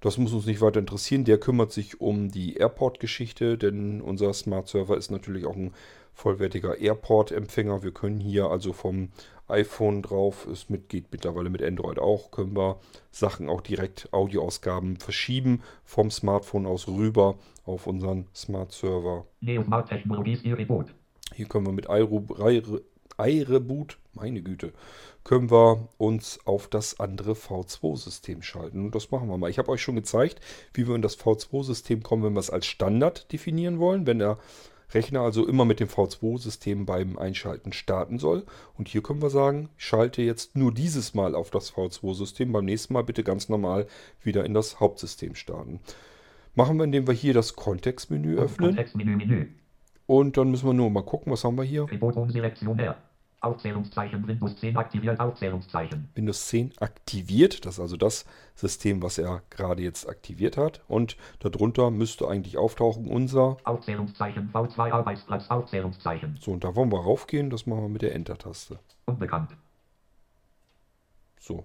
Das 0.00 0.18
muss 0.18 0.32
uns 0.32 0.46
nicht 0.46 0.60
weiter 0.60 0.80
interessieren. 0.80 1.24
Der 1.24 1.38
kümmert 1.38 1.70
sich 1.70 2.00
um 2.00 2.28
die 2.28 2.56
Airport-Geschichte, 2.56 3.56
denn 3.56 4.00
unser 4.00 4.32
Smart 4.34 4.66
Server 4.66 4.96
ist 4.96 5.12
natürlich 5.12 5.46
auch 5.46 5.54
ein 5.54 5.72
vollwertiger 6.12 6.76
Airport-Empfänger. 6.78 7.84
Wir 7.84 7.92
können 7.92 8.18
hier 8.18 8.46
also 8.50 8.72
vom 8.72 9.10
iPhone 9.46 10.02
drauf, 10.02 10.46
es 10.46 10.68
mit, 10.68 10.88
geht 10.88 11.12
mittlerweile 11.12 11.50
mit 11.50 11.62
Android 11.62 11.98
auch, 11.98 12.30
können 12.30 12.56
wir 12.56 12.80
Sachen 13.10 13.48
auch 13.48 13.60
direkt 13.60 14.12
Audioausgaben 14.12 14.96
verschieben 14.96 15.62
vom 15.84 16.10
Smartphone 16.10 16.66
aus 16.66 16.88
rüber 16.88 17.36
auf 17.64 17.86
unseren 17.86 18.26
Smart 18.34 18.72
Server. 18.72 19.26
Neosmart 19.40 19.88
Technologies. 19.88 20.40
Hier 20.42 21.46
können 21.46 21.66
wir 21.66 21.72
mit 21.72 21.88
iRe- 21.88 22.82
iReboot, 23.26 23.98
meine 24.14 24.42
Güte, 24.42 24.72
können 25.24 25.50
wir 25.50 25.88
uns 25.98 26.40
auf 26.44 26.68
das 26.68 27.00
andere 27.00 27.32
V2-System 27.32 28.42
schalten. 28.42 28.84
Und 28.84 28.94
das 28.94 29.10
machen 29.10 29.28
wir 29.28 29.38
mal. 29.38 29.50
Ich 29.50 29.58
habe 29.58 29.70
euch 29.70 29.82
schon 29.82 29.94
gezeigt, 29.94 30.40
wie 30.74 30.86
wir 30.86 30.94
in 30.94 31.02
das 31.02 31.18
V2-System 31.18 32.02
kommen, 32.02 32.24
wenn 32.24 32.34
wir 32.34 32.40
es 32.40 32.50
als 32.50 32.66
Standard 32.66 33.32
definieren 33.32 33.78
wollen. 33.78 34.06
Wenn 34.06 34.18
der 34.18 34.38
Rechner 34.94 35.20
also 35.20 35.46
immer 35.46 35.64
mit 35.64 35.80
dem 35.80 35.88
V2-System 35.88 36.86
beim 36.86 37.18
Einschalten 37.18 37.72
starten 37.72 38.18
soll. 38.18 38.44
Und 38.76 38.88
hier 38.88 39.02
können 39.02 39.22
wir 39.22 39.30
sagen, 39.30 39.68
schalte 39.76 40.22
jetzt 40.22 40.56
nur 40.56 40.72
dieses 40.72 41.14
Mal 41.14 41.34
auf 41.34 41.50
das 41.50 41.72
V2-System, 41.72 42.52
beim 42.52 42.64
nächsten 42.64 42.94
Mal 42.94 43.04
bitte 43.04 43.24
ganz 43.24 43.48
normal 43.48 43.86
wieder 44.22 44.44
in 44.44 44.54
das 44.54 44.80
Hauptsystem 44.80 45.34
starten. 45.34 45.80
Machen 46.54 46.76
wir, 46.76 46.84
indem 46.84 47.06
wir 47.06 47.14
hier 47.14 47.34
das 47.34 47.56
Kontextmenü 47.56 48.36
öffnen. 48.38 48.70
Kontextmenü, 48.70 49.16
Menü. 49.16 49.48
Und 50.06 50.36
dann 50.36 50.50
müssen 50.50 50.66
wir 50.66 50.74
nur 50.74 50.90
mal 50.90 51.04
gucken, 51.04 51.32
was 51.32 51.44
haben 51.44 51.56
wir 51.56 51.64
hier. 51.64 51.86
Pivot 51.86 52.30
Selektion 52.30 52.78
R. 52.78 52.96
Aufzählungszeichen 53.42 54.26
Windows 54.26 54.56
10 54.56 54.76
aktiviert 54.76 55.18
Aufzählungszeichen. 55.20 56.08
Windows 56.14 56.46
10 56.48 56.72
aktiviert. 56.78 57.66
Das 57.66 57.74
ist 57.74 57.80
also 57.80 57.96
das 57.96 58.24
System, 58.54 59.02
was 59.02 59.18
er 59.18 59.42
gerade 59.50 59.82
jetzt 59.82 60.08
aktiviert 60.08 60.56
hat. 60.56 60.80
Und 60.88 61.16
darunter 61.40 61.90
müsste 61.90 62.28
eigentlich 62.28 62.56
auftauchen 62.56 63.08
unser. 63.08 63.56
Aufzählungszeichen 63.64 64.50
V2 64.52 64.92
Arbeitsplatz 64.92 65.50
Aufzählungszeichen. 65.50 66.38
So, 66.40 66.52
und 66.52 66.64
da 66.64 66.76
wollen 66.76 66.92
wir 66.92 67.00
raufgehen. 67.00 67.50
Das 67.50 67.66
machen 67.66 67.82
wir 67.82 67.88
mit 67.88 68.02
der 68.02 68.14
Enter-Taste. 68.14 68.78
Unbekannt. 69.06 69.50
So. 71.40 71.64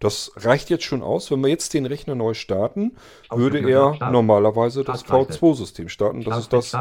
Das 0.00 0.32
reicht 0.36 0.70
jetzt 0.70 0.84
schon 0.84 1.02
aus. 1.02 1.30
Wenn 1.30 1.40
wir 1.40 1.48
jetzt 1.48 1.74
den 1.74 1.86
Rechner 1.86 2.14
neu 2.14 2.34
starten, 2.34 2.96
würde 3.30 3.58
er 3.68 4.10
normalerweise 4.10 4.84
das 4.84 5.00
Startseite. 5.00 5.38
V2-System 5.38 5.88
starten. 5.88 6.22
Das 6.24 6.38
ist 6.38 6.52
das, 6.52 6.76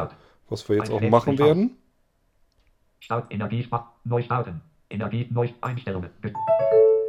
was 0.50 0.68
wir 0.68 0.78
jetzt 0.78 0.92
auch 0.92 1.02
machen 1.02 1.38
werden. 1.38 1.78
Start 3.02 3.34
Energie 3.34 3.68
Neu 4.03 4.22
starten. 4.22 4.61
Energie 4.90 5.28
Neu 5.32 5.49
Einstellungen. 5.61 6.11
Ge- 6.22 6.34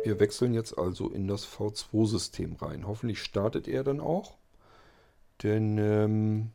Wir 0.05 0.19
wechseln 0.19 0.55
jetzt 0.55 0.77
also 0.79 1.11
in 1.11 1.29
das 1.29 1.47
V2-System 1.47 2.57
rein. 2.57 2.87
Hoffentlich 2.87 3.21
startet 3.23 3.69
er 3.69 3.85
dann 3.85 4.01
auch. 4.01 4.39
Denn 5.43 5.77
ähm, 5.77 6.51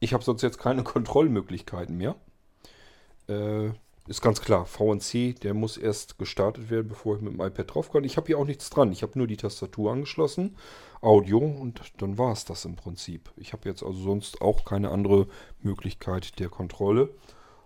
ich 0.00 0.12
habe 0.12 0.22
sonst 0.22 0.42
jetzt 0.42 0.58
keine 0.58 0.82
Kontrollmöglichkeiten 0.84 1.96
mehr. 1.96 2.14
Äh, 3.28 3.70
ist 4.06 4.20
ganz 4.20 4.42
klar, 4.42 4.66
VNC, 4.66 5.40
der 5.40 5.54
muss 5.54 5.78
erst 5.78 6.18
gestartet 6.18 6.68
werden, 6.70 6.88
bevor 6.88 7.16
ich 7.16 7.22
mit 7.22 7.32
dem 7.32 7.40
iPad 7.40 7.72
drauf 7.74 7.90
kann. 7.90 8.04
Ich 8.04 8.18
habe 8.18 8.26
hier 8.26 8.36
auch 8.38 8.44
nichts 8.44 8.68
dran. 8.68 8.92
Ich 8.92 9.02
habe 9.02 9.16
nur 9.16 9.28
die 9.28 9.36
Tastatur 9.38 9.92
angeschlossen, 9.92 10.56
Audio 11.00 11.38
und 11.38 11.80
dann 12.02 12.18
war 12.18 12.32
es 12.32 12.44
das 12.44 12.66
im 12.66 12.76
Prinzip. 12.76 13.30
Ich 13.36 13.54
habe 13.54 13.66
jetzt 13.68 13.82
also 13.82 13.98
sonst 14.02 14.42
auch 14.42 14.66
keine 14.66 14.90
andere 14.90 15.26
Möglichkeit 15.60 16.38
der 16.38 16.50
Kontrolle. 16.50 17.08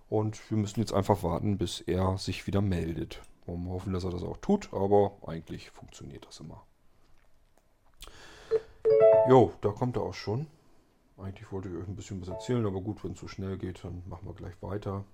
Und 0.08 0.50
wir 0.50 0.56
müssen 0.56 0.80
jetzt 0.80 0.92
einfach 0.92 1.22
warten, 1.22 1.58
bis 1.58 1.80
er 1.80 2.16
sich 2.18 2.46
wieder 2.46 2.60
meldet. 2.60 3.22
Wollen 3.44 3.64
wir 3.64 3.72
hoffen, 3.72 3.92
dass 3.92 4.04
er 4.04 4.10
das 4.10 4.22
auch 4.22 4.36
tut, 4.38 4.72
aber 4.72 5.16
eigentlich 5.26 5.70
funktioniert 5.70 6.26
das 6.26 6.40
immer. 6.40 6.64
Jo, 9.28 9.52
da 9.60 9.70
kommt 9.70 9.96
er 9.96 10.02
auch 10.02 10.14
schon. 10.14 10.46
Eigentlich 11.18 11.50
wollte 11.50 11.68
ich 11.68 11.74
euch 11.76 11.88
ein 11.88 11.96
bisschen 11.96 12.20
was 12.20 12.28
erzählen, 12.28 12.66
aber 12.66 12.80
gut, 12.80 13.02
wenn 13.02 13.12
es 13.12 13.20
so 13.20 13.26
schnell 13.26 13.56
geht, 13.56 13.82
dann 13.84 14.02
machen 14.06 14.26
wir 14.26 14.34
gleich 14.34 14.54
weiter. 14.60 15.04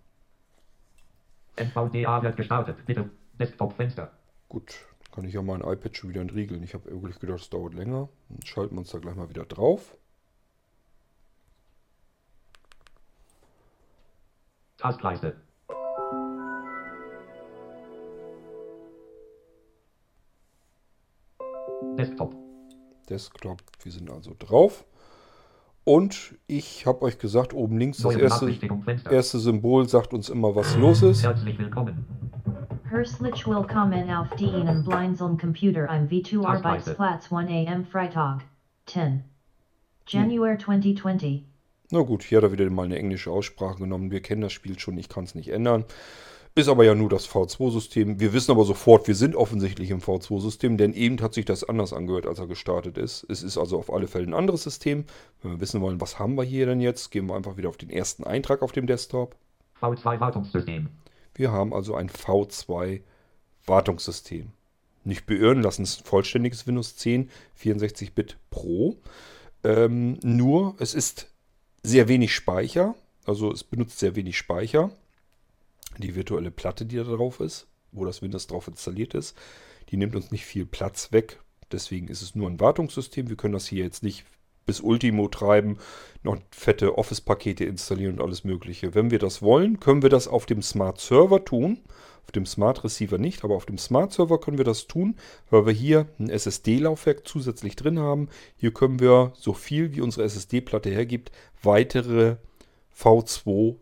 NVDA 1.57 2.23
wird 2.23 2.37
gestartet. 2.37 2.85
Bitte. 2.87 3.11
Desktop-Fenster. 3.39 4.13
Gut, 4.49 4.87
kann 5.13 5.25
ich 5.25 5.35
ja 5.35 5.43
mein 5.43 5.61
iPad 5.61 5.97
schon 5.97 6.11
wieder 6.11 6.21
entriegeln. 6.21 6.63
Ich 6.63 6.75
habe 6.75 6.91
wirklich 6.91 7.19
gedacht, 7.19 7.41
es 7.41 7.51
dauert 7.51 7.75
länger. 7.75 8.09
Dann 8.29 8.43
schalten 8.43 8.75
wir 8.75 8.81
uns 8.81 8.91
da 8.91 8.99
gleich 8.99 9.15
mal 9.15 9.29
wieder 9.29 9.45
drauf. 9.45 9.97
Taskleiste. 14.83 15.37
Desktop. 21.97 22.35
Desktop, 23.09 23.63
wir 23.85 23.93
sind 23.93 24.11
also 24.11 24.35
drauf. 24.37 24.85
Und 25.85 26.35
ich 26.49 26.85
habe 26.85 27.03
euch 27.03 27.19
gesagt, 27.21 27.55
oben 27.55 27.79
links 27.79 27.99
das 27.99 28.17
erste, 28.17 28.53
erste 29.09 29.39
Symbol 29.39 29.89
sagt 29.89 30.13
uns 30.13 30.29
immer, 30.29 30.57
was 30.57 30.77
los 30.77 31.03
ist. 31.03 31.23
Herzlich 31.23 31.57
willkommen. 31.61 32.05
Herzlich 32.89 33.47
willkommen 33.47 34.11
auf 34.11 34.31
deinem 34.31 34.83
Blinzeln 34.83 35.39
Computer 35.39 35.89
im 35.95 36.09
V2 36.09 36.43
Taskleiste. 36.43 37.01
Arbeitsplatz 37.01 37.33
1 37.33 37.71
am 37.71 37.85
Freitag. 37.85 38.41
10. 38.87 39.23
January 40.09 40.59
2020. 40.59 41.52
Na 41.93 42.01
gut, 42.01 42.23
hier 42.23 42.39
hat 42.39 42.45
er 42.45 42.53
wieder 42.53 42.71
mal 42.71 42.87
eine 42.87 42.99
englische 42.99 43.31
Aussprache 43.31 43.81
genommen. 43.81 44.11
Wir 44.11 44.23
kennen 44.23 44.41
das 44.41 44.55
Spiel 44.55 44.79
schon, 44.79 44.97
ich 44.97 45.11
kann 45.11 45.25
es 45.25 45.35
nicht 45.35 45.51
ändern. 45.51 45.85
Ist 46.55 46.69
aber 46.69 46.85
ja 46.85 46.95
nur 46.95 47.11
das 47.11 47.29
V2-System. 47.29 48.19
Wir 48.19 48.33
wissen 48.33 48.51
aber 48.51 48.65
sofort, 48.65 49.07
wir 49.09 49.15
sind 49.15 49.37
offensichtlich 49.37 49.91
im 49.91 50.01
V2-System, 50.01 50.79
denn 50.79 50.95
eben 50.95 51.21
hat 51.21 51.35
sich 51.35 51.45
das 51.45 51.65
anders 51.65 51.93
angehört, 51.93 52.27
als 52.27 52.39
er 52.39 52.47
gestartet 52.47 52.97
ist. 52.97 53.27
Es 53.29 53.43
ist 53.43 53.59
also 53.59 53.79
auf 53.79 53.93
alle 53.93 54.07
Fälle 54.07 54.27
ein 54.27 54.33
anderes 54.33 54.63
System. 54.63 55.05
Wenn 55.43 55.53
wir 55.53 55.61
wissen 55.61 55.83
wollen, 55.83 56.01
was 56.01 56.19
haben 56.19 56.35
wir 56.35 56.45
hier 56.45 56.65
denn 56.65 56.81
jetzt, 56.81 57.11
gehen 57.11 57.27
wir 57.27 57.37
einfach 57.37 57.59
wieder 57.59 57.69
auf 57.69 57.77
den 57.77 57.91
ersten 57.91 58.25
Eintrag 58.25 58.63
auf 58.63 58.73
dem 58.73 58.87
Desktop. 58.87 59.37
V2 59.83 60.19
Wartungssystem. 60.19 60.89
Wir 61.35 61.53
haben 61.53 61.75
also 61.75 61.95
ein 61.95 62.09
V2-Wartungssystem. 62.09 64.47
Nicht 65.05 65.27
beirren 65.27 65.61
lassen, 65.61 65.83
es 65.83 65.97
ist 65.97 66.01
ein 66.01 66.07
vollständiges 66.07 66.67
Windows 66.67 66.97
10 66.97 67.29
64-Bit 67.63 68.39
Pro. 68.51 68.97
Ähm, 69.65 70.19
nur, 70.23 70.75
es 70.79 70.95
ist 70.95 71.32
sehr 71.83 72.09
wenig 72.09 72.35
Speicher, 72.35 72.95
also 73.25 73.53
es 73.53 73.65
benutzt 73.65 73.99
sehr 73.99 74.17
wenig 74.17 74.37
Speicher. 74.37 74.91
Die 75.99 76.15
virtuelle 76.15 76.51
Platte, 76.51 76.87
die 76.87 76.97
da 76.97 77.05
drauf 77.05 77.41
ist, 77.41 77.67
wo 77.93 78.05
das 78.05 78.23
Windows 78.23 78.47
drauf 78.47 78.69
installiert 78.69 79.15
ist, 79.15 79.37
die 79.91 79.97
nimmt 79.97 80.17
uns 80.17 80.31
nicht 80.31 80.45
viel 80.45 80.65
Platz 80.65 81.13
weg. 81.13 81.41
Deswegen 81.71 82.09
ist 82.09 82.23
es 82.23 82.35
nur 82.35 82.49
ein 82.49 82.61
Wartungssystem. 82.61 83.29
Wir 83.29 83.37
können 83.37 83.55
das 83.55 83.67
hier 83.67 83.85
jetzt 83.85 84.03
nicht 84.03 84.25
bis 84.65 84.81
Ultimo 84.81 85.29
treiben, 85.29 85.79
noch 86.23 86.39
fette 86.51 86.97
Office-Pakete 86.97 87.65
installieren 87.65 88.15
und 88.19 88.25
alles 88.25 88.45
Mögliche. 88.45 88.95
Wenn 88.95 89.11
wir 89.11 89.19
das 89.19 89.43
wollen, 89.43 89.81
können 89.81 90.03
wir 90.03 90.11
das 90.11 90.29
auf 90.29 90.47
dem 90.47 90.63
Smart 90.63 91.01
Server 91.01 91.45
tun. 91.45 91.81
Auf 92.25 92.33
dem 92.33 92.47
Smart 92.47 92.85
Receiver 92.85 93.19
nicht, 93.19 93.45
aber 93.45 93.55
auf 93.55 93.67
dem 93.67 93.79
Smart 93.79 94.13
Server 94.13 94.39
können 94.41 94.59
wir 94.59 94.65
das 94.65 94.87
tun, 94.87 95.17
weil 95.51 95.67
wir 95.67 95.73
hier 95.73 96.07
ein 96.19 96.31
SSD-Laufwerk 96.31 97.27
zusätzlich 97.27 97.77
drin 97.77 97.99
haben. 97.99 98.29
Hier 98.57 98.73
können 98.73 99.01
wir 99.01 99.33
so 99.35 99.53
viel 99.53 99.95
wie 99.95 100.01
unsere 100.01 100.25
SSD-Platte 100.25 100.91
hergibt, 100.91 101.33
weitere 101.63 102.37
V2 102.97 103.77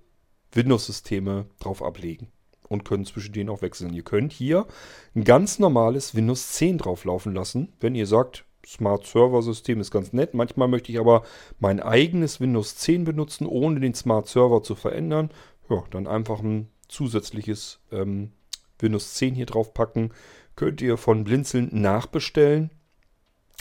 Windows-Systeme 0.53 1.47
drauf 1.59 1.83
ablegen 1.83 2.29
und 2.69 2.85
können 2.85 3.05
zwischen 3.05 3.33
denen 3.33 3.51
auch 3.51 3.63
wechseln. 3.63 3.93
Ihr 3.93 4.05
könnt 4.05 4.33
hier 4.33 4.67
ein 5.15 5.25
ganz 5.25 5.59
normales 5.59 6.15
Windows 6.15 6.53
10 6.53 6.79
drauf 6.79 7.05
laufen 7.05 7.35
lassen, 7.35 7.73
wenn 7.81 7.95
ihr 7.95 8.07
sagt, 8.07 8.45
Smart 8.67 9.07
Server 9.07 9.43
System 9.43 9.81
ist 9.81 9.91
ganz 9.91 10.13
nett. 10.13 10.35
Manchmal 10.35 10.69
möchte 10.69 10.93
ich 10.93 11.01
aber 11.01 11.25
mein 11.59 11.81
eigenes 11.81 12.41
Windows 12.41 12.77
10 12.77 13.05
benutzen, 13.05 13.47
ohne 13.47 13.81
den 13.81 13.95
Smart 13.95 14.29
Server 14.29 14.63
zu 14.63 14.75
verändern. 14.75 15.31
Ja, 15.69 15.83
dann 15.91 16.07
einfach 16.07 16.41
ein 16.41 16.69
zusätzliches 16.91 17.81
ähm, 17.93 18.33
Windows 18.79 19.15
10 19.15 19.35
hier 19.35 19.47
drauf 19.47 19.75
packen. 19.75 20.11
Könnt 20.57 20.83
ihr 20.83 20.97
von 20.97 21.25
Blinzeln 21.25 21.69
nachbestellen. 21.73 22.71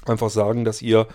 Einfach 0.06 0.30
sagen, 0.30 0.66
dass 0.66 0.82
ihr 0.82 1.08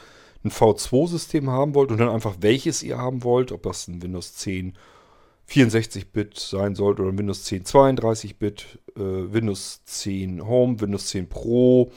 ein 0.45 0.51
V2-System 0.51 1.51
haben 1.51 1.75
wollt 1.75 1.91
und 1.91 1.99
dann 1.99 2.09
einfach 2.09 2.37
welches 2.41 2.83
ihr 2.83 2.99
haben 2.99 3.25
wollt, 3.25 3.51
ob 3.51 3.63
das 3.63 3.89
ein 3.89 4.03
Windows 4.03 4.35
10 4.35 4.77
64-Bit 5.49 6.39
sein 6.39 6.75
sollte 6.75 7.03
oder 7.03 7.13
ein 7.13 7.19
Windows 7.19 7.45
10 7.45 7.65
32-Bit, 7.65 8.79
äh, 8.97 9.01
Windows 9.01 9.85
10 9.85 10.47
Home, 10.47 10.81
Windows 10.81 11.09
10 11.09 11.29
Pro. 11.29 11.93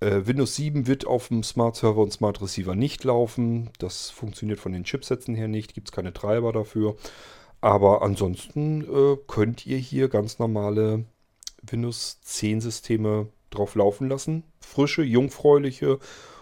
Äh, 0.00 0.22
Windows 0.24 0.56
7 0.56 0.86
wird 0.86 1.06
auf 1.06 1.28
dem 1.28 1.42
Smart 1.42 1.76
Server 1.76 2.00
und 2.00 2.12
Smart 2.12 2.40
Receiver 2.42 2.74
nicht 2.74 3.04
laufen. 3.04 3.70
Das 3.78 4.10
funktioniert 4.10 4.58
von 4.58 4.72
den 4.72 4.84
Chipsätzen 4.84 5.34
her 5.34 5.48
nicht, 5.48 5.74
gibt 5.74 5.88
es 5.88 5.92
keine 5.92 6.12
Treiber 6.12 6.52
dafür. 6.52 6.96
Aber 7.60 8.02
ansonsten 8.02 8.82
äh, 8.82 9.16
könnt 9.26 9.66
ihr 9.66 9.78
hier 9.78 10.08
ganz 10.08 10.38
normale 10.38 11.04
Windows 11.62 12.20
10 12.22 12.60
Systeme 12.60 13.28
drauf 13.50 13.74
laufen 13.74 14.08
lassen. 14.08 14.44
Frische, 14.60 15.02
jungfräuliche 15.02 15.98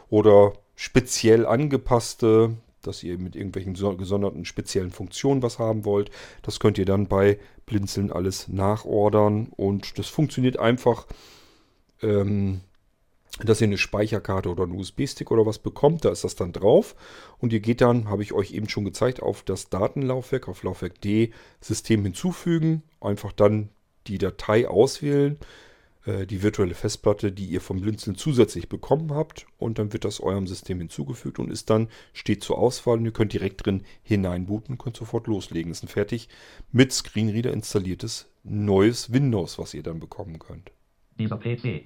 oder 0.08 0.52
speziell 0.76 1.44
angepasste, 1.44 2.56
dass 2.82 3.02
ihr 3.02 3.18
mit 3.18 3.34
irgendwelchen 3.34 3.74
so- 3.74 3.96
gesonderten 3.96 4.44
speziellen 4.44 4.92
Funktionen 4.92 5.42
was 5.42 5.58
haben 5.58 5.84
wollt. 5.84 6.10
Das 6.42 6.60
könnt 6.60 6.78
ihr 6.78 6.84
dann 6.86 7.08
bei 7.08 7.38
Blinzeln 7.66 8.12
alles 8.12 8.48
nachordern 8.48 9.48
und 9.56 9.98
das 9.98 10.06
funktioniert 10.08 10.58
einfach, 10.58 11.06
ähm, 12.02 12.60
dass 13.44 13.60
ihr 13.60 13.66
eine 13.66 13.78
Speicherkarte 13.78 14.48
oder 14.48 14.64
einen 14.64 14.78
USB-Stick 14.78 15.30
oder 15.30 15.46
was 15.46 15.58
bekommt. 15.58 16.04
Da 16.04 16.10
ist 16.10 16.24
das 16.24 16.36
dann 16.36 16.52
drauf 16.52 16.96
und 17.38 17.52
ihr 17.52 17.60
geht 17.60 17.80
dann, 17.80 18.08
habe 18.08 18.22
ich 18.22 18.32
euch 18.32 18.52
eben 18.52 18.68
schon 18.68 18.84
gezeigt, 18.84 19.22
auf 19.22 19.42
das 19.42 19.70
Datenlaufwerk, 19.70 20.48
auf 20.48 20.62
Laufwerk 20.62 21.00
D, 21.00 21.32
System 21.60 22.02
hinzufügen, 22.04 22.82
einfach 23.00 23.32
dann 23.32 23.70
die 24.06 24.18
Datei 24.18 24.68
auswählen, 24.68 25.38
äh, 26.04 26.26
die 26.26 26.42
virtuelle 26.42 26.74
Festplatte, 26.74 27.30
die 27.30 27.46
ihr 27.46 27.60
vom 27.60 27.80
Blinzeln 27.80 28.16
zusätzlich 28.16 28.68
bekommen 28.68 29.12
habt 29.14 29.46
und 29.58 29.78
dann 29.78 29.92
wird 29.92 30.04
das 30.04 30.20
eurem 30.20 30.46
System 30.46 30.78
hinzugefügt 30.78 31.38
und 31.38 31.50
ist 31.50 31.70
dann, 31.70 31.88
steht 32.12 32.42
zur 32.42 32.58
Auswahl 32.58 32.98
und 32.98 33.04
ihr 33.04 33.12
könnt 33.12 33.32
direkt 33.32 33.64
drin 33.64 33.82
hineinbooten 34.02 34.78
könnt 34.78 34.96
sofort 34.96 35.26
loslegen. 35.26 35.70
Ist 35.70 35.84
ein 35.84 35.88
fertig 35.88 36.28
mit 36.72 36.92
Screenreader 36.92 37.52
installiertes 37.52 38.26
neues 38.42 39.12
Windows, 39.12 39.58
was 39.58 39.74
ihr 39.74 39.82
dann 39.82 40.00
bekommen 40.00 40.38
könnt. 40.38 40.72
Dieser 41.18 41.36
PC. 41.36 41.84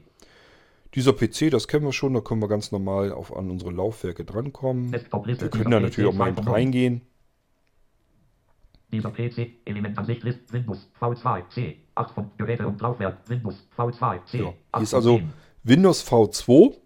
Dieser 0.95 1.15
PC, 1.15 1.51
das 1.51 1.69
kennen 1.69 1.87
wir 1.87 1.93
schon, 1.93 2.13
da 2.13 2.21
können 2.21 2.41
wir 2.43 2.49
ganz 2.49 2.71
normal 2.71 3.13
auf, 3.13 3.35
an 3.35 3.51
unsere 3.51 3.71
Laufwerke 3.71 4.25
drankommen. 4.25 4.93
Wir 4.93 5.01
können 5.01 5.71
da 5.71 5.79
PC 5.79 5.83
natürlich 5.83 6.11
auch 6.11 6.15
mal 6.15 6.31
2.0. 6.33 6.53
reingehen. 6.53 7.01
Dieser 8.93 9.11
PC, 9.11 9.53
Elementansicht 9.65 10.23
List, 10.23 10.53
Windows, 10.53 10.91
V2, 11.01 11.49
C, 11.49 11.79
8 11.95 12.15
von 12.15 12.31
Geräte 12.37 12.67
und 12.67 12.79
Laufwerk, 12.79 13.27
Windows, 13.27 13.67
V2, 13.75 14.25
C, 14.27 14.39
Ja. 14.39 14.49
8 14.49 14.57
Hier 14.75 14.83
ist 14.83 14.95
also 14.95 15.17
10. 15.17 15.33
Windows 15.63 16.07
V2. 16.07 16.77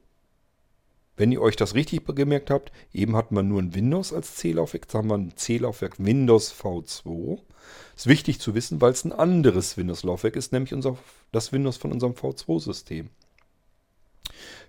Wenn 1.17 1.33
ihr 1.33 1.41
euch 1.41 1.57
das 1.57 1.75
richtig 1.75 2.05
gemerkt 2.15 2.51
habt, 2.51 2.71
eben 2.93 3.17
hatten 3.17 3.35
wir 3.35 3.43
nur 3.43 3.61
ein 3.61 3.75
Windows 3.75 4.13
als 4.13 4.35
C-Laufwerk, 4.35 4.85
jetzt 4.85 4.95
haben 4.95 5.09
wir 5.09 5.17
ein 5.17 5.35
C-Laufwerk 5.35 5.95
Windows 5.99 6.55
V2. 6.55 7.41
Ist 7.97 8.07
wichtig 8.07 8.39
zu 8.39 8.55
wissen, 8.55 8.83
weil 8.83 8.93
es 8.93 9.05
ein 9.05 9.13
anderes 9.13 9.79
Windows-Laufwerk 9.79 10.37
ist, 10.37 10.53
nämlich 10.53 10.75
unser, 10.75 10.99
das 11.33 11.53
Windows 11.53 11.79
von 11.79 11.91
unserem 11.91 12.13
V2-System. 12.13 13.09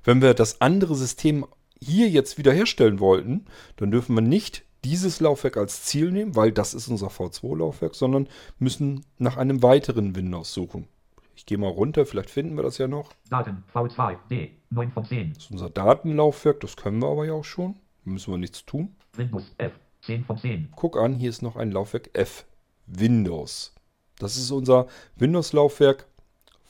Wenn 0.04 0.22
wir 0.22 0.34
das 0.34 0.62
andere 0.62 0.96
System 0.96 1.46
hier 1.82 2.10
jetzt 2.10 2.38
wiederherstellen 2.38 3.00
wollten, 3.00 3.46
dann 3.76 3.92
dürfen 3.92 4.16
wir 4.16 4.22
nicht 4.22 4.64
dieses 4.84 5.20
Laufwerk 5.20 5.58
als 5.58 5.84
Ziel 5.84 6.12
nehmen, 6.12 6.36
weil 6.36 6.52
das 6.52 6.74
ist 6.74 6.88
unser 6.88 7.08
V2-Laufwerk, 7.08 7.96
sondern 7.96 8.28
müssen 8.60 9.06
nach 9.18 9.38
einem 9.38 9.62
weiteren 9.64 10.16
Windows 10.16 10.54
suchen. 10.54 10.88
Ich 11.36 11.46
gehe 11.46 11.58
mal 11.58 11.70
runter, 11.70 12.06
vielleicht 12.06 12.30
finden 12.30 12.56
wir 12.56 12.64
das 12.64 12.78
ja 12.78 12.88
noch. 12.88 13.14
Daten, 13.30 13.64
V2, 13.74 14.18
D, 14.30 14.52
9 14.72 14.92
von 14.92 15.06
10. 15.06 15.34
Das 15.34 15.44
ist 15.44 15.52
unser 15.52 15.70
Datenlaufwerk, 15.70 16.60
das 16.62 16.76
können 16.76 17.02
wir 17.02 17.10
aber 17.10 17.26
ja 17.26 17.34
auch 17.34 17.44
schon. 17.44 17.74
Da 18.06 18.12
müssen 18.12 18.32
wir 18.34 18.38
nichts 18.38 18.66
tun. 18.66 18.96
Windows, 19.14 19.54
F, 19.58 19.74
10 20.02 20.26
von 20.26 20.38
10. 20.38 20.70
Guck 20.76 20.98
an, 20.98 21.14
hier 21.14 21.30
ist 21.30 21.42
noch 21.42 21.56
ein 21.56 21.72
Laufwerk 21.72 22.10
F. 22.14 22.46
Windows. 22.88 23.76
Das 24.18 24.38
ist 24.38 24.50
unser 24.50 24.88
Windows-Laufwerk 25.18 26.08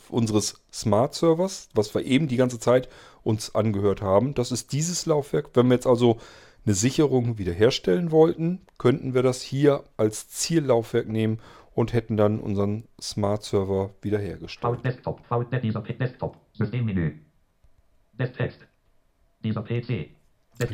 unseres 0.09 0.63
Smart 0.71 1.13
Servers, 1.13 1.69
was 1.73 1.93
wir 1.93 2.03
eben 2.03 2.27
die 2.27 2.38
ganze 2.38 2.59
Zeit 2.59 2.89
uns 3.23 3.55
angehört 3.55 4.01
haben. 4.01 4.34
Das 4.34 4.51
ist 4.51 4.71
dieses 4.71 5.05
Laufwerk. 5.05 5.49
Wenn 5.53 5.67
wir 5.67 5.75
jetzt 5.75 5.88
also 5.88 6.17
eine 6.65 6.75
Sicherung 6.75 7.38
wiederherstellen 7.38 8.11
wollten, 8.11 8.61
könnten 8.77 9.13
wir 9.13 9.23
das 9.23 9.41
hier 9.41 9.84
als 9.95 10.29
Ziellaufwerk 10.29 11.07
nehmen 11.07 11.39
und 11.73 11.93
hätten 11.93 12.17
dann 12.17 12.39
unseren 12.39 12.85
Smart 12.99 13.43
Server 13.43 13.91
wiederhergestellt. 14.01 14.84
Desktop, 14.84 15.25
V 15.27 15.43
dieser 15.43 15.81
P 15.81 15.93
Desktop, 15.93 16.38
Systemmenü. 16.53 17.19
Desktext. 18.13 18.65
Dieser 19.43 19.61
PC. 19.61 20.16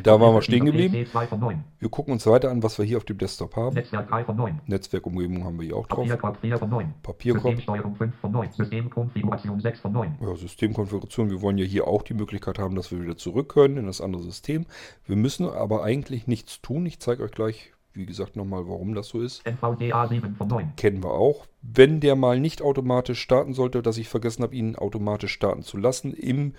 Da 0.02 0.20
waren 0.20 0.34
wir 0.34 0.42
stehen 0.42 0.64
geblieben. 0.64 1.04
PC 1.04 1.10
2 1.10 1.26
von 1.26 1.40
9. 1.40 1.64
Wir 1.78 1.88
gucken 1.88 2.12
uns 2.12 2.26
weiter 2.26 2.50
an, 2.50 2.62
was 2.62 2.78
wir 2.78 2.84
hier 2.84 2.96
auf 2.96 3.04
dem 3.04 3.18
Desktop 3.18 3.56
haben. 3.56 3.74
Netzwerk 3.74 4.08
3 4.08 4.24
von 4.24 4.36
9. 4.36 4.60
Netzwerkumgebung 4.66 5.44
haben 5.44 5.58
wir 5.58 5.66
hier 5.66 5.76
auch 5.76 5.86
drauf. 5.86 6.06
Papierkorb 6.06 6.40
4 6.40 6.58
von 6.58 6.70
9. 6.70 6.94
Papierkorb. 7.02 7.44
Systemsteuerung 7.44 7.96
5 7.96 8.14
von 8.20 8.32
9. 8.32 8.52
Systemkonfiguration 8.52 9.60
6 9.60 9.80
von 9.80 9.92
9. 9.92 10.18
Ja, 10.20 10.34
Systemkonfiguration. 10.34 11.30
Wir 11.30 11.42
wollen 11.42 11.58
ja 11.58 11.64
hier 11.64 11.86
auch 11.86 12.02
die 12.02 12.14
Möglichkeit 12.14 12.58
haben, 12.58 12.74
dass 12.74 12.90
wir 12.90 13.02
wieder 13.02 13.16
zurück 13.16 13.52
können 13.52 13.76
in 13.76 13.86
das 13.86 14.00
andere 14.00 14.22
System. 14.22 14.66
Wir 15.06 15.16
müssen 15.16 15.48
aber 15.48 15.82
eigentlich 15.82 16.26
nichts 16.26 16.60
tun. 16.60 16.86
Ich 16.86 17.00
zeige 17.00 17.22
euch 17.22 17.32
gleich, 17.32 17.72
wie 17.92 18.06
gesagt, 18.06 18.36
nochmal, 18.36 18.66
warum 18.66 18.94
das 18.94 19.08
so 19.08 19.20
ist. 19.20 19.46
NVDA 19.46 20.08
7 20.08 20.34
von 20.36 20.48
9. 20.48 20.72
Kennen 20.76 21.02
wir 21.02 21.12
auch. 21.12 21.46
Wenn 21.62 22.00
der 22.00 22.16
mal 22.16 22.40
nicht 22.40 22.62
automatisch 22.62 23.20
starten 23.20 23.54
sollte, 23.54 23.82
dass 23.82 23.98
ich 23.98 24.08
vergessen 24.08 24.42
habe, 24.42 24.54
ihn 24.54 24.76
automatisch 24.76 25.32
starten 25.32 25.62
zu 25.62 25.76
lassen 25.76 26.12
im 26.12 26.54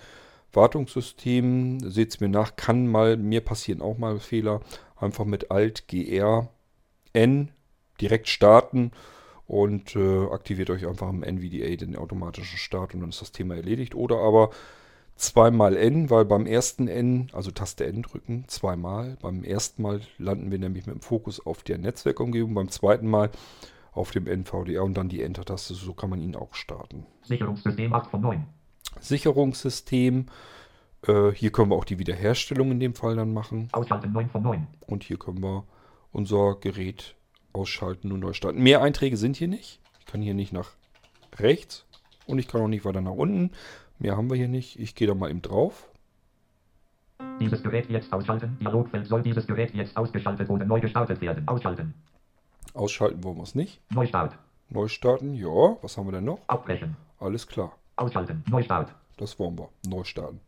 Wartungssystem, 0.56 1.80
seht 1.88 2.10
es 2.10 2.20
mir 2.20 2.28
nach, 2.28 2.56
kann 2.56 2.86
mal, 2.86 3.16
mir 3.16 3.42
passieren 3.42 3.82
auch 3.82 3.98
mal 3.98 4.18
Fehler. 4.18 4.60
Einfach 4.96 5.24
mit 5.24 5.50
Alt, 5.50 5.88
GR, 5.88 6.48
N 7.12 7.50
direkt 8.00 8.28
starten 8.28 8.92
und 9.46 9.94
äh, 9.94 10.26
aktiviert 10.26 10.70
euch 10.70 10.86
einfach 10.86 11.08
im 11.08 11.22
NVDA 11.22 11.76
den 11.76 11.96
automatischen 11.96 12.58
Start 12.58 12.94
und 12.94 13.00
dann 13.00 13.10
ist 13.10 13.20
das 13.20 13.32
Thema 13.32 13.54
erledigt. 13.54 13.94
Oder 13.94 14.18
aber 14.18 14.50
zweimal 15.14 15.76
N, 15.76 16.10
weil 16.10 16.24
beim 16.24 16.46
ersten 16.46 16.88
N, 16.88 17.30
also 17.32 17.50
Taste 17.50 17.86
N 17.86 18.02
drücken, 18.02 18.44
zweimal. 18.48 19.16
Beim 19.20 19.44
ersten 19.44 19.82
Mal 19.82 20.00
landen 20.18 20.50
wir 20.50 20.58
nämlich 20.58 20.86
mit 20.86 20.96
dem 20.96 21.00
Fokus 21.00 21.44
auf 21.44 21.62
der 21.62 21.78
Netzwerkumgebung, 21.78 22.54
beim 22.54 22.68
zweiten 22.68 23.08
Mal 23.08 23.30
auf 23.92 24.10
dem 24.10 24.26
NVDA 24.26 24.82
und 24.82 24.94
dann 24.94 25.08
die 25.08 25.22
Enter-Taste. 25.22 25.74
So 25.74 25.94
kann 25.94 26.10
man 26.10 26.20
ihn 26.20 26.36
auch 26.36 26.54
starten. 26.54 27.06
Sicherungssystem 27.22 27.92
8 27.92 28.10
von 28.10 28.20
9. 28.20 28.46
Sicherungssystem. 29.00 30.26
Äh, 31.06 31.30
hier 31.32 31.50
können 31.50 31.70
wir 31.70 31.76
auch 31.76 31.84
die 31.84 31.98
Wiederherstellung 31.98 32.70
in 32.70 32.80
dem 32.80 32.94
Fall 32.94 33.16
dann 33.16 33.32
machen. 33.32 33.68
Ausschalten 33.72 34.12
9 34.12 34.30
von 34.30 34.42
9. 34.42 34.66
Und 34.86 35.04
hier 35.04 35.18
können 35.18 35.42
wir 35.42 35.64
unser 36.12 36.56
Gerät 36.56 37.14
ausschalten 37.52 38.12
und 38.12 38.20
neu 38.20 38.32
starten. 38.32 38.62
Mehr 38.62 38.82
Einträge 38.82 39.16
sind 39.16 39.36
hier 39.36 39.48
nicht. 39.48 39.80
Ich 40.00 40.06
kann 40.06 40.20
hier 40.20 40.34
nicht 40.34 40.52
nach 40.52 40.70
rechts 41.36 41.86
und 42.26 42.38
ich 42.38 42.48
kann 42.48 42.60
auch 42.60 42.68
nicht 42.68 42.84
weiter 42.84 43.00
nach 43.00 43.12
unten. 43.12 43.52
Mehr 43.98 44.16
haben 44.16 44.30
wir 44.30 44.36
hier 44.36 44.48
nicht. 44.48 44.78
Ich 44.78 44.94
gehe 44.94 45.08
da 45.08 45.14
mal 45.14 45.30
eben 45.30 45.42
drauf. 45.42 45.88
Dieses 47.40 47.62
Gerät 47.62 47.88
jetzt 47.88 48.12
ausschalten. 48.12 48.58
Dialogfeld 48.60 49.06
soll 49.06 49.22
dieses 49.22 49.46
Gerät 49.46 49.74
jetzt 49.74 49.96
ausgeschaltet 49.96 50.50
oder 50.50 50.64
neu 50.64 50.80
gestartet 50.80 51.20
werden. 51.20 51.46
Ausschalten. 51.48 51.94
Ausschalten 52.74 53.24
wollen 53.24 53.36
wir 53.36 53.42
es 53.42 53.54
nicht. 53.54 53.80
Neustart. 53.90 54.38
Neu 54.68 54.88
starten, 54.88 55.34
ja. 55.34 55.76
Was 55.82 55.96
haben 55.96 56.06
wir 56.06 56.12
denn 56.12 56.24
noch? 56.24 56.40
Abbrechen. 56.46 56.96
Alles 57.18 57.46
klar. 57.46 57.72
Ausschalten. 57.96 58.44
Neustart. 58.48 58.94
Das 59.16 59.38
wollen 59.38 59.58
wir. 59.58 59.68
Neu 59.86 60.04
starten. 60.04 60.40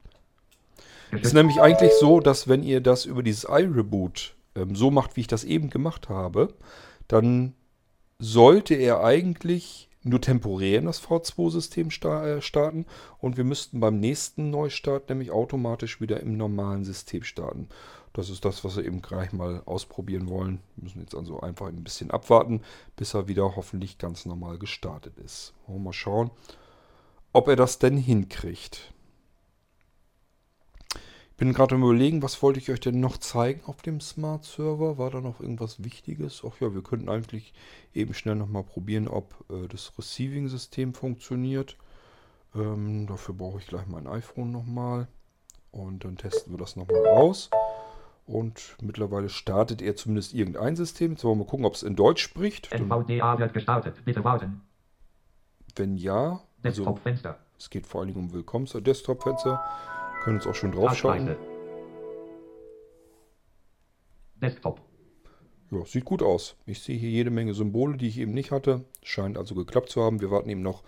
Es 1.10 1.28
ist 1.28 1.32
nämlich 1.32 1.60
eigentlich 1.60 1.92
so, 1.98 2.20
dass 2.20 2.48
wenn 2.48 2.62
ihr 2.62 2.80
das 2.82 3.06
über 3.06 3.22
dieses 3.22 3.44
iReboot 3.44 4.34
ähm, 4.54 4.76
so 4.76 4.90
macht, 4.90 5.16
wie 5.16 5.22
ich 5.22 5.26
das 5.26 5.44
eben 5.44 5.70
gemacht 5.70 6.08
habe, 6.08 6.54
dann 7.08 7.54
sollte 8.18 8.74
er 8.74 9.02
eigentlich 9.02 9.88
nur 10.02 10.20
temporär 10.20 10.78
in 10.78 10.86
das 10.86 11.02
V2-System 11.02 11.90
sta 11.90 12.26
äh, 12.26 12.42
starten 12.42 12.86
und 13.18 13.36
wir 13.36 13.44
müssten 13.44 13.80
beim 13.80 13.98
nächsten 14.00 14.50
Neustart 14.50 15.08
nämlich 15.08 15.30
automatisch 15.30 16.00
wieder 16.00 16.20
im 16.20 16.36
normalen 16.36 16.84
System 16.84 17.22
starten. 17.22 17.68
Das 18.12 18.30
ist 18.30 18.44
das, 18.44 18.64
was 18.64 18.76
wir 18.76 18.84
eben 18.84 19.02
gleich 19.02 19.32
mal 19.32 19.62
ausprobieren 19.64 20.28
wollen. 20.28 20.60
Wir 20.76 20.84
müssen 20.84 21.00
jetzt 21.00 21.14
also 21.14 21.40
einfach 21.40 21.68
ein 21.68 21.84
bisschen 21.84 22.10
abwarten, 22.10 22.62
bis 22.96 23.14
er 23.14 23.28
wieder 23.28 23.56
hoffentlich 23.56 23.98
ganz 23.98 24.26
normal 24.26 24.58
gestartet 24.58 25.16
ist. 25.18 25.54
Wollen 25.66 25.80
wir 25.80 25.84
mal 25.84 25.92
schauen, 25.92 26.30
ob 27.38 27.46
er 27.46 27.54
das 27.54 27.78
denn 27.78 27.96
hinkriegt. 27.96 28.92
Ich 30.92 31.36
bin 31.36 31.52
gerade 31.52 31.76
am 31.76 31.84
überlegen, 31.84 32.20
was 32.20 32.42
wollte 32.42 32.58
ich 32.58 32.68
euch 32.68 32.80
denn 32.80 32.98
noch 32.98 33.16
zeigen 33.16 33.60
auf 33.66 33.80
dem 33.80 34.00
Smart 34.00 34.44
Server? 34.44 34.98
War 34.98 35.10
da 35.12 35.20
noch 35.20 35.38
irgendwas 35.38 35.84
Wichtiges? 35.84 36.42
Ach 36.44 36.60
ja, 36.60 36.74
wir 36.74 36.82
könnten 36.82 37.08
eigentlich 37.08 37.54
eben 37.94 38.12
schnell 38.12 38.34
nochmal 38.34 38.64
probieren, 38.64 39.06
ob 39.06 39.36
äh, 39.50 39.68
das 39.68 39.92
Receiving-System 39.96 40.94
funktioniert. 40.94 41.76
Ähm, 42.56 43.06
dafür 43.06 43.36
brauche 43.36 43.60
ich 43.60 43.68
gleich 43.68 43.86
mein 43.86 44.08
iPhone 44.08 44.50
nochmal. 44.50 45.06
Und 45.70 46.04
dann 46.04 46.16
testen 46.16 46.52
wir 46.52 46.58
das 46.58 46.74
nochmal 46.74 47.06
aus. 47.06 47.50
Und 48.26 48.76
mittlerweile 48.82 49.28
startet 49.28 49.80
er 49.80 49.94
zumindest 49.94 50.34
irgendein 50.34 50.74
System. 50.74 51.12
Jetzt 51.12 51.22
wollen 51.22 51.38
wir 51.38 51.44
mal 51.44 51.50
gucken, 51.50 51.66
ob 51.66 51.74
es 51.74 51.84
in 51.84 51.94
Deutsch 51.94 52.20
spricht. 52.20 52.72
NVDA 52.72 53.38
wird 53.38 53.54
gestartet. 53.54 54.04
Bitte 54.04 54.24
warten. 54.24 54.62
wenn 55.76 55.96
ja, 55.96 56.40
also 56.62 56.82
Desktop-Fenster. 56.82 57.38
es 57.58 57.70
geht 57.70 57.86
vor 57.86 58.00
allen 58.00 58.08
Dingen 58.08 58.26
um 58.26 58.32
Willkommen 58.32 58.66
zur 58.66 58.80
Desktop-Fenster. 58.80 59.62
Können 60.22 60.36
uns 60.38 60.46
auch 60.46 60.54
schon 60.54 60.72
draufschauen. 60.72 61.36
Desktop. 64.36 64.80
Ja, 65.70 65.84
sieht 65.84 66.04
gut 66.04 66.22
aus. 66.22 66.56
Ich 66.66 66.82
sehe 66.82 66.96
hier 66.96 67.10
jede 67.10 67.30
Menge 67.30 67.54
Symbole, 67.54 67.96
die 67.96 68.08
ich 68.08 68.18
eben 68.18 68.32
nicht 68.32 68.50
hatte. 68.50 68.84
Scheint 69.02 69.36
also 69.36 69.54
geklappt 69.54 69.90
zu 69.90 70.02
haben. 70.02 70.20
Wir 70.20 70.30
warten 70.30 70.48
eben 70.48 70.62
noch 70.62 70.82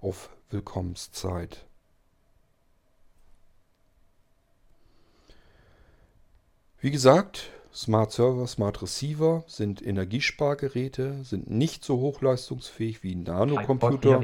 auf 0.00 0.30
Willkommenszeit. 0.50 1.66
Wie 6.80 6.90
gesagt, 6.90 7.50
Smart 7.74 8.12
Server, 8.12 8.46
Smart 8.46 8.80
Receiver 8.82 9.42
sind 9.48 9.84
Energiespargeräte, 9.84 11.24
sind 11.24 11.50
nicht 11.50 11.84
so 11.84 11.98
hochleistungsfähig 11.98 13.02
wie 13.02 13.16
Nanocomputer. 13.16 14.20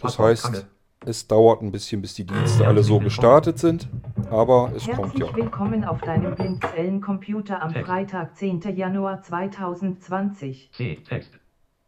Das 0.00 0.20
heißt, 0.20 0.66
es 1.04 1.26
dauert 1.26 1.62
ein 1.62 1.72
bisschen, 1.72 2.00
bis 2.00 2.14
die 2.14 2.24
Dienste 2.24 2.64
alle 2.64 2.84
so 2.84 3.00
gestartet 3.00 3.58
sind. 3.58 3.88
Aber 4.30 4.72
es 4.76 4.86
kommt 4.86 5.14
Herzlich 5.14 5.28
ja. 5.30 5.36
willkommen 5.36 5.84
auf 5.84 6.00
deinem 6.00 6.36
Blindzellencomputer 6.36 7.60
am 7.60 7.72
Text. 7.72 7.88
Freitag, 7.88 8.36
10. 8.36 8.60
Januar 8.76 9.20
2020. 9.20 10.70
C. 10.72 10.98
Text. 11.08 11.32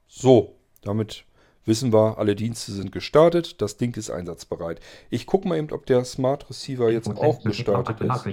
So, 0.09 0.57
damit 0.83 1.25
wissen 1.69 1.93
wir, 1.93 2.19
alle 2.19 2.35
Dienste 2.35 2.73
sind 2.73 2.91
gestartet. 2.91 3.63
Das 3.63 3.77
Ding 3.77 3.97
ist 3.97 4.11
einsatzbereit. 4.11 4.81
Ich 5.11 5.27
gucke 5.27 5.47
mal 5.47 5.59
eben, 5.59 5.71
ob 5.71 5.87
der 5.87 6.05
Smart 6.05 6.49
Receiver 6.51 6.91
jetzt 6.91 7.09
auch 7.09 7.43
gestartet 7.43 8.01
ist. 8.01 8.25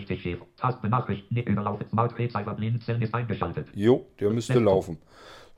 Jo, 3.75 4.07
der 4.19 4.31
müsste 4.31 4.59
laufen. 4.59 4.97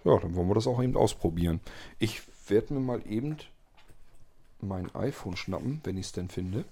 Ja, 0.04 0.18
dann 0.20 0.36
wollen 0.36 0.50
wir 0.50 0.56
das 0.56 0.68
auch 0.68 0.82
eben 0.82 0.98
ausprobieren. 0.98 1.62
Ich 2.00 2.22
werde 2.50 2.74
mir 2.74 2.80
mal 2.80 3.02
eben 3.08 3.38
mein 4.60 4.94
iPhone 4.96 5.38
schnappen, 5.38 5.82
wenn 5.84 5.98
ich 5.98 6.08
es 6.08 6.12
denn 6.12 6.30
finde. 6.30 6.66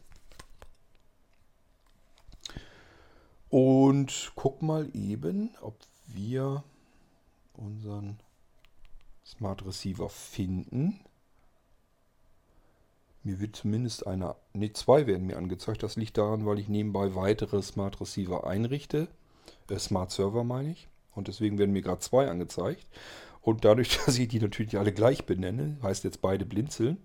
Und 3.49 4.31
guck 4.35 4.61
mal 4.61 4.89
eben, 4.93 5.51
ob 5.61 5.77
wir 6.07 6.63
unseren 7.53 8.19
Smart 9.25 9.65
Receiver 9.65 10.07
finden. 10.07 10.99
Mir 13.23 13.39
wird 13.39 13.55
zumindest 13.55 14.05
einer, 14.05 14.35
ne, 14.53 14.71
zwei 14.71 15.07
werden 15.07 15.25
mir 15.25 15.37
angezeigt. 15.37 15.81
Das 15.81 15.95
liegt 15.95 16.17
daran, 16.17 16.45
weil 16.45 16.59
ich 16.59 16.69
nebenbei 16.69 17.15
weitere 17.15 17.61
Smart 17.63 17.99
Receiver 17.99 18.45
einrichte. 18.45 19.07
Äh, 19.69 19.79
Smart 19.79 20.11
Server 20.11 20.43
meine 20.43 20.71
ich. 20.71 20.87
Und 21.15 21.27
deswegen 21.27 21.57
werden 21.57 21.71
mir 21.71 21.81
gerade 21.81 22.01
zwei 22.01 22.29
angezeigt. 22.29 22.85
Und 23.41 23.65
dadurch, 23.65 23.97
dass 24.05 24.19
ich 24.19 24.27
die 24.27 24.39
natürlich 24.39 24.77
alle 24.77 24.93
gleich 24.93 25.25
benenne, 25.25 25.77
heißt 25.81 26.03
jetzt 26.03 26.21
beide 26.21 26.45
blinzeln, 26.45 26.97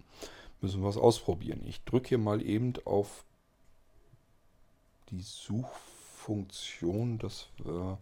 müssen 0.60 0.82
wir 0.82 0.90
es 0.90 0.98
ausprobieren. 0.98 1.62
Ich 1.64 1.84
drücke 1.84 2.10
hier 2.10 2.18
mal 2.18 2.42
eben 2.42 2.74
auf 2.84 3.24
die 5.08 5.22
Suchfunktion, 5.22 7.16
dass 7.18 7.48
wir 7.56 7.96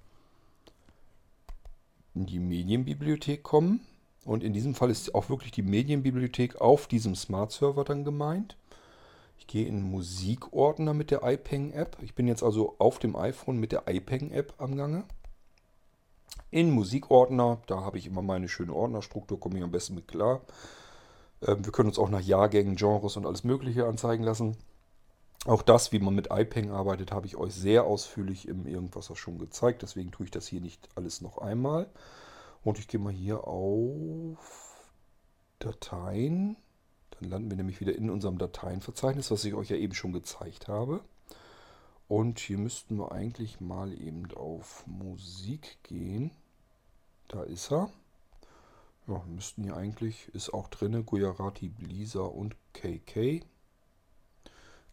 in 2.14 2.26
die 2.26 2.40
Medienbibliothek 2.40 3.44
kommen. 3.44 3.86
Und 4.28 4.44
in 4.44 4.52
diesem 4.52 4.74
Fall 4.74 4.90
ist 4.90 5.14
auch 5.14 5.30
wirklich 5.30 5.52
die 5.52 5.62
Medienbibliothek 5.62 6.60
auf 6.60 6.86
diesem 6.86 7.14
Smart 7.14 7.50
Server 7.50 7.82
dann 7.82 8.04
gemeint. 8.04 8.58
Ich 9.38 9.46
gehe 9.46 9.66
in 9.66 9.80
Musikordner 9.80 10.92
mit 10.92 11.10
der 11.10 11.22
iPeng-App. 11.22 11.96
Ich 12.02 12.14
bin 12.14 12.28
jetzt 12.28 12.42
also 12.42 12.74
auf 12.78 12.98
dem 12.98 13.16
iPhone 13.16 13.56
mit 13.56 13.72
der 13.72 13.84
iPeng-App 13.88 14.52
am 14.58 14.76
Gange. 14.76 15.04
In 16.50 16.70
Musikordner, 16.72 17.62
da 17.68 17.80
habe 17.80 17.96
ich 17.96 18.06
immer 18.06 18.20
meine 18.20 18.50
schöne 18.50 18.74
Ordnerstruktur, 18.74 19.40
komme 19.40 19.56
ich 19.56 19.64
am 19.64 19.70
besten 19.70 19.94
mit 19.94 20.08
klar. 20.08 20.42
Ähm, 21.40 21.64
wir 21.64 21.72
können 21.72 21.88
uns 21.88 21.98
auch 21.98 22.10
nach 22.10 22.20
Jahrgängen, 22.20 22.76
Genres 22.76 23.16
und 23.16 23.24
alles 23.24 23.44
Mögliche 23.44 23.86
anzeigen 23.86 24.24
lassen. 24.24 24.58
Auch 25.46 25.62
das, 25.62 25.90
wie 25.90 26.00
man 26.00 26.14
mit 26.14 26.28
iPeng 26.30 26.70
arbeitet, 26.70 27.12
habe 27.12 27.26
ich 27.26 27.36
euch 27.36 27.54
sehr 27.54 27.84
ausführlich 27.84 28.46
im 28.46 28.66
Irgendwas 28.66 29.10
schon 29.16 29.38
gezeigt. 29.38 29.80
Deswegen 29.80 30.10
tue 30.10 30.26
ich 30.26 30.30
das 30.30 30.46
hier 30.46 30.60
nicht 30.60 30.86
alles 30.96 31.22
noch 31.22 31.38
einmal. 31.38 31.88
Und 32.62 32.78
ich 32.78 32.88
gehe 32.88 33.00
mal 33.00 33.12
hier 33.12 33.46
auf 33.46 34.90
Dateien. 35.58 36.56
Dann 37.10 37.30
landen 37.30 37.50
wir 37.50 37.56
nämlich 37.56 37.80
wieder 37.80 37.94
in 37.94 38.10
unserem 38.10 38.38
Dateienverzeichnis, 38.38 39.30
was 39.30 39.44
ich 39.44 39.54
euch 39.54 39.70
ja 39.70 39.76
eben 39.76 39.94
schon 39.94 40.12
gezeigt 40.12 40.68
habe. 40.68 41.00
Und 42.08 42.38
hier 42.38 42.58
müssten 42.58 42.96
wir 42.96 43.12
eigentlich 43.12 43.60
mal 43.60 43.92
eben 43.92 44.32
auf 44.34 44.86
Musik 44.86 45.78
gehen. 45.82 46.30
Da 47.28 47.42
ist 47.42 47.70
er. 47.70 47.90
Ja, 49.06 49.22
müssten 49.26 49.64
hier 49.64 49.76
eigentlich, 49.76 50.28
ist 50.34 50.52
auch 50.52 50.68
drin, 50.68 51.04
Gujarati, 51.04 51.68
Blisa 51.68 52.20
und 52.20 52.56
KK. 52.72 53.42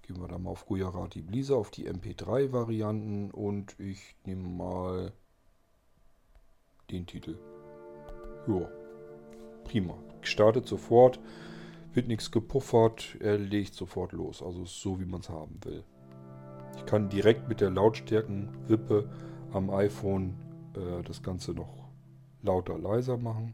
Gehen 0.02 0.22
wir 0.22 0.28
da 0.28 0.38
mal 0.38 0.52
auf 0.52 0.66
Gujarati 0.66 1.22
Blisa, 1.22 1.56
auf 1.56 1.72
die 1.72 1.90
MP3-Varianten 1.90 3.32
und 3.32 3.78
ich 3.80 4.16
nehme 4.24 4.48
mal 4.48 5.14
den 6.92 7.08
Titel. 7.08 7.38
Ja, 8.47 8.67
prima. 9.63 9.95
Startet 10.22 10.67
sofort, 10.67 11.19
wird 11.93 12.07
nichts 12.07 12.31
gepuffert, 12.31 13.15
er 13.19 13.38
legt 13.38 13.73
sofort 13.73 14.11
los. 14.11 14.41
Also 14.41 14.65
so, 14.65 14.99
wie 14.99 15.05
man 15.05 15.22
es 15.22 15.30
haben 15.30 15.59
will. 15.63 15.84
Ich 16.77 16.85
kann 16.85 17.09
direkt 17.09 17.47
mit 17.47 17.61
der 17.61 17.69
Lautstärkenwippe 17.69 19.09
am 19.53 19.69
iPhone 19.69 20.35
äh, 20.76 21.03
das 21.03 21.23
Ganze 21.23 21.53
noch 21.53 21.89
lauter, 22.41 22.77
leiser 22.77 23.17
machen. 23.17 23.53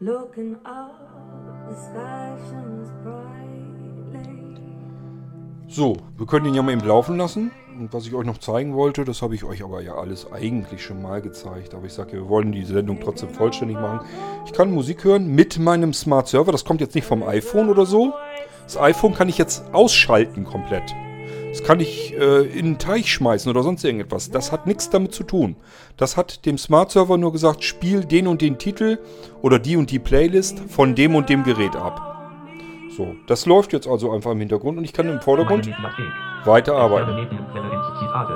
Looking 0.00 0.56
up, 0.64 0.94
the 1.68 1.74
sky 1.74 2.36
shines 2.48 2.88
brightly. 3.02 3.47
So, 5.70 5.98
wir 6.16 6.24
können 6.24 6.46
ihn 6.46 6.54
ja 6.54 6.62
mal 6.62 6.72
eben 6.72 6.86
laufen 6.86 7.18
lassen. 7.18 7.50
Und 7.78 7.92
was 7.92 8.06
ich 8.06 8.14
euch 8.14 8.24
noch 8.24 8.38
zeigen 8.38 8.74
wollte, 8.74 9.04
das 9.04 9.20
habe 9.20 9.34
ich 9.34 9.44
euch 9.44 9.62
aber 9.62 9.82
ja 9.82 9.96
alles 9.96 10.32
eigentlich 10.32 10.82
schon 10.82 11.02
mal 11.02 11.20
gezeigt. 11.20 11.74
Aber 11.74 11.84
ich 11.84 11.92
sage 11.92 12.16
ja, 12.16 12.22
wir 12.22 12.28
wollen 12.30 12.52
die 12.52 12.64
Sendung 12.64 12.98
trotzdem 13.00 13.28
vollständig 13.28 13.76
machen. 13.76 14.00
Ich 14.46 14.52
kann 14.52 14.72
Musik 14.72 15.04
hören 15.04 15.26
mit 15.34 15.58
meinem 15.58 15.92
Smart 15.92 16.26
Server. 16.26 16.52
Das 16.52 16.64
kommt 16.64 16.80
jetzt 16.80 16.94
nicht 16.94 17.04
vom 17.04 17.22
iPhone 17.22 17.68
oder 17.68 17.84
so. 17.84 18.14
Das 18.64 18.78
iPhone 18.78 19.14
kann 19.14 19.28
ich 19.28 19.36
jetzt 19.36 19.62
ausschalten 19.72 20.44
komplett. 20.44 20.94
Das 21.50 21.62
kann 21.62 21.80
ich 21.80 22.14
äh, 22.14 22.46
in 22.46 22.64
einen 22.64 22.78
Teich 22.78 23.12
schmeißen 23.12 23.50
oder 23.50 23.62
sonst 23.62 23.84
irgendetwas. 23.84 24.30
Das 24.30 24.50
hat 24.50 24.66
nichts 24.66 24.88
damit 24.88 25.12
zu 25.12 25.22
tun. 25.22 25.56
Das 25.98 26.16
hat 26.16 26.46
dem 26.46 26.56
Smart 26.56 26.92
Server 26.92 27.18
nur 27.18 27.32
gesagt, 27.32 27.62
spiel 27.62 28.06
den 28.06 28.26
und 28.26 28.40
den 28.40 28.56
Titel 28.56 28.98
oder 29.42 29.58
die 29.58 29.76
und 29.76 29.90
die 29.90 29.98
Playlist 29.98 30.60
von 30.60 30.94
dem 30.94 31.14
und 31.14 31.28
dem 31.28 31.44
Gerät 31.44 31.76
ab. 31.76 32.07
So, 32.98 33.14
das 33.28 33.46
läuft 33.46 33.72
jetzt 33.72 33.86
also 33.86 34.10
einfach 34.10 34.32
im 34.32 34.40
Hintergrund 34.40 34.76
und 34.76 34.82
ich 34.82 34.92
kann 34.92 35.08
im 35.08 35.20
Vordergrund 35.20 35.64
weiterarbeiten. 36.44 37.16
Externe 37.16 37.22
Medienquelle 37.22 37.72
in 37.72 37.96
Zitate. 38.00 38.32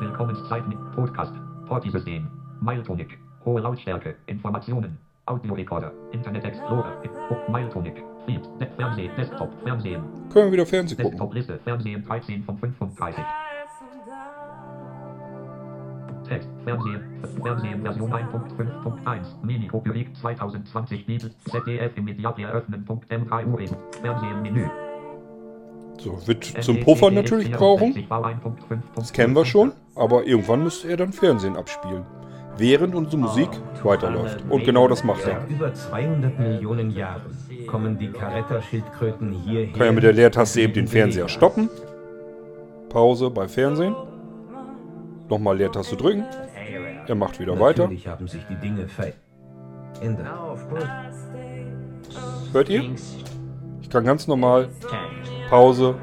Willkommenszeit 0.00 0.66
mit 0.66 0.78
Podcast. 0.96 1.34
Portisystem. 1.66 2.26
Mailtonik. 2.62 3.18
Hohe 3.44 3.60
Lautstärke. 3.60 4.16
Informationen. 4.24 4.96
Audiorekorder. 5.26 5.92
Internet 6.12 6.46
Explorer. 6.46 6.94
Mailtonik. 7.50 8.02
Feed. 8.24 8.40
Fernsehen. 8.78 9.10
Desktop. 9.18 9.50
Fernsehen. 9.64 10.02
Können 10.32 10.46
wir 10.46 10.52
wieder 10.52 10.64
Fernsehen 10.64 10.96
gucken. 10.96 11.10
Desktop-Liste. 11.10 11.60
Fernsehen 11.62 12.02
13 12.02 12.42
von 12.42 12.56
35. 12.56 13.22
Text. 16.30 16.48
Fernsehen. 16.64 17.00
Fernsehen 17.42 17.82
Version 17.82 18.12
1.5.1. 18.12 19.18
Mini-Kopie 19.42 19.90
liegt 19.90 20.16
2020 20.16 21.04
Bibel. 21.06 21.30
ZDF 21.50 21.90
im 21.96 22.04
Mediathek 22.04 22.44
eröffnen. 22.44 22.86
MKU. 22.88 23.58
Fernsehen 24.00 24.42
Menü. 24.42 24.66
So, 25.98 26.18
wird 26.26 26.44
zum 26.44 26.80
Puffern 26.80 27.14
natürlich 27.14 27.50
brauchen. 27.50 28.06
Das 28.94 29.12
kennen 29.12 29.34
wir 29.34 29.44
schon. 29.44 29.72
Aber 29.96 30.24
irgendwann 30.24 30.62
müsste 30.62 30.88
er 30.88 30.96
dann 30.96 31.12
Fernsehen 31.12 31.56
abspielen. 31.56 32.04
Während 32.56 32.94
unsere 32.94 33.18
Musik 33.18 33.48
weiterläuft. 33.82 34.44
Und 34.48 34.64
genau 34.64 34.86
das 34.86 35.02
macht 35.02 35.26
er. 35.26 35.40
Seit 35.40 35.50
über 35.50 35.74
200 35.74 36.38
Millionen 36.38 36.90
Jahren 36.90 37.22
kommen 37.66 37.98
die 37.98 38.08
Caretta-Schildkröten 38.08 39.32
hierher. 39.32 39.72
Kann 39.72 39.86
ja 39.86 39.92
mit 39.92 40.04
der 40.04 40.12
Leertaste 40.12 40.60
eben 40.60 40.74
den 40.74 40.86
Fernseher 40.86 41.28
stoppen. 41.28 41.68
Pause 42.88 43.30
bei 43.30 43.48
Fernsehen. 43.48 43.94
Nochmal 45.30 45.56
Leertaste 45.56 45.96
drücken. 45.96 46.24
Er 47.06 47.14
macht 47.14 47.38
wieder 47.38 47.58
weiter. 47.58 47.84
Natürlich 47.84 48.08
haben 48.08 48.26
sich 48.26 48.44
die 48.50 48.56
Dinge 48.56 48.88
verändert. 48.88 50.26
Hört 52.52 52.68
ihr? 52.68 52.82
Ich 53.80 53.88
kann 53.88 54.04
ganz 54.04 54.26
normal 54.26 54.68
Pause. 55.48 55.94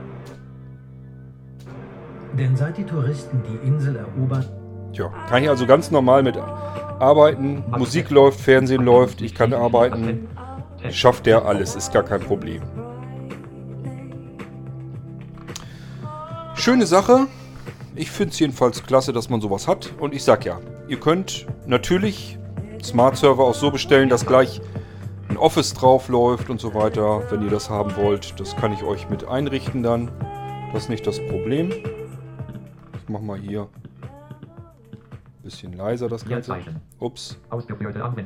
Denn 2.37 2.55
seit 2.55 2.77
die 2.77 2.85
Touristen 2.85 3.41
die 3.43 3.67
Insel 3.67 3.97
erobern, 3.97 4.45
Tja, 4.93 5.11
kann 5.29 5.43
ich 5.43 5.49
also 5.49 5.65
ganz 5.65 5.91
normal 5.91 6.23
mit 6.23 6.37
arbeiten. 6.37 7.63
Musik 7.77 8.09
läuft, 8.09 8.39
Fernsehen 8.39 8.83
läuft, 8.83 9.21
ich 9.21 9.35
kann 9.35 9.53
arbeiten. 9.53 10.27
Schafft 10.89 11.25
der 11.25 11.45
alles, 11.45 11.75
ist 11.75 11.91
gar 11.91 12.03
kein 12.03 12.21
Problem. 12.21 12.61
Schöne 16.55 16.85
Sache. 16.85 17.27
Ich 17.97 18.11
finde 18.11 18.31
es 18.31 18.39
jedenfalls 18.39 18.83
klasse, 18.83 19.11
dass 19.11 19.27
man 19.29 19.41
sowas 19.41 19.67
hat. 19.67 19.91
Und 19.99 20.13
ich 20.13 20.23
sag 20.23 20.45
ja, 20.45 20.61
ihr 20.87 20.99
könnt 20.99 21.47
natürlich 21.65 22.37
Smart 22.83 23.17
Server 23.17 23.43
auch 23.43 23.55
so 23.55 23.71
bestellen, 23.71 24.07
dass 24.07 24.23
gleich 24.23 24.61
ein 25.29 25.37
Office 25.37 25.73
drauf 25.73 26.07
läuft 26.07 26.51
und 26.51 26.61
so 26.61 26.75
weiter, 26.75 27.23
wenn 27.31 27.41
ihr 27.41 27.49
das 27.49 27.71
haben 27.71 27.95
wollt. 27.95 28.39
Das 28.39 28.55
kann 28.55 28.71
ich 28.71 28.83
euch 28.83 29.09
mit 29.09 29.27
einrichten 29.27 29.81
dann. 29.81 30.11
Das 30.71 30.83
ist 30.83 30.89
nicht 30.89 31.07
das 31.07 31.19
Problem. 31.27 31.71
Ich 31.71 33.09
mach 33.09 33.21
mal 33.21 33.39
hier 33.39 33.61
ein 33.61 35.43
bisschen 35.43 35.73
leiser 35.73 36.07
das 36.07 36.23
Ganze. 36.23 36.55
Ups, 36.99 37.39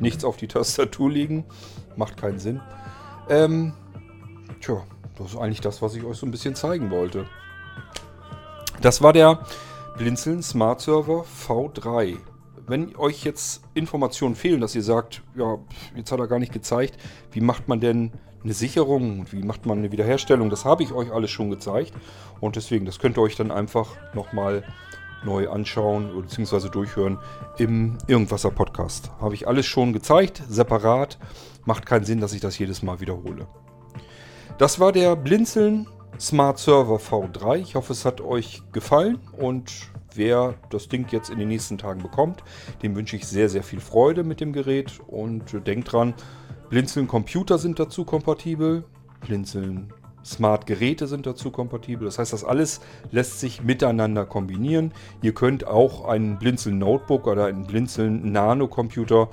nichts 0.02 0.26
auf 0.26 0.35
die 0.35 0.48
Tastatur 0.48 1.10
legen. 1.10 1.45
Macht 1.95 2.18
keinen 2.18 2.39
Sinn. 2.39 2.60
Ähm, 3.30 3.72
tja, 4.60 4.81
das 5.18 5.27
ist 5.27 5.38
eigentlich 5.38 5.61
das, 5.61 5.81
was 5.81 5.95
ich 5.95 6.03
euch 6.03 6.18
so 6.18 6.26
ein 6.26 6.31
bisschen 6.31 6.56
zeigen 6.56 6.91
wollte. 6.91 7.26
Das 8.82 9.03
war 9.03 9.14
der 9.14 9.41
Blinzeln 9.95 10.41
Smart 10.41 10.82
Server 10.82 11.24
V3. 11.48 12.18
Wenn 12.66 12.95
euch 12.95 13.24
jetzt 13.24 13.62
Informationen 13.76 14.34
fehlen, 14.34 14.60
dass 14.60 14.74
ihr 14.74 14.82
sagt, 14.82 15.22
ja, 15.36 15.60
jetzt 15.95 16.12
hat 16.12 16.20
er 16.20 16.26
gar 16.26 16.40
nicht 16.40 16.52
gezeigt, 16.52 16.98
wie 17.32 17.41
macht 17.41 17.68
man 17.68 17.80
denn 17.80 18.12
eine 18.44 18.53
Sicherung 18.53 19.20
und 19.20 19.34
wie 19.34 19.44
macht 19.44 19.68
man 19.68 19.78
eine 19.78 19.91
Wiederherstellung, 19.91 20.49
das 20.49 20.66
habe 20.66 20.82
ich 20.82 20.94
euch 20.94 21.12
alles 21.12 21.30
schon 21.30 21.52
gezeigt. 21.52 21.94
Und 22.40 22.56
deswegen, 22.56 22.88
das 22.88 22.98
könnt 22.98 23.20
ihr 23.20 23.22
euch 23.22 23.36
dann 23.36 23.52
einfach 23.52 23.88
nochmal 24.16 24.64
neu 25.24 25.48
anschauen 25.48 26.10
oder 26.12 26.24
beziehungsweise 26.24 26.72
durchhören 26.72 27.20
im 27.60 27.99
Irgendwasser 28.08 28.49
Podcast. 28.49 29.12
Habe 29.22 29.36
ich 29.36 29.48
alles 29.48 29.68
schon 29.68 29.94
gezeigt, 29.94 30.41
separat. 30.49 31.20
Macht 31.66 31.86
keinen 31.86 32.06
Sinn, 32.06 32.20
dass 32.20 32.34
ich 32.34 32.41
das 32.41 32.58
jedes 32.58 32.82
Mal 32.82 32.99
wiederhole. 32.99 33.45
Das 34.58 34.80
war 34.80 34.91
der 34.91 35.16
Blinzeln 35.16 35.88
Smart 36.20 36.60
Server 36.60 36.98
V3. 36.98 37.58
Ich 37.58 37.76
hoffe, 37.76 37.94
es 37.94 38.06
hat 38.06 38.22
euch 38.22 38.62
gefallen 38.72 39.20
und 39.38 39.72
wer 40.14 40.56
das 40.70 40.88
Ding 40.88 41.08
jetzt 41.12 41.30
in 41.30 41.40
den 41.40 41.48
nächsten 41.48 41.78
Tagen 41.78 42.02
bekommt, 42.02 42.44
dem 42.84 42.96
wünsche 42.96 43.16
ich 43.16 43.28
sehr, 43.28 43.50
sehr 43.50 43.64
viel 43.64 43.80
Freude 43.80 44.24
mit 44.24 44.40
dem 44.40 44.54
Gerät 44.54 45.00
und 45.08 45.66
denkt 45.66 45.92
dran, 45.92 46.14
Blinzeln 46.70 47.08
Computer 47.08 47.58
sind 47.58 47.80
dazu 47.80 48.06
kompatibel, 48.06 48.84
Blinzeln 49.22 49.92
Smart 50.24 50.68
Geräte 50.68 51.08
sind 51.08 51.26
dazu 51.26 51.52
kompatibel. 51.52 52.06
Das 52.06 52.20
heißt, 52.20 52.34
das 52.34 52.44
alles 52.44 52.82
lässt 53.12 53.40
sich 53.40 53.64
miteinander 53.64 54.26
kombinieren. 54.26 54.94
Ihr 55.22 55.34
könnt 55.34 55.66
auch 55.66 56.06
einen 56.06 56.38
Blinzeln 56.38 56.78
Notebook 56.78 57.28
oder 57.28 57.46
einen 57.46 57.66
Blinzeln 57.66 58.32
Nano 58.32 58.68
Computer 58.68 59.30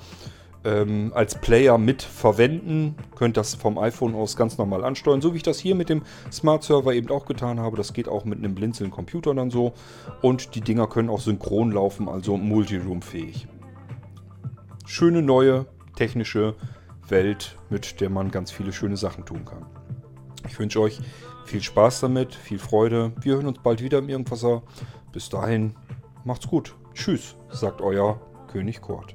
ähm, 0.64 1.12
als 1.14 1.40
Player 1.40 1.78
mit 1.78 2.02
verwenden. 2.02 2.96
Könnt 3.16 3.36
das 3.36 3.54
vom 3.54 3.78
iPhone 3.78 4.14
aus 4.14 4.36
ganz 4.36 4.58
normal 4.58 4.84
ansteuern, 4.84 5.20
so 5.20 5.32
wie 5.32 5.38
ich 5.38 5.42
das 5.42 5.58
hier 5.58 5.74
mit 5.74 5.88
dem 5.88 6.02
Smart 6.32 6.62
Server 6.62 6.92
eben 6.94 7.10
auch 7.10 7.26
getan 7.26 7.60
habe. 7.60 7.76
Das 7.76 7.92
geht 7.92 8.08
auch 8.08 8.24
mit 8.24 8.38
einem 8.38 8.54
blinzelnden 8.54 8.94
Computer 8.94 9.34
dann 9.34 9.50
so. 9.50 9.72
Und 10.22 10.54
die 10.54 10.60
Dinger 10.60 10.86
können 10.86 11.10
auch 11.10 11.20
synchron 11.20 11.72
laufen, 11.72 12.08
also 12.08 12.36
Multiroom-fähig. 12.36 13.46
Schöne 14.86 15.22
neue 15.22 15.66
technische 15.96 16.54
Welt, 17.08 17.56
mit 17.70 18.00
der 18.00 18.10
man 18.10 18.30
ganz 18.30 18.50
viele 18.50 18.72
schöne 18.72 18.96
Sachen 18.96 19.24
tun 19.24 19.44
kann. 19.44 19.66
Ich 20.46 20.58
wünsche 20.58 20.80
euch 20.80 21.00
viel 21.44 21.62
Spaß 21.62 22.00
damit, 22.00 22.34
viel 22.34 22.58
Freude. 22.58 23.12
Wir 23.20 23.34
hören 23.34 23.46
uns 23.46 23.58
bald 23.62 23.82
wieder 23.82 23.98
im 23.98 24.08
Irgendwasser. 24.08 24.62
Bis 25.12 25.28
dahin, 25.28 25.74
macht's 26.24 26.48
gut. 26.48 26.74
Tschüss, 26.94 27.36
sagt 27.50 27.80
euer 27.80 28.20
König 28.48 28.80
Kurt. 28.80 29.14